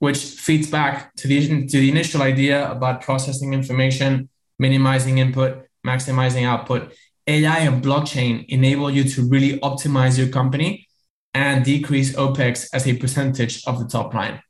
which 0.00 0.18
feeds 0.18 0.68
back 0.68 1.14
to 1.14 1.28
the, 1.28 1.66
to 1.66 1.78
the 1.78 1.88
initial 1.88 2.22
idea 2.22 2.68
about 2.70 3.02
processing 3.02 3.52
information, 3.52 4.28
minimizing 4.58 5.18
input, 5.18 5.66
maximizing 5.86 6.44
output. 6.44 6.92
AI 7.26 7.58
and 7.60 7.82
blockchain 7.82 8.44
enable 8.48 8.90
you 8.90 9.04
to 9.04 9.28
really 9.28 9.58
optimize 9.60 10.18
your 10.18 10.28
company 10.28 10.86
and 11.34 11.64
decrease 11.64 12.14
OPEX 12.16 12.68
as 12.72 12.86
a 12.86 12.96
percentage 12.96 13.64
of 13.66 13.78
the 13.78 13.86
top 13.86 14.14
line. 14.14 14.42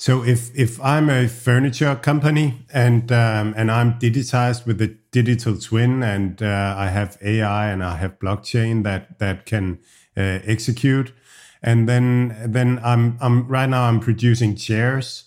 So 0.00 0.24
if 0.24 0.50
if 0.56 0.80
I'm 0.80 1.10
a 1.10 1.28
furniture 1.28 1.94
company 1.94 2.64
and 2.72 3.12
um, 3.12 3.52
and 3.54 3.70
I'm 3.70 3.98
digitized 3.98 4.64
with 4.64 4.80
a 4.80 4.96
digital 5.10 5.58
twin 5.58 6.02
and 6.02 6.42
uh, 6.42 6.74
I 6.78 6.86
have 6.88 7.18
AI 7.20 7.70
and 7.70 7.84
I 7.84 7.96
have 7.96 8.18
blockchain 8.18 8.82
that 8.84 9.18
that 9.18 9.44
can 9.44 9.78
uh, 10.16 10.40
execute, 10.46 11.12
and 11.62 11.86
then 11.86 12.34
then 12.46 12.80
I'm 12.82 13.18
I'm 13.20 13.46
right 13.46 13.68
now 13.68 13.88
I'm 13.88 14.00
producing 14.00 14.56
chairs, 14.56 15.24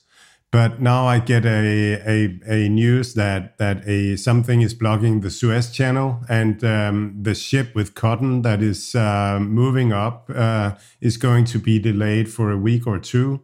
but 0.53 0.79
now 0.79 1.07
I 1.07 1.17
get 1.17 1.45
a 1.45 1.99
a, 2.07 2.39
a 2.45 2.69
news 2.69 3.15
that 3.15 3.57
that 3.57 3.87
a 3.87 4.15
something 4.17 4.61
is 4.61 4.75
blocking 4.75 5.21
the 5.21 5.31
Suez 5.31 5.71
Channel 5.71 6.21
and 6.29 6.63
um, 6.63 7.15
the 7.19 7.33
ship 7.33 7.73
with 7.73 7.95
cotton 7.95 8.43
that 8.43 8.61
is 8.61 8.93
uh, 8.93 9.39
moving 9.41 9.91
up 9.91 10.29
uh, 10.33 10.75
is 11.01 11.17
going 11.17 11.45
to 11.45 11.57
be 11.57 11.79
delayed 11.79 12.31
for 12.31 12.51
a 12.51 12.57
week 12.57 12.85
or 12.85 12.99
two. 12.99 13.41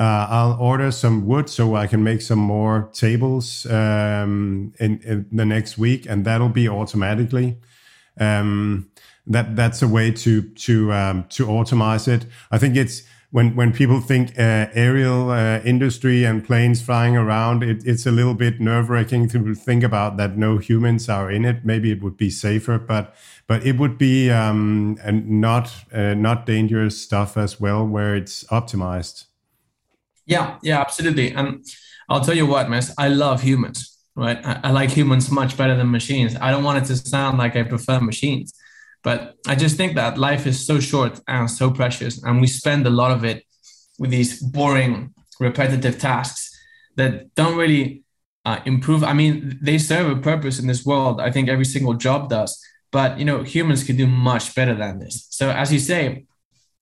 Uh, 0.00 0.26
I'll 0.28 0.56
order 0.60 0.90
some 0.90 1.26
wood 1.26 1.48
so 1.48 1.76
I 1.76 1.86
can 1.86 2.02
make 2.02 2.22
some 2.22 2.40
more 2.40 2.90
tables 2.92 3.64
um, 3.66 4.72
in, 4.80 5.00
in, 5.02 5.26
the 5.30 5.44
next 5.44 5.78
week, 5.78 6.06
and 6.08 6.24
that'll 6.24 6.48
be 6.48 6.68
automatically. 6.68 7.58
Um, 8.18 8.90
that 9.28 9.54
that's 9.54 9.80
a 9.80 9.88
way 9.88 10.10
to 10.10 10.42
to 10.42 10.92
um, 10.92 11.24
to 11.30 11.46
automate 11.46 12.08
it. 12.08 12.26
I 12.50 12.58
think 12.58 12.76
it's 12.76 13.02
when 13.30 13.54
when 13.54 13.72
people 13.72 14.00
think 14.00 14.30
uh, 14.38 14.68
aerial 14.72 15.30
uh, 15.30 15.60
industry 15.60 16.24
and 16.24 16.44
planes 16.44 16.80
flying 16.80 17.16
around, 17.16 17.62
it, 17.62 17.86
it's 17.86 18.06
a 18.06 18.10
little 18.10 18.34
bit 18.34 18.58
nerve 18.60 18.88
wracking 18.88 19.28
to 19.28 19.54
think 19.54 19.84
about 19.84 20.16
that 20.16 20.38
no 20.38 20.56
humans 20.56 21.08
are 21.08 21.30
in 21.30 21.44
it. 21.44 21.64
Maybe 21.64 21.90
it 21.90 22.02
would 22.02 22.16
be 22.16 22.30
safer, 22.30 22.78
but 22.78 23.14
but 23.46 23.66
it 23.66 23.76
would 23.76 23.98
be 23.98 24.30
um, 24.30 24.98
not 25.04 25.74
uh, 25.92 26.14
not 26.14 26.46
dangerous 26.46 27.00
stuff 27.00 27.36
as 27.36 27.60
well, 27.60 27.86
where 27.86 28.16
it's 28.16 28.44
optimized. 28.44 29.24
Yeah, 30.24 30.58
yeah, 30.62 30.80
absolutely. 30.80 31.32
And 31.32 31.66
I'll 32.08 32.22
tell 32.22 32.36
you 32.36 32.46
what, 32.46 32.70
Mads, 32.70 32.94
I 32.96 33.08
love 33.08 33.42
humans. 33.42 33.94
Right, 34.16 34.44
I, 34.44 34.60
I 34.64 34.70
like 34.72 34.90
humans 34.90 35.30
much 35.30 35.56
better 35.56 35.76
than 35.76 35.92
machines. 35.92 36.34
I 36.40 36.50
don't 36.50 36.64
want 36.64 36.82
it 36.82 36.86
to 36.88 36.96
sound 36.96 37.38
like 37.38 37.54
I 37.54 37.62
prefer 37.62 38.00
machines 38.00 38.52
but 39.08 39.36
I 39.46 39.54
just 39.54 39.78
think 39.78 39.94
that 39.94 40.18
life 40.18 40.46
is 40.46 40.66
so 40.66 40.80
short 40.80 41.18
and 41.26 41.50
so 41.50 41.70
precious, 41.70 42.22
and 42.22 42.42
we 42.42 42.46
spend 42.46 42.86
a 42.86 42.90
lot 42.90 43.10
of 43.10 43.24
it 43.24 43.42
with 43.98 44.10
these 44.10 44.32
boring, 44.42 45.14
repetitive 45.40 45.98
tasks 45.98 46.42
that 46.96 47.34
don't 47.34 47.56
really 47.56 48.02
uh, 48.44 48.60
improve. 48.66 49.02
I 49.02 49.14
mean, 49.14 49.58
they 49.62 49.78
serve 49.78 50.10
a 50.10 50.20
purpose 50.20 50.58
in 50.58 50.66
this 50.66 50.84
world. 50.84 51.22
I 51.22 51.30
think 51.30 51.48
every 51.48 51.64
single 51.64 51.94
job 51.94 52.28
does, 52.28 52.52
but 52.92 53.18
you 53.18 53.24
know, 53.24 53.42
humans 53.44 53.82
can 53.82 53.96
do 53.96 54.06
much 54.06 54.54
better 54.54 54.74
than 54.74 54.98
this. 54.98 55.26
So, 55.30 55.48
as 55.62 55.72
you 55.72 55.78
say, 55.78 56.26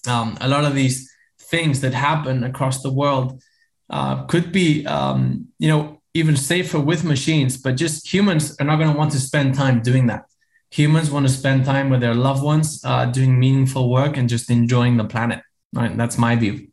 um, 0.08 0.36
a 0.40 0.48
lot 0.48 0.64
of 0.64 0.74
these 0.74 1.08
things 1.52 1.80
that 1.82 1.94
happen 1.94 2.42
across 2.42 2.82
the 2.82 2.92
world 2.92 3.40
uh, 3.88 4.24
could 4.24 4.50
be, 4.50 4.84
um, 4.86 5.46
you 5.60 5.68
know, 5.68 6.02
even 6.12 6.34
safer 6.34 6.80
with 6.80 7.04
machines, 7.04 7.56
but 7.56 7.76
just 7.76 8.12
humans 8.12 8.56
are 8.58 8.66
not 8.66 8.78
going 8.80 8.90
to 8.90 8.98
want 8.98 9.12
to 9.12 9.20
spend 9.20 9.54
time 9.54 9.80
doing 9.80 10.08
that 10.08 10.24
humans 10.70 11.10
want 11.10 11.26
to 11.26 11.32
spend 11.32 11.64
time 11.64 11.90
with 11.90 12.00
their 12.00 12.14
loved 12.14 12.42
ones, 12.42 12.80
uh, 12.84 13.06
doing 13.06 13.38
meaningful 13.38 13.90
work 13.90 14.16
and 14.16 14.28
just 14.28 14.50
enjoying 14.50 14.96
the 14.96 15.04
planet. 15.04 15.42
Right? 15.72 15.96
That's 15.96 16.18
my 16.18 16.36
view. 16.36 16.68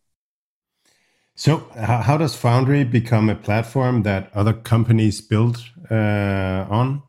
So, 1.36 1.68
how 1.76 2.18
does 2.18 2.36
Foundry 2.36 2.84
become 2.84 3.28
a 3.28 3.36
platform 3.36 4.04
that 4.04 4.32
other 4.36 4.54
companies 4.54 5.20
build 5.20 5.64
uh, 5.90 6.66
on? 6.70 7.02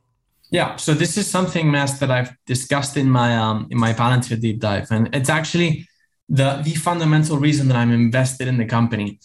Yeah, 0.50 0.76
so 0.76 0.94
this 0.94 1.18
is 1.18 1.26
something, 1.26 1.70
Mads, 1.70 1.98
that 1.98 2.10
I've 2.10 2.32
discussed 2.46 2.96
in 2.96 3.10
my 3.10 3.36
um, 3.36 3.66
in 3.70 3.78
my 3.78 3.92
Palantir 3.92 4.40
deep 4.40 4.60
dive, 4.60 4.90
and 4.90 5.14
it's 5.14 5.28
actually 5.28 5.88
the 6.28 6.62
the 6.64 6.74
fundamental 6.74 7.38
reason 7.38 7.68
that 7.68 7.76
I'm 7.76 7.92
invested 7.92 8.48
in 8.48 8.56
the 8.56 8.64
company 8.64 9.18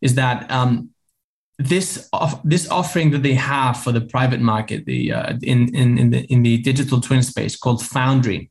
is 0.00 0.16
that 0.16 0.50
um, 0.50 0.90
this 1.68 2.08
this 2.44 2.68
offering 2.70 3.10
that 3.10 3.22
they 3.22 3.34
have 3.34 3.82
for 3.82 3.92
the 3.92 4.00
private 4.00 4.40
market, 4.40 4.84
the 4.86 5.12
uh, 5.12 5.34
in 5.42 5.74
in 5.74 5.98
in 5.98 6.10
the 6.10 6.20
in 6.32 6.42
the 6.42 6.58
digital 6.58 7.00
twin 7.00 7.22
space 7.22 7.56
called 7.56 7.84
Foundry, 7.86 8.50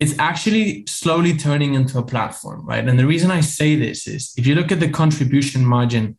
it's 0.00 0.18
actually 0.18 0.84
slowly 0.86 1.36
turning 1.36 1.74
into 1.74 1.98
a 1.98 2.02
platform, 2.02 2.66
right? 2.66 2.86
And 2.86 2.98
the 2.98 3.06
reason 3.06 3.30
I 3.30 3.40
say 3.40 3.76
this 3.76 4.06
is 4.06 4.32
if 4.36 4.46
you 4.46 4.54
look 4.54 4.70
at 4.72 4.80
the 4.80 4.90
contribution 4.90 5.64
margin 5.64 6.18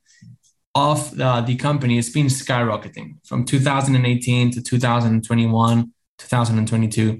of 0.75 1.19
uh, 1.19 1.41
the 1.41 1.55
company, 1.55 1.97
it's 1.97 2.09
been 2.09 2.27
skyrocketing 2.27 3.17
from 3.25 3.45
2018 3.45 4.51
to 4.51 4.61
2021, 4.61 5.93
2022. 6.17 7.19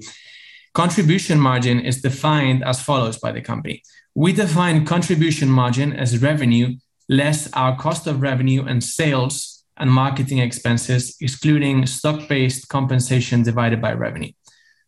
Contribution 0.72 1.40
margin 1.40 1.80
is 1.80 2.00
defined 2.00 2.62
as 2.64 2.80
follows 2.80 3.18
by 3.18 3.32
the 3.32 3.40
company. 3.40 3.82
We 4.14 4.32
define 4.32 4.86
contribution 4.86 5.48
margin 5.48 5.92
as 5.92 6.22
revenue 6.22 6.76
less 7.10 7.50
our 7.54 7.76
cost 7.76 8.06
of 8.06 8.22
revenue 8.22 8.64
and 8.64 8.82
sales 8.82 9.64
and 9.76 9.90
marketing 9.90 10.38
expenses, 10.38 11.16
excluding 11.20 11.84
stock 11.86 12.28
based 12.28 12.68
compensation 12.68 13.42
divided 13.42 13.82
by 13.82 13.92
revenue. 13.92 14.32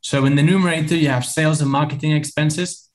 So 0.02 0.24
in 0.24 0.36
the 0.36 0.42
numerator, 0.42 0.94
you 0.94 1.08
have 1.08 1.24
sales 1.24 1.60
and 1.60 1.70
marketing 1.70 2.12
expenses, 2.12 2.88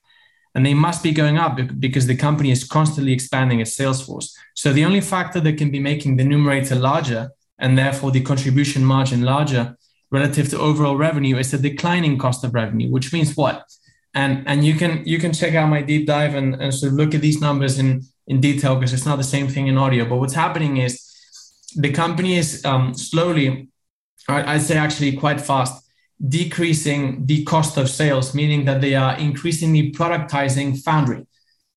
and 0.54 0.64
they 0.64 0.74
must 0.74 1.02
be 1.02 1.12
going 1.12 1.36
up 1.36 1.58
because 1.78 2.06
the 2.06 2.16
company 2.16 2.50
is 2.50 2.64
constantly 2.64 3.12
expanding 3.12 3.60
its 3.60 3.76
sales 3.76 4.00
force. 4.04 4.34
So 4.54 4.72
the 4.72 4.86
only 4.86 5.02
factor 5.02 5.40
that 5.40 5.58
can 5.58 5.70
be 5.70 5.78
making 5.78 6.16
the 6.16 6.24
numerator 6.24 6.74
larger 6.74 7.30
and 7.58 7.76
therefore 7.76 8.10
the 8.10 8.22
contribution 8.22 8.82
margin 8.84 9.22
larger 9.22 9.76
relative 10.10 10.48
to 10.50 10.58
overall 10.58 10.96
revenue 10.96 11.36
is 11.36 11.50
the 11.50 11.58
declining 11.58 12.16
cost 12.16 12.44
of 12.44 12.54
revenue, 12.54 12.90
which 12.90 13.12
means 13.12 13.36
what? 13.36 13.64
And, 14.14 14.42
and 14.48 14.64
you 14.64 14.74
can 14.74 15.04
you 15.04 15.18
can 15.18 15.32
check 15.34 15.54
out 15.54 15.68
my 15.68 15.82
deep 15.82 16.06
dive 16.06 16.34
and, 16.34 16.54
and 16.54 16.72
sort 16.72 16.92
of 16.92 16.98
look 16.98 17.14
at 17.14 17.20
these 17.20 17.40
numbers 17.42 17.78
in 17.78 18.02
in 18.28 18.40
detail 18.40 18.76
because 18.76 18.92
it's 18.92 19.06
not 19.06 19.16
the 19.16 19.24
same 19.24 19.48
thing 19.48 19.66
in 19.66 19.76
audio. 19.76 20.04
But 20.08 20.16
what's 20.16 20.34
happening 20.34 20.76
is 20.76 21.04
the 21.74 21.92
company 21.92 22.36
is 22.36 22.64
um, 22.64 22.94
slowly, 22.94 23.68
I'd 24.28 24.62
say 24.62 24.76
actually 24.76 25.16
quite 25.16 25.40
fast, 25.40 25.84
decreasing 26.26 27.26
the 27.26 27.44
cost 27.44 27.76
of 27.76 27.88
sales, 27.88 28.34
meaning 28.34 28.64
that 28.66 28.80
they 28.80 28.94
are 28.94 29.16
increasingly 29.16 29.92
productizing 29.92 30.80
Foundry. 30.82 31.26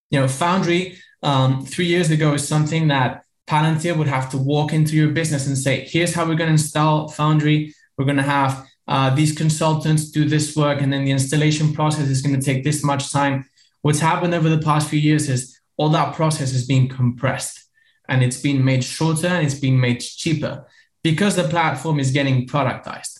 You 0.10 0.20
know, 0.20 0.28
Foundry 0.28 0.98
um, 1.24 1.66
three 1.66 1.86
years 1.86 2.12
ago 2.12 2.34
is 2.34 2.48
something 2.48 2.88
that 2.90 3.24
Palantir 3.48 3.98
would 3.98 4.08
have 4.08 4.30
to 4.32 4.38
walk 4.38 4.74
into 4.74 4.96
your 4.96 5.10
business 5.10 5.48
and 5.48 5.58
say, 5.58 5.88
here's 5.88 6.14
how 6.14 6.24
we're 6.26 6.36
going 6.36 6.48
to 6.48 6.54
install 6.54 7.10
Foundry. 7.10 7.74
We're 7.98 8.06
going 8.06 8.18
to 8.18 8.24
have 8.24 8.66
uh, 8.88 9.14
these 9.14 9.38
consultants 9.38 10.12
do 10.12 10.26
this 10.26 10.56
work, 10.56 10.82
and 10.82 10.92
then 10.92 11.06
the 11.06 11.12
installation 11.12 11.74
process 11.74 12.08
is 12.10 12.22
going 12.22 12.38
to 12.38 12.46
take 12.46 12.64
this 12.64 12.84
much 12.84 13.12
time. 13.12 13.46
What's 13.84 14.00
happened 14.00 14.34
over 14.34 14.50
the 14.50 14.60
past 14.60 14.90
few 14.90 15.00
years 15.00 15.30
is 15.30 15.51
all 15.78 15.90
that 15.90 16.16
process 16.16 16.54
is 16.54 16.66
being 16.66 16.88
compressed 16.88 17.66
and 18.08 18.24
it's 18.24 18.40
being 18.42 18.64
made 18.64 18.84
shorter 18.84 19.28
and 19.28 19.46
it's 19.46 19.60
being 19.60 19.80
made 19.80 20.00
cheaper 20.00 20.68
because 21.04 21.36
the 21.36 21.48
platform 21.48 22.00
is 22.00 22.12
getting 22.12 22.48
productized, 22.48 23.20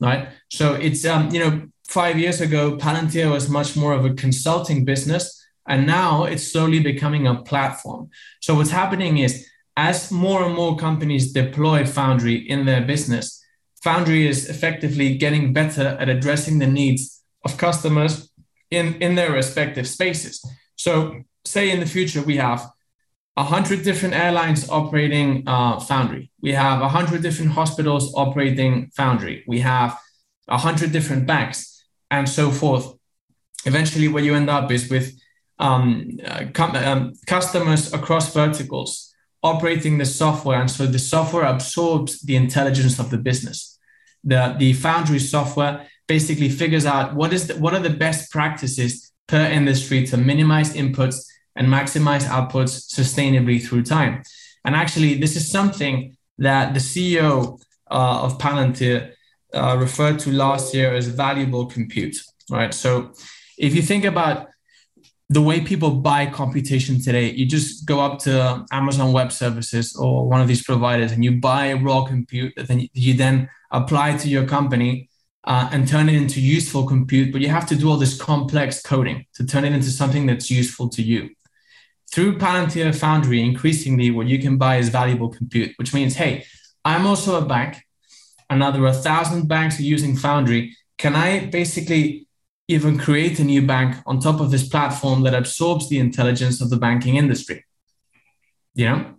right? 0.00 0.28
So 0.50 0.74
it's, 0.74 1.04
um, 1.04 1.30
you 1.30 1.40
know, 1.40 1.62
five 1.88 2.18
years 2.18 2.40
ago, 2.40 2.76
Palantir 2.76 3.30
was 3.30 3.48
much 3.48 3.76
more 3.76 3.92
of 3.92 4.04
a 4.04 4.14
consulting 4.14 4.84
business. 4.84 5.38
And 5.68 5.86
now 5.86 6.24
it's 6.24 6.52
slowly 6.52 6.80
becoming 6.80 7.26
a 7.26 7.42
platform. 7.42 8.10
So 8.40 8.54
what's 8.54 8.70
happening 8.70 9.18
is 9.18 9.46
as 9.76 10.10
more 10.10 10.44
and 10.44 10.54
more 10.54 10.76
companies 10.76 11.32
deploy 11.32 11.86
Foundry 11.86 12.36
in 12.36 12.66
their 12.66 12.82
business, 12.82 13.42
Foundry 13.82 14.26
is 14.26 14.48
effectively 14.48 15.16
getting 15.16 15.52
better 15.52 15.96
at 16.00 16.08
addressing 16.08 16.58
the 16.58 16.66
needs 16.66 17.22
of 17.44 17.56
customers 17.56 18.30
in, 18.70 18.94
in 19.02 19.14
their 19.14 19.32
respective 19.32 19.88
spaces. 19.88 20.44
So, 20.76 21.22
say 21.44 21.70
in 21.70 21.80
the 21.80 21.86
future, 21.86 22.22
we 22.22 22.36
have 22.36 22.70
100 23.34 23.82
different 23.82 24.14
airlines 24.14 24.68
operating 24.68 25.44
uh, 25.46 25.80
Foundry. 25.80 26.30
We 26.40 26.52
have 26.52 26.80
100 26.80 27.22
different 27.22 27.52
hospitals 27.52 28.14
operating 28.14 28.90
Foundry. 28.96 29.44
We 29.46 29.60
have 29.60 29.98
100 30.46 30.92
different 30.92 31.26
banks 31.26 31.84
and 32.10 32.28
so 32.28 32.50
forth. 32.50 32.94
Eventually, 33.64 34.08
what 34.08 34.24
you 34.24 34.34
end 34.34 34.50
up 34.50 34.70
is 34.70 34.90
with 34.90 35.18
um, 35.58 36.18
uh, 36.24 36.46
com- 36.52 36.76
um, 36.76 37.12
customers 37.26 37.92
across 37.92 38.34
verticals 38.34 39.14
operating 39.42 39.98
the 39.98 40.04
software. 40.04 40.60
And 40.60 40.70
so 40.70 40.86
the 40.86 40.98
software 40.98 41.44
absorbs 41.44 42.20
the 42.20 42.36
intelligence 42.36 42.98
of 42.98 43.10
the 43.10 43.18
business. 43.18 43.78
The, 44.24 44.54
the 44.58 44.72
Foundry 44.74 45.18
software 45.18 45.88
basically 46.06 46.48
figures 46.48 46.86
out 46.86 47.14
what 47.14 47.32
is 47.32 47.46
the, 47.48 47.54
what 47.54 47.74
are 47.74 47.80
the 47.80 47.90
best 47.90 48.30
practices 48.30 49.12
per 49.26 49.44
industry 49.46 50.04
to 50.06 50.16
minimize 50.16 50.74
inputs 50.74 51.24
and 51.56 51.68
maximize 51.68 52.22
outputs 52.24 52.92
sustainably 52.92 53.62
through 53.62 53.82
time. 53.82 54.22
And 54.64 54.74
actually, 54.74 55.14
this 55.14 55.36
is 55.36 55.50
something 55.50 56.16
that 56.38 56.74
the 56.74 56.80
CEO 56.80 57.60
uh, 57.90 58.22
of 58.22 58.38
Palantir 58.38 59.12
uh, 59.54 59.76
referred 59.78 60.18
to 60.20 60.32
last 60.32 60.74
year 60.74 60.94
as 60.94 61.06
valuable 61.08 61.66
compute, 61.66 62.16
right? 62.50 62.72
So 62.72 63.12
if 63.58 63.74
you 63.74 63.82
think 63.82 64.04
about 64.04 64.48
the 65.28 65.42
way 65.42 65.60
people 65.60 65.90
buy 65.90 66.26
computation 66.26 67.00
today, 67.00 67.30
you 67.30 67.46
just 67.46 67.86
go 67.86 68.00
up 68.00 68.18
to 68.20 68.64
Amazon 68.70 69.12
Web 69.12 69.32
Services 69.32 69.96
or 69.96 70.28
one 70.28 70.40
of 70.40 70.48
these 70.48 70.62
providers 70.62 71.12
and 71.12 71.24
you 71.24 71.32
buy 71.32 71.72
raw 71.74 72.04
compute 72.04 72.54
that 72.56 72.68
then 72.68 72.88
you 72.92 73.14
then 73.14 73.48
apply 73.70 74.16
to 74.18 74.28
your 74.28 74.46
company 74.46 75.08
uh, 75.44 75.68
and 75.72 75.88
turn 75.88 76.08
it 76.08 76.14
into 76.14 76.40
useful 76.40 76.86
compute. 76.86 77.32
But 77.32 77.40
you 77.40 77.48
have 77.48 77.66
to 77.66 77.76
do 77.76 77.90
all 77.90 77.96
this 77.96 78.20
complex 78.20 78.82
coding 78.82 79.26
to 79.34 79.46
turn 79.46 79.64
it 79.64 79.72
into 79.72 79.90
something 79.90 80.26
that's 80.26 80.50
useful 80.50 80.88
to 80.90 81.02
you 81.02 81.30
through 82.12 82.36
Palantir 82.36 82.94
Foundry, 82.94 83.40
increasingly 83.42 84.10
what 84.10 84.26
you 84.26 84.38
can 84.38 84.58
buy 84.58 84.76
is 84.76 84.90
valuable 84.90 85.30
compute, 85.30 85.72
which 85.76 85.94
means, 85.94 86.14
hey, 86.14 86.44
I'm 86.84 87.06
also 87.06 87.42
a 87.42 87.44
bank. 87.44 87.82
Another 88.50 88.84
a 88.86 88.92
thousand 88.92 89.48
banks 89.48 89.80
are 89.80 89.84
using 89.84 90.16
Foundry. 90.16 90.76
Can 90.98 91.16
I 91.16 91.46
basically 91.46 92.26
even 92.68 92.98
create 92.98 93.40
a 93.40 93.44
new 93.44 93.66
bank 93.66 93.96
on 94.04 94.20
top 94.20 94.40
of 94.40 94.50
this 94.50 94.68
platform 94.68 95.22
that 95.22 95.34
absorbs 95.34 95.88
the 95.88 95.98
intelligence 95.98 96.60
of 96.60 96.68
the 96.68 96.76
banking 96.76 97.16
industry? 97.16 97.64
You 98.74 98.86
know, 98.86 99.14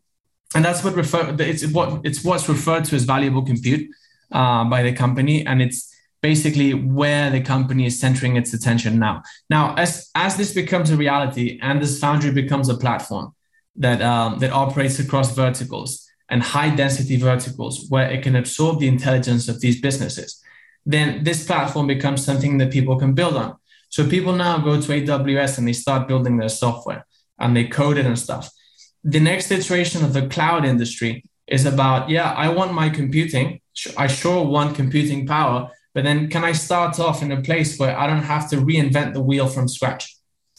and 0.54 0.64
that's 0.64 0.84
what 0.84 0.96
refer. 0.96 1.36
It's 1.40 1.66
what 1.68 2.02
it's 2.04 2.24
what's 2.24 2.48
referred 2.48 2.86
to 2.86 2.96
as 2.96 3.06
valuable 3.06 3.44
compute 3.44 3.90
uh, 4.32 4.66
by 4.66 4.84
the 4.84 4.94
company, 4.94 5.46
and 5.46 5.62
it's 5.62 5.93
basically 6.24 6.74
where 6.74 7.30
the 7.30 7.42
company 7.42 7.86
is 7.86 8.00
centering 8.00 8.38
its 8.38 8.54
attention 8.54 8.98
now. 8.98 9.22
Now, 9.50 9.76
as 9.76 10.10
as 10.16 10.38
this 10.38 10.54
becomes 10.54 10.90
a 10.90 10.98
reality 10.98 11.60
and 11.62 11.80
this 11.80 12.00
foundry 12.00 12.32
becomes 12.32 12.70
a 12.70 12.78
platform 12.78 13.36
that 13.76 14.02
um, 14.02 14.40
that 14.40 14.52
operates 14.52 14.98
across 14.98 15.36
verticals 15.36 16.08
and 16.30 16.42
high 16.42 16.74
density 16.74 17.18
verticals 17.18 17.86
where 17.90 18.10
it 18.10 18.24
can 18.24 18.36
absorb 18.36 18.80
the 18.80 18.88
intelligence 18.88 19.48
of 19.50 19.60
these 19.60 19.80
businesses, 19.82 20.42
then 20.86 21.24
this 21.24 21.46
platform 21.46 21.86
becomes 21.86 22.26
something 22.26 22.58
that 22.58 22.72
people 22.72 22.98
can 22.98 23.14
build 23.14 23.36
on. 23.36 23.56
So 23.90 24.10
people 24.10 24.34
now 24.34 24.58
go 24.58 24.82
to 24.82 24.88
AWS 24.88 25.58
and 25.58 25.68
they 25.68 25.74
start 25.74 26.08
building 26.08 26.38
their 26.38 26.50
software 26.50 27.06
and 27.38 27.56
they 27.56 27.66
code 27.66 27.98
it 27.98 28.06
and 28.06 28.18
stuff. 28.18 28.50
The 29.04 29.20
next 29.20 29.52
iteration 29.52 30.04
of 30.04 30.14
the 30.14 30.28
cloud 30.28 30.64
industry 30.66 31.26
is 31.46 31.66
about, 31.66 32.10
yeah, 32.10 32.32
I 32.32 32.48
want 32.50 32.74
my 32.74 32.90
computing. 32.90 33.60
I 33.98 34.08
sure 34.08 34.46
want 34.46 34.76
computing 34.76 35.28
power, 35.28 35.70
but 35.94 36.04
then 36.04 36.30
can 36.30 36.44
I 36.44 36.54
start 36.54 37.00
off 37.00 37.22
in 37.22 37.32
a 37.32 37.42
place 37.42 37.78
where 37.80 37.98
I 37.98 38.08
don't 38.08 38.24
have 38.24 38.50
to 38.50 38.58
reinvent 38.58 39.14
the 39.14 39.22
wheel 39.22 39.48
from 39.48 39.68
scratch? 39.68 40.16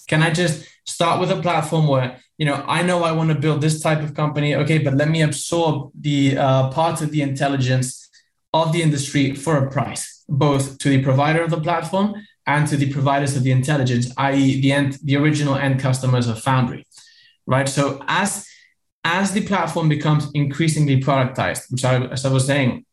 Can 0.06 0.22
I 0.22 0.30
just 0.30 0.66
start 0.86 1.20
with 1.20 1.30
a 1.30 1.40
platform 1.40 1.88
where, 1.88 2.18
you 2.38 2.46
know, 2.46 2.64
I 2.66 2.82
know 2.82 3.04
I 3.04 3.12
want 3.12 3.30
to 3.30 3.34
build 3.34 3.60
this 3.60 3.80
type 3.80 4.02
of 4.02 4.14
company. 4.14 4.54
Okay, 4.54 4.78
but 4.78 4.94
let 4.94 5.08
me 5.08 5.22
absorb 5.22 5.90
the 5.98 6.36
uh, 6.36 6.70
part 6.70 7.00
of 7.00 7.10
the 7.10 7.22
intelligence 7.22 8.08
of 8.52 8.72
the 8.72 8.82
industry 8.82 9.34
for 9.34 9.56
a 9.56 9.70
price, 9.70 10.24
both 10.28 10.78
to 10.78 10.88
the 10.88 11.02
provider 11.02 11.42
of 11.42 11.50
the 11.50 11.60
platform 11.60 12.14
and 12.46 12.68
to 12.68 12.76
the 12.76 12.92
providers 12.92 13.36
of 13.36 13.42
the 13.42 13.50
intelligence, 13.50 14.12
i.e., 14.18 14.60
the 14.60 14.70
end, 14.70 14.98
the 15.02 15.16
original 15.16 15.56
end 15.56 15.80
customers 15.80 16.28
of 16.28 16.40
Foundry, 16.42 16.86
right? 17.46 17.68
So 17.68 18.02
as 18.06 18.46
as 19.06 19.32
the 19.32 19.42
platform 19.46 19.88
becomes 19.88 20.30
increasingly 20.32 20.98
productized, 20.98 21.70
which 21.70 21.84
I, 21.84 22.06
as 22.06 22.24
I 22.24 22.32
was 22.32 22.46
saying, 22.46 22.86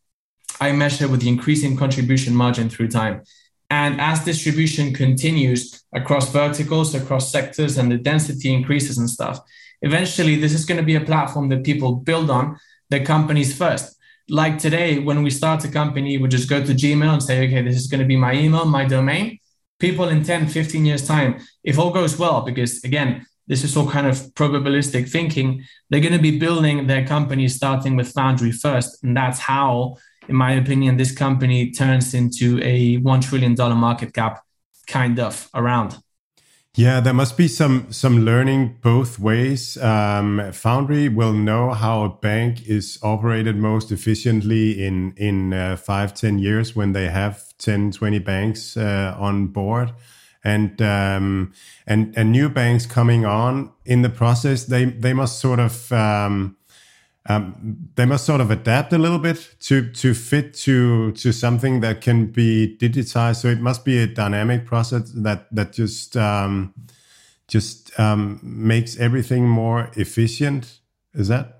I 0.60 0.72
measure 0.72 1.08
with 1.08 1.22
the 1.22 1.30
increasing 1.30 1.78
contribution 1.78 2.36
margin 2.36 2.70
through 2.70 2.90
time. 2.90 3.24
And 3.70 4.02
as 4.02 4.26
distribution 4.26 4.94
continues 4.94 5.84
across 5.94 6.30
verticals, 6.32 6.94
across 6.94 7.32
sectors, 7.32 7.78
and 7.78 7.92
the 7.92 7.98
density 7.98 8.54
increases 8.54 8.98
and 8.98 9.10
stuff, 9.10 9.40
eventually 9.82 10.36
this 10.36 10.54
is 10.54 10.66
going 10.66 10.80
to 10.80 10.86
be 10.86 10.96
a 10.96 11.02
platform 11.02 11.50
that 11.50 11.64
people 11.64 11.96
build 11.96 12.30
on 12.30 12.58
the 12.90 13.00
companies 13.00 13.58
first. 13.58 13.96
Like 14.30 14.58
today, 14.58 15.00
when 15.00 15.24
we 15.24 15.30
start 15.30 15.64
a 15.64 15.70
company, 15.70 16.18
we 16.18 16.28
just 16.28 16.50
go 16.50 16.64
to 16.64 16.74
Gmail 16.74 17.14
and 17.14 17.24
say, 17.24 17.48
okay, 17.48 17.62
this 17.62 17.78
is 17.78 17.88
going 17.88 18.02
to 18.02 18.06
be 18.06 18.18
my 18.18 18.34
email, 18.34 18.66
my 18.66 18.86
domain. 18.86 19.40
People 19.80 20.10
in 20.10 20.24
10, 20.24 20.48
15 20.48 20.86
years' 20.86 21.08
time, 21.08 21.40
if 21.64 21.80
all 21.80 21.92
goes 21.92 22.20
well, 22.20 22.42
because 22.42 22.84
again, 22.84 23.26
this 23.48 23.64
is 23.64 23.76
all 23.76 23.90
kind 23.90 24.08
of 24.08 24.18
probabilistic 24.34 25.10
thinking, 25.10 25.64
they're 25.90 26.02
going 26.02 26.14
to 26.14 26.20
be 26.20 26.38
building 26.38 26.88
their 26.88 27.06
company 27.06 27.48
starting 27.48 27.96
with 27.96 28.12
Foundry 28.14 28.52
first. 28.52 29.04
And 29.04 29.16
that's 29.18 29.40
how 29.40 29.98
in 30.28 30.36
my 30.36 30.52
opinion, 30.52 30.98
this 30.98 31.12
company 31.12 31.72
turns 31.72 32.14
into 32.14 32.60
a 32.64 32.98
$1 32.98 33.22
trillion 33.22 33.56
market 33.78 34.14
cap 34.14 34.44
kind 34.88 35.20
of 35.20 35.50
around. 35.54 35.98
Yeah, 36.74 37.02
there 37.02 37.14
must 37.14 37.36
be 37.36 37.50
some 37.50 37.92
some 37.92 38.24
learning 38.24 38.78
both 38.82 39.20
ways. 39.20 39.78
Um, 39.78 40.52
Foundry 40.54 41.10
will 41.10 41.34
know 41.34 41.72
how 41.72 42.06
a 42.06 42.10
bank 42.10 42.66
is 42.66 42.98
operated 43.04 43.58
most 43.58 43.92
efficiently 43.92 44.82
in 44.82 45.14
in 45.18 45.54
uh, 45.54 45.76
five 45.76 46.14
ten 46.14 46.40
years 46.40 46.74
when 46.74 46.94
they 46.94 47.10
have 47.10 47.44
10, 47.58 47.92
20 47.92 48.20
banks 48.20 48.78
uh, 48.78 49.16
on 49.20 49.48
board, 49.48 49.92
and 50.46 50.82
um, 50.82 51.52
and 51.86 52.18
and 52.18 52.32
new 52.32 52.48
banks 52.48 52.86
coming 52.86 53.26
on 53.26 53.72
in 53.84 54.02
the 54.02 54.10
process. 54.10 54.64
They 54.64 54.86
they 54.86 55.12
must 55.12 55.42
sort 55.42 55.60
of 55.60 55.92
um, 55.92 56.56
um, 57.30 57.90
they 57.96 58.06
must 58.06 58.26
sort 58.26 58.42
of 58.42 58.50
adapt 58.50 58.94
a 58.94 58.98
little 58.98 59.20
bit 59.20 59.56
to 59.62 59.92
to 59.92 60.14
fit 60.14 60.54
to 60.56 61.12
to 61.12 61.32
something 61.32 61.82
that 61.82 62.02
can 62.02 62.28
be 62.28 62.78
digitized. 62.80 63.42
So 63.42 63.48
it 63.48 63.60
must 63.60 63.86
be 63.86 64.00
a 64.00 64.08
dynamic 64.08 64.66
process 64.66 65.12
that 65.12 65.54
that 65.56 65.74
just 65.74 66.18
um, 66.18 66.74
just 67.48 68.00
um, 68.00 68.40
makes 68.42 68.98
everything 68.98 69.48
more 69.48 69.92
efficient. 69.96 70.80
Is 71.14 71.28
that? 71.28 71.60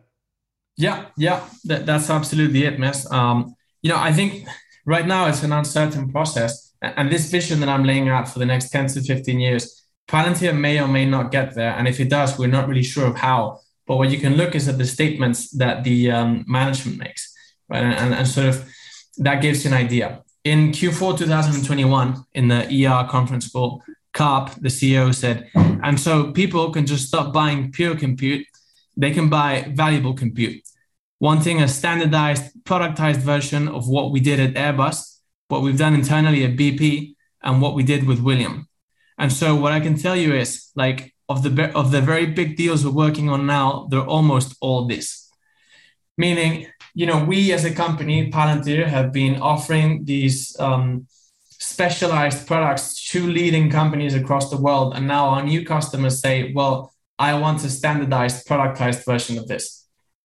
Yeah, 0.78 1.06
yeah, 1.16 1.48
that, 1.66 1.86
that's 1.86 2.10
absolutely 2.10 2.64
it, 2.64 2.80
Mads. 2.80 3.12
Um, 3.12 3.56
you 3.84 3.90
know, 3.92 4.00
I 4.00 4.14
think 4.14 4.48
right 4.86 5.06
now 5.06 5.28
it's 5.28 5.44
an 5.44 5.52
uncertain 5.52 6.12
process, 6.12 6.74
and 6.82 7.12
this 7.12 7.30
vision 7.30 7.60
that 7.60 7.70
I'm 7.70 7.84
laying 7.84 8.10
out 8.10 8.28
for 8.28 8.40
the 8.40 8.46
next 8.48 8.70
ten 8.70 8.88
to 8.88 9.02
fifteen 9.02 9.40
years, 9.40 9.84
Palantir 10.08 10.58
may 10.58 10.80
or 10.80 10.88
may 10.88 11.06
not 11.06 11.32
get 11.32 11.54
there, 11.54 11.74
and 11.78 11.88
if 11.88 12.00
it 12.00 12.10
does, 12.10 12.40
we're 12.40 12.48
not 12.48 12.68
really 12.68 12.84
sure 12.84 13.06
of 13.06 13.18
how 13.18 13.60
but 13.88 13.98
what 13.98 14.10
you 14.10 14.18
can 14.18 14.36
look 14.36 14.56
is 14.56 14.68
at 14.68 14.78
the 14.78 14.86
statements 14.86 15.50
that 15.52 15.84
the 15.84 16.12
um, 16.12 16.46
management 16.48 16.98
makes, 16.98 17.34
right? 17.70 17.84
And, 17.84 18.14
and 18.14 18.28
sort 18.28 18.48
of 18.48 18.66
that 19.18 19.42
gives 19.42 19.64
you 19.64 19.72
an 19.72 19.78
idea. 19.78 20.24
In 20.44 20.72
Q4 20.72 21.18
2021, 21.18 22.26
in 22.34 22.48
the 22.48 22.88
ER 22.88 23.08
conference 23.08 23.50
call, 23.52 23.84
Karp, 24.14 24.52
the 24.56 24.70
CEO, 24.70 25.14
said, 25.14 25.50
and 25.56 26.00
so 26.00 26.32
people 26.32 26.72
can 26.72 26.86
just 26.86 27.08
stop 27.08 27.34
buying 27.34 27.72
pure 27.72 27.96
compute, 27.96 28.46
they 28.98 29.12
can 29.12 29.30
buy 29.30 29.72
valuable 29.74 30.14
compute. 30.14 30.62
Wanting 31.20 31.62
a 31.62 31.68
standardized, 31.68 32.52
productized 32.64 33.18
version 33.18 33.68
of 33.68 33.88
what 33.88 34.12
we 34.12 34.20
did 34.20 34.40
at 34.40 34.54
Airbus, 34.56 35.20
what 35.48 35.62
we've 35.62 35.78
done 35.78 35.94
internally 35.94 36.44
at 36.44 36.58
BP, 36.58 37.16
and 37.44 37.62
what 37.62 37.76
we 37.76 37.84
did 37.84 38.08
with 38.08 38.20
William. 38.20 38.68
And 39.18 39.32
so, 39.32 39.56
what 39.56 39.72
I 39.72 39.80
can 39.80 39.98
tell 39.98 40.16
you 40.16 40.34
is 40.34 40.72
like, 40.76 41.14
of 41.32 41.44
the 41.44 41.72
of 41.82 41.92
the 41.92 42.02
very 42.02 42.28
big 42.40 42.58
deals 42.58 42.84
we're 42.84 43.02
working 43.06 43.28
on 43.30 43.46
now, 43.46 43.88
they're 43.90 44.12
almost 44.18 44.50
all 44.60 44.82
this. 44.86 45.08
Meaning, 46.18 46.68
you 46.94 47.06
know, 47.06 47.24
we 47.24 47.54
as 47.54 47.64
a 47.66 47.74
company, 47.74 48.30
Palantir, 48.30 48.86
have 48.86 49.14
been 49.14 49.42
offering 49.42 50.04
these 50.04 50.36
um, 50.60 51.08
specialized 51.74 52.46
products 52.48 52.86
to 53.12 53.20
leading 53.40 53.70
companies 53.70 54.14
across 54.14 54.50
the 54.50 54.62
world, 54.68 54.94
and 54.96 55.08
now 55.08 55.24
our 55.34 55.44
new 55.44 55.62
customers 55.74 56.20
say, 56.26 56.52
"Well, 56.58 56.94
I 57.18 57.30
want 57.44 57.64
a 57.64 57.70
standardized, 57.70 58.48
productized 58.48 59.06
version 59.06 59.38
of 59.38 59.48
this. 59.48 59.64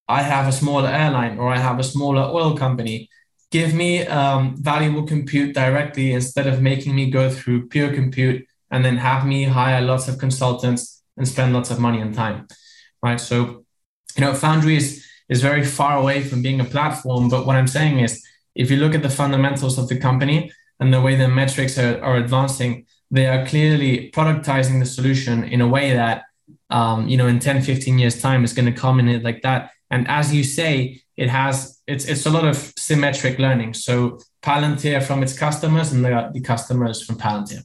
I 0.08 0.22
have 0.22 0.46
a 0.48 0.58
smaller 0.60 0.90
airline 1.02 1.38
or 1.38 1.48
I 1.56 1.58
have 1.58 1.78
a 1.78 1.90
smaller 1.94 2.24
oil 2.38 2.56
company." 2.56 3.08
Give 3.52 3.72
me 3.72 3.90
um, 4.20 4.56
valuable 4.72 5.04
compute 5.14 5.54
directly 5.54 6.12
instead 6.12 6.46
of 6.48 6.60
making 6.60 6.92
me 6.96 7.10
go 7.10 7.30
through 7.30 7.68
pure 7.68 7.94
compute 7.94 8.44
and 8.72 8.84
then 8.84 8.96
have 8.96 9.24
me 9.24 9.44
hire 9.44 9.80
lots 9.80 10.08
of 10.08 10.18
consultants 10.18 10.95
and 11.16 11.26
spend 11.26 11.52
lots 11.52 11.70
of 11.70 11.78
money 11.78 12.00
and 12.00 12.14
time, 12.14 12.46
right? 13.02 13.20
So, 13.20 13.64
you 14.16 14.20
know, 14.20 14.34
Foundry 14.34 14.76
is 14.76 15.06
is 15.28 15.42
very 15.42 15.64
far 15.64 15.98
away 15.98 16.22
from 16.22 16.42
being 16.42 16.60
a 16.60 16.64
platform. 16.64 17.28
But 17.28 17.46
what 17.46 17.56
I'm 17.56 17.66
saying 17.66 18.00
is, 18.00 18.24
if 18.54 18.70
you 18.70 18.76
look 18.78 18.94
at 18.94 19.02
the 19.02 19.10
fundamentals 19.10 19.78
of 19.78 19.88
the 19.88 19.98
company 19.98 20.50
and 20.80 20.92
the 20.92 21.00
way 21.00 21.16
the 21.16 21.28
metrics 21.28 21.78
are, 21.78 22.02
are 22.02 22.16
advancing, 22.16 22.86
they 23.10 23.26
are 23.26 23.46
clearly 23.46 24.10
productizing 24.12 24.80
the 24.80 24.86
solution 24.86 25.44
in 25.44 25.60
a 25.60 25.68
way 25.68 25.92
that, 25.92 26.22
um, 26.70 27.08
you 27.08 27.16
know, 27.16 27.26
in 27.26 27.38
10, 27.38 27.62
15 27.62 27.98
years 27.98 28.20
time 28.20 28.44
is 28.44 28.52
going 28.52 28.66
to 28.66 28.72
come 28.72 28.98
culminate 28.98 29.22
like 29.22 29.42
that. 29.42 29.70
And 29.90 30.08
as 30.08 30.34
you 30.34 30.42
say, 30.42 31.02
it 31.16 31.28
has, 31.28 31.80
it's, 31.86 32.04
it's 32.06 32.26
a 32.26 32.30
lot 32.30 32.44
of 32.44 32.56
symmetric 32.76 33.38
learning. 33.38 33.74
So 33.74 34.18
Palantir 34.42 35.02
from 35.02 35.22
its 35.22 35.38
customers 35.38 35.92
and 35.92 36.04
the, 36.04 36.30
the 36.32 36.40
customers 36.40 37.04
from 37.04 37.16
Palantir. 37.16 37.64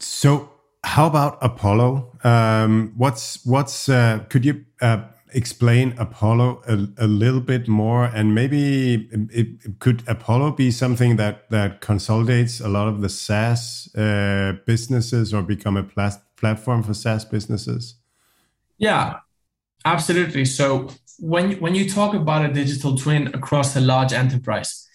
So 0.00 0.50
how 0.84 1.06
about 1.06 1.38
Apollo? 1.40 2.18
Um, 2.24 2.92
what's 2.96 3.44
what's 3.46 3.88
uh, 3.88 4.24
could 4.28 4.44
you 4.44 4.64
uh, 4.80 5.04
explain 5.34 5.94
Apollo 5.98 6.62
a, 6.66 7.04
a, 7.04 7.06
little 7.06 7.40
bit 7.40 7.68
more, 7.68 8.04
and 8.04 8.34
maybe 8.34 9.08
it, 9.10 9.30
it, 9.30 9.78
could 9.78 10.02
Apollo 10.06 10.52
be 10.52 10.70
something 10.70 11.16
that 11.16 11.48
that 11.50 11.80
consolidates 11.80 12.60
a 12.60 12.68
lot 12.68 12.88
of 12.88 13.00
the 13.00 13.08
SaaS 13.08 13.88
uh, 13.94 14.54
businesses 14.66 15.32
or 15.32 15.42
become 15.42 15.76
a 15.76 15.82
plat 15.82 16.20
platform 16.36 16.82
for 16.82 16.94
SaaS 16.94 17.24
businesses? 17.24 17.94
Yeah, 18.78 19.18
absolutely. 19.84 20.44
So 20.44 20.90
when 21.18 21.52
when 21.60 21.74
you 21.74 21.88
talk 21.88 22.14
about 22.14 22.44
a 22.44 22.52
digital 22.52 22.96
twin 22.96 23.28
across 23.28 23.76
a 23.76 23.80
large 23.80 24.12
enterprise, 24.12 24.86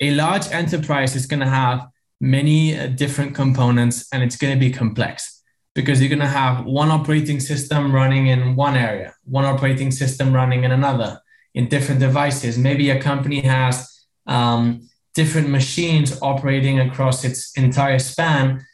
a 0.00 0.10
large 0.10 0.46
enterprise 0.52 1.16
is 1.16 1.26
going 1.26 1.40
to 1.40 1.48
have 1.48 1.88
many 2.24 2.78
uh, 2.78 2.86
different 2.86 3.34
components 3.34 4.08
and 4.12 4.22
it's 4.22 4.36
going 4.36 4.52
to 4.52 4.58
be 4.58 4.70
complex 4.70 5.42
because 5.74 6.00
you're 6.00 6.08
going 6.08 6.18
to 6.20 6.26
have 6.26 6.64
one 6.64 6.90
operating 6.90 7.38
system 7.38 7.94
running 7.94 8.28
in 8.28 8.56
one 8.56 8.76
area, 8.76 9.14
one 9.24 9.44
operating 9.44 9.90
system 9.90 10.32
running 10.32 10.64
in 10.64 10.70
another, 10.70 11.20
in 11.54 11.68
different 11.68 12.00
devices. 12.00 12.56
Maybe 12.56 12.90
a 12.90 13.00
company 13.00 13.40
has 13.40 14.06
um, 14.26 14.88
different 15.14 15.50
machines 15.50 16.18
operating 16.22 16.80
across 16.80 17.24
its 17.24 17.52
entire 17.56 17.98
span. 17.98 18.64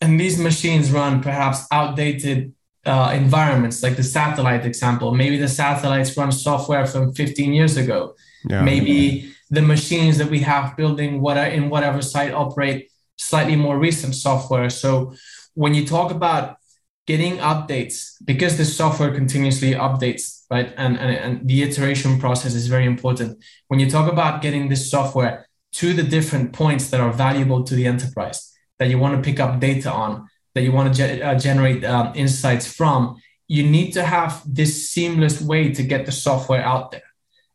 And 0.00 0.18
these 0.18 0.38
machines 0.38 0.90
run 0.90 1.22
perhaps 1.22 1.66
outdated 1.70 2.52
uh, 2.84 3.12
environments, 3.14 3.82
like 3.82 3.96
the 3.96 4.02
satellite 4.02 4.66
example. 4.66 5.14
Maybe 5.14 5.36
the 5.36 5.48
satellites 5.48 6.16
run 6.16 6.32
software 6.32 6.86
from 6.86 7.12
15 7.14 7.52
years 7.52 7.76
ago. 7.76 8.16
Yeah. 8.48 8.62
Maybe 8.62 9.33
the 9.50 9.62
machines 9.62 10.18
that 10.18 10.30
we 10.30 10.40
have 10.40 10.76
building 10.76 11.20
what 11.20 11.36
are 11.36 11.46
in 11.46 11.70
whatever 11.70 12.02
site 12.02 12.32
operate 12.32 12.90
slightly 13.16 13.56
more 13.56 13.78
recent 13.78 14.14
software. 14.14 14.70
So 14.70 15.14
when 15.54 15.74
you 15.74 15.86
talk 15.86 16.10
about 16.10 16.56
getting 17.06 17.36
updates, 17.38 18.14
because 18.24 18.56
the 18.56 18.64
software 18.64 19.12
continuously 19.14 19.72
updates, 19.72 20.44
right? 20.50 20.72
And, 20.76 20.98
and, 20.98 21.10
and 21.16 21.48
the 21.48 21.62
iteration 21.62 22.18
process 22.18 22.54
is 22.54 22.66
very 22.66 22.86
important. 22.86 23.42
When 23.68 23.78
you 23.78 23.90
talk 23.90 24.10
about 24.10 24.42
getting 24.42 24.68
this 24.68 24.90
software 24.90 25.46
to 25.72 25.92
the 25.92 26.02
different 26.02 26.52
points 26.52 26.90
that 26.90 27.00
are 27.00 27.12
valuable 27.12 27.62
to 27.64 27.74
the 27.74 27.86
enterprise, 27.86 28.52
that 28.78 28.88
you 28.88 28.98
want 28.98 29.16
to 29.16 29.22
pick 29.22 29.38
up 29.38 29.60
data 29.60 29.92
on, 29.92 30.28
that 30.54 30.62
you 30.62 30.72
want 30.72 30.94
to 30.94 31.00
ge- 31.00 31.20
uh, 31.20 31.34
generate 31.34 31.84
um, 31.84 32.12
insights 32.14 32.72
from, 32.72 33.16
you 33.48 33.62
need 33.62 33.92
to 33.92 34.02
have 34.02 34.42
this 34.46 34.90
seamless 34.90 35.40
way 35.40 35.72
to 35.72 35.82
get 35.82 36.06
the 36.06 36.12
software 36.12 36.62
out 36.62 36.90
there. 36.90 37.02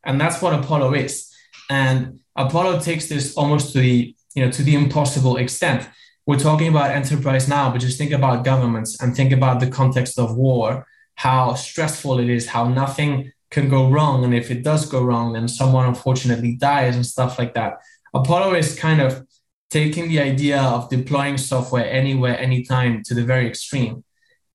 And 0.04 0.20
that's 0.20 0.40
what 0.40 0.54
Apollo 0.54 0.94
is. 0.94 1.29
And 1.70 2.20
Apollo 2.36 2.80
takes 2.80 3.08
this 3.08 3.34
almost 3.36 3.72
to 3.72 3.78
the, 3.78 4.14
you 4.34 4.44
know, 4.44 4.50
to 4.50 4.62
the 4.62 4.74
impossible 4.74 5.36
extent. 5.38 5.88
We're 6.26 6.38
talking 6.38 6.68
about 6.68 6.90
enterprise 6.90 7.48
now, 7.48 7.70
but 7.70 7.80
just 7.80 7.96
think 7.96 8.10
about 8.10 8.44
governments 8.44 9.00
and 9.00 9.16
think 9.16 9.32
about 9.32 9.60
the 9.60 9.70
context 9.70 10.18
of 10.18 10.36
war, 10.36 10.86
how 11.14 11.54
stressful 11.54 12.18
it 12.18 12.28
is, 12.28 12.48
how 12.48 12.68
nothing 12.68 13.32
can 13.50 13.68
go 13.68 13.88
wrong. 13.88 14.24
And 14.24 14.34
if 14.34 14.50
it 14.50 14.62
does 14.62 14.84
go 14.84 15.02
wrong, 15.02 15.32
then 15.32 15.48
someone 15.48 15.86
unfortunately 15.86 16.56
dies 16.56 16.96
and 16.96 17.06
stuff 17.06 17.38
like 17.38 17.54
that. 17.54 17.78
Apollo 18.12 18.54
is 18.54 18.78
kind 18.78 19.00
of 19.00 19.26
taking 19.70 20.08
the 20.08 20.20
idea 20.20 20.60
of 20.60 20.90
deploying 20.90 21.38
software 21.38 21.88
anywhere, 21.88 22.38
anytime 22.38 23.02
to 23.04 23.14
the 23.14 23.24
very 23.24 23.46
extreme. 23.46 24.04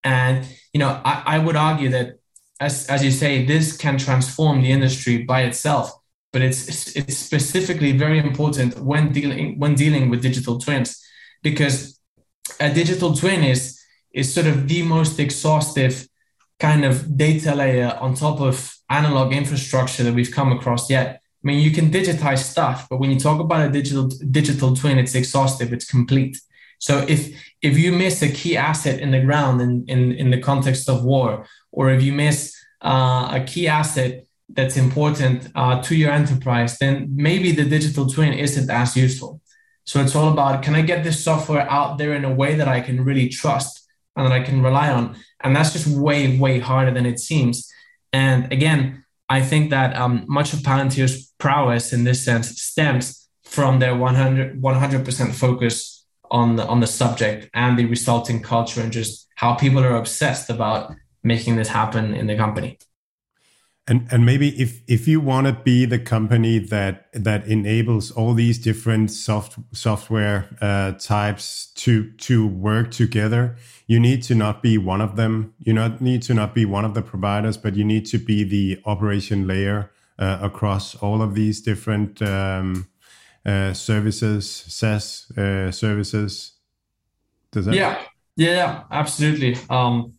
And 0.03 0.45
you 0.73 0.79
know, 0.79 1.01
I, 1.03 1.23
I 1.25 1.39
would 1.39 1.55
argue 1.55 1.89
that 1.89 2.19
as, 2.59 2.87
as 2.87 3.03
you 3.03 3.11
say, 3.11 3.45
this 3.45 3.75
can 3.75 3.97
transform 3.97 4.61
the 4.61 4.71
industry 4.71 5.23
by 5.23 5.43
itself 5.43 5.91
but 6.35 6.41
it's 6.41 6.97
it's 6.97 7.17
specifically 7.17 7.93
very 7.93 8.19
important 8.19 8.77
when 8.79 9.13
dealing 9.13 9.57
when 9.57 9.73
dealing 9.73 10.09
with 10.09 10.21
digital 10.21 10.59
twins 10.59 10.89
because 11.43 11.97
a 12.59 12.69
digital 12.81 13.15
twin 13.15 13.41
is 13.41 13.61
is 14.13 14.33
sort 14.33 14.45
of 14.45 14.67
the 14.67 14.81
most 14.83 15.17
exhaustive 15.17 15.95
kind 16.59 16.83
of 16.83 16.93
data 17.15 17.55
layer 17.55 17.97
on 18.01 18.15
top 18.15 18.41
of 18.41 18.75
analog 18.89 19.31
infrastructure 19.31 20.03
that 20.03 20.13
we've 20.13 20.35
come 20.39 20.51
across 20.51 20.89
yet. 20.89 21.07
I 21.41 21.43
mean, 21.47 21.59
you 21.59 21.71
can 21.71 21.89
digitize 21.89 22.39
stuff, 22.39 22.87
but 22.89 22.99
when 22.99 23.11
you 23.11 23.19
talk 23.27 23.39
about 23.39 23.67
a 23.67 23.71
digital 23.71 24.09
digital 24.39 24.75
twin, 24.75 24.99
it's 24.99 25.15
exhaustive, 25.15 25.71
it's 25.71 25.89
complete. 25.89 26.35
So 26.79 26.93
if 27.07 27.21
if 27.61 27.77
you 27.77 27.93
miss 27.93 28.21
a 28.21 28.29
key 28.29 28.57
asset 28.57 28.99
in 28.99 29.11
the 29.11 29.21
ground 29.21 29.61
in 29.61 29.85
in, 29.87 30.11
in 30.11 30.31
the 30.31 30.41
context 30.41 30.89
of 30.89 31.05
war, 31.05 31.45
or 31.71 31.91
if 31.91 32.03
you 32.03 32.11
miss 32.11 32.37
uh, 32.81 33.39
a 33.39 33.41
key 33.47 33.69
asset 33.69 34.24
that's 34.49 34.77
important 34.77 35.49
uh, 35.55 35.81
to 35.81 35.95
your 35.95 36.11
enterprise, 36.11 36.77
then 36.77 37.07
maybe 37.11 37.51
the 37.51 37.65
digital 37.65 38.07
twin 38.07 38.33
isn't 38.33 38.69
as 38.69 38.95
useful. 38.95 39.41
So 39.85 40.01
it's 40.01 40.15
all 40.15 40.31
about 40.31 40.63
can 40.63 40.75
I 40.75 40.81
get 40.81 41.03
this 41.03 41.23
software 41.23 41.69
out 41.69 41.97
there 41.97 42.13
in 42.13 42.25
a 42.25 42.33
way 42.33 42.55
that 42.55 42.67
I 42.67 42.81
can 42.81 43.03
really 43.03 43.29
trust 43.29 43.87
and 44.15 44.25
that 44.25 44.33
I 44.33 44.41
can 44.41 44.61
rely 44.61 44.91
on? 44.91 45.15
And 45.43 45.55
that's 45.55 45.73
just 45.73 45.87
way, 45.87 46.37
way 46.37 46.59
harder 46.59 46.91
than 46.91 47.05
it 47.05 47.19
seems. 47.19 47.71
And 48.13 48.51
again, 48.51 49.03
I 49.29 49.41
think 49.41 49.71
that 49.71 49.95
um, 49.95 50.25
much 50.27 50.53
of 50.53 50.59
Palantir's 50.59 51.33
prowess 51.37 51.93
in 51.93 52.03
this 52.03 52.23
sense 52.23 52.61
stems 52.61 53.27
from 53.43 53.79
their 53.79 53.95
100, 53.95 54.61
100% 54.61 55.33
focus 55.33 56.05
on 56.31 56.55
the, 56.55 56.65
on 56.65 56.79
the 56.79 56.87
subject 56.87 57.49
and 57.53 57.77
the 57.77 57.85
resulting 57.85 58.41
culture 58.41 58.81
and 58.81 58.91
just 58.91 59.27
how 59.35 59.53
people 59.53 59.83
are 59.83 59.95
obsessed 59.95 60.49
about 60.49 60.93
making 61.23 61.55
this 61.55 61.67
happen 61.67 62.13
in 62.13 62.27
the 62.27 62.35
company. 62.35 62.77
And 63.87 64.07
and 64.11 64.25
maybe 64.25 64.49
if 64.59 64.81
if 64.87 65.07
you 65.07 65.21
want 65.21 65.45
to 65.45 65.53
be 65.53 65.85
the 65.85 65.99
company 65.99 66.57
that 66.57 67.07
that 67.13 67.45
enables 67.45 68.09
all 68.09 68.33
these 68.33 68.57
different 68.57 69.11
soft 69.11 69.59
software 69.73 70.49
uh, 70.59 70.93
types 70.93 71.67
to 71.75 72.11
to 72.13 72.47
work 72.47 72.89
together, 72.89 73.57
you 73.85 73.99
need 73.99 74.23
to 74.23 74.33
not 74.33 74.63
be 74.63 74.79
one 74.79 75.01
of 75.01 75.17
them. 75.17 75.53
You 75.59 75.73
not 75.73 76.01
need 76.01 76.23
to 76.23 76.33
not 76.33 76.55
be 76.55 76.65
one 76.65 76.83
of 76.83 76.95
the 76.95 77.03
providers, 77.03 77.57
but 77.57 77.75
you 77.75 77.83
need 77.83 78.07
to 78.07 78.17
be 78.17 78.43
the 78.43 78.81
operation 78.85 79.45
layer 79.45 79.91
uh, 80.17 80.39
across 80.41 80.95
all 80.95 81.21
of 81.21 81.35
these 81.35 81.61
different 81.61 82.21
um, 82.23 82.87
uh, 83.45 83.73
services, 83.73 84.49
SaaS 84.49 85.31
uh, 85.37 85.71
services. 85.71 86.53
Does 87.51 87.65
that? 87.65 87.75
Yeah, 87.75 88.01
yeah, 88.35 88.83
absolutely. 88.89 89.57
Um, 89.69 90.13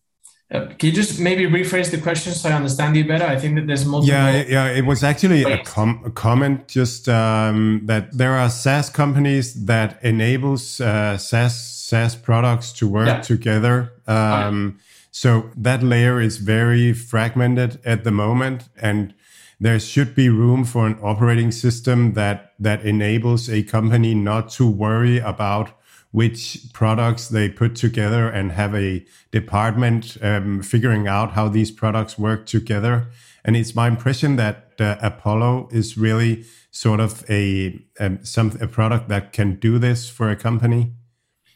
uh, 0.52 0.66
can 0.78 0.90
you 0.90 0.92
just 0.92 1.18
maybe 1.18 1.44
rephrase 1.44 1.90
the 1.90 1.98
question 1.98 2.32
so 2.32 2.48
I 2.48 2.52
understand 2.52 2.96
you 2.96 3.04
better? 3.04 3.24
I 3.24 3.36
think 3.36 3.56
that 3.56 3.66
there's 3.66 3.84
multiple. 3.84 4.14
Yeah, 4.14 4.44
yeah. 4.46 4.68
It 4.68 4.86
was 4.86 5.02
actually 5.02 5.42
a, 5.42 5.64
com- 5.64 6.02
a 6.04 6.10
comment 6.10 6.68
just 6.68 7.08
um, 7.08 7.82
that 7.86 8.16
there 8.16 8.34
are 8.34 8.48
SaaS 8.48 8.88
companies 8.88 9.66
that 9.66 9.98
enables 10.04 10.80
uh, 10.80 11.18
SaaS 11.18 11.60
SaaS 11.60 12.14
products 12.14 12.72
to 12.74 12.86
work 12.86 13.08
yeah. 13.08 13.20
together. 13.20 13.92
Um, 14.06 14.68
okay. 14.68 14.82
So 15.10 15.50
that 15.56 15.82
layer 15.82 16.20
is 16.20 16.36
very 16.36 16.92
fragmented 16.92 17.80
at 17.84 18.04
the 18.04 18.12
moment, 18.12 18.68
and 18.80 19.14
there 19.58 19.80
should 19.80 20.14
be 20.14 20.28
room 20.28 20.64
for 20.64 20.86
an 20.86 20.96
operating 21.02 21.50
system 21.50 22.12
that 22.12 22.52
that 22.60 22.84
enables 22.84 23.50
a 23.50 23.64
company 23.64 24.14
not 24.14 24.50
to 24.50 24.70
worry 24.70 25.18
about 25.18 25.72
which 26.16 26.58
products 26.72 27.28
they 27.28 27.46
put 27.46 27.76
together 27.76 28.26
and 28.26 28.52
have 28.52 28.74
a 28.74 29.04
department 29.32 30.16
um, 30.22 30.62
figuring 30.62 31.06
out 31.06 31.32
how 31.32 31.46
these 31.46 31.70
products 31.70 32.18
work 32.18 32.46
together. 32.46 33.06
And 33.44 33.54
it's 33.54 33.74
my 33.74 33.86
impression 33.86 34.36
that 34.36 34.70
uh, 34.80 34.96
Apollo 35.02 35.68
is 35.72 35.98
really 35.98 36.46
sort 36.70 37.00
of 37.00 37.22
a 37.28 37.78
um, 38.00 38.24
some 38.24 38.56
a 38.62 38.66
product 38.66 39.10
that 39.10 39.34
can 39.34 39.56
do 39.56 39.78
this 39.78 40.08
for 40.08 40.30
a 40.30 40.36
company. 40.36 40.94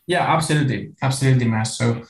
Yeah, 0.07 0.31
absolutely, 0.37 0.93
absolutely, 1.01 1.47
Mads. 1.47 1.78
So 1.78 2.03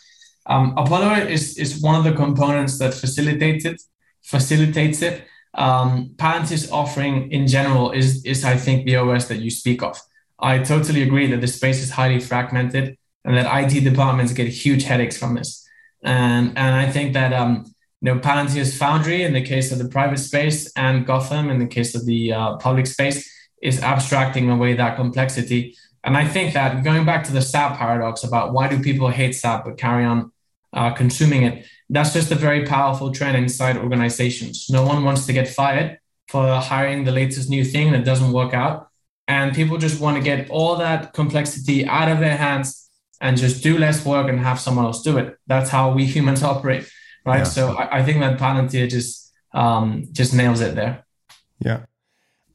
um, 0.46 0.74
Apollo 0.76 1.28
is 1.28 1.56
is 1.56 1.80
one 1.80 1.94
of 1.94 2.02
the 2.02 2.16
components 2.24 2.80
that 2.80 2.94
facilitates 2.94 3.64
it. 3.64 3.80
Facilitates 4.24 5.02
it. 5.02 5.22
Um, 5.54 6.14
Palantir's 6.16 6.68
offering 6.72 7.30
in 7.30 7.46
general 7.46 7.92
is 7.92 8.24
is 8.24 8.44
I 8.44 8.56
think 8.56 8.86
the 8.86 8.96
OS 8.96 9.28
that 9.28 9.38
you 9.38 9.52
speak 9.52 9.84
of. 9.84 9.96
I 10.42 10.58
totally 10.58 11.02
agree 11.02 11.30
that 11.30 11.40
the 11.40 11.46
space 11.46 11.82
is 11.82 11.90
highly 11.90 12.20
fragmented 12.20 12.96
and 13.24 13.36
that 13.36 13.46
IT 13.62 13.80
departments 13.84 14.32
get 14.32 14.48
huge 14.48 14.84
headaches 14.84 15.16
from 15.16 15.34
this. 15.34 15.66
And, 16.02 16.56
and 16.56 16.74
I 16.74 16.90
think 16.90 17.12
that 17.14 17.32
um, 17.32 17.66
you 18.00 18.14
know, 18.14 18.20
Palantir's 18.20 18.76
Foundry 18.78 19.22
in 19.22 19.34
the 19.34 19.42
case 19.42 19.72
of 19.72 19.78
the 19.78 19.88
private 19.88 20.18
space 20.18 20.72
and 20.74 21.06
Gotham 21.06 21.50
in 21.50 21.58
the 21.58 21.66
case 21.66 21.94
of 21.94 22.06
the 22.06 22.32
uh, 22.32 22.56
public 22.56 22.86
space 22.86 23.30
is 23.62 23.82
abstracting 23.82 24.48
away 24.50 24.74
that 24.74 24.96
complexity. 24.96 25.76
And 26.02 26.16
I 26.16 26.26
think 26.26 26.54
that 26.54 26.82
going 26.82 27.04
back 27.04 27.24
to 27.24 27.32
the 27.32 27.42
SAP 27.42 27.76
paradox 27.76 28.24
about 28.24 28.54
why 28.54 28.68
do 28.68 28.80
people 28.80 29.08
hate 29.08 29.32
SAP 29.32 29.66
but 29.66 29.76
carry 29.76 30.04
on 30.04 30.32
uh, 30.72 30.92
consuming 30.92 31.42
it. 31.42 31.66
That's 31.88 32.12
just 32.12 32.30
a 32.30 32.36
very 32.36 32.64
powerful 32.64 33.12
trend 33.12 33.36
inside 33.36 33.76
organizations. 33.76 34.70
No 34.70 34.86
one 34.86 35.04
wants 35.04 35.26
to 35.26 35.32
get 35.32 35.48
fired 35.48 35.98
for 36.28 36.46
hiring 36.60 37.04
the 37.04 37.12
latest 37.12 37.50
new 37.50 37.64
thing 37.64 37.92
that 37.92 38.04
doesn't 38.04 38.32
work 38.32 38.54
out. 38.54 38.89
And 39.30 39.54
people 39.54 39.78
just 39.78 40.00
want 40.00 40.16
to 40.16 40.22
get 40.22 40.50
all 40.50 40.74
that 40.78 41.12
complexity 41.12 41.86
out 41.86 42.10
of 42.10 42.18
their 42.18 42.36
hands 42.36 42.90
and 43.20 43.36
just 43.36 43.62
do 43.62 43.78
less 43.78 44.04
work 44.04 44.28
and 44.28 44.40
have 44.40 44.58
someone 44.58 44.86
else 44.86 45.02
do 45.02 45.18
it. 45.18 45.38
That's 45.46 45.70
how 45.70 45.92
we 45.92 46.04
humans 46.04 46.42
operate, 46.52 46.90
right? 47.24 47.38
Yeah. 47.38 47.44
So 47.44 47.78
I, 47.78 47.98
I, 47.98 48.02
think 48.02 48.18
that 48.18 48.40
Palantir 48.40 48.90
just 48.90 49.32
um, 49.54 50.08
just 50.10 50.34
nails 50.34 50.60
it 50.60 50.74
there. 50.74 51.04
Yeah. 51.60 51.84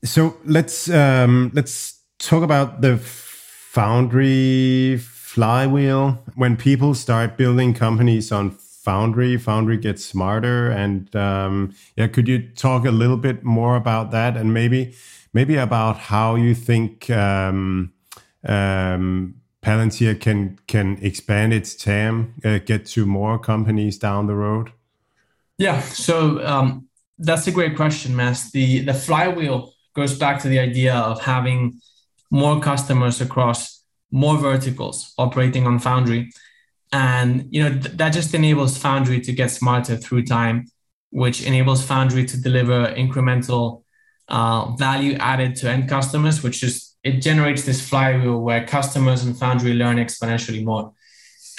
So 0.04 0.36
let's 0.44 0.90
um, 0.90 1.52
let's 1.54 2.02
talk 2.20 2.44
about 2.44 2.82
the 2.82 2.98
foundry 2.98 4.98
flywheel. 5.00 6.26
When 6.36 6.58
people 6.58 6.94
start 6.94 7.38
building 7.38 7.74
companies 7.74 8.34
on 8.34 8.52
Foundry, 8.84 9.38
Foundry 9.38 9.78
gets 9.78 10.04
smarter, 10.04 10.72
and 10.72 11.16
um, 11.16 11.74
yeah, 11.96 12.08
could 12.08 12.28
you 12.28 12.50
talk 12.50 12.86
a 12.86 12.92
little 12.92 13.18
bit 13.18 13.46
more 13.46 13.78
about 13.78 14.12
that, 14.12 14.36
and 14.36 14.54
maybe 14.54 14.94
maybe 15.36 15.58
about 15.58 15.98
how 15.98 16.36
you 16.36 16.56
think 16.56 17.10
um, 17.10 17.92
um, 18.48 19.36
Palantir 19.62 20.20
can 20.20 20.58
can 20.66 20.98
expand 21.02 21.54
its 21.54 21.76
TAM, 21.76 22.34
uh, 22.44 22.60
get 22.60 22.86
to 22.94 23.06
more 23.06 23.38
companies 23.38 24.00
down 24.00 24.28
the 24.28 24.36
road? 24.36 24.72
Yeah, 25.58 25.82
so 25.82 26.46
um, 26.46 26.88
that's 27.20 27.48
a 27.48 27.52
great 27.52 27.76
question, 27.76 28.16
Mads. 28.16 28.52
The 28.52 28.80
the 28.80 28.94
flywheel 28.94 29.74
goes 29.94 30.18
back 30.18 30.42
to 30.42 30.48
the 30.48 30.60
idea 30.60 30.96
of 30.96 31.22
having 31.22 31.82
more 32.32 32.60
customers 32.60 33.22
across 33.22 33.84
more 34.12 34.38
verticals 34.38 35.14
operating 35.18 35.68
on 35.68 35.80
Foundry, 35.80 36.32
and 36.92 37.48
you 37.52 37.64
know 37.64 37.72
th- 37.72 37.98
that 37.98 38.14
just 38.14 38.34
enables 38.34 38.78
Foundry 38.78 39.20
to 39.22 39.34
get 39.34 39.52
smarter 39.52 39.98
through 39.98 40.24
time, 40.26 40.68
which 41.10 41.44
enables 41.44 41.84
Foundry 41.86 42.26
to 42.26 42.38
deliver 42.40 42.94
incremental 42.94 43.85
uh, 44.28 44.72
value 44.78 45.14
added 45.20 45.56
to 45.58 45.70
end 45.70 45.90
customers, 45.90 46.44
which 46.44 46.62
just 46.62 46.98
it 47.04 47.22
generates 47.22 47.64
this 47.66 47.88
flywheel 47.88 48.42
where 48.42 48.66
customers 48.66 49.24
and 49.24 49.38
Foundry 49.38 49.74
learn 49.74 49.98
exponentially 49.98 50.64
more. 50.64 50.92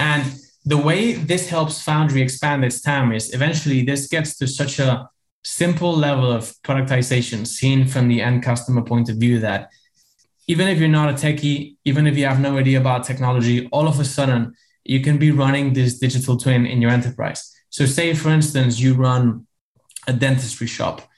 And 0.01 0.25
the 0.65 0.77
way 0.77 1.13
this 1.13 1.49
helps 1.49 1.81
Foundry 1.83 2.21
expand 2.21 2.65
its 2.65 2.81
TAM 2.81 3.13
is 3.13 3.33
eventually 3.33 3.85
this 3.85 4.09
gets 4.09 4.37
to 4.39 4.49
such 4.49 4.81
a 4.81 5.09
simple 5.45 5.93
level 5.93 6.33
of 6.33 6.53
productization 6.65 7.47
seen 7.47 7.87
from 7.87 8.09
the 8.09 8.21
end 8.21 8.43
customer 8.43 8.83
point 8.83 9.09
of 9.09 9.17
view 9.19 9.39
that 9.39 9.71
even 10.49 10.67
if 10.67 10.79
you're 10.79 10.89
not 10.89 11.09
a 11.09 11.13
techie, 11.13 11.77
even 11.85 12.07
if 12.07 12.17
you 12.17 12.25
have 12.25 12.41
no 12.41 12.59
idea 12.59 12.81
about 12.81 13.05
technology, 13.05 13.69
all 13.69 13.87
of 13.87 14.01
a 14.01 14.05
sudden 14.05 14.55
you 14.85 15.01
can 15.01 15.19
be 15.19 15.31
running 15.31 15.73
this 15.73 15.99
digital 15.99 16.37
twin 16.37 16.67
in 16.67 16.83
your 16.83 16.91
enterprise. 16.91 17.53
So, 17.71 17.87
say 17.87 18.15
for 18.15 18.31
instance, 18.31 18.81
you 18.81 18.95
run 18.95 19.47
a 20.09 20.13
dentistry 20.13 20.67
shop 20.67 21.09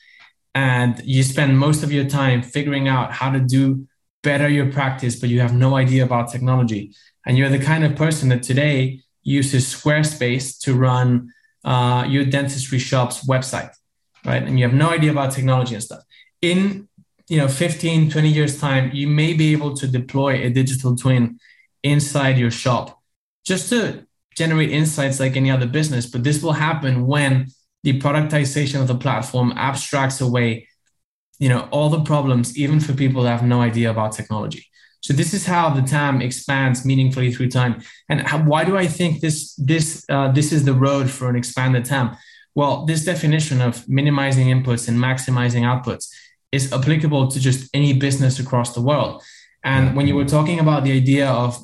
and 0.59 1.01
you 1.05 1.23
spend 1.23 1.57
most 1.57 1.85
of 1.85 1.93
your 1.93 2.07
time 2.21 2.43
figuring 2.43 2.89
out 2.89 3.13
how 3.13 3.31
to 3.31 3.39
do 3.39 3.87
better 4.25 4.49
your 4.49 4.73
practice, 4.73 5.15
but 5.21 5.29
you 5.29 5.41
have 5.41 5.55
no 5.55 5.77
idea 5.77 6.03
about 6.05 6.33
technology. 6.33 6.83
And 7.25 7.39
you're 7.39 7.49
the 7.59 7.65
kind 7.73 7.85
of 7.85 7.95
person 7.95 8.29
that 8.31 8.43
today 8.43 9.01
uses 9.23 9.63
Squarespace 9.73 10.59
to 10.65 10.75
run 10.75 11.33
uh, 11.65 12.05
your 12.09 12.25
dentistry 12.25 12.81
shop's 12.81 13.25
website, 13.33 13.73
right? 14.25 14.43
And 14.43 14.59
you 14.59 14.65
have 14.69 14.75
no 14.75 14.91
idea 14.91 15.13
about 15.13 15.31
technology 15.31 15.75
and 15.75 15.85
stuff. 15.85 16.03
In 16.43 16.89
you 17.31 17.37
know 17.37 17.47
15 17.47 18.11
20 18.11 18.29
years 18.39 18.59
time 18.59 18.91
you 18.95 19.07
may 19.07 19.35
be 19.35 19.53
able 19.53 19.75
to 19.77 19.87
deploy 19.87 20.33
a 20.47 20.49
digital 20.49 20.97
twin 20.97 21.39
inside 21.83 22.39
your 22.39 22.51
shop 22.51 23.03
just 23.45 23.69
to 23.69 24.07
generate 24.35 24.71
insights 24.71 25.21
like 25.21 25.37
any 25.37 25.51
other 25.51 25.67
business 25.67 26.07
but 26.07 26.25
this 26.25 26.43
will 26.43 26.55
happen 26.55 27.07
when 27.07 27.47
the 27.89 27.99
productization 28.01 28.81
of 28.81 28.87
the 28.89 29.01
platform 29.05 29.53
abstracts 29.57 30.21
away 30.21 30.49
you 31.39 31.49
know 31.49 31.63
all 31.71 31.89
the 31.91 32.05
problems 32.13 32.57
even 32.65 32.79
for 32.81 32.93
people 32.93 33.23
that 33.23 33.31
have 33.37 33.49
no 33.55 33.61
idea 33.61 33.89
about 33.91 34.13
technology 34.13 34.65
so 35.01 35.13
this 35.13 35.33
is 35.33 35.47
how 35.47 35.71
the 35.71 35.83
TAM 35.83 36.21
expands 36.21 36.85
meaningfully 36.85 37.33
through 37.33 37.51
time. 37.51 37.83
And 38.09 38.21
how, 38.23 38.43
why 38.43 38.65
do 38.65 38.77
I 38.77 38.87
think 38.87 39.21
this 39.21 39.55
this 39.55 40.05
uh, 40.09 40.33
this 40.33 40.53
is 40.53 40.65
the 40.65 40.75
road 40.75 41.09
for 41.11 41.29
an 41.31 41.37
expanded 41.37 41.85
TAM? 41.85 42.17
Well, 42.55 42.85
this 42.87 43.05
definition 43.05 43.61
of 43.61 43.89
minimizing 43.89 44.49
inputs 44.49 44.89
and 44.89 44.99
maximizing 44.99 45.63
outputs 45.63 46.09
is 46.51 46.73
applicable 46.73 47.29
to 47.29 47.39
just 47.39 47.71
any 47.73 47.93
business 47.93 48.41
across 48.41 48.75
the 48.75 48.81
world. 48.81 49.23
And 49.63 49.95
when 49.97 50.07
you 50.09 50.15
were 50.15 50.25
talking 50.25 50.59
about 50.61 50.83
the 50.85 50.93
idea 50.93 51.29
of 51.29 51.59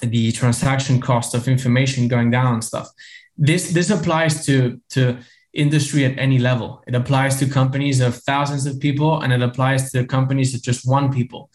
the 0.00 0.32
transaction 0.32 1.00
cost 1.00 1.34
of 1.34 1.46
information 1.46 2.08
going 2.08 2.30
down 2.30 2.54
and 2.54 2.64
stuff, 2.64 2.88
this 3.36 3.70
this 3.70 3.90
applies 3.90 4.44
to 4.46 4.80
to 4.90 5.18
industry 5.58 6.04
at 6.04 6.18
any 6.18 6.38
level. 6.38 6.82
It 6.86 6.94
applies 6.94 7.38
to 7.40 7.46
companies 7.46 8.00
of 8.00 8.14
thousands 8.14 8.64
of 8.66 8.78
people 8.80 9.20
and 9.20 9.32
it 9.32 9.42
applies 9.42 9.90
to 9.92 10.06
companies 10.06 10.54
of 10.54 10.62
just 10.62 10.88
one 10.88 11.12
people. 11.12 11.50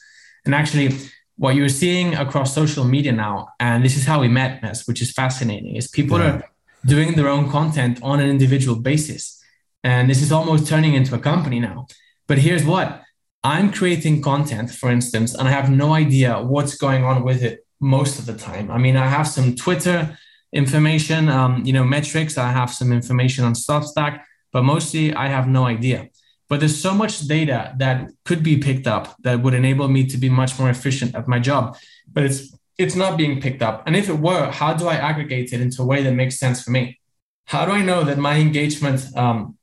And 0.45 0.53
actually, 0.53 0.89
what 1.37 1.55
you're 1.55 1.69
seeing 1.69 2.13
across 2.15 2.53
social 2.53 2.83
media 2.83 3.11
now, 3.11 3.49
and 3.59 3.83
this 3.83 3.97
is 3.97 4.05
how 4.05 4.21
we 4.21 4.27
met, 4.27 4.61
Mads, 4.61 4.85
which 4.87 5.01
is 5.01 5.11
fascinating, 5.11 5.75
is 5.75 5.87
people 5.87 6.19
yeah. 6.19 6.31
are 6.31 6.43
doing 6.85 7.15
their 7.15 7.29
own 7.29 7.49
content 7.49 7.99
on 8.03 8.19
an 8.19 8.29
individual 8.29 8.77
basis. 8.79 9.41
And 9.83 10.09
this 10.09 10.21
is 10.21 10.31
almost 10.31 10.67
turning 10.67 10.93
into 10.93 11.15
a 11.15 11.19
company 11.19 11.59
now. 11.59 11.87
But 12.27 12.37
here's 12.39 12.63
what 12.63 13.01
I'm 13.43 13.71
creating 13.71 14.21
content, 14.21 14.71
for 14.71 14.89
instance, 14.89 15.33
and 15.33 15.47
I 15.47 15.51
have 15.51 15.69
no 15.69 15.93
idea 15.93 16.41
what's 16.41 16.75
going 16.75 17.03
on 17.03 17.23
with 17.23 17.41
it 17.43 17.65
most 17.79 18.19
of 18.19 18.25
the 18.25 18.37
time. 18.37 18.71
I 18.71 18.77
mean, 18.77 18.95
I 18.95 19.07
have 19.07 19.27
some 19.27 19.55
Twitter 19.55 20.17
information, 20.53 21.29
um, 21.29 21.65
you 21.65 21.73
know, 21.73 21.83
metrics. 21.83 22.37
I 22.37 22.51
have 22.51 22.71
some 22.71 22.91
information 22.91 23.43
on 23.43 23.53
Substack, 23.53 24.21
but 24.51 24.63
mostly 24.63 25.13
I 25.13 25.27
have 25.27 25.47
no 25.47 25.65
idea. 25.65 26.09
But 26.47 26.59
there's 26.59 26.79
so 26.79 26.93
much 26.93 27.21
data 27.21 27.73
that 27.77 28.09
could 28.25 28.43
be 28.43 28.57
picked 28.57 28.85
up 28.85 29.15
that 29.23 29.41
would 29.41 29.53
enable 29.53 29.87
me 29.87 30.05
to 30.07 30.17
be 30.17 30.29
much 30.29 30.59
more 30.59 30.69
efficient 30.69 31.15
at 31.15 31.27
my 31.27 31.39
job. 31.39 31.77
But 32.11 32.25
it's 32.25 32.55
it's 32.77 32.95
not 32.95 33.17
being 33.17 33.39
picked 33.39 33.61
up. 33.61 33.83
And 33.85 33.95
if 33.95 34.09
it 34.09 34.19
were, 34.19 34.49
how 34.49 34.73
do 34.73 34.87
I 34.87 34.95
aggregate 34.95 35.53
it 35.53 35.61
into 35.61 35.81
a 35.83 35.85
way 35.85 36.01
that 36.03 36.13
makes 36.13 36.39
sense 36.39 36.63
for 36.63 36.71
me? 36.71 36.99
How 37.45 37.65
do 37.65 37.71
I 37.71 37.83
know 37.83 38.03
that 38.03 38.17
my 38.17 38.37
engagement 38.37 39.05
um, 39.15 39.57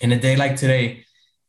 in 0.00 0.10
a 0.10 0.18
day 0.18 0.34
like 0.36 0.56
today 0.56 1.04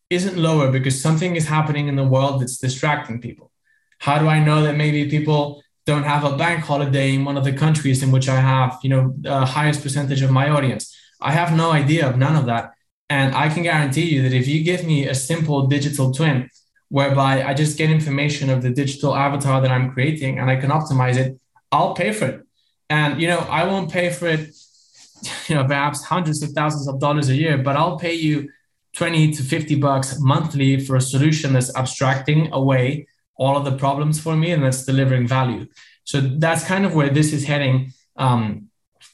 isn't 0.09 0.37
lower 0.37 0.71
because 0.71 1.01
something 1.01 1.35
is 1.35 1.47
happening 1.47 1.87
in 1.87 1.95
the 1.95 2.03
world 2.03 2.41
that's 2.41 2.57
distracting 2.57 3.19
people? 3.19 3.51
How 3.99 4.19
do 4.19 4.27
I 4.27 4.39
know 4.43 4.63
that 4.63 4.75
maybe 4.75 5.09
people 5.09 5.63
don't 5.85 6.03
have 6.03 6.23
a 6.23 6.37
bank 6.37 6.63
holiday 6.63 7.13
in 7.15 7.25
one 7.25 7.37
of 7.37 7.43
the 7.43 7.53
countries 7.53 8.03
in 8.03 8.11
which 8.11 8.29
I 8.29 8.39
have, 8.39 8.79
you 8.83 8.89
know, 8.89 9.13
the 9.19 9.45
highest 9.45 9.81
percentage 9.81 10.21
of 10.21 10.31
my 10.31 10.49
audience. 10.49 10.95
I 11.19 11.31
have 11.31 11.55
no 11.55 11.71
idea 11.71 12.07
of 12.07 12.17
none 12.17 12.35
of 12.35 12.45
that. 12.45 12.73
And 13.09 13.35
I 13.35 13.49
can 13.49 13.63
guarantee 13.63 14.09
you 14.13 14.21
that 14.23 14.33
if 14.33 14.47
you 14.47 14.63
give 14.63 14.85
me 14.85 15.07
a 15.07 15.15
simple 15.15 15.67
digital 15.67 16.13
twin 16.13 16.49
whereby 16.89 17.43
I 17.43 17.53
just 17.53 17.77
get 17.77 17.89
information 17.89 18.49
of 18.49 18.61
the 18.61 18.69
digital 18.69 19.15
avatar 19.15 19.61
that 19.61 19.71
I'm 19.71 19.91
creating 19.91 20.39
and 20.39 20.49
I 20.49 20.55
can 20.55 20.69
optimize 20.69 21.17
it, 21.17 21.39
I'll 21.71 21.93
pay 21.93 22.11
for 22.13 22.25
it. 22.25 22.45
And 22.89 23.21
you 23.21 23.27
know, 23.27 23.39
I 23.39 23.65
won't 23.65 23.91
pay 23.91 24.11
for 24.11 24.27
it, 24.27 24.53
you 25.47 25.55
know, 25.55 25.65
perhaps 25.65 26.03
hundreds 26.03 26.43
of 26.43 26.51
thousands 26.51 26.87
of 26.87 26.99
dollars 26.99 27.29
a 27.29 27.35
year, 27.35 27.57
but 27.57 27.75
I'll 27.75 27.97
pay 27.97 28.13
you 28.13 28.49
20 28.93 29.31
to 29.33 29.43
50 29.43 29.75
bucks 29.75 30.19
monthly 30.19 30.79
for 30.79 30.95
a 30.95 31.01
solution 31.01 31.53
that's 31.53 31.73
abstracting 31.75 32.51
away 32.51 33.07
all 33.41 33.57
of 33.57 33.65
the 33.65 33.75
problems 33.85 34.19
for 34.19 34.35
me 34.35 34.51
and 34.51 34.63
that's 34.63 34.85
delivering 34.85 35.25
value. 35.27 35.65
So 36.03 36.21
that's 36.21 36.63
kind 36.63 36.85
of 36.85 36.93
where 36.93 37.09
this 37.09 37.33
is 37.33 37.43
heading. 37.43 37.91
Um, 38.15 38.69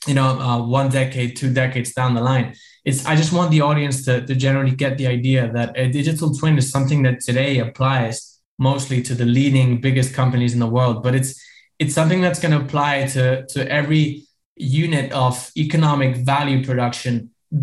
you 0.06 0.14
know, 0.14 0.30
uh, 0.48 0.62
one 0.80 0.90
decade, 0.90 1.38
two 1.38 1.52
decades 1.54 1.94
down 1.94 2.14
the 2.14 2.22
line. 2.22 2.54
It's 2.84 3.06
I 3.06 3.16
just 3.16 3.32
want 3.32 3.52
the 3.52 3.62
audience 3.62 4.04
to, 4.06 4.14
to 4.26 4.36
generally 4.36 4.76
get 4.76 4.98
the 4.98 5.08
idea 5.08 5.52
that 5.54 5.70
a 5.78 5.90
digital 6.00 6.34
twin 6.34 6.58
is 6.58 6.70
something 6.70 7.04
that 7.04 7.22
today 7.22 7.60
applies 7.60 8.16
mostly 8.60 9.02
to 9.08 9.14
the 9.16 9.26
leading 9.26 9.80
biggest 9.80 10.14
companies 10.14 10.54
in 10.54 10.60
the 10.60 10.72
world, 10.78 11.04
but 11.04 11.16
it's 11.16 11.32
it's 11.80 11.94
something 11.94 12.22
that's 12.22 12.40
going 12.44 12.56
to 12.58 12.64
apply 12.66 13.06
to 13.16 13.46
to 13.54 13.60
every 13.80 14.24
unit 14.56 15.12
of 15.14 15.34
economic 15.56 16.12
value 16.34 16.60
production 16.66 17.14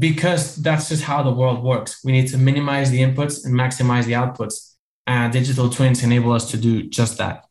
because 0.07 0.43
that's 0.66 0.89
just 0.89 1.03
how 1.11 1.23
the 1.23 1.36
world 1.41 1.62
works. 1.62 1.93
We 2.05 2.12
need 2.12 2.28
to 2.28 2.39
minimize 2.39 2.91
the 2.91 3.03
inputs 3.07 3.45
and 3.45 3.53
maximize 3.55 4.05
the 4.07 4.16
outputs 4.23 4.73
and 5.06 5.32
digital 5.32 5.68
twins 5.68 6.02
enable 6.02 6.32
us 6.32 6.51
to 6.51 6.56
do 6.56 6.82
just 6.82 7.18
that. 7.18 7.47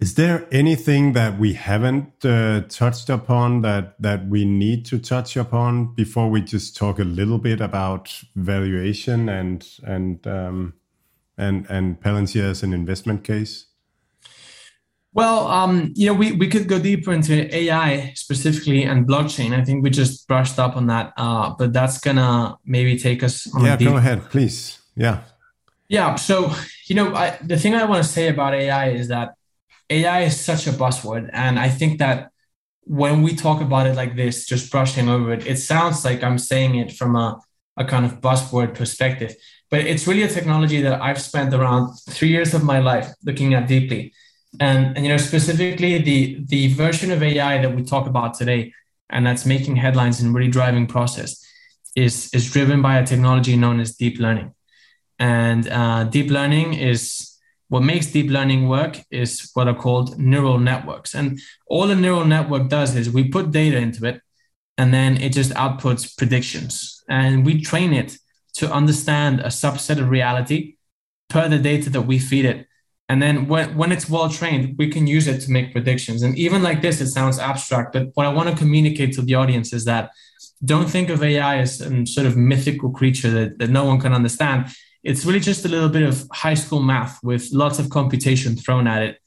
Is 0.00 0.14
there 0.14 0.46
anything 0.52 1.12
that 1.14 1.40
we 1.40 1.54
haven't 1.54 2.24
uh, 2.24 2.60
touched 2.68 3.10
upon 3.10 3.62
that 3.62 4.00
that 4.00 4.28
we 4.28 4.44
need 4.44 4.84
to 4.86 4.98
touch 4.98 5.36
upon 5.36 5.92
before 5.94 6.30
we 6.30 6.40
just 6.40 6.76
talk 6.76 7.00
a 7.00 7.04
little 7.04 7.38
bit 7.38 7.60
about 7.60 8.14
valuation 8.36 9.28
and 9.28 9.66
and 9.82 10.24
um, 10.26 10.74
and 11.36 11.66
and 11.68 12.00
Palantir 12.00 12.44
as 12.44 12.62
an 12.62 12.72
investment 12.72 13.24
case? 13.24 13.66
Well, 15.12 15.48
um, 15.48 15.92
you 15.96 16.06
know, 16.06 16.14
we, 16.14 16.30
we 16.30 16.46
could 16.46 16.68
go 16.68 16.78
deeper 16.78 17.12
into 17.12 17.52
AI 17.52 18.12
specifically 18.14 18.84
and 18.84 19.04
blockchain. 19.04 19.52
I 19.58 19.64
think 19.64 19.82
we 19.82 19.90
just 19.90 20.28
brushed 20.28 20.60
up 20.60 20.76
on 20.76 20.86
that, 20.86 21.12
uh, 21.16 21.54
but 21.58 21.72
that's 21.72 21.98
gonna 21.98 22.56
maybe 22.64 22.96
take 22.96 23.24
us. 23.24 23.48
yeah, 23.60 23.76
go 23.76 23.96
ahead, 23.96 24.30
please. 24.30 24.78
Yeah. 24.94 25.22
Yeah. 25.88 26.16
So, 26.16 26.52
you 26.86 26.94
know, 26.94 27.14
I, 27.14 27.38
the 27.42 27.58
thing 27.58 27.74
I 27.74 27.84
want 27.84 28.04
to 28.04 28.08
say 28.08 28.28
about 28.28 28.54
AI 28.54 28.90
is 28.90 29.08
that 29.08 29.34
AI 29.90 30.22
is 30.22 30.38
such 30.38 30.66
a 30.66 30.70
buzzword. 30.70 31.30
And 31.32 31.58
I 31.58 31.68
think 31.68 31.98
that 31.98 32.30
when 32.82 33.22
we 33.22 33.34
talk 33.34 33.60
about 33.60 33.86
it 33.86 33.96
like 33.96 34.16
this, 34.16 34.46
just 34.46 34.70
brushing 34.70 35.08
over 35.08 35.32
it, 35.32 35.46
it 35.46 35.58
sounds 35.58 36.04
like 36.04 36.22
I'm 36.22 36.38
saying 36.38 36.74
it 36.76 36.92
from 36.92 37.16
a, 37.16 37.40
a 37.76 37.84
kind 37.84 38.04
of 38.04 38.20
buzzword 38.20 38.74
perspective. 38.74 39.34
But 39.70 39.80
it's 39.80 40.06
really 40.06 40.22
a 40.22 40.28
technology 40.28 40.80
that 40.82 41.00
I've 41.00 41.20
spent 41.20 41.52
around 41.52 41.94
three 42.08 42.28
years 42.28 42.54
of 42.54 42.64
my 42.64 42.78
life 42.78 43.08
looking 43.24 43.54
at 43.54 43.68
deeply. 43.68 44.12
And, 44.60 44.96
and 44.96 45.04
you 45.04 45.12
know, 45.12 45.18
specifically 45.18 45.98
the, 45.98 46.44
the 46.46 46.72
version 46.72 47.10
of 47.12 47.22
AI 47.22 47.60
that 47.60 47.74
we 47.74 47.82
talk 47.82 48.06
about 48.06 48.34
today, 48.34 48.72
and 49.10 49.26
that's 49.26 49.44
making 49.44 49.76
headlines 49.76 50.20
and 50.20 50.34
really 50.34 50.50
driving 50.50 50.86
process, 50.86 51.44
is, 51.94 52.30
is 52.32 52.50
driven 52.50 52.80
by 52.80 52.98
a 52.98 53.06
technology 53.06 53.56
known 53.56 53.80
as 53.80 53.94
deep 53.94 54.18
learning. 54.18 54.54
And 55.18 55.68
uh, 55.68 56.04
deep 56.04 56.30
learning 56.30 56.74
is 56.74 57.36
what 57.68 57.82
makes 57.82 58.06
deep 58.06 58.30
learning 58.30 58.68
work 58.68 59.00
is 59.10 59.50
what 59.54 59.68
are 59.68 59.74
called 59.74 60.18
neural 60.18 60.58
networks. 60.58 61.14
And 61.14 61.38
all 61.66 61.90
a 61.90 61.94
neural 61.94 62.24
network 62.24 62.68
does 62.68 62.96
is 62.96 63.10
we 63.10 63.28
put 63.28 63.50
data 63.50 63.76
into 63.76 64.06
it 64.06 64.22
and 64.78 64.94
then 64.94 65.20
it 65.20 65.32
just 65.32 65.52
outputs 65.52 66.16
predictions. 66.16 67.02
And 67.08 67.44
we 67.44 67.60
train 67.60 67.92
it 67.92 68.16
to 68.54 68.72
understand 68.72 69.40
a 69.40 69.48
subset 69.48 70.00
of 70.00 70.08
reality 70.08 70.76
per 71.28 71.48
the 71.48 71.58
data 71.58 71.90
that 71.90 72.02
we 72.02 72.18
feed 72.18 72.44
it. 72.44 72.66
And 73.10 73.22
then 73.22 73.48
when, 73.48 73.76
when 73.76 73.92
it's 73.92 74.08
well 74.08 74.28
trained, 74.28 74.76
we 74.78 74.88
can 74.88 75.06
use 75.06 75.26
it 75.26 75.40
to 75.42 75.50
make 75.50 75.72
predictions. 75.72 76.22
And 76.22 76.36
even 76.38 76.62
like 76.62 76.82
this, 76.82 77.00
it 77.00 77.08
sounds 77.08 77.38
abstract, 77.38 77.92
but 77.92 78.08
what 78.14 78.26
I 78.26 78.32
want 78.32 78.50
to 78.50 78.56
communicate 78.56 79.14
to 79.14 79.22
the 79.22 79.34
audience 79.34 79.72
is 79.72 79.84
that 79.86 80.10
don't 80.64 80.90
think 80.90 81.08
of 81.08 81.22
AI 81.22 81.58
as 81.58 81.80
a 81.80 82.06
sort 82.06 82.26
of 82.26 82.36
mythical 82.36 82.90
creature 82.90 83.30
that, 83.30 83.58
that 83.58 83.70
no 83.70 83.84
one 83.84 84.00
can 84.00 84.12
understand 84.12 84.66
it's 85.02 85.24
really 85.24 85.40
just 85.40 85.64
a 85.64 85.68
little 85.68 85.88
bit 85.88 86.02
of 86.02 86.26
high 86.32 86.54
school 86.54 86.80
math 86.80 87.22
with 87.22 87.50
lots 87.52 87.78
of 87.78 87.90
computation 87.90 88.56
thrown 88.56 88.86
at 88.86 89.02
it. 89.02 89.18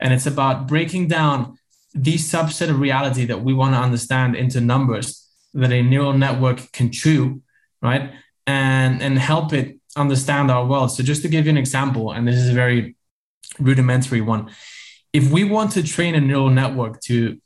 And 0.00 0.12
it's 0.12 0.26
about 0.26 0.66
breaking 0.66 1.08
down 1.08 1.56
the 1.94 2.14
subset 2.14 2.70
of 2.70 2.80
reality 2.80 3.24
that 3.26 3.42
we 3.42 3.52
want 3.52 3.74
to 3.74 3.78
understand 3.78 4.36
into 4.36 4.60
numbers 4.60 5.28
that 5.54 5.72
a 5.72 5.82
neural 5.82 6.12
network 6.12 6.72
can 6.72 6.90
chew, 6.90 7.42
right? 7.82 8.12
And, 8.46 9.02
and 9.02 9.18
help 9.18 9.52
it 9.52 9.78
understand 9.96 10.50
our 10.50 10.66
world. 10.66 10.92
So, 10.92 11.02
just 11.02 11.22
to 11.22 11.28
give 11.28 11.46
you 11.46 11.50
an 11.50 11.58
example, 11.58 12.12
and 12.12 12.26
this 12.26 12.36
is 12.36 12.48
a 12.48 12.54
very 12.54 12.96
rudimentary 13.58 14.20
one. 14.20 14.50
If 15.12 15.30
we 15.30 15.44
want 15.44 15.72
to 15.72 15.82
train 15.82 16.14
a 16.14 16.20
neural 16.20 16.50
network 16.50 17.00
to 17.02 17.38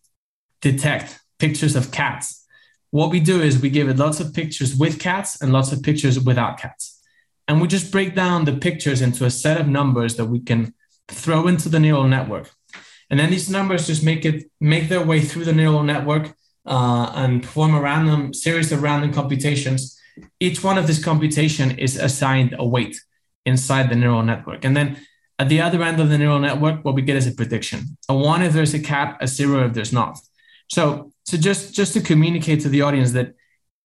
detect 0.61 1.19
pictures 1.39 1.77
of 1.77 1.91
cats, 1.91 2.47
what 2.91 3.11
we 3.11 3.21
do 3.21 3.41
is 3.41 3.59
we 3.59 3.71
give 3.71 3.89
it 3.89 3.97
lots 3.97 4.21
of 4.21 4.33
pictures 4.33 4.77
with 4.77 5.01
cats 5.01 5.41
and 5.41 5.53
lots 5.53 5.73
of 5.73 5.83
pictures 5.83 6.21
without 6.21 6.59
cats 6.59 6.94
and 7.47 7.61
we 7.61 7.69
just 7.69 7.93
break 7.93 8.15
down 8.15 8.45
the 8.45 8.57
pictures 8.57 9.01
into 9.01 9.25
a 9.25 9.31
set 9.31 9.61
of 9.61 9.69
numbers 9.69 10.17
that 10.17 10.27
we 10.27 10.41
can 10.41 10.75
throw 11.09 11.47
into 11.47 11.69
the 11.69 11.81
neural 11.81 12.09
network. 12.09 12.51
And 13.11 13.21
then 13.21 13.31
these 13.31 13.51
numbers 13.51 13.87
just 13.87 14.03
make 14.03 14.25
it 14.25 14.51
make 14.61 14.89
their 14.89 15.05
way 15.05 15.21
through 15.21 15.45
the 15.45 15.53
neural 15.53 15.83
network 15.83 16.35
uh, 16.67 17.13
and 17.15 17.43
perform 17.43 17.75
a 17.75 17.81
random 17.81 18.33
series 18.33 18.73
of 18.73 18.83
random 18.83 19.13
computations. 19.13 20.01
Each 20.41 20.65
one 20.65 20.79
of 20.79 20.87
this 20.87 21.03
computation 21.03 21.79
is 21.79 21.97
assigned 21.97 22.55
a 22.59 22.67
weight 22.67 22.99
inside 23.45 23.91
the 23.91 23.97
neural 23.97 24.23
network. 24.23 24.65
And 24.65 24.77
then 24.77 24.99
at 25.39 25.49
the 25.49 25.61
other 25.61 25.83
end 25.83 26.01
of 26.01 26.09
the 26.09 26.17
neural 26.17 26.39
network 26.39 26.85
what 26.85 26.95
we 26.95 27.03
get 27.03 27.17
is 27.17 27.27
a 27.27 27.33
prediction. 27.33 27.99
A 28.09 28.17
one 28.17 28.43
if 28.43 28.53
there's 28.53 28.75
a 28.75 28.81
cat 28.81 29.19
a 29.21 29.27
zero 29.27 29.67
if 29.67 29.75
there's 29.75 29.93
not. 29.93 30.19
So 30.69 31.13
so 31.25 31.37
just 31.37 31.75
just 31.75 31.93
to 31.93 32.01
communicate 32.01 32.61
to 32.63 32.69
the 32.71 32.83
audience 32.83 33.13
that 33.13 33.35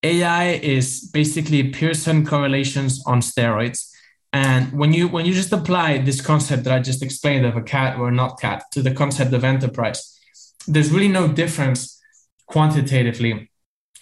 AI 0.04 0.52
is 0.54 1.10
basically 1.14 1.70
Pearson 1.70 2.26
correlations 2.26 3.04
on 3.06 3.22
steroids. 3.22 3.90
And 4.32 4.72
when 4.72 4.94
you 4.94 5.08
when 5.08 5.26
you 5.26 5.34
just 5.34 5.52
apply 5.52 5.98
this 6.00 6.22
concept 6.22 6.64
that 6.64 6.74
I 6.74 6.80
just 6.80 7.02
explained 7.02 7.46
of 7.46 7.56
a 7.58 7.62
cat 7.62 8.00
or 8.00 8.12
not 8.12 8.40
cat 8.40 8.64
to 8.74 8.82
the 8.82 8.94
concept 8.94 9.34
of 9.34 9.44
enterprise, 9.44 10.20
there's 10.68 10.92
really 10.92 11.08
no 11.08 11.28
difference 11.28 12.00
quantitatively. 12.46 13.50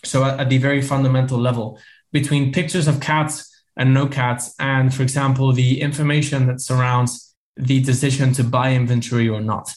So 0.03 0.25
at, 0.25 0.39
at 0.39 0.49
the 0.49 0.57
very 0.57 0.81
fundamental 0.81 1.39
level 1.39 1.79
between 2.11 2.51
pictures 2.51 2.87
of 2.87 2.99
cats 2.99 3.49
and 3.77 3.93
no 3.93 4.07
cats, 4.07 4.53
and 4.59 4.93
for 4.93 5.03
example, 5.03 5.53
the 5.53 5.81
information 5.81 6.47
that 6.47 6.61
surrounds 6.61 7.35
the 7.55 7.81
decision 7.81 8.33
to 8.33 8.43
buy 8.43 8.73
inventory 8.73 9.29
or 9.29 9.41
not. 9.41 9.73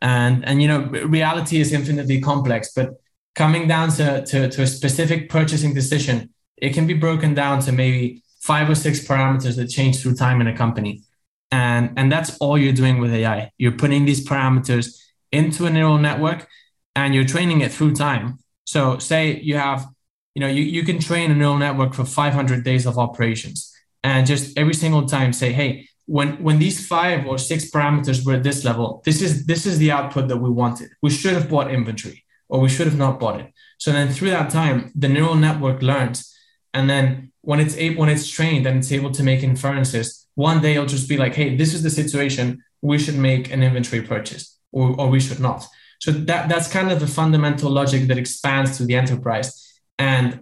And 0.00 0.44
and 0.44 0.62
you 0.62 0.68
know, 0.68 0.80
reality 1.06 1.60
is 1.60 1.72
infinitely 1.72 2.20
complex, 2.20 2.72
but 2.74 3.00
coming 3.38 3.68
down 3.68 3.88
to, 3.88 4.26
to, 4.26 4.50
to 4.50 4.62
a 4.62 4.66
specific 4.66 5.30
purchasing 5.30 5.72
decision, 5.72 6.28
it 6.56 6.74
can 6.74 6.88
be 6.88 6.92
broken 6.92 7.34
down 7.34 7.60
to 7.60 7.70
maybe 7.70 8.20
five 8.40 8.68
or 8.68 8.74
six 8.74 8.98
parameters 8.98 9.54
that 9.54 9.68
change 9.68 10.00
through 10.00 10.16
time 10.16 10.40
in 10.40 10.48
a 10.48 10.56
company. 10.56 11.04
And, 11.52 11.92
and 11.96 12.10
that's 12.10 12.36
all 12.38 12.58
you're 12.58 12.72
doing 12.72 12.98
with 12.98 13.12
AI. 13.14 13.52
You're 13.56 13.78
putting 13.84 14.04
these 14.04 14.26
parameters 14.26 15.00
into 15.30 15.66
a 15.66 15.70
neural 15.70 15.98
network 15.98 16.48
and 16.96 17.14
you're 17.14 17.24
training 17.24 17.60
it 17.60 17.70
through 17.70 17.94
time. 17.94 18.40
So 18.64 18.98
say 18.98 19.38
you 19.40 19.54
have, 19.54 19.86
you 20.34 20.40
know, 20.40 20.48
you, 20.48 20.64
you 20.64 20.82
can 20.82 20.98
train 20.98 21.30
a 21.30 21.34
neural 21.34 21.58
network 21.58 21.94
for 21.94 22.04
500 22.04 22.64
days 22.64 22.86
of 22.86 22.98
operations 22.98 23.72
and 24.02 24.26
just 24.26 24.58
every 24.58 24.74
single 24.74 25.06
time 25.06 25.32
say, 25.32 25.52
hey, 25.52 25.88
when 26.06 26.42
when 26.42 26.58
these 26.58 26.86
five 26.86 27.26
or 27.26 27.36
six 27.36 27.70
parameters 27.70 28.24
were 28.24 28.32
at 28.32 28.42
this 28.42 28.64
level, 28.64 29.02
this 29.04 29.20
is 29.20 29.44
this 29.44 29.66
is 29.66 29.76
the 29.78 29.90
output 29.92 30.26
that 30.28 30.38
we 30.38 30.48
wanted. 30.48 30.88
We 31.02 31.10
should 31.10 31.34
have 31.34 31.50
bought 31.50 31.70
inventory 31.70 32.24
or 32.48 32.60
we 32.60 32.68
should 32.68 32.86
have 32.86 32.98
not 32.98 33.20
bought 33.20 33.40
it. 33.40 33.52
So 33.78 33.92
then 33.92 34.08
through 34.08 34.30
that 34.30 34.50
time, 34.50 34.92
the 34.94 35.08
neural 35.08 35.34
network 35.34 35.82
learns. 35.82 36.34
And 36.74 36.88
then 36.88 37.32
when 37.42 37.60
it's 37.60 37.76
able, 37.76 38.00
when 38.00 38.08
it's 38.08 38.28
trained 38.28 38.66
and 38.66 38.78
it's 38.78 38.92
able 38.92 39.10
to 39.12 39.22
make 39.22 39.42
inferences, 39.42 40.26
one 40.34 40.60
day 40.60 40.74
it'll 40.74 40.86
just 40.86 41.08
be 41.08 41.16
like, 41.16 41.34
hey, 41.34 41.56
this 41.56 41.74
is 41.74 41.82
the 41.82 41.90
situation. 41.90 42.62
We 42.82 42.98
should 42.98 43.16
make 43.16 43.50
an 43.52 43.62
inventory 43.62 44.02
purchase 44.02 44.58
or, 44.72 44.94
or 44.98 45.08
we 45.08 45.20
should 45.20 45.40
not. 45.40 45.66
So 46.00 46.12
that, 46.12 46.48
that's 46.48 46.70
kind 46.70 46.90
of 46.90 47.00
the 47.00 47.06
fundamental 47.06 47.70
logic 47.70 48.06
that 48.08 48.18
expands 48.18 48.76
to 48.76 48.84
the 48.84 48.94
enterprise. 48.94 49.80
And 49.98 50.40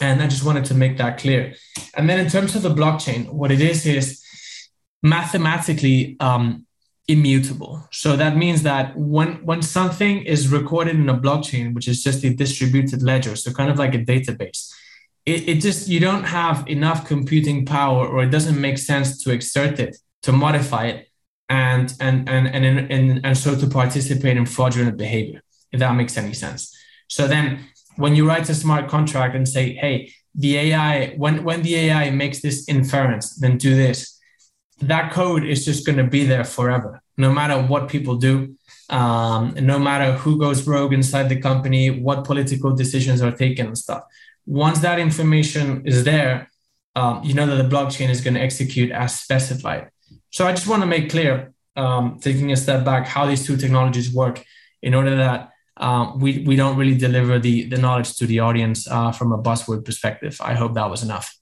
and 0.00 0.20
I 0.20 0.26
just 0.26 0.44
wanted 0.44 0.64
to 0.66 0.74
make 0.74 0.96
that 0.98 1.18
clear. 1.18 1.54
And 1.96 2.08
then 2.08 2.18
in 2.18 2.28
terms 2.28 2.56
of 2.56 2.62
the 2.62 2.74
blockchain, 2.74 3.30
what 3.30 3.52
it 3.52 3.60
is 3.60 3.86
is 3.86 4.22
mathematically 5.02 6.16
um, 6.18 6.66
immutable. 7.06 7.86
So 7.90 8.16
that 8.16 8.36
means 8.36 8.62
that 8.62 8.96
when 8.96 9.44
when 9.44 9.62
something 9.62 10.22
is 10.24 10.48
recorded 10.48 10.96
in 10.96 11.08
a 11.08 11.18
blockchain, 11.18 11.74
which 11.74 11.88
is 11.88 12.02
just 12.02 12.24
a 12.24 12.30
distributed 12.34 13.02
ledger, 13.02 13.36
so 13.36 13.52
kind 13.52 13.70
of 13.70 13.78
like 13.78 13.94
a 13.94 13.98
database, 13.98 14.72
it, 15.26 15.48
it 15.48 15.60
just 15.60 15.88
you 15.88 16.00
don't 16.00 16.24
have 16.24 16.66
enough 16.68 17.06
computing 17.06 17.66
power, 17.66 18.06
or 18.06 18.22
it 18.22 18.30
doesn't 18.30 18.60
make 18.60 18.78
sense 18.78 19.22
to 19.24 19.32
exert 19.32 19.78
it, 19.78 19.96
to 20.22 20.32
modify 20.32 20.86
it, 20.86 21.08
and 21.48 21.94
and 22.00 22.28
and 22.28 22.46
and 22.48 22.64
and, 22.64 22.90
and, 22.90 23.26
and 23.26 23.36
so 23.36 23.54
to 23.54 23.66
participate 23.66 24.36
in 24.36 24.46
fraudulent 24.46 24.96
behavior, 24.96 25.42
if 25.72 25.80
that 25.80 25.92
makes 25.94 26.16
any 26.16 26.32
sense. 26.32 26.74
So 27.08 27.26
then 27.26 27.66
when 27.96 28.16
you 28.16 28.26
write 28.26 28.48
a 28.48 28.54
smart 28.54 28.88
contract 28.88 29.36
and 29.36 29.46
say, 29.46 29.74
hey, 29.74 30.10
the 30.34 30.56
AI, 30.56 31.14
when 31.16 31.44
when 31.44 31.62
the 31.62 31.76
AI 31.76 32.10
makes 32.10 32.40
this 32.40 32.66
inference, 32.66 33.36
then 33.36 33.58
do 33.58 33.76
this 33.76 34.13
that 34.80 35.12
code 35.12 35.44
is 35.44 35.64
just 35.64 35.86
going 35.86 35.98
to 35.98 36.04
be 36.04 36.24
there 36.24 36.44
forever, 36.44 37.02
no 37.16 37.32
matter 37.32 37.60
what 37.62 37.88
people 37.88 38.16
do, 38.16 38.56
um, 38.90 39.54
no 39.60 39.78
matter 39.78 40.12
who 40.12 40.38
goes 40.38 40.66
rogue 40.66 40.92
inside 40.92 41.28
the 41.28 41.40
company, 41.40 41.90
what 41.90 42.24
political 42.24 42.74
decisions 42.74 43.22
are 43.22 43.32
taken 43.32 43.66
and 43.66 43.78
stuff. 43.78 44.02
Once 44.46 44.80
that 44.80 44.98
information 44.98 45.86
is 45.86 46.04
there, 46.04 46.50
um, 46.96 47.22
you 47.24 47.34
know 47.34 47.46
that 47.46 47.62
the 47.62 47.76
blockchain 47.76 48.08
is 48.08 48.20
going 48.20 48.34
to 48.34 48.40
execute 48.40 48.90
as 48.90 49.18
specified. 49.18 49.90
So 50.30 50.46
I 50.46 50.52
just 50.52 50.66
want 50.66 50.82
to 50.82 50.86
make 50.86 51.10
clear, 51.10 51.52
um, 51.76 52.18
taking 52.20 52.52
a 52.52 52.56
step 52.56 52.84
back, 52.84 53.06
how 53.06 53.26
these 53.26 53.46
two 53.46 53.56
technologies 53.56 54.12
work 54.12 54.44
in 54.82 54.94
order 54.94 55.16
that 55.16 55.50
um, 55.76 56.20
we, 56.20 56.44
we 56.46 56.56
don't 56.56 56.76
really 56.76 56.96
deliver 56.96 57.38
the, 57.38 57.68
the 57.68 57.78
knowledge 57.78 58.16
to 58.16 58.26
the 58.26 58.40
audience 58.40 58.88
uh, 58.88 59.10
from 59.12 59.32
a 59.32 59.38
buzzword 59.38 59.84
perspective. 59.84 60.36
I 60.40 60.54
hope 60.54 60.74
that 60.74 60.90
was 60.90 61.02
enough. 61.02 61.34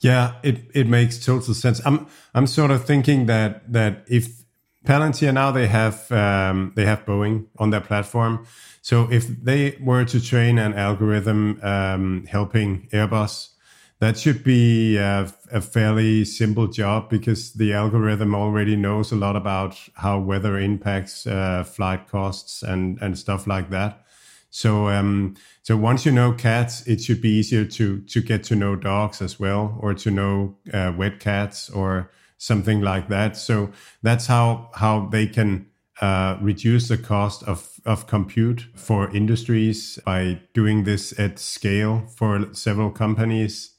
Yeah, 0.00 0.36
it, 0.42 0.62
it 0.74 0.88
makes 0.88 1.24
total 1.24 1.54
sense. 1.54 1.80
I'm 1.84 2.06
I'm 2.34 2.46
sort 2.46 2.70
of 2.70 2.84
thinking 2.86 3.26
that 3.26 3.70
that 3.70 4.04
if 4.08 4.44
Palantir 4.86 5.32
now 5.32 5.50
they 5.50 5.66
have 5.66 6.10
um, 6.10 6.72
they 6.74 6.86
have 6.86 7.04
Boeing 7.04 7.46
on 7.58 7.70
their 7.70 7.82
platform, 7.82 8.46
so 8.80 9.10
if 9.10 9.26
they 9.28 9.76
were 9.80 10.06
to 10.06 10.20
train 10.20 10.58
an 10.58 10.72
algorithm 10.72 11.60
um, 11.62 12.24
helping 12.26 12.88
Airbus, 12.88 13.50
that 13.98 14.16
should 14.16 14.42
be 14.42 14.96
a, 14.96 15.30
a, 15.52 15.60
fairly 15.60 16.24
simple 16.24 16.66
job 16.66 17.10
because 17.10 17.52
the 17.52 17.74
algorithm 17.74 18.34
already 18.34 18.76
knows 18.76 19.12
a 19.12 19.16
lot 19.16 19.36
about 19.36 19.76
how 19.96 20.18
weather 20.18 20.58
impacts 20.58 21.26
uh, 21.26 21.62
flight 21.62 22.08
costs 22.08 22.62
and 22.62 22.98
and 23.02 23.18
stuff 23.18 23.46
like 23.46 23.68
that. 23.68 24.06
So 24.50 24.88
um, 24.88 25.36
so 25.62 25.76
once 25.76 26.04
you 26.04 26.12
know 26.12 26.32
cats, 26.32 26.86
it 26.86 27.00
should 27.00 27.20
be 27.20 27.30
easier 27.30 27.64
to 27.64 28.00
to 28.00 28.20
get 28.20 28.42
to 28.44 28.56
know 28.56 28.76
dogs 28.76 29.22
as 29.22 29.38
well, 29.38 29.78
or 29.80 29.94
to 29.94 30.10
know 30.10 30.56
uh, 30.72 30.92
wet 30.96 31.20
cats 31.20 31.70
or 31.70 32.10
something 32.36 32.80
like 32.80 33.08
that. 33.08 33.36
So 33.36 33.70
that's 34.02 34.26
how 34.26 34.70
how 34.74 35.06
they 35.06 35.26
can 35.26 35.66
uh, 36.00 36.36
reduce 36.40 36.88
the 36.88 36.98
cost 36.98 37.44
of 37.44 37.80
of 37.84 38.06
compute 38.06 38.66
for 38.74 39.08
industries 39.14 39.98
by 40.04 40.40
doing 40.52 40.84
this 40.84 41.18
at 41.18 41.38
scale 41.38 42.06
for 42.16 42.52
several 42.52 42.90
companies. 42.90 43.76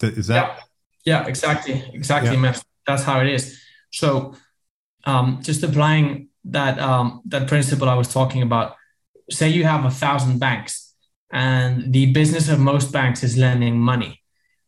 Is 0.00 0.28
that? 0.28 0.58
Yeah, 1.04 1.20
yeah 1.20 1.26
exactly, 1.26 1.84
exactly, 1.92 2.36
yeah. 2.36 2.56
That's 2.86 3.02
how 3.02 3.20
it 3.20 3.28
is. 3.28 3.60
So 3.90 4.34
um, 5.04 5.40
just 5.42 5.62
applying 5.62 6.28
that 6.44 6.78
um, 6.78 7.20
that 7.26 7.48
principle 7.48 7.88
I 7.88 7.94
was 7.94 8.08
talking 8.08 8.40
about 8.40 8.76
say 9.30 9.48
you 9.48 9.64
have 9.64 9.84
a 9.84 9.90
thousand 9.90 10.38
banks 10.38 10.94
and 11.32 11.92
the 11.92 12.12
business 12.12 12.48
of 12.48 12.58
most 12.58 12.92
banks 12.92 13.22
is 13.22 13.36
lending 13.36 13.78
money, 13.78 14.22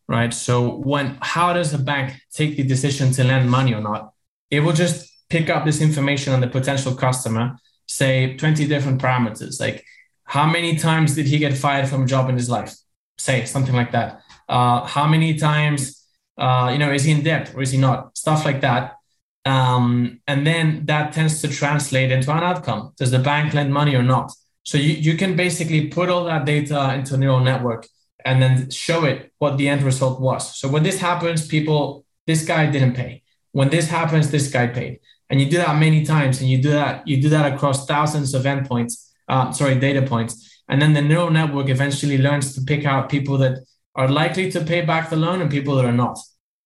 right? 0.09 0.33
So 0.33 0.77
when 0.77 1.19
how 1.21 1.53
does 1.53 1.75
a 1.75 1.79
bank 1.79 2.15
take 2.33 2.57
the 2.57 2.63
decision 2.63 3.13
to 3.13 3.25
lend 3.25 3.51
money 3.51 3.75
or 3.75 3.81
not? 3.81 4.13
It 4.51 4.61
will 4.61 4.73
just 4.73 5.11
pick 5.29 5.51
up 5.51 5.65
this 5.65 5.81
information 5.81 6.33
on 6.33 6.41
the 6.41 6.47
potential 6.47 6.95
customer, 6.95 7.57
say 7.87 8.37
20 8.37 8.67
different 8.67 9.01
parameters, 9.01 9.61
like 9.61 9.85
how 10.25 10.47
many 10.47 10.77
times 10.77 11.15
did 11.15 11.27
he 11.27 11.39
get 11.39 11.57
fired 11.57 11.89
from 11.89 12.05
a 12.05 12.07
job 12.07 12.29
in 12.29 12.37
his 12.37 12.49
life? 12.49 12.75
Say 13.19 13.45
something 13.45 13.75
like 13.75 13.93
that. 13.93 14.23
Uh, 14.49 14.85
how 14.87 15.07
many 15.07 15.37
times, 15.37 16.07
uh, 16.39 16.71
you 16.73 16.79
know, 16.79 16.93
is 16.93 17.05
he 17.05 17.13
in 17.13 17.23
debt 17.23 17.53
or 17.55 17.63
is 17.63 17.71
he 17.71 17.79
not? 17.79 18.17
Stuff 18.17 18.45
like 18.45 18.61
that. 18.61 18.97
Um, 19.45 20.21
and 20.27 20.47
then 20.47 20.87
that 20.87 21.13
tends 21.13 21.41
to 21.43 21.49
translate 21.49 22.13
into 22.13 22.31
an 22.31 22.43
outcome. 22.43 22.93
Does 22.97 23.11
the 23.11 23.19
bank 23.19 23.55
lend 23.55 23.73
money 23.73 23.95
or 23.95 24.03
not? 24.03 24.33
So 24.65 24.79
you, 24.79 24.95
you 24.95 25.17
can 25.17 25.37
basically 25.37 25.89
put 25.89 26.09
all 26.09 26.25
that 26.25 26.45
data 26.45 26.95
into 26.95 27.15
a 27.15 27.19
neural 27.19 27.41
network 27.41 27.87
and 28.25 28.41
then 28.41 28.71
show 28.71 29.05
it 29.05 29.33
what 29.39 29.57
the 29.57 29.69
end 29.69 29.83
result 29.83 30.21
was. 30.21 30.57
So 30.57 30.69
when 30.69 30.83
this 30.83 31.01
happens, 31.01 31.47
people, 31.47 32.05
this 32.27 32.45
guy 32.45 32.71
didn't 32.71 32.95
pay. 32.95 33.23
When 33.53 33.69
this 33.69 33.89
happens, 33.89 34.31
this 34.31 34.51
guy 34.51 34.69
paid. 34.69 35.01
And 35.29 35.41
you 35.41 35.49
do 35.49 35.57
that 35.57 35.79
many 35.79 36.05
times, 36.05 36.41
and 36.41 36.51
you 36.51 36.61
do 36.61 36.71
that, 36.71 37.09
you 37.09 37.21
do 37.21 37.31
that 37.31 37.53
across 37.55 37.87
thousands 37.87 38.35
of 38.35 38.43
endpoints, 38.43 39.09
uh, 39.29 39.51
sorry, 39.51 39.77
data 39.79 40.03
points. 40.03 40.63
And 40.69 40.81
then 40.81 40.93
the 40.93 41.03
neural 41.03 41.31
network 41.31 41.69
eventually 41.69 42.19
learns 42.19 42.55
to 42.55 42.61
pick 42.61 42.85
out 42.85 43.09
people 43.09 43.39
that 43.39 43.65
are 43.95 44.09
likely 44.09 44.51
to 44.53 44.61
pay 44.61 44.83
back 44.83 45.11
the 45.11 45.17
loan 45.17 45.41
and 45.41 45.51
people 45.51 45.75
that 45.77 45.85
are 45.85 45.93
not. 45.93 46.19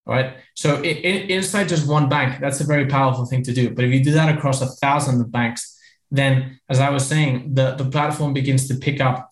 All 0.07 0.15
right. 0.15 0.37
So 0.55 0.83
it, 0.83 0.99
it, 1.05 1.31
inside 1.31 1.69
just 1.69 1.89
one 1.89 2.09
bank, 2.09 2.41
that's 2.41 2.61
a 2.61 2.65
very 2.65 2.87
powerful 2.87 3.27
thing 3.27 3.43
to 3.45 3.53
do. 3.53 3.71
But 3.71 3.85
if 3.85 3.93
you 3.93 4.03
do 4.05 4.13
that 4.13 4.37
across 4.37 4.63
a 4.63 4.67
thousand 4.67 5.31
banks, 5.33 5.76
then 6.11 6.61
as 6.69 6.81
I 6.81 6.91
was 6.91 7.07
saying, 7.07 7.55
the, 7.55 7.75
the 7.75 7.85
platform 7.85 8.33
begins 8.33 8.69
to 8.69 8.75
pick 8.75 9.01
up 9.01 9.31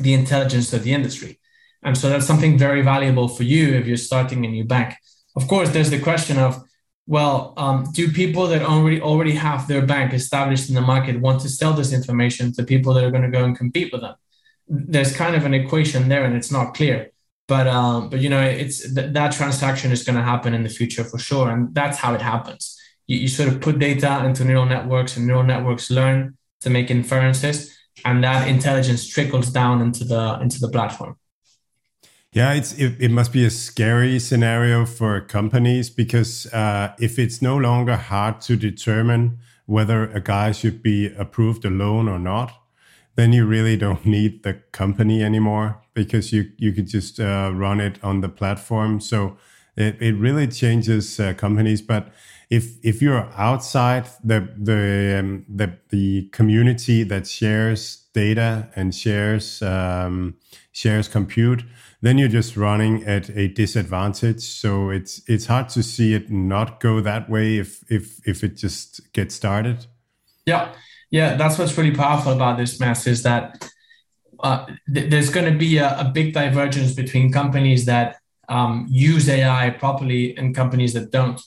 the 0.00 0.14
intelligence 0.14 0.72
of 0.72 0.82
the 0.82 0.92
industry. 0.92 1.40
And 1.82 1.96
so 1.96 2.08
that's 2.08 2.26
something 2.26 2.58
very 2.58 2.82
valuable 2.82 3.28
for 3.28 3.44
you 3.44 3.74
if 3.74 3.86
you're 3.86 3.96
starting 3.96 4.44
a 4.44 4.48
new 4.48 4.64
bank. 4.64 4.94
Of 5.36 5.46
course, 5.48 5.70
there's 5.70 5.90
the 5.90 6.00
question 6.00 6.38
of, 6.38 6.62
well, 7.06 7.54
um, 7.56 7.86
do 7.92 8.10
people 8.10 8.48
that 8.48 8.62
already 8.62 9.00
already 9.00 9.32
have 9.32 9.68
their 9.68 9.86
bank 9.86 10.12
established 10.12 10.68
in 10.68 10.74
the 10.74 10.80
market 10.80 11.20
want 11.20 11.40
to 11.42 11.48
sell 11.48 11.72
this 11.72 11.92
information 11.92 12.52
to 12.54 12.64
people 12.64 12.94
that 12.94 13.04
are 13.04 13.12
going 13.12 13.22
to 13.22 13.30
go 13.30 13.44
and 13.44 13.56
compete 13.56 13.92
with 13.92 14.00
them? 14.00 14.16
There's 14.66 15.14
kind 15.14 15.36
of 15.36 15.44
an 15.44 15.54
equation 15.54 16.08
there, 16.08 16.24
and 16.24 16.34
it's 16.34 16.50
not 16.50 16.74
clear. 16.74 17.12
But 17.46 17.68
um, 17.68 18.08
but 18.10 18.18
you 18.18 18.28
know, 18.28 18.42
it's 18.42 18.92
th- 18.92 19.12
that 19.12 19.30
transaction 19.32 19.92
is 19.92 20.02
going 20.02 20.16
to 20.16 20.22
happen 20.22 20.52
in 20.52 20.64
the 20.64 20.68
future 20.68 21.04
for 21.04 21.18
sure, 21.18 21.48
and 21.48 21.72
that's 21.72 21.98
how 21.98 22.12
it 22.14 22.22
happens 22.22 22.76
you, 23.06 23.18
you 23.18 23.28
sort 23.28 23.48
of 23.48 23.60
put 23.60 23.78
data 23.78 24.24
into 24.24 24.44
neural 24.44 24.66
networks 24.66 25.16
and 25.16 25.26
neural 25.26 25.42
networks 25.42 25.90
learn 25.90 26.36
to 26.60 26.70
make 26.70 26.90
inferences 26.90 27.76
and 28.04 28.22
that 28.22 28.48
intelligence 28.48 29.06
trickles 29.06 29.50
down 29.50 29.80
into 29.80 30.04
the 30.04 30.38
into 30.40 30.60
the 30.60 30.68
platform. 30.68 31.16
Yeah 32.32 32.52
it's 32.52 32.72
it, 32.74 32.96
it 33.00 33.10
must 33.10 33.32
be 33.32 33.44
a 33.44 33.50
scary 33.50 34.18
scenario 34.18 34.84
for 34.86 35.20
companies 35.20 35.90
because 35.90 36.46
uh, 36.52 36.94
if 36.98 37.18
it's 37.18 37.40
no 37.40 37.56
longer 37.56 37.96
hard 37.96 38.40
to 38.42 38.56
determine 38.56 39.38
whether 39.66 40.04
a 40.10 40.20
guy 40.20 40.52
should 40.52 40.82
be 40.82 41.06
approved 41.14 41.64
a 41.64 41.70
loan 41.70 42.08
or 42.08 42.18
not 42.18 42.52
then 43.16 43.32
you 43.32 43.46
really 43.46 43.76
don't 43.76 44.06
need 44.16 44.42
the 44.42 44.54
company 44.72 45.22
anymore 45.22 45.80
because 45.94 46.32
you 46.32 46.52
you 46.58 46.72
could 46.72 46.86
just 46.86 47.18
uh, 47.18 47.50
run 47.54 47.80
it 47.80 47.98
on 48.04 48.20
the 48.20 48.28
platform. 48.28 49.00
So 49.00 49.36
it, 49.76 49.96
it 50.00 50.14
really 50.14 50.46
changes 50.46 51.18
uh, 51.18 51.34
companies 51.34 51.82
but 51.82 52.12
if 52.48 52.84
if 52.84 53.02
you're 53.02 53.28
outside 53.36 54.08
the 54.22 54.48
the 54.56 55.18
um, 55.18 55.44
the 55.48 55.78
the 55.90 56.28
community 56.32 57.02
that 57.02 57.26
shares 57.26 58.04
data 58.12 58.68
and 58.76 58.94
shares 58.94 59.62
um, 59.62 60.36
shares 60.72 61.08
compute, 61.08 61.64
then 62.02 62.18
you're 62.18 62.28
just 62.28 62.56
running 62.56 63.02
at 63.04 63.30
a 63.30 63.48
disadvantage. 63.48 64.42
So 64.42 64.90
it's 64.90 65.22
it's 65.26 65.46
hard 65.46 65.68
to 65.70 65.82
see 65.82 66.14
it 66.14 66.30
not 66.30 66.80
go 66.80 67.00
that 67.00 67.28
way 67.28 67.58
if 67.58 67.82
if 67.90 68.26
if 68.26 68.44
it 68.44 68.56
just 68.56 69.12
gets 69.12 69.34
started. 69.34 69.86
Yeah, 70.46 70.72
yeah, 71.10 71.36
that's 71.36 71.58
what's 71.58 71.76
really 71.76 71.94
powerful 71.94 72.32
about 72.32 72.58
this 72.58 72.78
Mads 72.78 73.06
is 73.06 73.22
that 73.24 73.68
uh, 74.40 74.66
th- 74.92 75.10
there's 75.10 75.30
going 75.30 75.50
to 75.50 75.58
be 75.58 75.78
a, 75.78 75.98
a, 75.98 76.04
big 76.04 76.34
divergence 76.34 76.92
between 76.92 77.32
companies 77.32 77.86
that 77.86 78.18
um, 78.48 78.86
use 78.88 79.28
AI 79.28 79.70
properly 79.70 80.36
and 80.36 80.54
companies 80.54 80.92
that 80.92 81.10
don't. 81.10 81.40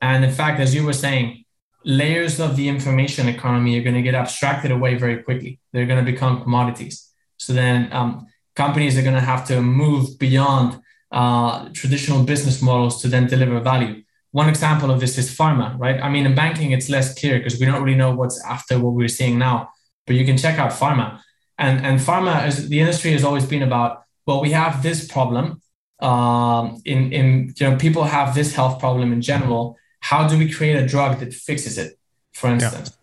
And 0.00 0.24
in 0.24 0.30
fact, 0.30 0.60
as 0.60 0.74
you 0.74 0.84
were 0.84 0.92
saying, 0.92 1.44
layers 1.84 2.40
of 2.40 2.56
the 2.56 2.68
information 2.68 3.28
economy 3.28 3.78
are 3.78 3.82
going 3.82 3.94
to 3.94 4.02
get 4.02 4.14
abstracted 4.14 4.70
away 4.70 4.96
very 4.96 5.22
quickly. 5.22 5.60
They're 5.72 5.86
going 5.86 6.04
to 6.04 6.12
become 6.12 6.42
commodities. 6.42 7.08
So 7.38 7.52
then 7.52 7.92
um, 7.92 8.26
companies 8.56 8.98
are 8.98 9.02
going 9.02 9.14
to 9.14 9.20
have 9.20 9.46
to 9.48 9.62
move 9.62 10.18
beyond 10.18 10.80
uh, 11.12 11.68
traditional 11.72 12.24
business 12.24 12.60
models 12.60 13.00
to 13.02 13.08
then 13.08 13.26
deliver 13.26 13.60
value. 13.60 14.02
One 14.32 14.48
example 14.48 14.90
of 14.90 15.00
this 15.00 15.16
is 15.16 15.34
pharma, 15.34 15.78
right? 15.78 16.02
I 16.02 16.10
mean, 16.10 16.26
in 16.26 16.34
banking, 16.34 16.72
it's 16.72 16.90
less 16.90 17.18
clear 17.18 17.38
because 17.38 17.58
we 17.58 17.66
don't 17.66 17.82
really 17.82 17.96
know 17.96 18.14
what's 18.14 18.44
after 18.44 18.78
what 18.78 18.94
we're 18.94 19.08
seeing 19.08 19.38
now. 19.38 19.70
But 20.06 20.16
you 20.16 20.26
can 20.26 20.36
check 20.36 20.58
out 20.58 20.72
pharma. 20.72 21.20
And, 21.58 21.86
and 21.86 22.00
pharma, 22.00 22.46
is, 22.46 22.68
the 22.68 22.80
industry 22.80 23.12
has 23.12 23.24
always 23.24 23.46
been 23.46 23.62
about, 23.62 24.02
well, 24.26 24.42
we 24.42 24.50
have 24.50 24.82
this 24.82 25.06
problem. 25.06 25.62
Um, 26.00 26.82
in, 26.84 27.12
in 27.12 27.54
you 27.56 27.70
know, 27.70 27.76
people 27.76 28.04
have 28.04 28.34
this 28.34 28.54
health 28.54 28.78
problem 28.78 29.12
in 29.12 29.22
general 29.22 29.78
how 30.00 30.28
do 30.28 30.38
we 30.38 30.50
create 30.50 30.76
a 30.76 30.86
drug 30.86 31.18
that 31.20 31.34
fixes 31.34 31.78
it, 31.78 31.98
for 32.32 32.48
instance? 32.50 32.90
Yeah. 32.90 32.96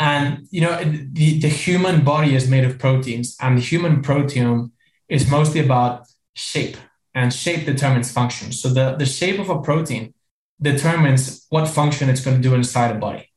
And 0.00 0.48
you 0.50 0.62
know, 0.62 0.82
the, 0.82 1.38
the 1.40 1.48
human 1.48 2.04
body 2.04 2.34
is 2.34 2.48
made 2.48 2.64
of 2.64 2.78
proteins, 2.78 3.36
and 3.40 3.58
the 3.58 3.62
human 3.62 4.02
proteome 4.02 4.70
is 5.08 5.30
mostly 5.30 5.60
about 5.60 6.06
shape, 6.34 6.76
and 7.14 7.32
shape 7.32 7.66
determines 7.66 8.10
function. 8.10 8.52
So 8.52 8.68
the, 8.68 8.96
the 8.96 9.06
shape 9.06 9.38
of 9.38 9.50
a 9.50 9.60
protein 9.60 10.14
determines 10.62 11.46
what 11.50 11.68
function 11.68 12.08
it's 12.08 12.20
going 12.20 12.36
to 12.36 12.42
do 12.42 12.54
inside 12.54 12.94
a 12.96 12.98
body. 12.98 13.30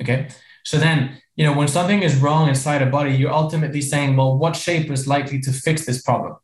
Okay. 0.00 0.28
So 0.64 0.76
then, 0.78 1.20
you 1.34 1.44
know, 1.44 1.56
when 1.56 1.68
something 1.68 2.02
is 2.02 2.16
wrong 2.16 2.48
inside 2.48 2.82
a 2.82 2.86
body, 2.86 3.12
you're 3.12 3.32
ultimately 3.32 3.80
saying, 3.80 4.16
well, 4.16 4.36
what 4.36 4.54
shape 4.54 4.90
is 4.90 5.06
likely 5.06 5.40
to 5.40 5.52
fix 5.52 5.86
this 5.86 6.02
problem 6.02 6.36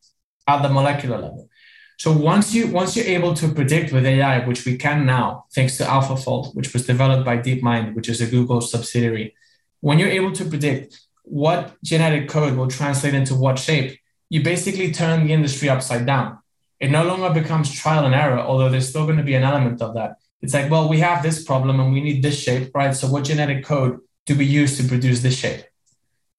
at 0.47 0.63
the 0.63 0.69
molecular 0.69 1.19
level? 1.19 1.49
So 1.97 2.13
once 2.13 2.55
you 2.55 2.69
once 2.69 2.97
you're 2.97 3.07
able 3.07 3.35
to 3.35 3.49
predict 3.49 3.93
with 3.93 4.05
AI, 4.05 4.47
which 4.47 4.65
we 4.65 4.77
can 4.77 5.07
now, 5.07 5.45
thanks 5.55 5.77
to 5.79 5.85
AlphaFold, 5.85 6.55
which 6.55 6.73
was 6.73 6.87
developed 6.87 7.25
by 7.25 7.39
DeepMind, 7.39 7.95
which 7.95 8.09
is 8.09 8.21
a 8.21 8.27
Google 8.27 8.61
subsidiary, 8.61 9.35
when 9.81 9.99
you're 9.99 10.09
able 10.09 10.33
to 10.33 10.45
predict 10.45 11.01
what 11.23 11.77
genetic 11.83 12.29
code 12.29 12.57
will 12.57 12.69
translate 12.69 13.15
into 13.15 13.35
what 13.35 13.59
shape, 13.59 13.99
you 14.29 14.43
basically 14.43 14.93
turn 14.93 15.27
the 15.27 15.33
industry 15.33 15.69
upside 15.69 16.05
down. 16.07 16.39
It 16.81 16.91
no 16.91 17.05
longer 17.05 17.31
becomes 17.31 17.73
trial 17.73 18.05
and 18.05 18.15
error, 18.15 18.39
although 18.39 18.69
there's 18.69 18.89
still 18.89 19.05
going 19.05 19.19
to 19.19 19.23
be 19.23 19.35
an 19.35 19.45
element 19.45 19.81
of 19.81 19.95
that. 19.95 20.17
It's 20.43 20.53
like, 20.53 20.71
well, 20.71 20.89
we 20.89 20.99
have 20.99 21.23
this 21.23 21.43
problem 21.43 21.81
and 21.81 21.93
we 21.93 22.03
need 22.03 22.23
this 22.23 22.39
shape, 22.39 22.75
right? 22.75 22.95
So 22.95 23.09
what 23.09 23.25
genetic 23.25 23.65
code 23.65 24.01
do 24.27 24.37
we 24.37 24.45
use 24.45 24.77
to 24.79 24.85
produce 24.85 25.21
this 25.21 25.39
shape, 25.39 25.65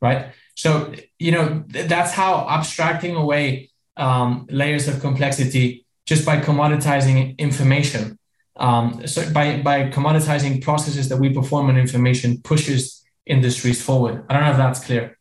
right? 0.02 0.27
So 0.56 0.94
you 1.19 1.32
know 1.32 1.64
that's 1.68 2.11
how 2.11 2.48
abstracting 2.49 3.15
away 3.15 3.69
um, 3.97 4.47
layers 4.49 4.88
of 4.88 4.99
complexity 5.01 5.85
just 6.05 6.26
by 6.26 6.39
commoditizing 6.39 7.38
information. 7.38 8.17
Um, 8.57 9.05
so 9.07 9.30
by, 9.31 9.61
by 9.61 9.89
commoditizing 9.89 10.61
processes 10.61 11.09
that 11.09 11.17
we 11.17 11.34
perform 11.34 11.69
on 11.69 11.77
information 11.77 12.41
pushes 12.41 13.03
industries 13.26 13.81
forward. 13.81 14.26
I 14.30 14.34
don't 14.34 14.43
know 14.43 14.51
if 14.51 14.57
that's 14.57 14.84
clear. 14.84 15.17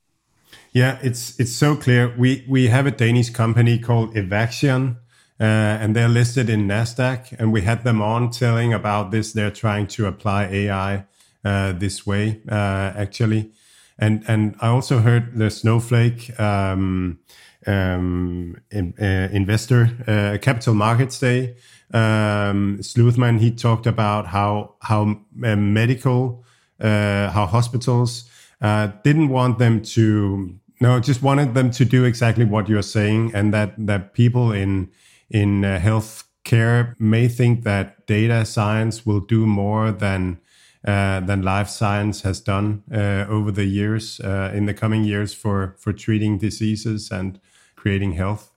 Yeah, 0.73 0.99
it's 1.03 1.39
it's 1.39 1.53
so 1.53 1.77
clear. 1.77 2.13
We 2.19 2.45
we 2.49 2.67
have 2.67 2.85
a 2.85 2.91
Danish 2.91 3.31
company 3.31 3.79
called 3.79 4.15
Evaxion, 4.17 4.97
uh, 5.39 5.45
and 5.45 5.95
they're 5.95 6.09
listed 6.09 6.51
in 6.51 6.67
Nasdaq, 6.67 7.33
and 7.39 7.53
we 7.53 7.63
had 7.63 7.85
them 7.85 8.03
on 8.03 8.31
telling 8.31 8.75
about 8.75 9.13
this. 9.13 9.33
They're 9.33 9.53
trying 9.53 9.87
to 9.89 10.07
apply 10.07 10.47
AI 10.47 11.05
uh, 11.45 11.73
this 11.73 12.05
way, 12.05 12.43
uh, 12.51 12.93
actually, 12.97 13.53
and 14.01 14.25
and 14.27 14.57
I 14.61 14.67
also 14.67 14.99
heard 14.99 15.39
the 15.39 15.49
Snowflake. 15.49 16.39
Um, 16.41 17.21
um, 17.67 18.57
in, 18.71 18.95
uh, 19.01 19.29
investor 19.33 19.91
uh, 20.07 20.39
capital 20.41 20.75
markets 20.75 21.19
day. 21.19 21.57
Um, 21.93 22.79
Slootman 22.81 23.39
he 23.39 23.51
talked 23.51 23.87
about 23.87 24.27
how 24.27 24.75
how 24.81 25.21
uh, 25.45 25.57
medical 25.57 26.45
uh, 26.81 27.31
how 27.31 27.47
hospitals 27.47 28.29
uh, 28.61 28.89
didn't 29.03 29.29
want 29.29 29.59
them 29.59 29.83
to 29.83 30.55
no 30.81 30.99
just 31.01 31.23
wanted 31.23 31.55
them 31.55 31.71
to 31.71 31.85
do 31.85 32.05
exactly 32.05 32.45
what 32.45 32.69
you're 32.69 32.83
saying 32.83 33.31
and 33.35 33.55
that 33.55 33.75
that 33.79 34.15
people 34.15 34.53
in 34.53 34.91
in 35.31 35.65
uh, 35.65 35.79
health 35.79 36.25
care 36.45 36.95
may 36.99 37.29
think 37.29 37.65
that 37.65 38.07
data 38.07 38.45
science 38.45 39.07
will 39.07 39.21
do 39.21 39.47
more 39.47 39.91
than 39.91 40.39
uh, 40.87 41.21
than 41.21 41.43
life 41.43 41.69
science 41.69 42.23
has 42.23 42.41
done 42.41 42.83
uh, 42.93 43.25
over 43.29 43.51
the 43.51 43.65
years 43.65 44.21
uh, 44.21 44.53
in 44.55 44.67
the 44.67 44.75
coming 44.75 45.05
years 45.05 45.33
for 45.33 45.75
for 45.79 45.93
treating 45.93 46.39
diseases 46.39 47.11
and 47.11 47.41
creating 47.85 48.13
health? 48.13 48.51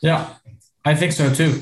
Yeah, 0.00 0.34
I 0.84 0.94
think 0.94 1.10
so 1.10 1.34
too. 1.34 1.52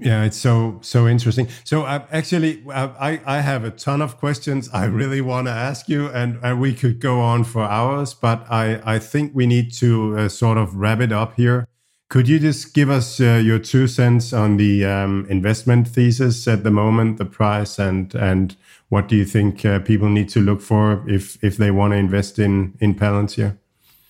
Yeah, 0.00 0.24
it's 0.24 0.36
so 0.36 0.78
so 0.82 1.06
interesting. 1.06 1.48
So 1.64 1.82
uh, 1.82 2.04
actually, 2.10 2.62
uh, 2.66 2.88
I 2.98 3.20
I 3.24 3.40
have 3.40 3.62
a 3.64 3.70
ton 3.70 4.02
of 4.02 4.16
questions 4.18 4.68
I 4.72 4.84
really 4.86 5.20
want 5.20 5.46
to 5.46 5.52
ask 5.52 5.88
you, 5.88 6.08
and, 6.08 6.38
and 6.42 6.60
we 6.60 6.74
could 6.74 6.98
go 7.00 7.20
on 7.20 7.44
for 7.44 7.62
hours, 7.62 8.14
but 8.14 8.38
I 8.50 8.80
I 8.96 8.98
think 8.98 9.32
we 9.34 9.46
need 9.46 9.72
to 9.74 10.18
uh, 10.18 10.28
sort 10.28 10.58
of 10.58 10.74
wrap 10.74 11.00
it 11.00 11.12
up 11.12 11.34
here. 11.36 11.66
Could 12.08 12.28
you 12.28 12.40
just 12.40 12.74
give 12.74 12.90
us 12.90 13.20
uh, 13.20 13.40
your 13.44 13.60
two 13.60 13.86
cents 13.86 14.32
on 14.32 14.56
the 14.56 14.84
um, 14.84 15.26
investment 15.28 15.88
thesis 15.88 16.48
at 16.48 16.62
the 16.62 16.70
moment, 16.70 17.18
the 17.18 17.24
price, 17.24 17.78
and 17.78 18.14
and 18.14 18.56
what 18.88 19.08
do 19.08 19.16
you 19.16 19.24
think 19.24 19.64
uh, 19.64 19.78
people 19.78 20.08
need 20.08 20.28
to 20.30 20.40
look 20.40 20.60
for 20.60 21.04
if 21.06 21.38
if 21.42 21.56
they 21.56 21.70
want 21.70 21.92
to 21.92 21.96
invest 21.96 22.38
in 22.38 22.74
in 22.80 22.94
Palantir? 22.94 23.56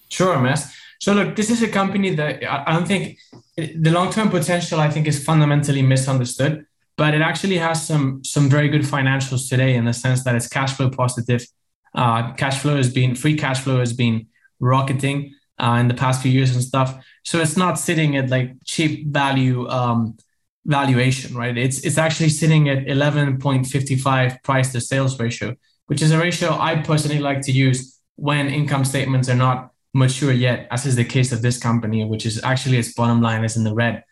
Sure, 0.08 0.38
Mads. 0.40 0.77
So 0.98 1.12
look, 1.14 1.36
this 1.36 1.50
is 1.50 1.62
a 1.62 1.68
company 1.68 2.14
that 2.14 2.44
I 2.44 2.72
don't 2.72 2.86
think 2.86 3.18
the 3.56 3.90
long-term 3.90 4.30
potential 4.30 4.80
I 4.80 4.90
think 4.90 5.06
is 5.06 5.22
fundamentally 5.22 5.82
misunderstood, 5.82 6.66
but 6.96 7.14
it 7.14 7.20
actually 7.20 7.58
has 7.58 7.86
some 7.86 8.24
some 8.24 8.48
very 8.48 8.68
good 8.68 8.82
financials 8.82 9.48
today 9.48 9.74
in 9.74 9.84
the 9.84 9.92
sense 9.92 10.24
that 10.24 10.34
it's 10.34 10.48
cash 10.48 10.72
flow 10.74 10.90
positive. 10.90 11.46
Uh, 11.94 12.32
cash 12.34 12.58
flow 12.58 12.76
has 12.76 12.92
been 12.92 13.14
free 13.14 13.36
cash 13.36 13.60
flow 13.60 13.78
has 13.78 13.92
been 13.92 14.26
rocketing 14.60 15.34
uh, 15.58 15.78
in 15.80 15.88
the 15.88 15.94
past 15.94 16.22
few 16.22 16.32
years 16.32 16.54
and 16.54 16.62
stuff. 16.62 17.04
So 17.24 17.40
it's 17.40 17.56
not 17.56 17.78
sitting 17.78 18.16
at 18.16 18.30
like 18.30 18.52
cheap 18.64 19.08
value 19.08 19.68
um, 19.68 20.16
valuation, 20.66 21.36
right? 21.36 21.56
It's 21.56 21.80
it's 21.80 21.98
actually 21.98 22.30
sitting 22.30 22.68
at 22.68 22.86
11.55 22.86 24.42
price 24.42 24.72
to 24.72 24.80
sales 24.80 25.18
ratio, 25.18 25.56
which 25.86 26.02
is 26.02 26.10
a 26.10 26.18
ratio 26.18 26.58
I 26.58 26.82
personally 26.82 27.20
like 27.20 27.42
to 27.42 27.52
use 27.52 27.98
when 28.16 28.48
income 28.48 28.84
statements 28.84 29.28
are 29.28 29.36
not 29.36 29.70
mature 29.94 30.32
yet, 30.32 30.68
as 30.70 30.86
is 30.86 30.96
the 30.96 31.04
case 31.04 31.32
of 31.32 31.42
this 31.42 31.58
company, 31.58 32.04
which 32.04 32.26
is 32.26 32.42
actually 32.44 32.78
its 32.78 32.92
bottom 32.92 33.20
line 33.20 33.44
is 33.44 33.56
in 33.56 33.64
the 33.64 33.74
red. 33.74 34.04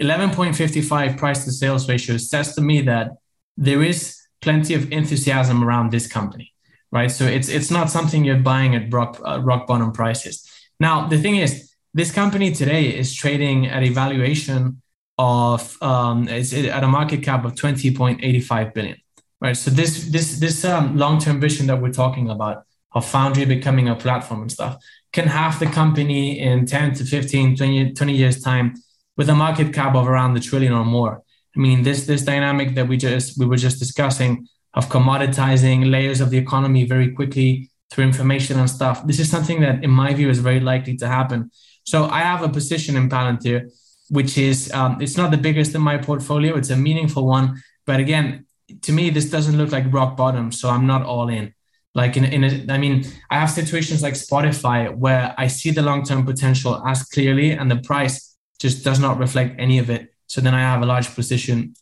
11.55 0.00 1.18
price 1.18 1.44
to 1.44 1.52
sales 1.52 1.88
ratio 1.88 2.16
says 2.16 2.54
to 2.54 2.60
me 2.60 2.82
that 2.82 3.12
there 3.56 3.82
is 3.82 4.18
plenty 4.40 4.74
of 4.74 4.90
enthusiasm 4.90 5.62
around 5.62 5.90
this 5.90 6.06
company, 6.06 6.52
right? 6.90 7.10
So 7.10 7.24
it's 7.24 7.48
it's 7.48 7.70
not 7.70 7.90
something 7.90 8.24
you're 8.24 8.38
buying 8.38 8.74
at 8.74 8.92
rock 8.92 9.20
uh, 9.24 9.40
rock 9.40 9.66
bottom 9.66 9.92
prices. 9.92 10.48
Now 10.80 11.06
the 11.06 11.18
thing 11.18 11.36
is, 11.36 11.72
this 11.94 12.10
company 12.10 12.52
today 12.52 12.86
is 12.86 13.14
trading 13.14 13.66
at 13.66 13.82
a 13.82 13.90
valuation 13.90 14.82
of 15.18 15.76
um, 15.82 16.26
it's 16.28 16.52
at 16.54 16.82
a 16.82 16.88
market 16.88 17.22
cap 17.22 17.44
of 17.44 17.54
20.85 17.54 18.74
billion, 18.74 18.96
right? 19.40 19.56
So 19.56 19.70
this 19.70 20.06
this 20.06 20.40
this 20.40 20.64
um, 20.64 20.96
long 20.96 21.20
term 21.20 21.40
vision 21.40 21.66
that 21.66 21.80
we're 21.80 21.92
talking 21.92 22.30
about 22.30 22.64
of 22.94 23.06
Foundry 23.06 23.44
becoming 23.44 23.88
a 23.88 23.94
platform 23.94 24.42
and 24.42 24.52
stuff 24.52 24.76
can 25.12 25.28
have 25.28 25.58
the 25.58 25.66
company 25.66 26.40
in 26.40 26.66
10 26.66 26.94
to 26.94 27.04
15, 27.04 27.56
20, 27.56 27.92
20 27.92 28.12
years 28.12 28.42
time 28.42 28.74
with 29.16 29.28
a 29.28 29.34
market 29.34 29.72
cap 29.72 29.94
of 29.94 30.08
around 30.08 30.34
the 30.34 30.40
trillion 30.40 30.72
or 30.72 30.84
more. 30.84 31.22
I 31.54 31.60
mean, 31.60 31.82
this 31.82 32.06
this 32.06 32.22
dynamic 32.22 32.74
that 32.76 32.88
we 32.88 32.96
just 32.96 33.38
we 33.38 33.44
were 33.44 33.56
just 33.56 33.78
discussing 33.78 34.48
of 34.74 34.88
commoditizing 34.88 35.90
layers 35.90 36.20
of 36.20 36.30
the 36.30 36.38
economy 36.38 36.84
very 36.84 37.10
quickly 37.12 37.70
through 37.90 38.04
information 38.04 38.58
and 38.58 38.70
stuff. 38.70 39.06
This 39.06 39.20
is 39.20 39.30
something 39.30 39.60
that, 39.60 39.84
in 39.84 39.90
my 39.90 40.14
view, 40.14 40.30
is 40.30 40.38
very 40.38 40.60
likely 40.60 40.96
to 40.96 41.06
happen. 41.06 41.50
So 41.84 42.06
I 42.06 42.20
have 42.20 42.42
a 42.42 42.48
position 42.48 42.96
in 42.96 43.10
Palantir, 43.10 43.70
which 44.08 44.38
is 44.38 44.72
um, 44.72 45.00
it's 45.02 45.18
not 45.18 45.30
the 45.30 45.36
biggest 45.36 45.74
in 45.74 45.82
my 45.82 45.98
portfolio. 45.98 46.56
It's 46.56 46.70
a 46.70 46.76
meaningful 46.76 47.26
one, 47.26 47.62
but 47.84 48.00
again, 48.00 48.46
to 48.82 48.92
me, 48.92 49.10
this 49.10 49.28
doesn't 49.28 49.58
look 49.58 49.72
like 49.72 49.92
rock 49.92 50.16
bottom. 50.16 50.52
So 50.52 50.70
I'm 50.70 50.86
not 50.86 51.02
all 51.02 51.28
in. 51.28 51.52
Like 51.94 52.16
in, 52.16 52.24
in 52.24 52.44
a, 52.44 52.72
I 52.72 52.78
mean, 52.78 53.04
I 53.30 53.38
have 53.38 53.50
situations 53.50 54.02
like 54.02 54.14
Spotify 54.14 54.94
where 54.94 55.34
I 55.36 55.46
see 55.46 55.70
the 55.70 55.82
long 55.82 56.04
term 56.04 56.24
potential 56.24 56.82
as 56.86 57.02
clearly, 57.04 57.50
and 57.50 57.70
the 57.70 57.76
price 57.76 58.36
just 58.58 58.84
does 58.84 58.98
not 58.98 59.18
reflect 59.18 59.56
any 59.58 59.78
of 59.78 59.90
it. 59.90 60.14
So 60.26 60.40
then 60.40 60.54
I 60.54 60.60
have 60.60 60.82
a 60.82 60.86
large 60.86 61.14
position. 61.14 61.74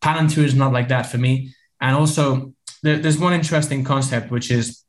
Palantir 0.00 0.44
is 0.44 0.54
not 0.54 0.72
like 0.72 0.88
that 0.88 1.06
for 1.06 1.18
me. 1.18 1.54
And 1.80 1.94
also, 1.94 2.54
there, 2.82 2.98
there's 2.98 3.18
one 3.18 3.32
interesting 3.32 3.84
concept, 3.84 4.30
which 4.30 4.50
is 4.50 4.82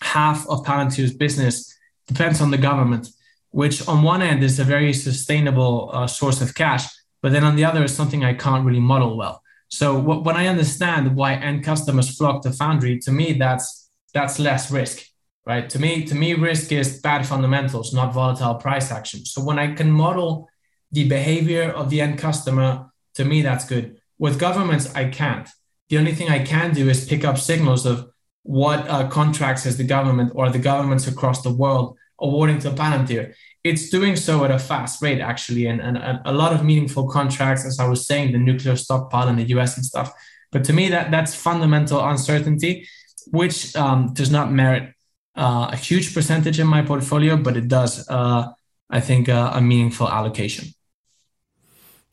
half 0.00 0.46
of 0.48 0.64
Palantir's 0.64 1.14
business 1.14 1.76
depends 2.06 2.40
on 2.40 2.50
the 2.50 2.58
government, 2.58 3.08
which 3.50 3.86
on 3.88 4.02
one 4.02 4.22
end 4.22 4.42
is 4.44 4.58
a 4.58 4.64
very 4.64 4.92
sustainable 4.92 5.90
uh, 5.92 6.06
source 6.06 6.40
of 6.40 6.54
cash, 6.54 6.84
but 7.22 7.32
then 7.32 7.44
on 7.44 7.56
the 7.56 7.64
other 7.64 7.82
is 7.84 7.94
something 7.94 8.24
I 8.24 8.34
can't 8.34 8.64
really 8.64 8.80
model 8.80 9.16
well. 9.16 9.42
So 9.68 9.98
when 9.98 10.36
I 10.36 10.48
understand 10.48 11.16
why 11.16 11.34
end 11.34 11.64
customers 11.64 12.16
flock 12.16 12.42
to 12.42 12.52
Foundry, 12.52 12.98
to 13.00 13.10
me 13.10 13.32
that's 13.32 13.81
that's 14.12 14.38
less 14.38 14.70
risk 14.70 15.06
right? 15.44 15.68
To 15.70 15.78
me 15.78 16.04
to 16.04 16.14
me 16.14 16.34
risk 16.34 16.72
is 16.72 17.00
bad 17.00 17.26
fundamentals 17.26 17.92
not 17.92 18.14
volatile 18.14 18.54
price 18.54 18.90
action. 18.90 19.24
So 19.24 19.42
when 19.42 19.58
i 19.58 19.74
can 19.74 19.90
model 19.90 20.48
the 20.90 21.08
behavior 21.08 21.70
of 21.70 21.90
the 21.90 22.00
end 22.00 22.18
customer 22.18 22.90
to 23.14 23.24
me 23.24 23.42
that's 23.42 23.66
good. 23.66 24.00
With 24.18 24.38
governments 24.38 24.94
i 24.94 25.08
can't. 25.08 25.48
The 25.88 25.98
only 25.98 26.14
thing 26.14 26.28
i 26.28 26.44
can 26.44 26.72
do 26.74 26.88
is 26.88 27.06
pick 27.06 27.24
up 27.24 27.38
signals 27.38 27.86
of 27.86 28.08
what 28.44 28.88
uh, 28.88 29.08
contracts 29.08 29.66
is 29.66 29.76
the 29.76 29.84
government 29.84 30.32
or 30.34 30.50
the 30.50 30.58
governments 30.58 31.06
across 31.06 31.42
the 31.42 31.52
world 31.52 31.96
awarding 32.20 32.58
to 32.60 32.70
palantir. 32.70 33.34
It's 33.64 33.90
doing 33.90 34.16
so 34.16 34.44
at 34.44 34.50
a 34.50 34.58
fast 34.58 35.02
rate 35.02 35.20
actually 35.20 35.66
and, 35.66 35.80
and, 35.80 35.96
and 35.96 36.20
a 36.24 36.32
lot 36.32 36.52
of 36.52 36.64
meaningful 36.64 37.08
contracts 37.08 37.64
as 37.64 37.78
i 37.80 37.86
was 37.88 38.06
saying 38.06 38.32
the 38.32 38.38
nuclear 38.38 38.76
stockpile 38.76 39.28
in 39.28 39.36
the 39.36 39.46
us 39.46 39.76
and 39.76 39.84
stuff. 39.84 40.12
But 40.52 40.64
to 40.64 40.72
me 40.72 40.88
that 40.90 41.10
that's 41.10 41.34
fundamental 41.34 42.00
uncertainty 42.04 42.86
which 43.30 43.74
um, 43.76 44.12
does 44.14 44.30
not 44.30 44.52
merit 44.52 44.94
uh, 45.34 45.68
a 45.72 45.76
huge 45.76 46.14
percentage 46.14 46.60
in 46.60 46.66
my 46.66 46.82
portfolio, 46.82 47.36
but 47.36 47.56
it 47.56 47.68
does, 47.68 48.08
uh, 48.08 48.48
I 48.90 49.00
think, 49.00 49.28
uh, 49.28 49.52
a 49.54 49.60
meaningful 49.60 50.08
allocation. 50.08 50.68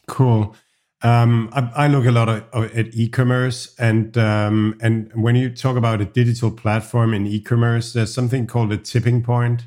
Cool. 0.08 0.56
Um, 1.02 1.50
I, 1.54 1.86
I, 1.86 1.88
look 1.88 2.06
a 2.06 2.12
lot 2.12 2.28
of, 2.28 2.76
at 2.76 2.94
e-commerce, 2.94 3.74
and 3.80 4.18
um, 4.18 4.78
and 4.82 5.10
when 5.14 5.36
you 5.36 5.50
talk 5.50 5.78
about 5.78 6.02
a 6.02 6.06
digital 6.06 6.52
platform 6.52 7.14
in 7.14 7.26
e-commerce, 7.26 7.94
there's 7.94 8.14
something 8.14 8.46
called 8.46 8.74
a 8.74 8.78
tipping 8.78 9.24
point, 9.24 9.64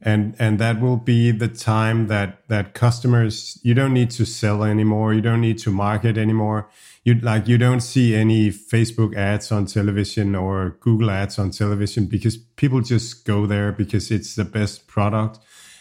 and 0.00 0.34
and 0.38 0.58
that 0.58 0.80
will 0.80 0.96
be 0.96 1.32
the 1.32 1.48
time 1.48 2.06
that 2.06 2.48
that 2.48 2.72
customers 2.72 3.58
you 3.62 3.74
don't 3.74 3.92
need 3.92 4.10
to 4.12 4.24
sell 4.24 4.64
anymore, 4.64 5.12
you 5.12 5.20
don't 5.20 5.42
need 5.42 5.58
to 5.58 5.70
market 5.70 6.16
anymore 6.16 6.70
you 7.04 7.14
like 7.14 7.48
you 7.48 7.56
don't 7.56 7.80
see 7.80 8.14
any 8.14 8.50
Facebook 8.50 9.16
ads 9.16 9.50
on 9.50 9.66
television 9.66 10.34
or 10.34 10.76
Google 10.80 11.10
ads 11.10 11.38
on 11.38 11.50
television 11.50 12.06
because 12.06 12.36
people 12.36 12.80
just 12.82 13.24
go 13.24 13.46
there 13.46 13.72
because 13.72 14.10
it's 14.10 14.34
the 14.34 14.44
best 14.44 14.86
product. 14.86 15.38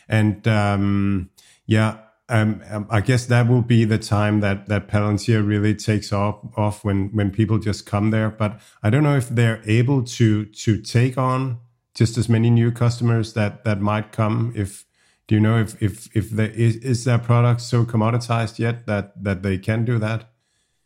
And 0.08 0.48
um, 0.48 1.30
yeah, 1.66 1.98
um, 2.30 2.62
um, 2.70 2.88
I 2.90 3.02
guess 3.02 3.26
that 3.26 3.50
will 3.50 3.62
be 3.62 3.84
the 3.84 3.98
time 3.98 4.40
that 4.40 4.68
that 4.68 4.88
Palantir 4.88 5.46
really 5.46 5.76
takes 5.76 6.14
off 6.14 6.40
off 6.56 6.86
when 6.86 7.10
when 7.10 7.32
people 7.32 7.60
just 7.60 7.86
come 7.86 8.12
there. 8.12 8.30
But 8.30 8.60
I 8.82 8.90
don't 8.90 9.04
know 9.04 9.18
if 9.18 9.28
they're 9.28 9.62
able 9.66 10.04
to 10.04 10.46
to 10.46 10.82
take 10.82 11.18
on 11.18 11.60
just 11.96 12.18
as 12.18 12.30
many 12.30 12.50
new 12.50 12.72
customers 12.72 13.34
that 13.34 13.66
that 13.66 13.82
might 13.82 14.14
come 14.14 14.54
if 14.56 14.86
do 15.28 15.36
you 15.36 15.42
know 15.42 15.60
if 15.60 15.82
if 15.82 16.16
if 16.16 16.30
there 16.30 16.52
is 16.52 16.78
is 16.78 17.04
their 17.04 17.18
product 17.18 17.62
so 17.62 17.84
commoditized 17.84 18.58
yet 18.58 18.86
that 18.86 19.22
that 19.22 19.44
they 19.44 19.58
can 19.58 19.84
do 19.84 20.00
that 20.00 20.30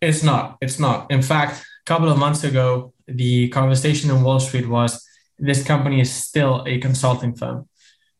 it's 0.04 0.24
not. 0.24 0.58
It's 0.62 0.80
not. 0.80 1.10
In 1.12 1.22
fact, 1.22 1.62
a 1.62 1.86
couple 1.86 2.10
of 2.10 2.18
months 2.18 2.44
ago, 2.44 2.94
the 3.08 3.50
conversation 3.50 4.10
in 4.10 4.24
Wall 4.24 4.40
Street 4.40 4.68
was 4.68 5.04
this 5.40 5.64
company 5.64 6.00
is 6.00 6.12
still 6.12 6.64
a 6.68 6.80
consulting 6.80 7.36
firm. 7.36 7.68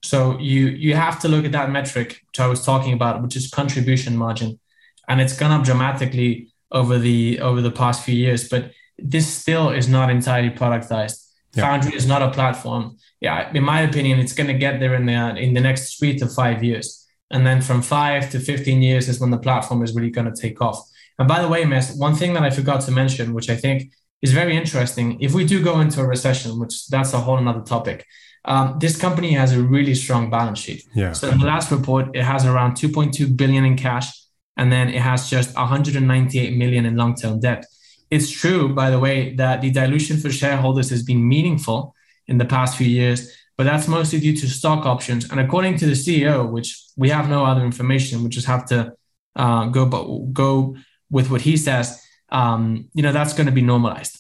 So 0.02 0.38
you 0.40 0.68
you 0.68 0.96
have 0.96 1.20
to 1.22 1.28
look 1.28 1.46
at 1.46 1.54
that 1.54 1.70
metric 1.72 2.20
which 2.28 2.40
I 2.40 2.48
was 2.48 2.66
talking 2.66 2.94
about, 2.94 3.22
which 3.22 3.36
is 3.36 3.50
contribution 3.50 4.18
margin, 4.18 4.60
and 5.08 5.22
it's 5.22 5.38
gone 5.38 5.52
up 5.52 5.64
dramatically 5.64 6.50
over 6.72 6.98
the 7.00 7.40
over 7.40 7.62
the 7.62 7.72
past 7.72 8.04
few 8.04 8.16
years. 8.16 8.50
But 8.50 8.72
this 8.98 9.28
still 9.28 9.70
is 9.70 9.88
not 9.88 10.10
entirely 10.10 10.50
productized. 10.50 11.20
Yeah. 11.56 11.64
Foundry 11.64 11.96
is 11.96 12.08
not 12.08 12.22
a 12.22 12.32
platform. 12.32 12.98
Yeah, 13.22 13.50
in 13.54 13.64
my 13.64 13.82
opinion, 13.82 14.20
it's 14.20 14.34
going 14.34 14.48
to 14.48 14.58
get 14.66 14.80
there 14.80 14.96
in 14.96 15.06
the 15.06 15.38
in 15.38 15.54
the 15.54 15.62
next 15.62 15.98
three 15.98 16.18
to 16.20 16.28
five 16.28 16.64
years, 16.64 17.08
and 17.32 17.46
then 17.48 17.62
from 17.62 17.82
five 17.82 18.30
to 18.32 18.40
fifteen 18.40 18.82
years 18.82 19.08
is 19.08 19.20
when 19.22 19.32
the 19.32 19.38
platform 19.38 19.84
is 19.84 19.96
really 19.96 20.10
going 20.10 20.32
to 20.34 20.42
take 20.42 20.62
off. 20.62 20.80
And 21.20 21.28
by 21.28 21.42
the 21.42 21.48
way, 21.48 21.66
Mads, 21.66 21.96
one 21.96 22.16
thing 22.16 22.34
that 22.34 22.44
I 22.44 22.50
forgot 22.50 22.82
to 22.82 22.92
mention, 22.92 23.34
which 23.34 23.50
I 23.50 23.56
think 23.56 23.92
is 24.22 24.32
very 24.32 24.56
interesting, 24.56 25.20
if 25.22 25.34
we 25.34 25.46
do 25.46 25.64
go 25.64 25.80
into 25.80 26.02
a 26.02 26.08
recession, 26.08 26.60
which 26.60 26.88
that's 26.88 27.14
a 27.14 27.20
whole 27.20 27.38
another 27.38 27.62
topic, 27.62 28.06
um, 28.46 28.78
this 28.80 28.98
company 28.98 29.32
has 29.34 29.54
a 29.54 29.62
really 29.62 29.96
strong 29.96 30.30
balance 30.30 30.60
sheet. 30.60 30.84
Yeah. 30.94 31.14
So 31.14 31.30
in 31.30 31.40
the 31.40 31.46
last 31.46 31.72
report, 31.72 32.16
it 32.16 32.24
has 32.24 32.46
around 32.46 32.74
2.2 32.74 33.38
billion 33.38 33.64
in 33.64 33.78
cash, 33.78 34.10
and 34.58 34.72
then 34.72 34.90
it 34.90 35.02
has 35.02 35.30
just 35.30 35.56
198 35.56 36.58
million 36.58 36.86
in 36.86 36.96
long-term 36.96 37.40
debt. 37.40 37.66
It's 38.12 38.30
true, 38.30 38.74
by 38.76 38.90
the 38.92 39.00
way, 39.00 39.34
that 39.36 39.62
the 39.62 39.72
dilution 39.72 40.18
for 40.18 40.30
shareholders 40.32 40.90
has 40.90 41.04
been 41.04 41.28
meaningful 41.28 41.96
in 42.28 42.38
the 42.38 42.46
past 42.46 42.78
few 42.78 42.88
years, 42.88 43.32
but 43.58 43.64
that's 43.64 43.88
mostly 43.88 44.20
due 44.20 44.36
to 44.36 44.48
stock 44.48 44.86
options. 44.86 45.30
And 45.32 45.40
according 45.40 45.78
to 45.78 45.86
the 45.86 45.94
CEO, 45.94 46.50
which 46.50 46.84
we 46.98 47.10
have 47.10 47.30
no 47.30 47.46
other 47.46 47.64
information, 47.66 48.24
we 48.24 48.30
just 48.30 48.48
have 48.48 48.66
to 48.68 48.94
uh, 49.36 49.66
go 49.68 49.86
go 50.32 50.76
with 51.14 51.30
what 51.32 51.42
he 51.42 51.56
says, 51.56 51.88
um, 52.30 52.90
you 52.96 53.04
know, 53.04 53.14
that's 53.18 53.34
going 53.38 53.46
to 53.46 53.58
be 53.60 53.62
normalized. 53.62 54.18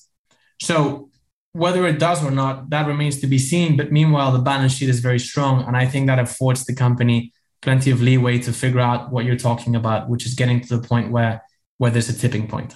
So 0.61 1.09
whether 1.53 1.85
it 1.87 1.97
does 2.07 2.23
or 2.23 2.31
not, 2.31 2.69
that 2.69 2.85
remains 2.87 3.19
to 3.21 3.27
be 3.27 3.39
seen. 3.39 3.75
But 3.75 3.91
meanwhile, 3.91 4.31
the 4.31 4.43
balance 4.51 4.73
sheet 4.73 4.89
is 4.89 4.99
very 4.99 5.19
strong. 5.19 5.63
And 5.67 5.75
I 5.75 5.85
think 5.87 6.07
that 6.07 6.19
affords 6.19 6.65
the 6.65 6.75
company 6.75 7.33
plenty 7.61 7.91
of 7.91 8.01
leeway 8.01 8.37
to 8.39 8.51
figure 8.53 8.79
out 8.79 9.11
what 9.11 9.25
you're 9.25 9.43
talking 9.49 9.75
about, 9.75 10.07
which 10.07 10.25
is 10.25 10.35
getting 10.35 10.61
to 10.61 10.77
the 10.77 10.87
point 10.87 11.11
where 11.11 11.41
where 11.79 11.91
there's 11.91 12.09
a 12.09 12.17
tipping 12.23 12.47
point. 12.47 12.75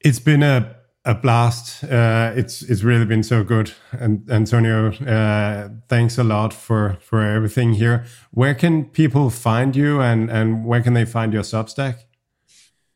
It's 0.00 0.18
been 0.18 0.42
a 0.42 0.76
a 1.04 1.14
blast. 1.14 1.84
Uh, 1.84 2.32
it's 2.34 2.62
it's 2.62 2.82
really 2.82 3.04
been 3.04 3.22
so 3.22 3.44
good, 3.44 3.72
and 3.92 4.28
Antonio, 4.30 4.92
uh, 5.16 5.68
thanks 5.88 6.18
a 6.18 6.24
lot 6.24 6.52
for 6.52 6.96
for 7.00 7.22
everything 7.22 7.74
here. 7.74 8.04
Where 8.30 8.54
can 8.54 8.84
people 8.84 9.30
find 9.30 9.76
you, 9.76 10.00
and 10.00 10.30
and 10.30 10.64
where 10.64 10.82
can 10.82 10.94
they 10.94 11.04
find 11.04 11.32
your 11.32 11.44
Substack? 11.44 11.96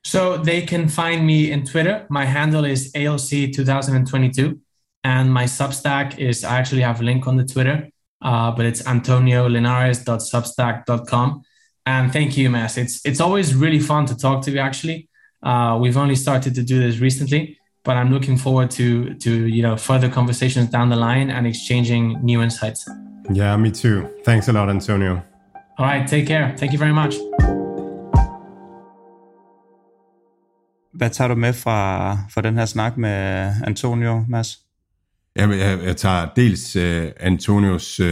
So 0.08 0.38
they 0.38 0.62
can 0.62 0.88
find 0.88 1.26
me 1.26 1.50
in 1.50 1.66
Twitter. 1.66 2.06
My 2.08 2.24
handle 2.24 2.64
is 2.64 2.90
ALC 2.94 3.52
2022, 3.52 4.58
and 5.04 5.30
my 5.30 5.44
Substack 5.44 6.18
is 6.18 6.44
I 6.44 6.58
actually 6.58 6.80
have 6.80 7.02
a 7.02 7.04
link 7.04 7.26
on 7.26 7.36
the 7.36 7.44
Twitter, 7.44 7.90
uh, 8.22 8.50
but 8.52 8.64
it's 8.64 8.80
antoniolinares.substack.com. 8.84 11.42
And 11.84 12.10
thank 12.10 12.38
you, 12.38 12.48
Mads. 12.48 12.78
It's 12.78 13.04
it's 13.04 13.20
always 13.20 13.54
really 13.54 13.80
fun 13.80 14.06
to 14.06 14.16
talk 14.16 14.40
to 14.44 14.50
you. 14.50 14.60
Actually, 14.60 15.10
uh, 15.42 15.76
we've 15.78 15.98
only 15.98 16.16
started 16.16 16.54
to 16.54 16.62
do 16.62 16.80
this 16.80 17.00
recently 17.00 17.58
but 17.84 17.96
I'm 17.96 18.10
looking 18.12 18.36
forward 18.36 18.72
to 18.72 19.14
to 19.14 19.46
you 19.46 19.62
know 19.62 19.76
further 19.76 20.08
conversations 20.08 20.68
down 20.70 20.88
the 20.90 20.96
line 20.96 21.30
and 21.30 21.46
exchanging 21.46 22.20
new 22.22 22.42
insights. 22.42 22.88
Yeah, 23.30 23.56
me 23.56 23.70
too. 23.70 24.08
Thanks 24.24 24.48
a 24.48 24.52
lot, 24.52 24.68
Antonio. 24.68 25.22
All 25.78 25.86
right, 25.86 26.06
take 26.06 26.26
care. 26.26 26.54
Thank 26.58 26.72
you 26.72 26.78
very 26.78 26.92
much. 26.92 27.16
Hvad 30.98 31.10
tager 31.10 31.28
du 31.28 31.34
med 31.34 31.52
fra, 31.52 32.12
fra 32.30 32.40
den 32.40 32.54
her 32.54 32.64
snak 32.64 32.96
med 32.96 33.52
Antonio, 33.64 34.24
Mads? 34.28 34.58
Jeg, 35.36 35.50
jeg, 35.50 35.78
jeg 35.84 35.96
tager 35.96 36.28
dels 36.36 36.76
uh, 36.76 37.10
Antonios 37.20 38.00
uh, 38.00 38.06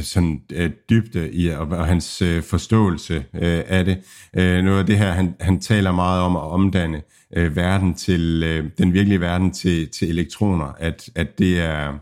sådan, 0.00 0.40
uh, 0.56 0.66
dybde 0.90 1.32
i 1.32 1.48
og, 1.48 1.68
og 1.68 1.86
hans 1.86 2.22
uh, 2.22 2.42
forståelse 2.42 3.16
uh, 3.16 3.40
af 3.66 3.84
det. 3.84 3.98
Uh, 4.38 4.64
noget 4.64 4.78
af 4.78 4.86
det 4.86 4.98
her, 4.98 5.12
han, 5.12 5.34
han 5.40 5.60
taler 5.60 5.92
meget 5.92 6.22
om 6.22 6.36
at 6.36 6.42
omdanne 6.42 7.02
uh, 7.36 7.56
verden 7.56 7.94
til 7.94 8.42
uh, 8.42 8.70
den 8.78 8.92
virkelige 8.92 9.20
verden 9.20 9.50
til, 9.50 9.88
til 9.88 10.08
elektroner, 10.08 10.72
at, 10.78 11.10
at 11.14 11.38
det 11.38 11.60
er 11.60 11.98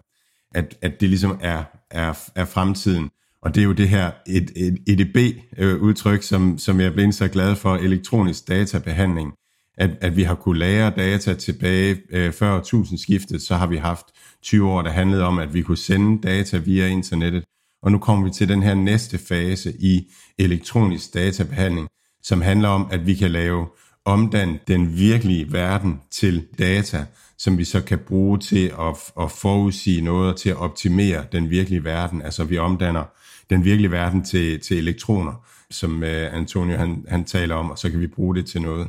at, 0.54 0.78
at 0.82 1.00
det 1.00 1.08
ligesom 1.08 1.38
er, 1.40 1.64
er, 1.90 2.30
er 2.34 2.44
fremtiden. 2.44 3.10
Og 3.42 3.54
det 3.54 3.60
er 3.60 3.64
jo 3.64 3.72
det 3.72 3.88
her 3.88 4.10
et, 4.26 4.50
et 4.56 4.78
EDB-udtryk, 4.86 6.22
som, 6.22 6.58
som 6.58 6.80
jeg 6.80 6.92
blev 6.92 7.12
så 7.12 7.28
glad 7.28 7.56
for, 7.56 7.74
elektronisk 7.74 8.48
databehandling. 8.48 9.32
At, 9.78 9.90
at 10.00 10.16
vi 10.16 10.22
har 10.22 10.34
kunne 10.34 10.58
lære 10.58 10.92
data 10.96 11.34
tilbage 11.34 11.96
øh, 12.10 12.32
før 12.32 12.58
1000 12.58 12.98
skiftet, 12.98 13.42
så 13.42 13.54
har 13.54 13.66
vi 13.66 13.76
haft 13.76 14.06
20 14.42 14.70
år, 14.70 14.82
der 14.82 14.90
handlede 14.90 15.24
om, 15.24 15.38
at 15.38 15.54
vi 15.54 15.62
kunne 15.62 15.78
sende 15.78 16.28
data 16.28 16.56
via 16.56 16.86
internettet. 16.86 17.44
Og 17.82 17.92
nu 17.92 17.98
kommer 17.98 18.24
vi 18.24 18.30
til 18.30 18.48
den 18.48 18.62
her 18.62 18.74
næste 18.74 19.18
fase 19.18 19.72
i 19.80 20.12
elektronisk 20.38 21.14
databehandling, 21.14 21.88
som 22.22 22.40
handler 22.40 22.68
om, 22.68 22.88
at 22.90 23.06
vi 23.06 23.14
kan 23.14 23.30
lave 23.30 23.66
omdanne 24.04 24.58
den 24.68 24.98
virkelige 24.98 25.52
verden 25.52 26.00
til 26.10 26.46
data, 26.58 27.06
som 27.38 27.58
vi 27.58 27.64
så 27.64 27.80
kan 27.80 27.98
bruge 27.98 28.38
til 28.38 28.66
at, 28.66 29.12
at 29.20 29.30
forudsige 29.30 30.00
noget 30.00 30.32
og 30.32 30.38
til 30.38 30.50
at 30.50 30.56
optimere 30.56 31.24
den 31.32 31.50
virkelige 31.50 31.84
verden. 31.84 32.22
Altså 32.22 32.44
vi 32.44 32.58
omdanner 32.58 33.04
den 33.50 33.64
virkelige 33.64 33.90
verden 33.90 34.24
til, 34.24 34.60
til 34.60 34.78
elektroner, 34.78 35.46
som 35.70 36.02
øh, 36.02 36.34
Antonio 36.34 36.76
han, 36.76 37.04
han 37.08 37.24
taler 37.24 37.54
om, 37.54 37.70
og 37.70 37.78
så 37.78 37.90
kan 37.90 38.00
vi 38.00 38.06
bruge 38.06 38.36
det 38.36 38.46
til 38.46 38.62
noget. 38.62 38.88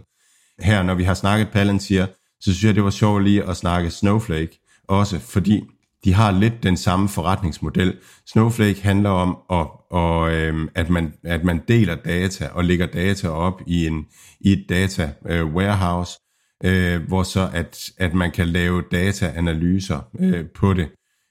Her, 0.60 0.84
når 0.84 0.94
vi 0.94 1.04
har 1.04 1.14
snakket 1.14 1.50
Palantir, 1.50 2.06
så 2.40 2.54
synes 2.54 2.64
jeg, 2.64 2.76
det 2.76 2.84
var 2.84 2.90
sjovt 2.90 3.24
lige 3.24 3.44
at 3.44 3.58
snakke 3.58 3.90
Snowflake, 3.90 4.60
også 4.88 5.20
fordi 5.20 5.64
de 6.04 6.14
har 6.14 6.32
lidt 6.32 6.64
den 6.64 6.78
samme 6.78 7.10
forretningsmodel. 7.10 7.98
Snowflake 8.28 8.82
handler 8.82 9.10
om, 9.10 9.38
at, 9.50 9.68
og, 9.92 10.32
øhm, 10.34 10.70
at, 10.76 10.90
man, 10.90 11.14
at 11.24 11.44
man 11.44 11.62
deler 11.68 11.96
data 11.96 12.48
og 12.48 12.66
lægger 12.66 12.86
data 12.86 13.30
op 13.30 13.62
i, 13.68 13.88
en, 13.88 14.06
i 14.40 14.52
et 14.52 14.66
data 14.70 15.14
øh, 15.30 15.56
warehouse, 15.56 16.20
øh, 16.64 17.02
hvor 17.08 17.24
så 17.24 17.50
at, 17.54 17.90
at 17.98 18.14
man 18.14 18.32
kan 18.32 18.48
lave 18.48 18.84
dataanalyser 18.92 20.00
øh, 20.20 20.46
på 20.56 20.74
det. 20.74 20.88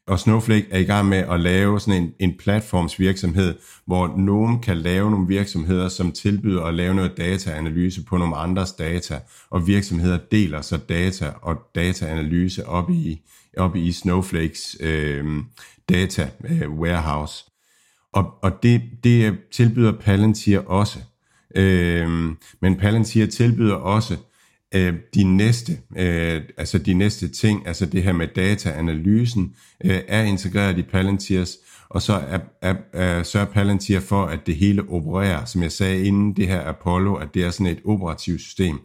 Og 0.07 0.19
Snowflake 0.21 0.67
er 0.71 0.79
i 0.79 0.85
gang 0.85 1.09
med 1.09 1.19
at 1.19 1.41
lave 1.41 1.81
sådan 1.81 2.03
en, 2.03 2.13
en 2.19 2.37
platformsvirksomhed, 2.39 3.55
hvor 3.87 4.17
nogen 4.17 4.61
kan 4.61 4.77
lave 4.77 5.11
nogle 5.11 5.29
virksomheder, 5.29 5.89
som 5.89 6.13
tilbyder 6.13 6.63
at 6.63 6.75
lave 6.75 6.95
noget 6.95 7.17
dataanalyse 7.17 8.05
på 8.05 8.17
nogle 8.17 8.37
andres 8.37 8.73
data, 8.73 9.21
og 9.51 9.67
virksomheder 9.67 10.19
deler 10.33 10.61
så 10.61 10.77
data 10.77 11.33
og 11.43 11.57
dataanalyse 11.75 12.67
op 12.67 12.91
i, 12.91 13.21
op 13.57 13.77
i 13.77 13.93
Snowflakes 13.93 14.77
øh, 14.81 15.25
data 15.89 16.31
øh, 16.45 16.71
warehouse. 16.71 17.45
Og, 18.13 18.35
og 18.43 18.63
det, 18.63 18.83
det 19.05 19.39
tilbyder 19.53 19.93
Palantir 19.93 20.59
også. 20.59 20.99
Øh, 21.57 22.09
men 22.61 22.77
Palantir 22.77 23.27
tilbyder 23.27 23.75
også 23.75 24.17
øh, 24.75 24.95
de 25.15 25.25
næste, 25.25 25.79
øh, 25.97 26.43
altså 26.57 26.79
de 26.79 26.95
næste 26.95 27.29
ting, 27.29 27.67
altså 27.67 27.87
det 27.87 28.03
her 28.03 28.13
med 28.13 28.29
dataanalysen, 28.37 29.55
øh, 29.85 30.01
er 30.09 30.23
integreret 30.23 30.79
i 30.79 30.83
Palantirs, 30.83 31.57
og 31.89 32.03
så 32.03 32.13
er, 32.13 32.39
er, 32.63 32.75
er, 32.93 33.23
sørger 33.23 33.47
Palantir 33.47 34.01
for, 34.01 34.25
at 34.25 34.47
det 34.47 34.57
hele 34.57 34.83
opererer, 34.89 35.45
som 35.45 35.63
jeg 35.63 35.73
sagde 35.73 36.05
inden 36.05 36.37
det 36.37 36.49
her 36.49 36.69
Apollo, 36.69 37.15
at 37.15 37.29
det 37.35 37.45
er 37.45 37.51
sådan 37.51 37.67
et 37.67 37.81
operativt 37.85 38.41
system. 38.41 38.81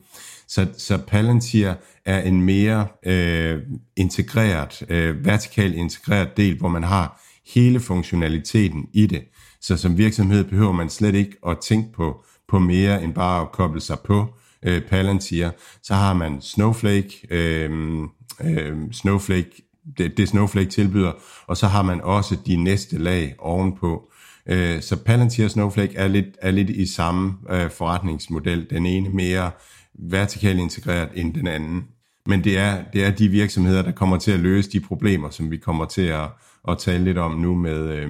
Så, 0.48 0.68
så 0.78 0.98
Palantir 0.98 1.74
er 2.06 2.22
en 2.22 2.42
mere 2.42 2.88
øh, 3.06 3.62
integreret, 3.98 4.84
øh, 4.90 5.26
vertikalt 5.26 5.76
integreret 5.76 6.38
del, 6.38 6.58
hvor 6.58 6.70
man 6.70 6.84
har 6.84 7.22
hele 7.54 7.80
funktionaliteten 7.80 8.88
i 8.94 9.08
det. 9.08 9.22
Så 9.62 9.78
som 9.78 9.98
virksomhed 9.98 10.44
behøver 10.44 10.72
man 10.72 10.90
slet 10.90 11.16
ikke 11.16 11.38
at 11.48 11.58
tænke 11.58 11.94
på, 11.94 12.24
på 12.48 12.60
mere 12.60 13.04
end 13.04 13.14
bare 13.14 13.42
at 13.42 13.52
koble 13.52 13.82
sig 13.82 13.98
på 14.00 14.34
øh, 14.64 14.82
Palantir. 14.82 15.50
Så 15.84 15.94
har 15.94 16.14
man 16.14 16.42
Snowflake, 16.42 17.28
øh, 17.30 18.02
øh, 18.44 18.78
Snowflake 18.92 19.52
det, 19.98 20.18
det 20.18 20.30
Snowflake 20.30 20.70
tilbyder, 20.70 21.12
og 21.48 21.58
så 21.58 21.68
har 21.68 21.82
man 21.82 22.02
også 22.02 22.38
de 22.48 22.56
næste 22.56 22.98
lag 22.98 23.36
ovenpå. 23.40 24.12
Øh, 24.46 24.82
så 24.82 24.96
Palantir 25.04 25.46
og 25.46 25.52
Snowflake 25.52 25.96
er 25.96 26.08
lidt, 26.08 26.38
er 26.42 26.52
lidt 26.52 26.70
i 26.70 26.86
samme 26.86 27.38
øh, 27.50 27.72
forretningsmodel. 27.72 28.70
Den 28.70 28.86
ene 28.86 29.10
mere 29.10 29.52
vertikalt 29.94 30.60
integreret 30.60 31.10
end 31.16 31.34
den 31.34 31.48
anden. 31.48 31.84
Men 32.26 32.44
det 32.44 32.58
er, 32.58 32.84
det 32.94 33.04
er 33.04 33.12
de 33.12 33.28
virksomheder, 33.28 33.82
der 33.82 33.92
kommer 33.92 34.18
til 34.18 34.32
at 34.32 34.40
løse 34.40 34.72
de 34.72 34.80
problemer, 34.80 35.30
som 35.30 35.52
vi 35.52 35.58
kommer 35.58 35.86
til 35.86 36.02
at, 36.02 36.28
at 36.68 36.78
tale 36.78 37.04
lidt 37.04 37.18
om 37.18 37.32
nu 37.32 37.56
med, 37.56 37.90
øh, 37.90 38.10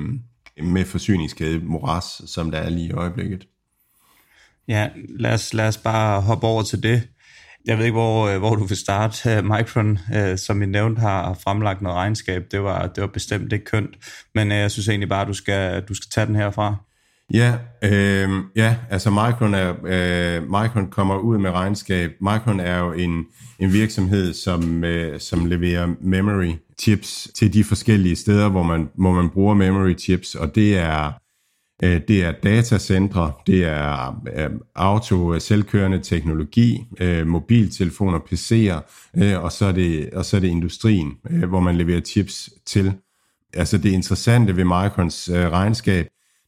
med 0.63 0.85
forsyningskæde 0.85 1.59
moras, 1.59 2.21
som 2.25 2.51
der 2.51 2.57
er 2.57 2.69
lige 2.69 2.87
i 2.87 2.91
øjeblikket. 2.91 3.47
Ja, 4.69 4.89
lad 5.19 5.33
os, 5.33 5.53
lad 5.53 5.67
os 5.67 5.77
bare 5.77 6.21
hoppe 6.21 6.47
over 6.47 6.63
til 6.63 6.83
det. 6.83 7.01
Jeg 7.65 7.77
ved 7.77 7.85
ikke, 7.85 7.93
hvor, 7.93 8.27
øh, 8.27 8.37
hvor 8.37 8.55
du 8.55 8.63
vil 8.63 8.77
starte. 8.77 9.29
Øh, 9.29 9.43
Micron, 9.45 9.99
øh, 10.15 10.37
som 10.37 10.61
I 10.61 10.65
nævnte, 10.65 10.99
har 10.99 11.37
fremlagt 11.43 11.81
noget 11.81 11.97
regnskab. 11.97 12.43
Det 12.51 12.63
var, 12.63 12.87
det 12.87 13.01
var 13.01 13.07
bestemt 13.07 13.53
ikke 13.53 13.65
kønt, 13.65 13.95
men 14.35 14.51
jeg 14.51 14.71
synes 14.71 14.89
egentlig 14.89 15.09
bare, 15.09 15.21
at 15.21 15.27
du 15.27 15.33
skal, 15.33 15.81
du 15.81 15.93
skal 15.93 16.09
tage 16.11 16.27
den 16.27 16.35
herfra. 16.35 16.75
Ja, 17.33 17.53
øh, 17.83 18.29
ja, 18.55 18.75
altså 18.89 19.09
Micron, 19.09 19.53
er, 19.53 19.73
øh, 19.85 20.43
Micron 20.43 20.89
kommer 20.89 21.17
ud 21.17 21.37
med 21.37 21.51
regnskab. 21.51 22.11
Micron 22.21 22.59
er 22.59 22.79
jo 22.79 22.91
en, 22.93 23.25
en 23.59 23.73
virksomhed, 23.73 24.33
som, 24.33 24.83
øh, 24.83 25.19
som 25.19 25.45
leverer 25.45 25.87
memory 26.01 26.51
chips 26.79 27.27
til 27.35 27.53
de 27.53 27.63
forskellige 27.63 28.15
steder, 28.15 28.49
hvor 28.49 28.63
man, 28.63 28.89
hvor 28.95 29.11
man 29.11 29.29
bruger 29.29 29.53
memory 29.53 29.97
chips, 29.97 30.35
og 30.35 30.55
det 30.55 30.77
er 30.77 31.18
Øh, 31.83 32.01
det 32.07 32.23
er 32.23 32.31
datacentre, 32.31 33.31
det 33.47 33.65
er 33.65 34.21
øh, 34.35 34.49
auto, 34.75 35.39
selvkørende 35.39 35.99
teknologi, 35.99 36.85
øh, 36.99 37.27
mobiltelefoner, 37.27 38.19
PC'er, 38.19 38.81
og 39.37 39.51
så 39.51 39.65
er 39.65 39.71
det, 39.71 40.09
og 40.13 40.25
så 40.25 40.37
er 40.37 40.41
det 40.41 40.47
industrien, 40.47 41.13
hvor 41.47 41.59
man 41.59 41.75
leverer 41.75 42.01
chips 42.01 42.49
til. 42.65 42.93
Altså 43.53 43.77
det 43.77 43.91
interessante 43.91 44.55
ved 44.55 44.63
Microns 44.63 45.29
regnskab, 45.33 46.07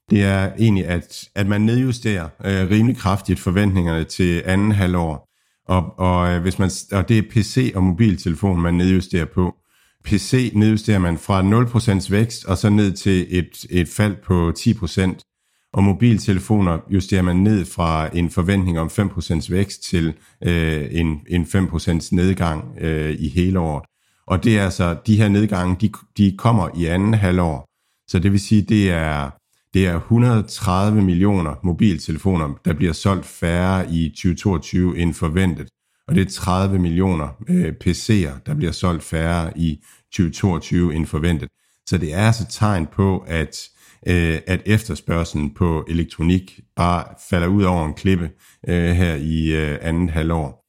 det 0.10 0.24
er 0.24 0.52
egentlig, 0.60 0.86
at, 0.86 1.30
at 1.36 1.48
man 1.48 1.62
nedjusterer 1.62 2.30
rimelig 2.44 2.98
kraftigt 2.98 3.40
forventningerne 3.40 4.04
til 4.04 4.42
anden 4.46 4.72
halvår. 4.72 5.28
Og, 5.68 6.00
og, 6.00 6.40
hvis 6.40 6.60
man, 6.60 6.72
og 6.92 7.10
det 7.10 7.18
er 7.18 7.22
PC 7.32 7.72
og 7.76 7.84
mobiltelefon, 7.84 8.62
man 8.62 8.74
nedjusterer 8.74 9.26
på. 9.26 9.56
PC 10.04 10.52
nedjusterer 10.56 11.00
man 11.00 11.18
fra 11.18 11.42
0% 11.42 12.12
vækst 12.12 12.46
og 12.46 12.58
så 12.58 12.70
ned 12.70 12.92
til 12.92 13.28
et, 13.30 13.66
et 13.70 13.88
fald 13.88 14.16
på 14.24 14.54
10%. 14.60 15.28
Og 15.74 15.84
mobiltelefoner 15.84 16.80
justerer 16.90 17.22
man 17.22 17.36
ned 17.36 17.66
fra 17.66 18.10
en 18.18 18.30
forventning 18.30 18.80
om 18.80 18.88
5% 18.88 19.52
vækst 19.52 19.84
til 19.84 20.14
øh, 20.44 20.88
en, 20.92 21.22
en 21.28 21.44
5% 21.44 22.10
nedgang 22.12 22.78
øh, 22.82 23.16
i 23.20 23.30
hele 23.30 23.60
året. 23.60 23.86
Og 24.28 24.44
det 24.44 24.60
er 24.60 24.64
altså, 24.64 24.98
de 25.08 25.18
her 25.18 25.28
nedgange, 25.28 25.78
de, 25.82 25.92
de 26.18 26.36
kommer 26.38 26.70
i 26.78 26.86
anden 26.86 27.14
halvår. 27.14 27.66
Så 28.08 28.20
det 28.20 28.32
vil 28.32 28.40
sige, 28.40 28.62
det 28.62 28.92
er, 28.92 29.30
det 29.74 29.88
er 29.88 29.96
130 29.96 31.02
millioner 31.02 31.56
mobiltelefoner, 31.64 32.60
der 32.66 32.74
bliver 32.74 32.94
solgt 32.94 33.26
færre 33.26 33.94
i 33.94 34.10
2022 34.10 34.98
end 34.98 35.14
forventet 35.14 35.68
og 36.08 36.16
det 36.16 36.22
er 36.28 36.32
30 36.32 36.80
millioner 36.80 37.28
øh, 37.50 37.74
PC'er, 37.84 38.40
der 38.46 38.56
bliver 38.58 38.72
solgt 38.72 39.04
færre 39.04 39.58
i 39.58 39.84
2022 40.14 40.96
end 40.96 41.06
forventet. 41.06 41.50
Så 41.86 41.98
det 41.98 42.14
er 42.14 42.28
altså 42.28 42.46
tegn 42.50 42.88
på, 42.88 43.24
at, 43.28 43.70
øh, 44.08 44.40
at 44.48 44.62
efterspørgselen 44.66 45.54
på 45.54 45.86
elektronik 45.90 46.60
bare 46.76 47.04
falder 47.30 47.48
ud 47.48 47.64
over 47.64 47.86
en 47.86 47.94
klippe 47.94 48.30
øh, 48.68 48.92
her 48.92 49.16
i 49.16 49.52
øh, 49.52 49.78
andet 49.82 50.10
halvår. 50.12 50.62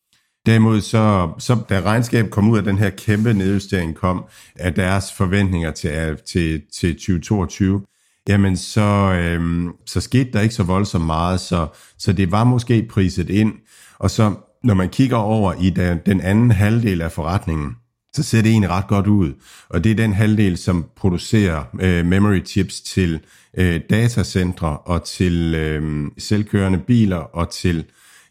Derimod 0.46 0.80
så, 0.80 1.30
så 1.38 1.58
da 1.68 1.80
regnskabet 1.80 2.30
kom 2.30 2.50
ud 2.50 2.58
af 2.58 2.64
den 2.64 2.78
her 2.78 2.90
kæmpe 2.90 3.34
nedjustering 3.34 3.94
kom, 3.94 4.24
af 4.56 4.74
deres 4.74 5.12
forventninger 5.12 5.70
til, 5.70 5.90
øh, 5.90 6.18
til, 6.18 6.62
til 6.74 6.94
2022, 6.94 7.82
jamen 8.28 8.56
så, 8.56 9.18
øhm, 9.20 9.72
så 9.86 10.00
skete 10.00 10.32
der 10.32 10.40
ikke 10.40 10.54
så 10.54 10.62
voldsomt 10.62 11.06
meget, 11.06 11.40
så, 11.40 11.66
så 11.98 12.12
det 12.12 12.32
var 12.32 12.44
måske 12.44 12.86
priset 12.90 13.30
ind. 13.30 13.52
Og 13.98 14.10
så 14.10 14.34
når 14.64 14.74
man 14.74 14.88
kigger 14.88 15.16
over 15.16 15.54
i 15.60 15.70
den, 15.70 15.98
den 16.06 16.20
anden 16.20 16.50
halvdel 16.50 17.02
af 17.02 17.12
forretningen, 17.12 17.76
så 18.14 18.22
ser 18.22 18.42
det 18.42 18.50
egentlig 18.50 18.70
ret 18.70 18.86
godt 18.86 19.06
ud. 19.06 19.32
Og 19.68 19.84
det 19.84 19.92
er 19.92 19.96
den 19.96 20.12
halvdel, 20.12 20.56
som 20.56 20.86
producerer 20.96 21.64
øh, 21.80 22.06
memory 22.06 22.44
chips 22.46 22.80
til 22.80 23.20
øh, 23.58 23.80
datacentre 23.90 24.78
og 24.78 25.04
til 25.04 25.54
øh, 25.54 26.10
selvkørende 26.18 26.78
biler 26.78 27.16
og 27.16 27.50
til 27.50 27.84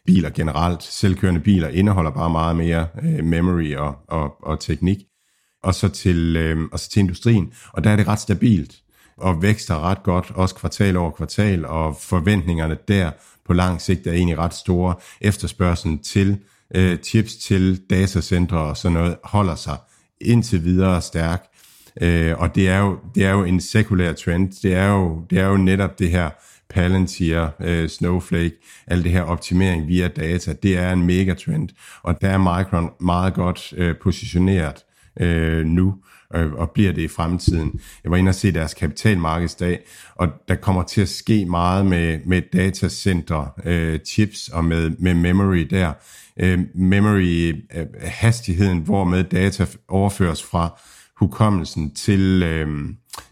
biler 0.06 0.30
generelt. 0.30 0.82
Selvkørende 0.82 1.40
biler 1.40 1.68
indeholder 1.68 2.10
bare 2.10 2.30
meget 2.30 2.56
mere 2.56 2.86
øh, 3.04 3.24
memory 3.24 3.74
og, 3.74 3.96
og, 4.08 4.44
og 4.46 4.60
teknik. 4.60 4.98
Og 5.62 5.74
så, 5.74 5.88
til, 5.88 6.36
øh, 6.36 6.58
og 6.72 6.80
så 6.80 6.90
til 6.90 7.00
industrien. 7.00 7.52
Og 7.72 7.84
der 7.84 7.90
er 7.90 7.96
det 7.96 8.08
ret 8.08 8.20
stabilt 8.20 8.74
og 9.16 9.42
vækster 9.42 9.90
ret 9.90 10.02
godt, 10.02 10.32
også 10.34 10.54
kvartal 10.54 10.96
over 10.96 11.10
kvartal, 11.10 11.66
og 11.66 11.96
forventningerne 12.00 12.76
der 12.88 13.10
på 13.46 13.52
lang 13.52 13.80
sigt 13.80 14.06
er 14.06 14.12
egentlig 14.12 14.38
ret 14.38 14.54
store. 14.54 14.94
Efterspørgselen 15.20 15.98
til 15.98 16.38
øh, 16.74 16.98
chips 16.98 17.36
til 17.36 17.80
datacentre 17.90 18.58
og 18.58 18.76
sådan 18.76 18.92
noget 18.92 19.16
holder 19.24 19.54
sig 19.54 19.76
indtil 20.20 20.64
videre 20.64 21.02
stærk. 21.02 21.44
Øh, 22.00 22.38
og 22.38 22.54
det 22.54 22.68
er, 22.68 22.78
jo, 22.78 22.98
det 23.14 23.24
er 23.24 23.30
jo 23.30 23.44
en 23.44 23.60
sekulær 23.60 24.12
trend. 24.12 24.52
Det 24.62 24.74
er 24.74 24.88
jo, 24.88 25.26
det 25.30 25.38
er 25.38 25.46
jo 25.46 25.56
netop 25.56 25.98
det 25.98 26.10
her 26.10 26.30
Palantir, 26.70 27.48
øh, 27.60 27.88
Snowflake, 27.88 28.54
al 28.86 29.04
det 29.04 29.12
her 29.12 29.22
optimering 29.22 29.88
via 29.88 30.08
data, 30.08 30.52
det 30.62 30.78
er 30.78 30.92
en 30.92 31.06
megatrend. 31.06 31.68
Og 32.02 32.20
der 32.20 32.28
er 32.28 32.38
Micron 32.38 32.90
meget 33.00 33.34
godt 33.34 33.74
øh, 33.76 33.94
positioneret 34.02 34.84
øh, 35.20 35.66
nu 35.66 35.94
øh, 36.34 36.52
og 36.52 36.70
bliver 36.70 36.92
det 36.92 37.02
i 37.02 37.08
fremtiden. 37.08 37.80
Jeg 38.04 38.10
var 38.10 38.16
inde 38.16 38.28
og 38.28 38.34
se 38.34 38.52
deres 38.52 38.74
kapitalmarkedsdag, 38.74 39.80
og 40.14 40.28
der 40.48 40.54
kommer 40.54 40.82
til 40.82 41.00
at 41.00 41.08
ske 41.08 41.44
meget 41.44 41.86
med, 41.86 42.18
med 42.26 42.42
datacenter, 42.52 43.54
øh, 43.64 43.98
chips 44.06 44.48
og 44.48 44.64
med, 44.64 44.90
med 44.98 45.14
memory 45.14 45.66
der. 45.70 45.92
Øh, 46.40 46.60
memory, 46.74 47.54
øh, 47.74 47.86
hastigheden, 48.02 48.78
hvor 48.78 49.04
med 49.04 49.24
data 49.24 49.66
overføres 49.88 50.42
fra 50.42 50.80
hukommelsen 51.16 51.94
til, 51.94 52.42
øh, 52.42 52.68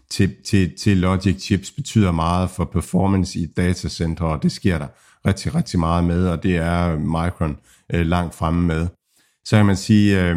til, 0.09 0.35
til, 0.45 0.71
til 0.79 0.97
logic 0.97 1.41
chips, 1.41 1.71
betyder 1.71 2.11
meget 2.11 2.49
for 2.49 2.65
performance 2.65 3.39
i 3.39 3.45
datacenter, 3.57 4.25
og 4.25 4.43
det 4.43 4.51
sker 4.51 4.77
der 4.77 4.87
rigtig, 5.27 5.55
rigtig 5.55 5.79
meget 5.79 6.03
med, 6.03 6.27
og 6.27 6.43
det 6.43 6.55
er 6.55 6.97
Micron 6.97 7.57
øh, 7.93 8.05
langt 8.05 8.35
fremme 8.35 8.67
med. 8.67 8.87
Så 9.45 9.55
kan 9.55 9.65
man 9.65 9.77
sige, 9.77 10.23
øh, 10.23 10.35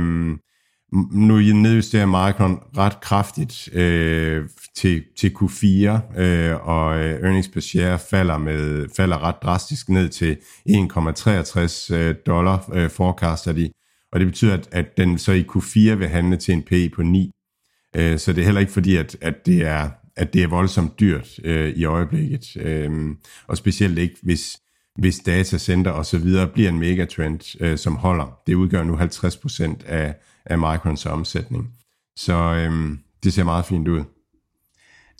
nu 1.12 1.34
nedjusterer 1.36 2.06
Micron 2.06 2.60
ret 2.76 3.00
kraftigt 3.00 3.68
øh, 3.72 4.48
til, 4.76 5.02
til 5.16 5.28
Q4, 5.28 6.20
øh, 6.20 6.68
og 6.68 6.98
øh, 6.98 7.20
earnings 7.22 7.48
per 7.48 7.60
share 7.60 7.98
falder, 7.98 8.38
med, 8.38 8.86
falder 8.96 9.22
ret 9.22 9.42
drastisk 9.42 9.88
ned 9.88 10.08
til 10.08 10.36
1,63 10.68 11.94
øh, 11.94 12.14
dollar, 12.26 12.70
øh, 12.72 12.90
forecaster 12.90 13.52
de. 13.52 13.70
Og 14.12 14.20
det 14.20 14.26
betyder, 14.26 14.54
at, 14.54 14.68
at 14.72 14.96
den 14.96 15.18
så 15.18 15.32
i 15.32 15.46
Q4 15.50 15.94
vil 15.94 16.08
handle 16.08 16.36
til 16.36 16.54
en 16.54 16.62
PE 16.62 16.90
på 16.94 17.02
9. 17.02 17.30
Øh, 17.96 18.18
så 18.18 18.32
det 18.32 18.40
er 18.40 18.44
heller 18.44 18.60
ikke 18.60 18.72
fordi, 18.72 18.96
at, 18.96 19.16
at, 19.20 19.46
det, 19.46 19.66
er, 19.66 19.90
at 20.16 20.34
det 20.34 20.42
er 20.42 20.48
voldsomt 20.48 21.00
dyrt 21.00 21.28
øh, 21.44 21.68
i 21.68 21.84
øjeblikket. 21.84 22.56
Øh, 22.56 22.90
og 23.46 23.56
specielt 23.56 23.98
ikke, 23.98 24.16
hvis, 24.22 24.56
hvis 24.98 25.18
datacenter 25.18 25.90
og 25.90 26.06
så 26.06 26.18
videre 26.18 26.48
bliver 26.48 26.68
en 26.68 26.78
megatrend, 26.78 27.56
øh, 27.60 27.78
som 27.78 27.96
holder. 27.96 28.38
Det 28.46 28.54
udgør 28.54 28.82
nu 28.82 28.96
50% 28.96 29.86
af 29.86 30.14
af 30.46 30.58
Microns 30.58 31.06
omsætning. 31.06 31.70
Så 32.16 32.34
øhm, 32.34 32.98
det 33.22 33.32
ser 33.32 33.44
meget 33.44 33.66
fint 33.66 33.88
ud. 33.88 34.04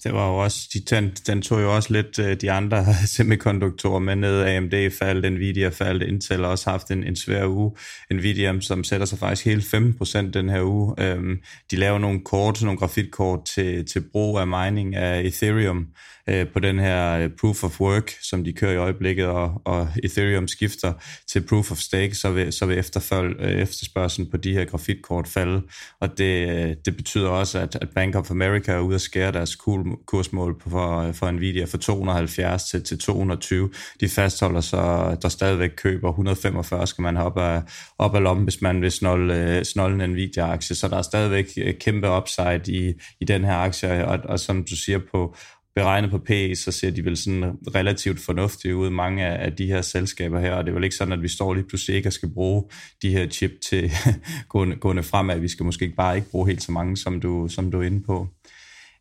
Det 0.05 0.13
var 0.15 0.29
jo 0.29 0.37
også, 0.37 0.69
de, 0.75 0.81
den, 0.81 1.11
den 1.27 1.43
tog 1.43 1.63
jo 1.63 1.75
også 1.75 1.93
lidt 1.93 2.19
øh, 2.19 2.41
de 2.41 2.53
andre 2.53 2.85
semikonduktorer 3.17 3.99
med 3.99 4.17
ned. 4.17 4.43
AMD 4.43 4.91
faldt, 4.99 5.33
Nvidia 5.33 5.69
faldt, 5.69 6.03
Intel 6.03 6.41
har 6.41 6.47
også 6.47 6.71
haft 6.71 6.91
en, 6.91 7.05
en 7.05 7.17
svær 7.17 7.47
uge. 7.47 7.77
Nvidia, 8.11 8.61
som 8.61 8.85
sætter 8.85 9.07
sig 9.07 9.19
faktisk 9.19 9.45
hele 9.45 9.63
15% 9.63 10.31
den 10.31 10.49
her 10.49 10.63
uge. 10.63 10.95
Øhm, 10.99 11.37
de 11.71 11.77
laver 11.77 11.99
nogle 11.99 12.21
kort, 12.25 12.63
nogle 12.63 12.79
grafitkort 12.79 13.45
til, 13.45 13.87
til 13.87 14.05
brug 14.13 14.39
af 14.39 14.47
mining 14.47 14.97
af 14.97 15.21
Ethereum 15.21 15.87
uh, 16.31 16.53
på 16.53 16.61
den 16.61 16.79
her 16.79 17.19
øh, 17.19 17.31
Proof 17.41 17.65
of 17.65 17.81
Work, 17.81 18.13
som 18.23 18.45
de 18.45 18.53
kører 18.53 18.73
i 18.73 18.77
øjeblikket, 18.77 19.27
og, 19.27 19.63
og 19.65 19.89
Ethereum 20.05 20.49
skifter 20.49 20.93
til 21.29 21.47
Proof 21.49 21.71
of 21.71 21.79
Stake, 21.79 22.15
så 22.15 22.31
vil, 22.31 22.53
så 22.53 22.67
vil 22.67 22.79
efterfølg, 22.79 23.41
uh, 23.41 23.47
øh, 23.47 23.53
efterspørgselen 23.53 24.31
på 24.31 24.37
de 24.37 24.53
her 24.53 24.65
grafitkort 24.65 25.29
falde. 25.29 25.63
Og 26.01 26.19
det, 26.19 26.85
det 26.85 26.97
betyder 26.97 27.29
også, 27.29 27.59
at, 27.59 27.79
at 27.81 27.89
Bank 27.95 28.15
of 28.15 28.31
America 28.31 28.73
er 28.73 28.81
ude 28.81 28.95
at 28.95 29.01
skære 29.01 29.33
deres 29.33 29.51
cool 29.51 29.85
kursmål 30.07 30.63
for, 30.63 31.13
for 31.13 31.31
Nvidia 31.31 31.65
fra 31.65 31.79
270 31.79 32.65
til, 32.65 32.85
til 32.85 32.99
220. 32.99 33.71
De 34.01 34.09
fastholder 34.09 34.61
så, 34.61 35.17
der 35.23 35.29
stadigvæk 35.29 35.71
køber 35.77 36.09
145 36.09 36.87
skal 36.87 37.03
man 37.03 37.17
have 37.17 37.27
op 37.27 37.39
af, 37.39 37.63
op 37.99 38.15
af 38.15 38.23
lommen, 38.23 38.45
hvis 38.45 38.63
man 38.63 38.83
vil 38.83 38.91
snolde, 38.91 39.65
snolde 39.65 40.05
en 40.05 40.11
Nvidia-aktie. 40.11 40.77
Så 40.77 40.89
der 40.89 40.97
er 40.97 41.03
stadigvæk 41.03 41.59
kæmpe 41.81 42.11
upside 42.11 42.63
i, 42.69 42.93
i 43.21 43.25
den 43.25 43.45
her 43.45 43.55
aktie, 43.55 44.07
og, 44.07 44.19
og 44.25 44.41
som 44.41 44.65
du 44.65 44.77
siger 44.77 45.01
på, 45.13 45.37
beregnet 45.75 46.11
på 46.11 46.19
PE, 46.19 46.57
så 46.57 46.73
ser 46.73 46.91
de 46.91 47.05
vel 47.05 47.17
sådan 47.17 47.45
relativt 47.75 48.21
fornuftige 48.21 48.77
ud, 48.77 48.91
mange 48.91 49.27
af, 49.27 49.53
de 49.53 49.67
her 49.67 49.83
selskaber 49.83 50.41
her, 50.41 50.53
og 50.53 50.65
det 50.65 50.71
er 50.71 50.75
vel 50.75 50.85
ikke 50.85 50.97
sådan, 50.97 51.13
at 51.13 51.23
vi 51.23 51.29
står 51.29 51.55
lige 51.55 51.65
pludselig 51.69 51.97
ikke 51.97 52.09
og 52.09 52.13
skal 52.13 52.29
bruge 52.35 52.65
de 53.03 53.11
her 53.11 53.29
chip 53.29 53.51
til 53.71 53.93
gående, 54.49 54.77
gående 54.77 55.03
fremad. 55.03 55.39
Vi 55.39 55.49
skal 55.49 55.65
måske 55.65 55.85
ikke 55.85 55.97
bare 55.97 56.17
ikke 56.17 56.31
bruge 56.31 56.47
helt 56.49 56.63
så 56.63 56.73
mange, 56.73 56.97
som 56.97 57.21
du, 57.21 57.49
som 57.49 57.71
du 57.71 57.81
er 57.81 57.87
inde 57.87 58.03
på. 58.03 58.29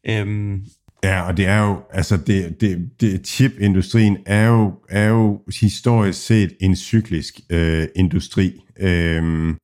Øhm, 0.10 0.66
Ja, 1.04 1.22
og 1.22 1.38
det 1.38 1.46
er 1.46 1.62
jo, 1.62 1.82
altså 1.92 2.18
det, 2.18 2.62
det, 2.62 2.90
det 3.02 3.28
chipindustrien 3.28 4.18
er 4.26 4.48
jo, 4.48 4.74
er 4.90 5.08
jo 5.08 5.42
historisk 5.62 6.26
set 6.26 6.54
en 6.62 6.76
cyklisk 6.76 7.40
øh, 7.50 7.88
industri. 7.96 8.54
Øhm, 8.80 9.58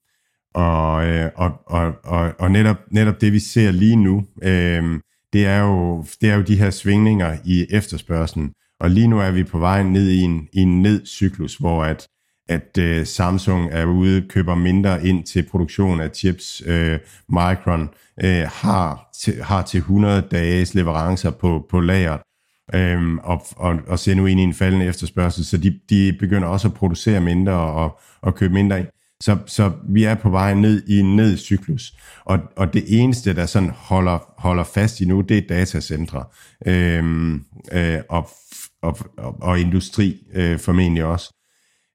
og, 0.54 1.08
øh, 1.08 1.32
og, 1.36 1.52
og, 1.66 1.94
og, 2.04 2.34
og 2.40 2.52
netop, 2.52 2.78
netop 2.92 3.22
det 3.22 3.34
vi 3.34 3.40
ser 3.40 3.72
lige 3.72 3.96
nu, 3.96 4.26
øh, 4.44 5.00
det, 5.34 5.46
er 5.46 5.60
jo, 5.60 6.06
det 6.22 6.30
er 6.30 6.36
jo 6.36 6.42
de 6.42 6.56
her 6.56 6.70
svingninger 6.70 7.38
i 7.46 7.66
efterspørgselen. 7.70 8.52
Og 8.80 8.90
lige 8.90 9.08
nu 9.08 9.20
er 9.20 9.32
vi 9.32 9.44
på 9.44 9.60
vej 9.60 9.84
ned 9.84 10.10
i 10.10 10.20
en, 10.20 10.48
i 10.54 10.60
en 10.60 10.82
nedcyklus, 10.82 11.56
hvor 11.56 11.84
at 11.84 12.08
at 12.50 12.78
øh, 12.80 13.06
Samsung 13.06 13.70
er 13.72 13.86
ude 13.86 14.22
køber 14.22 14.56
mindre 14.56 15.08
ind 15.08 15.24
til 15.24 15.48
produktion 15.52 16.02
af 16.02 16.10
chips. 16.16 16.64
Øh, 16.66 17.00
Micron 17.30 17.90
øh, 18.24 18.44
har, 18.54 19.10
til, 19.22 19.44
har 19.44 19.62
til 19.62 19.78
100 19.78 20.28
dages 20.32 20.74
leverancer 20.74 21.32
på, 21.32 21.66
på 21.70 21.80
lager, 21.80 22.18
øh, 22.74 23.16
og, 23.16 23.46
og, 23.56 23.80
og 23.88 24.00
ser 24.00 24.16
nu 24.16 24.26
ind 24.26 24.40
i 24.40 24.44
en 24.44 24.54
faldende 24.54 24.86
efterspørgsel, 24.86 25.46
så 25.46 25.58
de, 25.58 25.80
de 25.90 26.16
begynder 26.20 26.48
også 26.48 26.68
at 26.68 26.74
producere 26.74 27.22
mindre 27.22 27.54
og, 27.54 28.00
og 28.22 28.36
købe 28.36 28.54
mindre 28.54 28.80
ind. 28.80 28.88
Så, 29.24 29.38
så 29.46 29.72
vi 29.90 30.04
er 30.04 30.16
på 30.16 30.30
vej 30.30 30.54
ned 30.54 30.84
i 30.88 31.00
en 31.00 31.16
nedcyklus. 31.16 31.94
Og, 32.26 32.40
og 32.56 32.74
det 32.74 32.84
eneste, 32.88 33.36
der 33.36 33.46
sådan 33.46 33.70
holder, 33.70 34.34
holder 34.38 34.64
fast 34.64 35.02
i 35.02 35.06
nu, 35.06 35.22
det 35.22 35.38
er 35.38 35.48
datacentre 35.50 36.24
Øhm, 36.68 37.46
øh, 37.72 38.00
og, 38.10 38.30
og, 38.82 38.98
og, 39.18 39.36
og 39.42 39.60
industri 39.60 40.18
øh, 40.34 40.60
formentlig 40.60 41.04
også. 41.04 41.34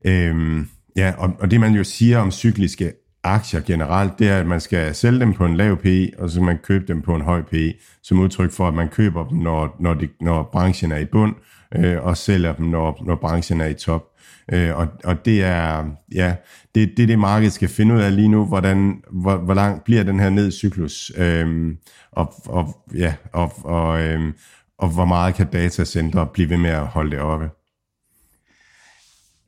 Øhm, 0.06 0.68
ja, 0.96 1.12
og, 1.18 1.36
og 1.38 1.51
det 1.51 1.60
man 1.60 1.74
jo 1.74 1.84
siger 1.84 2.18
om 2.18 2.30
cykliske 2.30 2.92
aktier 3.24 3.60
generelt, 3.60 4.18
det 4.18 4.28
er, 4.28 4.40
at 4.40 4.46
man 4.46 4.60
skal 4.60 4.94
sælge 4.94 5.20
dem 5.20 5.32
på 5.32 5.44
en 5.44 5.56
lav 5.56 5.76
PE, 5.76 6.10
og 6.18 6.28
så 6.28 6.34
skal 6.34 6.44
man 6.44 6.59
købe 6.59 6.84
dem 6.88 7.02
på 7.02 7.14
en 7.14 7.20
høj 7.22 7.42
PE, 7.42 7.74
som 8.02 8.20
udtryk 8.20 8.52
for, 8.52 8.68
at 8.68 8.74
man 8.74 8.88
køber 8.88 9.28
dem, 9.28 9.38
når, 9.38 9.76
når, 9.80 9.94
de, 9.94 10.09
når 10.20 10.48
branchen 10.52 10.92
er 10.92 10.98
i 10.98 11.05
bund, 11.05 11.34
øh, 11.76 12.05
og 12.05 12.16
sælger 12.16 12.55
dem, 12.55 12.66
når, 12.66 13.02
når 13.06 13.14
branchen 13.14 13.60
er 13.60 13.66
i 13.66 13.74
top. 13.74 14.05
Øh, 14.52 14.76
og, 14.76 14.88
og 15.05 15.24
det 15.24 15.44
er 15.44 15.84
ja, 16.14 16.34
det, 16.74 16.92
det, 16.96 17.09
det 17.09 17.18
markedet 17.18 17.52
skal 17.52 17.68
finde 17.68 17.94
ud 17.94 18.01
af 18.01 18.16
lige 18.16 18.28
nu, 18.28 18.44
hvordan, 18.44 19.02
hvor, 19.10 19.36
hvor 19.36 19.55
lang 19.55 19.82
bliver 19.84 20.02
den 20.02 20.20
her 20.20 20.30
nedcyklus, 20.30 21.12
øh, 21.16 21.74
og, 22.12 22.34
og, 22.46 22.84
ja, 22.94 23.14
og, 23.32 23.52
og, 23.64 24.02
øh, 24.02 24.32
og 24.78 24.88
hvor 24.88 25.05
meget 25.05 25.34
kan 25.34 25.46
datacenter 25.46 26.24
blive 26.24 26.51
ved 26.51 26.56
med 26.56 26.70
at 26.70 26.86
holde 26.86 27.10
det 27.10 27.20
oppe. 27.20 27.51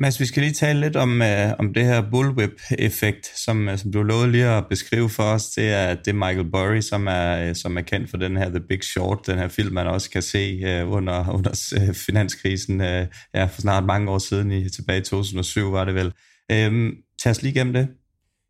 Mads, 0.00 0.20
vi 0.20 0.26
skal 0.26 0.42
lige 0.42 0.52
tale 0.52 0.80
lidt 0.80 0.96
om, 0.96 1.22
øh, 1.22 1.52
om 1.58 1.74
det 1.74 1.84
her 1.84 2.10
bullwhip-effekt, 2.10 3.26
som, 3.38 3.68
øh, 3.68 3.78
som 3.78 3.92
du 3.92 4.02
lovede 4.02 4.32
lige 4.32 4.46
at 4.46 4.64
beskrive 4.70 5.08
for 5.08 5.22
os. 5.22 5.44
Det 5.46 5.72
er, 5.72 5.94
det 5.94 6.08
er 6.08 6.12
Michael 6.12 6.50
Burry, 6.50 6.80
som 6.80 7.06
er, 7.06 7.48
øh, 7.48 7.54
som 7.54 7.76
er 7.76 7.80
kendt 7.80 8.10
for 8.10 8.16
den 8.16 8.36
her 8.36 8.48
The 8.48 8.60
Big 8.68 8.84
Short, 8.84 9.26
den 9.26 9.38
her 9.38 9.48
film, 9.48 9.74
man 9.74 9.86
også 9.86 10.10
kan 10.10 10.22
se 10.22 10.60
øh, 10.66 10.92
under, 10.92 11.28
under 11.38 11.70
øh, 11.80 11.94
finanskrisen 11.94 12.80
øh, 12.80 13.06
ja, 13.34 13.44
for 13.44 13.60
snart 13.60 13.84
mange 13.84 14.10
år 14.10 14.18
siden, 14.18 14.52
i, 14.52 14.68
tilbage 14.68 14.98
i 14.98 15.02
2007 15.02 15.72
var 15.72 15.84
det 15.84 15.94
vel. 15.94 16.12
Øh, 16.52 16.92
tag 17.22 17.30
os 17.30 17.42
lige 17.42 17.52
igennem 17.52 17.72
det. 17.74 17.88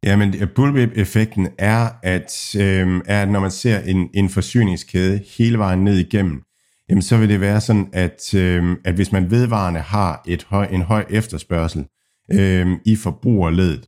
Jamen, 0.04 0.34
bullwhip-effekten 0.54 1.48
er, 1.58 1.88
at, 2.02 2.54
øh, 2.56 3.00
er, 3.06 3.22
at 3.22 3.28
når 3.28 3.40
man 3.40 3.50
ser 3.50 3.80
en, 3.80 4.08
en 4.14 4.28
forsyningskæde 4.28 5.20
hele 5.38 5.58
vejen 5.58 5.84
ned 5.84 5.98
igennem, 5.98 6.42
jamen 6.88 7.02
så 7.02 7.16
vil 7.16 7.28
det 7.28 7.40
være 7.40 7.60
sådan, 7.60 7.88
at, 7.92 8.34
øh, 8.34 8.76
at 8.84 8.94
hvis 8.94 9.12
man 9.12 9.30
vedvarende 9.30 9.80
har 9.80 10.22
et 10.26 10.44
høj, 10.44 10.66
en 10.66 10.82
høj 10.82 11.04
efterspørgsel 11.10 11.86
øh, 12.32 12.66
i 12.84 12.96
forbrugerledet, 12.96 13.86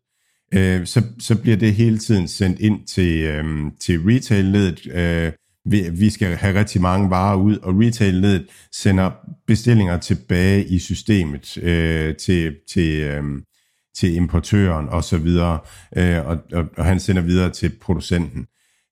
øh, 0.54 0.86
så, 0.86 1.02
så 1.18 1.42
bliver 1.42 1.56
det 1.56 1.74
hele 1.74 1.98
tiden 1.98 2.28
sendt 2.28 2.60
ind 2.60 2.86
til, 2.86 3.22
øh, 3.22 3.44
til 3.80 4.00
retail-ledet. 4.00 4.86
Øh, 4.92 5.32
vi, 5.64 5.88
vi 5.92 6.10
skal 6.10 6.36
have 6.36 6.58
rigtig 6.60 6.80
mange 6.80 7.10
varer 7.10 7.36
ud, 7.36 7.56
og 7.56 7.74
retail-ledet 7.80 8.46
sender 8.72 9.10
bestillinger 9.46 9.98
tilbage 9.98 10.64
i 10.64 10.78
systemet 10.78 11.58
øh, 11.58 12.16
til, 12.16 12.56
til, 12.72 13.02
øh, 13.02 13.22
til 13.96 14.14
importøren 14.14 14.88
og 14.88 15.04
så 15.04 15.18
videre, 15.18 15.58
øh, 15.96 16.26
og, 16.26 16.38
og, 16.52 16.64
og 16.76 16.84
han 16.84 17.00
sender 17.00 17.22
videre 17.22 17.50
til 17.50 17.72
producenten. 17.80 18.46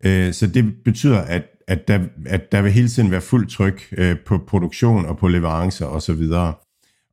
Øh, 0.04 0.32
så 0.32 0.46
det 0.46 0.74
betyder, 0.84 1.20
at, 1.20 1.42
at, 1.68 1.88
der, 1.88 2.00
at 2.26 2.52
der 2.52 2.62
vil 2.62 2.72
hele 2.72 2.88
tiden 2.88 3.10
være 3.10 3.20
fuld 3.20 3.48
tryk 3.48 3.94
øh, 3.98 4.16
på 4.26 4.38
produktion 4.38 5.06
og 5.06 5.18
på 5.18 5.28
leverancer 5.28 5.86
og 5.86 6.02
så 6.02 6.12
videre. 6.12 6.54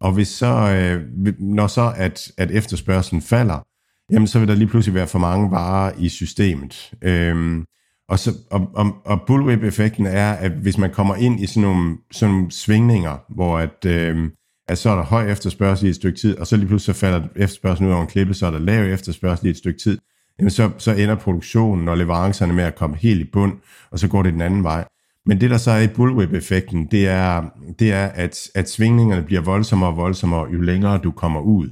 Og 0.01 0.11
hvis 0.11 0.27
så, 0.27 0.75
øh, 0.75 1.33
når 1.39 1.67
så 1.67 1.93
at, 1.97 2.31
at 2.37 2.51
efterspørgselen 2.51 3.21
falder, 3.21 3.67
jamen 4.11 4.27
så 4.27 4.39
vil 4.39 4.47
der 4.47 4.55
lige 4.55 4.67
pludselig 4.67 4.95
være 4.95 5.07
for 5.07 5.19
mange 5.19 5.51
varer 5.51 5.91
i 5.97 6.09
systemet. 6.09 6.91
Øhm, 7.01 7.65
og, 8.09 8.19
så, 8.19 8.33
og, 8.51 8.71
og, 8.73 8.95
og 9.05 9.21
bullwhip-effekten 9.27 10.05
er, 10.05 10.31
at 10.31 10.51
hvis 10.51 10.77
man 10.77 10.91
kommer 10.91 11.15
ind 11.15 11.39
i 11.39 11.47
sådan 11.47 11.61
nogle, 11.61 11.97
sådan 12.11 12.35
nogle 12.35 12.51
svingninger, 12.51 13.17
hvor 13.29 13.59
at, 13.59 13.85
øh, 13.85 14.29
at 14.67 14.77
så 14.77 14.89
er 14.89 14.95
der 14.95 15.03
høj 15.03 15.31
efterspørgsel 15.31 15.87
i 15.87 15.89
et 15.89 15.95
stykke 15.95 16.19
tid, 16.19 16.37
og 16.37 16.47
så 16.47 16.57
lige 16.57 16.67
pludselig 16.67 16.95
så 16.95 16.99
falder 16.99 17.27
efterspørgselen 17.35 17.89
ud 17.89 17.93
over 17.93 18.03
en 18.03 18.09
klippe, 18.09 18.33
så 18.33 18.47
er 18.47 18.51
der 18.51 18.59
lav 18.59 18.93
efterspørgsel 18.93 19.47
i 19.47 19.49
et 19.49 19.57
stykke 19.57 19.79
tid, 19.79 19.97
jamen 20.39 20.51
så, 20.51 20.71
så 20.77 20.91
ender 20.91 21.15
produktionen 21.15 21.87
og 21.87 21.97
leverancerne 21.97 22.53
med 22.53 22.63
at 22.63 22.75
komme 22.75 22.95
helt 22.95 23.21
i 23.21 23.29
bund, 23.33 23.53
og 23.91 23.99
så 23.99 24.07
går 24.07 24.23
det 24.23 24.33
den 24.33 24.41
anden 24.41 24.63
vej. 24.63 24.85
Men 25.25 25.41
det, 25.41 25.49
der 25.49 25.57
så 25.57 25.71
er 25.71 25.81
i 25.81 25.87
bullwhip-effekten, 25.87 26.85
det 26.91 27.07
er, 27.07 27.43
det 27.79 27.93
er 27.93 28.05
at, 28.05 28.49
at 28.55 28.69
svingningerne 28.69 29.23
bliver 29.23 29.41
voldsommere 29.41 29.89
og 29.89 29.97
voldsommere, 29.97 30.47
jo 30.53 30.61
længere 30.61 30.97
du 30.97 31.11
kommer 31.11 31.39
ud. 31.39 31.69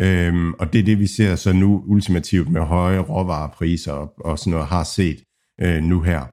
Øhm, 0.00 0.52
og 0.52 0.72
det 0.72 0.78
er 0.78 0.84
det, 0.84 0.98
vi 0.98 1.06
ser 1.06 1.36
så 1.36 1.52
nu 1.52 1.82
ultimativt 1.86 2.50
med 2.50 2.60
høje 2.60 2.98
råvarepriser 2.98 3.92
og, 3.92 4.14
og 4.24 4.38
sådan 4.38 4.50
noget, 4.50 4.66
har 4.66 4.84
set 4.84 5.22
øh, 5.60 5.82
nu 5.82 6.00
her. 6.00 6.24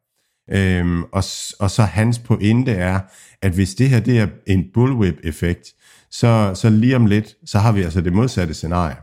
Øhm, 0.52 1.04
og, 1.04 1.24
og 1.60 1.72
så 1.72 1.84
hans 1.84 2.20
pointe 2.20 2.72
er, 2.72 3.00
at 3.42 3.52
hvis 3.52 3.76
det 3.76 3.90
her 3.90 4.00
det 4.00 4.20
er 4.20 4.28
en 4.48 4.66
bullwhip-effekt, 4.74 5.68
så, 6.12 6.52
så 6.56 6.70
lige 6.70 6.96
om 6.96 7.06
lidt, 7.06 7.36
så 7.46 7.60
har 7.60 7.72
vi 7.72 7.82
altså 7.82 8.02
det 8.02 8.14
modsatte 8.14 8.54
scenarie. 8.54 8.96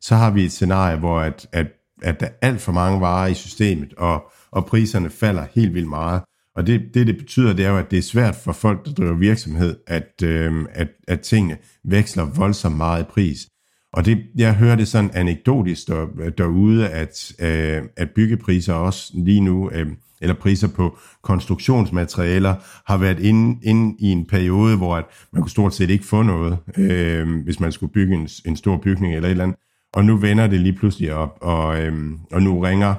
Så 0.00 0.16
har 0.16 0.30
vi 0.30 0.44
et 0.44 0.52
scenarie, 0.52 0.96
hvor 0.96 1.20
at, 1.20 1.46
at, 1.52 1.66
at 2.02 2.20
der 2.20 2.26
er 2.26 2.48
alt 2.48 2.60
for 2.60 2.72
mange 2.72 3.00
varer 3.00 3.26
i 3.26 3.34
systemet, 3.34 3.94
og, 3.94 4.30
og 4.50 4.66
priserne 4.66 5.10
falder 5.10 5.46
helt 5.54 5.74
vildt 5.74 5.88
meget. 5.88 6.22
Og 6.56 6.66
det, 6.66 6.80
det, 6.94 7.06
det 7.06 7.16
betyder, 7.16 7.52
det 7.52 7.64
er 7.64 7.70
jo, 7.70 7.78
at 7.78 7.90
det 7.90 7.98
er 7.98 8.02
svært 8.02 8.36
for 8.44 8.52
folk, 8.52 8.86
der 8.86 8.92
driver 8.92 9.14
virksomhed, 9.14 9.76
at, 9.86 10.22
øh, 10.24 10.64
at, 10.72 10.88
at 11.08 11.20
tingene 11.20 11.56
veksler 11.84 12.24
voldsomt 12.24 12.76
meget 12.76 13.02
i 13.02 13.04
pris. 13.04 13.46
Og 13.92 14.06
det, 14.06 14.18
jeg 14.36 14.54
hører 14.54 14.76
det 14.76 14.88
sådan 14.88 15.10
anekdotisk 15.14 15.88
der, 15.88 16.30
derude, 16.38 16.88
at, 16.88 17.32
øh, 17.40 17.82
at 17.96 18.10
byggepriser 18.10 18.74
også 18.74 19.12
lige 19.14 19.40
nu, 19.40 19.70
øh, 19.70 19.86
eller 20.20 20.34
priser 20.34 20.68
på 20.68 20.98
konstruktionsmaterialer, 21.22 22.54
har 22.86 22.96
været 22.96 23.20
inde, 23.20 23.60
inde 23.62 23.96
i 23.98 24.06
en 24.06 24.26
periode, 24.26 24.76
hvor 24.76 24.96
at 24.96 25.04
man 25.32 25.42
kunne 25.42 25.50
stort 25.50 25.74
set 25.74 25.90
ikke 25.90 26.04
få 26.04 26.22
noget, 26.22 26.58
øh, 26.76 27.42
hvis 27.44 27.60
man 27.60 27.72
skulle 27.72 27.92
bygge 27.92 28.14
en, 28.14 28.28
en 28.46 28.56
stor 28.56 28.76
bygning 28.76 29.14
eller 29.14 29.28
et 29.28 29.30
eller 29.30 29.44
andet. 29.44 29.58
Og 29.92 30.04
nu 30.04 30.16
vender 30.16 30.46
det 30.46 30.60
lige 30.60 30.78
pludselig 30.78 31.14
op, 31.14 31.38
og, 31.40 31.80
øhm, 31.80 32.18
og 32.32 32.42
nu 32.42 32.60
ringer 32.60 32.94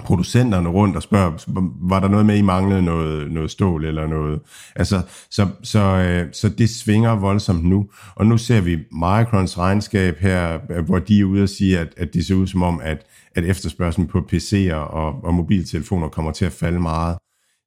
producenterne 0.00 0.68
rundt 0.68 0.96
og 0.96 1.02
spørger, 1.02 1.32
var 1.88 2.00
der 2.00 2.08
noget 2.08 2.26
med, 2.26 2.38
I 2.38 2.42
manglede 2.42 2.82
noget, 2.82 3.30
noget 3.30 3.50
stål 3.50 3.84
eller 3.84 4.06
noget? 4.06 4.40
Altså, 4.76 5.02
så, 5.30 5.48
så, 5.62 5.80
øh, 5.80 6.32
så 6.32 6.48
det 6.48 6.70
svinger 6.70 7.10
voldsomt 7.10 7.64
nu. 7.64 7.88
Og 8.14 8.26
nu 8.26 8.38
ser 8.38 8.60
vi 8.60 8.76
Microns 8.92 9.58
regnskab 9.58 10.18
her, 10.18 10.58
hvor 10.82 10.98
de 10.98 11.20
er 11.20 11.24
ude 11.24 11.42
og 11.42 11.48
sige, 11.48 11.78
at, 11.78 11.88
at 11.96 12.14
det 12.14 12.26
ser 12.26 12.34
ud 12.34 12.46
som 12.46 12.62
om, 12.62 12.80
at, 12.82 13.06
at 13.34 13.44
efterspørgselen 13.44 14.08
på 14.08 14.28
PC'er 14.32 14.74
og, 14.74 15.24
og 15.24 15.34
mobiltelefoner 15.34 16.08
kommer 16.08 16.32
til 16.32 16.44
at 16.44 16.52
falde 16.52 16.80
meget. 16.80 17.16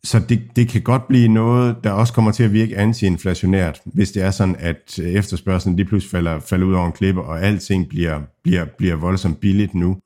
Så 0.07 0.19
det, 0.29 0.41
det 0.55 0.67
kan 0.67 0.81
godt 0.81 1.07
blive 1.07 1.27
noget, 1.27 1.75
der 1.83 1.91
også 1.91 2.13
kommer 2.13 2.31
til 2.31 2.43
at 2.43 2.53
virke 2.53 2.77
antiinflationært, 2.77 3.81
hvis 3.85 4.11
det 4.11 4.23
er 4.23 4.31
sådan, 4.31 4.55
at 4.59 4.99
øh, 4.99 5.07
efterspørgselen 5.07 5.75
lige 5.75 5.85
pludselig 5.85 6.11
falder, 6.11 6.39
falder 6.39 6.65
ud 6.65 6.73
over 6.73 6.85
en 6.85 6.91
klippe, 6.91 7.21
og 7.21 7.41
alting 7.41 7.89
bliver, 7.89 8.21
bliver, 8.43 8.65
bliver 8.77 8.95
voldsomt 8.95 9.39
billigt 9.39 9.73
nu 9.73 9.97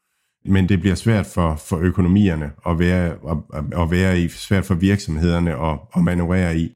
men 0.45 0.69
det 0.69 0.79
bliver 0.79 0.95
svært 0.95 1.25
for, 1.25 1.55
for 1.55 1.77
økonomierne 1.77 2.51
at 2.67 2.79
være, 2.79 3.05
at, 3.29 3.63
at 3.81 3.91
være 3.91 4.19
i, 4.19 4.27
svært 4.27 4.65
for 4.65 4.75
virksomhederne 4.75 5.51
at, 5.51 5.79
at 5.95 6.03
manøvrere 6.03 6.57
i. 6.57 6.73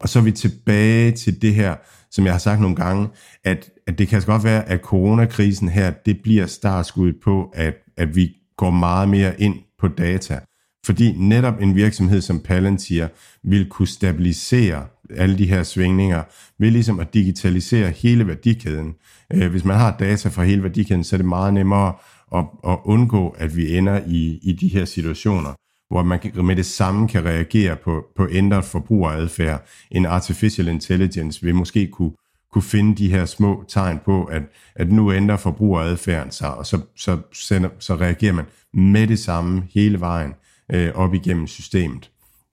Og 0.00 0.08
så 0.08 0.18
er 0.18 0.22
vi 0.22 0.32
tilbage 0.32 1.12
til 1.12 1.42
det 1.42 1.54
her, 1.54 1.76
som 2.10 2.24
jeg 2.24 2.34
har 2.34 2.38
sagt 2.38 2.60
nogle 2.60 2.76
gange, 2.76 3.08
at, 3.44 3.70
at 3.86 3.98
det 3.98 4.08
kan 4.08 4.16
altså 4.16 4.26
godt 4.26 4.44
være, 4.44 4.68
at 4.68 4.80
coronakrisen 4.80 5.68
her, 5.68 5.90
det 5.90 6.22
bliver 6.22 6.46
startskuddet 6.46 7.16
på, 7.24 7.50
at, 7.54 7.74
at 7.96 8.16
vi 8.16 8.36
går 8.56 8.70
meget 8.70 9.08
mere 9.08 9.40
ind 9.40 9.54
på 9.78 9.88
data. 9.88 10.40
Fordi 10.86 11.12
netop 11.12 11.60
en 11.60 11.74
virksomhed 11.74 12.20
som 12.20 12.40
Palantir 12.40 13.08
vil 13.42 13.68
kunne 13.68 13.88
stabilisere 13.88 14.86
alle 15.16 15.38
de 15.38 15.46
her 15.46 15.62
svingninger 15.62 16.22
ved 16.58 16.70
ligesom 16.70 17.00
at 17.00 17.14
digitalisere 17.14 17.90
hele 17.90 18.26
værdikæden. 18.26 18.94
Øh, 19.34 19.50
hvis 19.50 19.64
man 19.64 19.76
har 19.76 19.96
data 19.96 20.28
fra 20.28 20.44
hele 20.44 20.62
værdikæden, 20.62 21.04
så 21.04 21.16
er 21.16 21.18
det 21.18 21.26
meget 21.26 21.54
nemmere 21.54 21.94
at, 22.34 22.44
at 22.68 22.78
undgå, 22.84 23.28
at 23.28 23.56
vi 23.56 23.76
ender 23.76 24.00
i, 24.06 24.38
i 24.42 24.52
de 24.52 24.68
her 24.68 24.84
situationer, 24.84 25.54
hvor 25.90 26.02
man 26.02 26.20
med 26.46 26.56
det 26.56 26.66
samme 26.66 27.08
kan 27.08 27.24
reagere 27.24 27.76
på, 27.76 28.04
på 28.16 28.28
ændret 28.30 28.64
forbrugeradfærd. 28.64 29.66
En 29.90 30.06
artificial 30.06 30.68
intelligence 30.68 31.42
vil 31.42 31.54
måske 31.54 31.86
kunne, 31.86 32.12
kunne 32.52 32.62
finde 32.62 32.96
de 32.96 33.10
her 33.10 33.26
små 33.26 33.64
tegn 33.68 33.98
på, 34.04 34.24
at, 34.24 34.42
at 34.76 34.92
nu 34.92 35.12
ændrer 35.12 35.36
forbrugeradfærden 35.36 36.32
sig, 36.32 36.54
og 36.54 36.66
så, 36.66 36.80
så, 36.96 37.18
sender, 37.32 37.68
så 37.78 37.94
reagerer 37.94 38.32
man 38.32 38.44
med 38.74 39.06
det 39.06 39.18
samme 39.18 39.62
hele 39.74 40.00
vejen 40.00 40.32
øh, 40.72 40.90
op 40.94 41.14
igennem 41.14 41.46
systemet. 41.46 42.10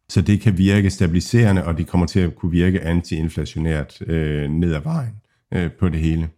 Så 0.10 0.22
det 0.22 0.42
kan 0.42 0.58
virke 0.58 0.90
stabiliserende, 0.90 1.66
og 1.66 1.78
det 1.78 1.88
kommer 1.88 2.08
til 2.08 2.20
at 2.20 2.36
kunne 2.36 2.52
virke 2.52 2.82
antiinflationært 2.82 4.02
øh, 4.08 4.50
ned 4.50 4.74
ad 4.74 4.82
vejen 4.82 5.14
øh, 5.54 5.72
på 5.80 5.90
det 5.90 6.00
hele. 6.00 6.30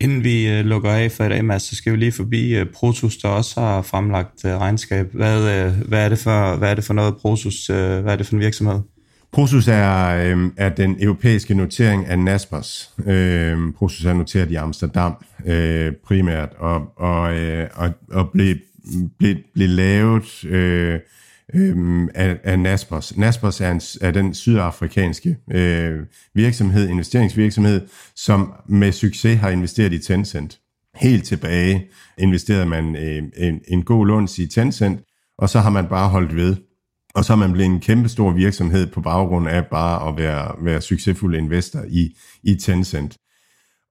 Inden 0.00 0.24
vi 0.24 0.48
øh, 0.48 0.64
lukker 0.64 0.90
af 0.90 1.12
for 1.12 1.24
i 1.24 1.28
dag, 1.28 1.44
Mads, 1.44 1.62
så 1.62 1.76
skal 1.76 1.92
vi 1.92 1.98
lige 1.98 2.12
forbi 2.12 2.54
øh, 2.54 2.66
Protus, 2.66 3.16
der 3.16 3.28
også 3.28 3.60
har 3.60 3.82
fremlagt 3.82 4.44
øh, 4.44 4.52
regnskab. 4.52 5.12
Hvad, 5.12 5.66
øh, 5.66 5.88
hvad, 5.88 6.04
er 6.04 6.08
det 6.08 6.18
for, 6.18 6.56
hvad 6.56 6.70
er 6.70 6.74
det 6.74 6.84
for 6.84 6.94
noget 6.94 7.16
Protus? 7.16 7.70
Øh, 7.70 8.00
hvad 8.00 8.12
er 8.12 8.16
det 8.16 8.26
for 8.26 8.34
en 8.34 8.40
virksomhed? 8.40 8.80
Prosus 9.32 9.68
er, 9.68 10.06
øh, 10.06 10.50
er 10.56 10.68
den 10.68 10.96
europæiske 11.00 11.54
notering 11.54 12.06
af 12.06 12.18
Naspers. 12.18 12.90
Øh, 13.06 13.58
Prosus 13.78 14.04
er 14.04 14.12
noteret 14.12 14.50
i 14.50 14.54
Amsterdam 14.54 15.24
øh, 15.46 15.92
primært, 16.04 16.48
og, 16.58 16.92
og, 16.96 17.34
øh, 17.34 17.68
og, 17.74 17.90
og 18.10 18.30
blev, 18.30 18.56
blev, 19.18 19.36
blev 19.54 19.68
lavet 19.68 20.44
øh, 20.44 21.00
øh, 21.54 22.08
af, 22.14 22.38
af 22.44 22.58
Naspers. 22.58 23.16
Naspers 23.16 23.60
er, 23.60 23.70
en, 23.70 23.80
er 24.00 24.10
den 24.10 24.34
sydafrikanske 24.34 25.36
øh, 25.52 25.98
virksomhed, 26.34 26.88
investeringsvirksomhed, 26.88 27.88
som 28.16 28.52
med 28.68 28.92
succes 28.92 29.38
har 29.38 29.50
investeret 29.50 29.92
i 29.92 29.98
Tencent. 29.98 30.58
Helt 30.94 31.24
tilbage 31.24 31.86
investerede 32.18 32.66
man 32.66 32.96
øh, 32.96 33.22
en, 33.36 33.60
en 33.68 33.82
god 33.82 34.06
låns 34.06 34.38
i 34.38 34.46
Tencent, 34.46 35.00
og 35.38 35.48
så 35.48 35.60
har 35.60 35.70
man 35.70 35.86
bare 35.86 36.08
holdt 36.08 36.36
ved. 36.36 36.56
Og 37.14 37.24
så 37.24 37.32
er 37.32 37.36
man 37.36 37.52
blevet 37.52 37.70
en 37.70 37.80
kæmpe 37.80 38.08
stor 38.08 38.30
virksomhed 38.30 38.86
på 38.86 39.00
baggrund 39.00 39.48
af 39.48 39.66
bare 39.66 40.08
at 40.08 40.16
være, 40.16 40.64
være 40.64 40.80
succesfuld 40.80 41.36
investor 41.36 41.84
i, 41.88 42.16
i 42.42 42.54
Tencent. 42.54 43.16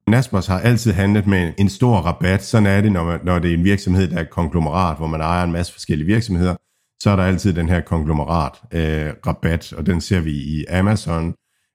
Naspers 0.08 0.48
har 0.48 0.60
altid 0.60 0.92
handlet 0.92 1.28
med 1.28 1.54
en 1.58 1.70
stor 1.70 1.98
rabat. 1.98 2.44
Sådan 2.44 2.66
er 2.68 2.82
det, 2.82 2.92
når, 2.92 3.04
man, 3.04 3.20
når 3.24 3.40
det 3.40 3.50
er 3.50 3.58
en 3.58 3.64
virksomhed, 3.64 4.08
der 4.08 4.18
er 4.18 4.22
et 4.22 4.30
konglomerat, 4.30 4.98
hvor 4.98 5.08
man 5.08 5.22
ejer 5.22 5.44
en 5.44 5.52
masse 5.52 5.74
forskellige 5.74 6.08
virksomheder 6.08 6.56
så 7.06 7.10
er 7.10 7.16
der 7.16 7.24
altid 7.24 7.54
den 7.54 7.70
her 7.70 7.82
konglomerat 7.82 8.52
øh, 8.72 9.14
rabat, 9.28 9.74
og 9.74 9.86
den 9.86 10.02
ser 10.02 10.20
vi 10.20 10.32
i 10.32 10.66
Amazon, 10.66 11.34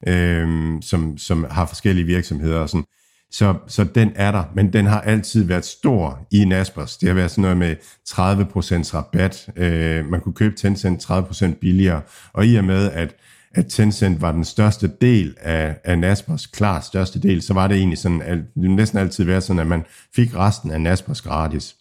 øh, 0.08 0.72
som, 0.82 1.18
som 1.18 1.46
har 1.50 1.66
forskellige 1.66 2.06
virksomheder 2.06 2.58
og 2.58 2.68
sådan. 2.68 2.84
Så, 3.32 3.54
så 3.66 3.84
den 3.84 4.12
er 4.14 4.32
der, 4.32 4.44
men 4.54 4.72
den 4.72 4.86
har 4.86 5.00
altid 5.00 5.44
været 5.44 5.64
stor 5.64 6.26
i 6.32 6.44
Naspers. 6.44 6.96
Det 6.96 7.08
har 7.08 7.14
været 7.14 7.30
sådan 7.30 7.42
noget 7.42 7.56
med 7.56 7.76
30% 8.08 8.94
rabat. 8.94 9.48
Øh, 9.56 10.06
man 10.06 10.20
kunne 10.20 10.34
købe 10.34 10.56
Tencent 10.56 11.10
30% 11.10 11.58
billigere, 11.60 12.02
og 12.32 12.46
i 12.46 12.56
og 12.56 12.64
med, 12.64 12.90
at, 12.90 13.14
at 13.54 13.66
Tencent 13.68 14.20
var 14.20 14.32
den 14.32 14.44
største 14.44 14.90
del 15.00 15.36
af, 15.40 15.76
af 15.84 15.98
Naspers, 15.98 16.46
klart 16.46 16.84
største 16.84 17.20
del, 17.20 17.42
så 17.42 17.54
var 17.54 17.66
det 17.66 17.76
egentlig 17.76 17.98
sådan, 17.98 18.22
at 18.22 18.38
det 18.54 18.70
næsten 18.70 18.98
altid 18.98 19.24
været 19.24 19.42
sådan, 19.42 19.60
at 19.60 19.66
man 19.66 19.84
fik 20.14 20.36
resten 20.36 20.70
af 20.70 20.80
Naspers 20.80 21.22
gratis. 21.22 21.76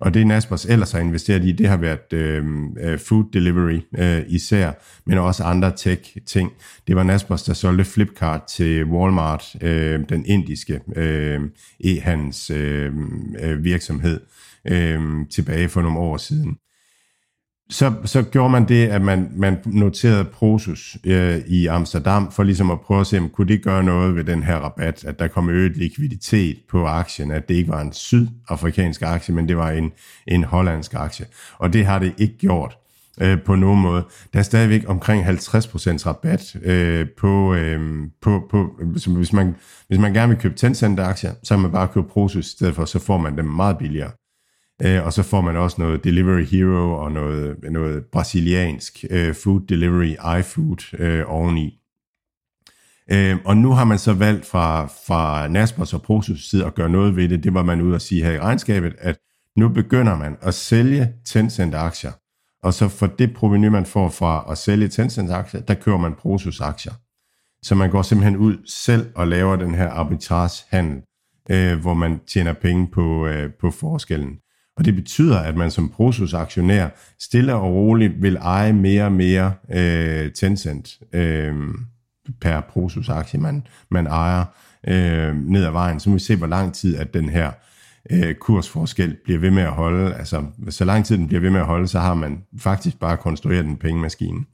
Og 0.00 0.14
det 0.14 0.26
Naspers 0.26 0.64
ellers 0.64 0.92
har 0.92 1.00
investeret 1.00 1.44
i, 1.44 1.52
det 1.52 1.68
har 1.68 1.76
været 1.76 2.12
øhm, 2.12 2.76
øh, 2.80 2.98
food 2.98 3.24
delivery 3.32 3.80
øh, 3.98 4.22
især, 4.28 4.72
men 5.06 5.18
også 5.18 5.44
andre 5.44 5.72
tech-ting. 5.76 6.52
Det 6.86 6.96
var 6.96 7.02
Naspers, 7.02 7.42
der 7.42 7.52
solgte 7.52 7.84
Flipkart 7.84 8.42
til 8.42 8.84
Walmart, 8.84 9.56
øh, 9.60 10.00
den 10.08 10.26
indiske 10.26 10.80
øh, 10.96 11.40
e-handels 11.84 12.54
øhm, 12.54 13.36
øh, 13.40 13.64
virksomhed, 13.64 14.20
øh, 14.68 15.00
tilbage 15.30 15.68
for 15.68 15.82
nogle 15.82 15.98
år 15.98 16.16
siden 16.16 16.56
så, 17.70 17.92
så 18.04 18.22
gjorde 18.22 18.50
man 18.50 18.68
det, 18.68 18.86
at 18.86 19.02
man, 19.02 19.30
man 19.36 19.58
noterede 19.64 20.24
Prosus 20.24 20.96
øh, 21.04 21.38
i 21.46 21.66
Amsterdam, 21.66 22.32
for 22.32 22.42
ligesom 22.42 22.70
at 22.70 22.80
prøve 22.80 23.00
at 23.00 23.06
se, 23.06 23.18
om 23.18 23.28
kunne 23.28 23.48
det 23.48 23.62
gøre 23.62 23.84
noget 23.84 24.16
ved 24.16 24.24
den 24.24 24.42
her 24.42 24.56
rabat, 24.56 25.04
at 25.04 25.18
der 25.18 25.28
kom 25.28 25.48
øget 25.48 25.76
likviditet 25.76 26.58
på 26.70 26.86
aktien, 26.86 27.30
at 27.30 27.48
det 27.48 27.54
ikke 27.54 27.70
var 27.70 27.80
en 27.80 27.92
sydafrikansk 27.92 29.02
aktie, 29.02 29.34
men 29.34 29.48
det 29.48 29.56
var 29.56 29.70
en, 29.70 29.92
en 30.26 30.44
hollandsk 30.44 30.94
aktie. 30.94 31.26
Og 31.58 31.72
det 31.72 31.86
har 31.86 31.98
det 31.98 32.14
ikke 32.18 32.38
gjort 32.38 32.78
øh, 33.20 33.42
på 33.42 33.54
nogen 33.54 33.80
måde. 33.80 34.04
Der 34.32 34.38
er 34.38 34.42
stadigvæk 34.42 34.84
omkring 34.86 35.24
50% 35.24 35.28
rabat 36.06 36.56
øh, 36.62 37.06
på, 37.18 37.54
øh, 37.54 38.06
på, 38.22 38.42
på 38.50 38.70
hvis, 38.82 39.32
man, 39.32 39.54
hvis 39.88 39.98
man 39.98 40.12
gerne 40.12 40.28
vil 40.28 40.42
købe 40.42 40.54
Tencent-aktier, 40.54 41.32
så 41.42 41.54
kan 41.54 41.62
man 41.62 41.72
bare 41.72 41.88
købe 41.88 42.08
Prosus 42.08 42.46
i 42.46 42.50
stedet 42.50 42.74
for, 42.74 42.84
så 42.84 42.98
får 42.98 43.18
man 43.18 43.36
dem 43.36 43.44
meget 43.44 43.78
billigere. 43.78 44.10
Øh, 44.82 45.04
og 45.04 45.12
så 45.12 45.22
får 45.22 45.40
man 45.40 45.56
også 45.56 45.76
noget 45.78 46.04
Delivery 46.04 46.44
Hero 46.44 46.92
og 46.92 47.12
noget, 47.12 47.56
noget 47.70 48.04
brasiliansk 48.04 49.04
øh, 49.10 49.34
food 49.34 49.60
delivery, 49.68 50.38
iFood 50.40 50.94
øh, 50.98 51.24
oveni. 51.26 51.80
Øh, 53.10 53.36
og 53.44 53.56
nu 53.56 53.72
har 53.72 53.84
man 53.84 53.98
så 53.98 54.12
valgt 54.12 54.46
fra, 54.46 54.86
fra 54.86 55.48
Naspers 55.48 55.94
og 55.94 56.02
Prosus 56.02 56.50
side 56.50 56.64
at 56.64 56.74
gøre 56.74 56.88
noget 56.88 57.16
ved 57.16 57.28
det. 57.28 57.44
Det 57.44 57.54
var 57.54 57.62
man 57.62 57.80
ude 57.80 57.94
at 57.94 58.02
sige 58.02 58.24
her 58.24 58.32
i 58.32 58.40
regnskabet, 58.40 58.94
at 58.98 59.18
nu 59.56 59.68
begynder 59.68 60.16
man 60.16 60.36
at 60.42 60.54
sælge 60.54 61.12
Tencent-aktier. 61.24 62.12
Og 62.62 62.74
så 62.74 62.88
for 62.88 63.06
det 63.06 63.34
proveny, 63.34 63.66
man 63.66 63.86
får 63.86 64.08
fra 64.08 64.44
at 64.50 64.58
sælge 64.58 64.88
Tencent-aktier, 64.88 65.60
der 65.60 65.74
kører 65.74 65.98
man 65.98 66.14
Prosus-aktier. 66.14 66.92
Så 67.62 67.74
man 67.74 67.90
går 67.90 68.02
simpelthen 68.02 68.36
ud 68.36 68.56
selv 68.66 69.06
og 69.14 69.28
laver 69.28 69.56
den 69.56 69.74
her 69.74 69.88
arbitrage-handel, 69.90 71.02
øh, 71.50 71.80
hvor 71.80 71.94
man 71.94 72.20
tjener 72.26 72.52
penge 72.52 72.86
på, 72.86 73.26
øh, 73.26 73.50
på 73.60 73.70
forskellen. 73.70 74.38
Og 74.76 74.84
det 74.84 74.94
betyder, 74.94 75.38
at 75.38 75.56
man 75.56 75.70
som 75.70 75.88
Prosus-aktionær 75.88 76.88
stille 77.20 77.54
og 77.54 77.72
roligt 77.72 78.22
vil 78.22 78.36
eje 78.36 78.72
mere 78.72 79.04
og 79.04 79.12
mere 79.12 79.54
øh, 79.74 80.32
Tencent 80.32 80.98
øh, 81.12 81.54
per 82.40 82.60
Prosus-aktie, 82.60 83.40
man, 83.40 83.66
man 83.90 84.06
ejer 84.06 84.44
øh, 84.88 85.36
ned 85.36 85.64
ad 85.64 85.70
vejen. 85.70 86.00
Så 86.00 86.10
må 86.10 86.16
vi 86.16 86.20
se, 86.20 86.36
hvor 86.36 86.46
lang 86.46 86.74
tid 86.74 86.96
at 86.96 87.14
den 87.14 87.28
her 87.28 87.50
øh, 88.10 88.34
kursforskel 88.34 89.16
bliver 89.24 89.40
ved 89.40 89.50
med 89.50 89.62
at 89.62 89.72
holde. 89.72 90.14
Altså, 90.14 90.44
så 90.70 90.84
lang 90.84 91.04
tid 91.04 91.18
den 91.18 91.26
bliver 91.26 91.40
ved 91.40 91.50
med 91.50 91.60
at 91.60 91.66
holde, 91.66 91.88
så 91.88 91.98
har 92.00 92.14
man 92.14 92.42
faktisk 92.58 92.98
bare 93.00 93.16
konstrueret 93.16 93.66
en 93.66 93.76
pengemaskine, 93.76 94.44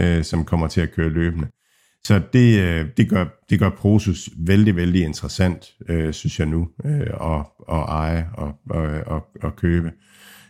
øh, 0.00 0.24
som 0.24 0.44
kommer 0.44 0.68
til 0.68 0.80
at 0.80 0.92
køre 0.92 1.08
løbende. 1.08 1.46
Så 2.04 2.20
det, 2.32 2.60
øh, 2.60 2.86
det, 2.96 3.08
gør, 3.08 3.24
det 3.50 3.58
gør 3.58 3.70
Prosus 3.70 4.28
vældig, 4.36 4.76
vældig 4.76 5.02
interessant, 5.02 5.64
øh, 5.88 6.12
synes 6.12 6.38
jeg 6.38 6.46
nu, 6.46 6.68
øh, 6.84 7.00
at, 7.00 7.46
at 7.68 7.84
eje 7.88 8.28
og, 8.34 8.54
og, 8.70 8.82
og, 9.06 9.26
og 9.42 9.56
købe. 9.56 9.92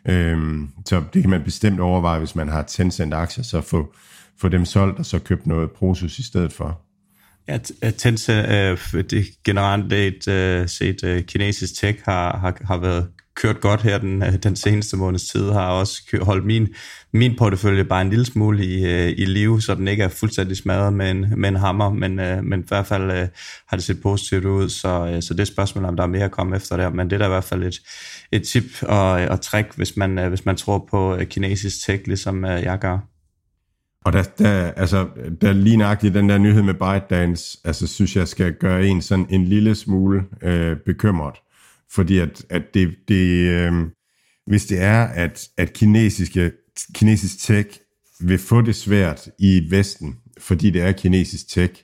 Øh, 0.08 0.60
så 0.86 1.02
det 1.14 1.22
kan 1.22 1.30
man 1.30 1.44
bestemt 1.44 1.80
overveje, 1.80 2.18
hvis 2.18 2.34
man 2.34 2.48
har 2.48 2.62
Tencent 2.62 3.14
aktier, 3.14 3.44
så 3.44 3.60
få, 3.60 3.94
få 4.40 4.48
dem 4.48 4.64
solgt 4.64 4.98
og 4.98 5.06
så 5.06 5.18
købe 5.18 5.48
noget 5.48 5.70
Prosus 5.70 6.18
i 6.18 6.22
stedet 6.22 6.52
for. 6.52 6.80
Ja, 7.48 7.58
øh, 7.84 7.92
Tencent, 7.92 8.48
øh, 8.48 9.04
det 9.10 9.26
generelt 9.44 10.28
øh, 10.28 10.68
set 10.68 11.04
øh, 11.04 11.22
kinesisk 11.22 11.80
tech 11.80 11.98
har, 12.04 12.38
har, 12.38 12.58
har 12.64 12.78
været 12.78 13.08
kørt 13.38 13.60
godt 13.60 13.82
her 13.82 13.98
den, 13.98 14.22
øh, 14.22 14.32
den 14.42 14.56
seneste 14.56 14.96
måneds 14.96 15.28
tid, 15.28 15.50
har 15.50 15.68
også 15.68 16.18
holdt 16.22 16.44
min, 16.44 16.68
min 17.12 17.36
portefølje 17.38 17.84
bare 17.84 18.02
en 18.02 18.10
lille 18.10 18.24
smule 18.24 18.64
i, 18.64 18.84
øh, 18.84 19.08
i 19.08 19.24
live, 19.24 19.62
så 19.62 19.74
den 19.74 19.88
ikke 19.88 20.02
er 20.02 20.08
fuldstændig 20.08 20.56
smadret 20.56 20.92
med 20.92 21.10
en, 21.10 21.26
med 21.36 21.48
en 21.48 21.56
hammer, 21.56 21.90
men, 21.90 22.20
øh, 22.20 22.44
men 22.44 22.60
i 22.60 22.64
hvert 22.68 22.86
fald 22.86 23.28
har 23.68 23.76
det 23.76 23.84
set 23.84 24.02
positivt 24.02 24.44
ud, 24.44 24.68
så, 24.68 25.18
så 25.20 25.34
det 25.34 25.40
er 25.40 25.44
spørgsmål, 25.44 25.84
om 25.84 25.96
der 25.96 26.02
er 26.02 26.06
mere 26.06 26.24
at 26.24 26.30
komme 26.30 26.56
efter 26.56 26.76
der, 26.76 26.90
men 26.90 27.10
det 27.10 27.16
er 27.16 27.18
da 27.18 27.24
i 27.24 27.28
hvert 27.28 27.44
fald 27.44 27.64
et, 27.64 27.80
et 28.32 28.42
tip 28.42 28.64
og, 28.82 29.10
og 29.10 29.40
trick, 29.40 29.76
hvis 29.76 29.96
man, 29.96 30.28
hvis 30.28 30.46
man 30.46 30.56
tror 30.56 30.86
på 30.90 31.18
kinesisk 31.30 31.86
tech, 31.86 32.02
ligesom 32.06 32.44
jeg 32.44 32.78
gør. 32.78 32.98
Og 34.04 34.12
der, 34.12 34.22
der, 34.22 34.72
altså, 34.76 35.06
der 35.40 35.52
lige 35.52 35.76
nøjagtigt 35.76 36.14
den 36.14 36.28
der 36.28 36.38
nyhed 36.38 36.62
med 36.62 36.74
ByteDance, 36.74 37.58
altså 37.64 37.86
synes 37.86 38.16
jeg 38.16 38.28
skal 38.28 38.52
gøre 38.52 38.86
en 38.86 39.02
sådan 39.02 39.26
en 39.30 39.44
lille 39.44 39.74
smule 39.74 40.24
øh, 40.42 40.76
bekymret. 40.86 41.34
Fordi 41.92 42.18
at, 42.18 42.44
at 42.50 42.62
det, 42.74 42.94
det 43.08 43.48
øh, 43.48 43.72
hvis 44.46 44.66
det 44.66 44.82
er, 44.82 45.04
at, 45.04 45.48
at 45.56 45.72
kinesiske, 45.72 46.52
kinesisk 46.94 47.46
tech 47.46 47.68
vil 48.20 48.38
få 48.38 48.60
det 48.60 48.76
svært 48.76 49.28
i 49.38 49.66
Vesten, 49.70 50.16
fordi 50.38 50.70
det 50.70 50.82
er 50.82 50.92
kinesisk 50.92 51.48
tech, 51.48 51.82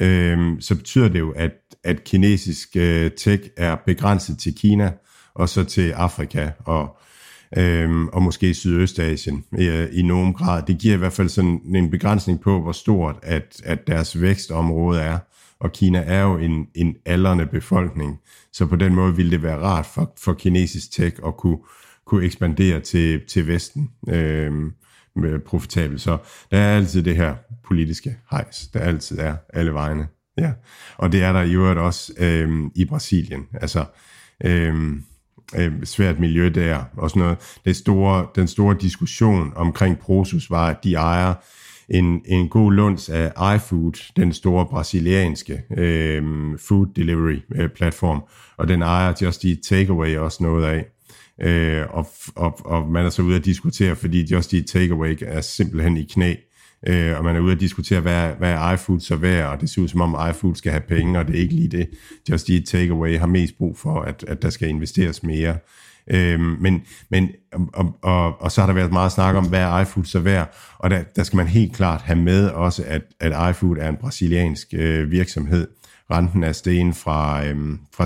øh, 0.00 0.56
så 0.60 0.74
betyder 0.74 1.08
det 1.08 1.18
jo, 1.18 1.30
at, 1.30 1.52
at 1.84 2.04
kinesisk 2.04 2.76
øh, 2.76 3.10
tech 3.10 3.42
er 3.56 3.76
begrænset 3.86 4.38
til 4.38 4.54
Kina, 4.54 4.92
og 5.34 5.48
så 5.48 5.64
til 5.64 5.90
Afrika 5.90 6.50
og, 6.58 6.96
øh, 7.56 8.04
og 8.04 8.22
måske 8.22 8.54
Sydøstasien 8.54 9.44
øh, 9.58 9.88
i 9.92 10.02
nogen 10.02 10.32
grad. 10.32 10.62
Det 10.66 10.78
giver 10.78 10.94
i 10.94 10.98
hvert 10.98 11.12
fald 11.12 11.28
sådan 11.28 11.60
en 11.74 11.90
begrænsning 11.90 12.40
på, 12.40 12.60
hvor 12.60 12.72
stort 12.72 13.16
at, 13.22 13.60
at 13.64 13.86
deres 13.86 14.20
vækstområde 14.20 15.00
er 15.00 15.18
og 15.60 15.72
Kina 15.72 16.02
er 16.06 16.22
jo 16.22 16.36
en, 16.36 16.66
en 16.74 16.96
aldrende 17.06 17.46
befolkning, 17.46 18.20
så 18.56 18.66
på 18.66 18.76
den 18.76 18.94
måde 18.94 19.16
ville 19.16 19.30
det 19.30 19.42
være 19.42 19.58
rart 19.58 19.86
for, 19.86 20.12
for 20.18 20.32
kinesisk 20.32 20.90
tech 20.92 21.16
at 21.26 21.36
kunne, 21.36 21.58
kunne 22.06 22.24
ekspandere 22.24 22.80
til, 22.80 23.20
til 23.28 23.46
Vesten 23.46 23.90
øh, 24.08 24.52
med 25.16 25.38
profitabelt. 25.38 26.00
Så 26.00 26.18
der 26.50 26.58
er 26.58 26.76
altid 26.76 27.02
det 27.02 27.16
her 27.16 27.34
politiske 27.66 28.16
hejs, 28.30 28.68
der 28.72 28.80
altid 28.80 29.18
er 29.18 29.36
alle 29.54 29.74
vegne. 29.74 30.08
Ja. 30.38 30.52
Og 30.96 31.12
det 31.12 31.22
er 31.22 31.32
der 31.32 31.42
i 31.42 31.52
øvrigt 31.52 31.78
også 31.78 32.12
øh, 32.18 32.70
i 32.74 32.84
Brasilien. 32.84 33.46
Altså, 33.54 33.84
øh, 34.44 34.74
øh, 35.56 35.72
svært 35.84 36.20
miljø 36.20 36.48
der 36.54 36.84
og 36.96 37.10
sådan 37.10 37.22
noget. 37.22 37.38
Det 37.64 37.76
store, 37.76 38.26
den 38.34 38.48
store 38.48 38.76
diskussion 38.80 39.52
omkring 39.56 39.98
Prosus 39.98 40.50
var, 40.50 40.66
at 40.66 40.84
de 40.84 40.94
ejer 40.94 41.34
en, 41.90 42.22
en 42.26 42.48
god 42.48 42.72
lunds 42.72 43.08
af 43.08 43.56
iFood, 43.56 44.12
den 44.16 44.32
store 44.32 44.66
brasilianske 44.66 45.62
øh, 45.76 46.22
food 46.58 46.86
delivery 46.96 47.38
øh, 47.54 47.68
platform, 47.68 48.22
og 48.56 48.68
den 48.68 48.82
ejer 48.82 49.12
Just 49.22 49.44
Eat 49.44 49.58
Takeaway 49.68 50.16
også 50.16 50.42
noget 50.42 50.64
af. 50.64 50.84
Øh, 51.42 51.86
og, 51.90 52.06
og, 52.36 52.60
og 52.64 52.88
man 52.88 53.04
er 53.04 53.10
så 53.10 53.22
ude 53.22 53.36
at 53.36 53.44
diskutere, 53.44 53.96
fordi 53.96 54.32
Just 54.32 54.54
Eat 54.54 54.66
Takeaway 54.66 55.16
er 55.20 55.40
simpelthen 55.40 55.96
i 55.96 56.04
knæ, 56.04 56.34
øh, 56.88 57.18
og 57.18 57.24
man 57.24 57.36
er 57.36 57.40
ude 57.40 57.52
at 57.52 57.60
diskutere, 57.60 58.00
hvad, 58.00 58.30
hvad 58.38 58.50
er 58.50 58.72
iFood 58.72 59.00
så 59.00 59.16
værd, 59.16 59.52
og 59.52 59.60
det 59.60 59.70
ser 59.70 59.82
ud 59.82 59.88
som 59.88 60.00
om 60.00 60.30
iFood 60.30 60.54
skal 60.54 60.72
have 60.72 60.82
penge, 60.88 61.18
og 61.18 61.26
det 61.26 61.36
er 61.36 61.40
ikke 61.40 61.54
lige 61.54 61.68
det. 61.68 61.88
Just 62.30 62.50
Eat 62.50 62.64
Takeaway 62.64 63.18
har 63.18 63.26
mest 63.26 63.58
brug 63.58 63.78
for, 63.78 64.00
at, 64.00 64.24
at 64.28 64.42
der 64.42 64.50
skal 64.50 64.68
investeres 64.68 65.22
mere. 65.22 65.56
Øh, 66.10 66.40
men, 66.40 66.82
men, 67.10 67.30
og, 67.52 67.98
og, 68.02 68.42
og 68.42 68.52
så 68.52 68.60
har 68.60 68.66
der 68.66 68.74
været 68.74 68.92
meget 68.92 69.12
snak 69.12 69.34
om, 69.34 69.48
hvad 69.48 69.60
er 69.60 69.80
iFood 69.80 70.04
så 70.04 70.20
værd, 70.20 70.56
og 70.78 70.90
der, 70.90 71.02
der 71.16 71.22
skal 71.22 71.36
man 71.36 71.46
helt 71.46 71.76
klart 71.76 72.00
have 72.00 72.18
med 72.18 72.48
også, 72.48 72.84
at, 72.86 73.02
at 73.20 73.50
iFood 73.50 73.76
er 73.76 73.88
en 73.88 73.96
brasiliansk 73.96 74.68
øh, 74.74 75.10
virksomhed. 75.10 75.68
Renten 76.10 76.44
er 76.44 76.52
stegen 76.52 76.94
fra, 76.94 77.44
øhm, 77.44 77.78
fra 77.94 78.04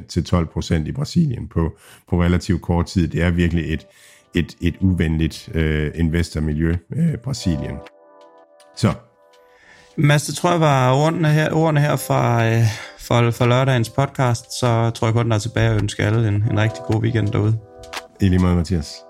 2,5% 0.00 0.06
til 0.08 0.20
12% 0.84 0.88
i 0.88 0.92
Brasilien 0.92 1.48
på, 1.48 1.76
på 2.08 2.22
relativt 2.22 2.62
kort 2.62 2.86
tid. 2.86 3.08
Det 3.08 3.22
er 3.22 3.30
virkelig 3.30 3.72
et, 3.72 3.86
et, 4.34 4.56
et 4.60 4.74
uvenligt 4.80 5.48
øh, 5.54 5.90
investormiljø, 5.94 6.76
øh, 6.96 7.16
Brasilien. 7.24 7.76
Så. 8.76 8.92
Mads, 9.96 10.26
det 10.26 10.34
tror 10.34 10.50
jeg 10.50 10.60
var 10.60 10.92
ordene 10.92 11.28
her, 11.28 11.52
ordene 11.52 11.80
her 11.80 11.96
fra, 11.96 12.46
øh, 12.46 12.64
for, 13.10 13.30
for 13.30 13.46
lørdagens 13.46 13.90
podcast, 13.90 14.52
så 14.60 14.90
tror 14.90 15.06
jeg 15.06 15.14
kun, 15.14 15.28
der 15.28 15.34
er 15.34 15.40
tilbage 15.40 15.70
at 15.70 15.82
ønske 15.82 16.02
alle 16.02 16.28
en, 16.28 16.34
en 16.50 16.60
rigtig 16.60 16.82
god 16.84 17.02
weekend 17.02 17.28
derude. 17.28 17.58
I 18.20 18.28
lige 18.28 18.38
måde, 18.38 18.54
Mathias. 18.54 19.09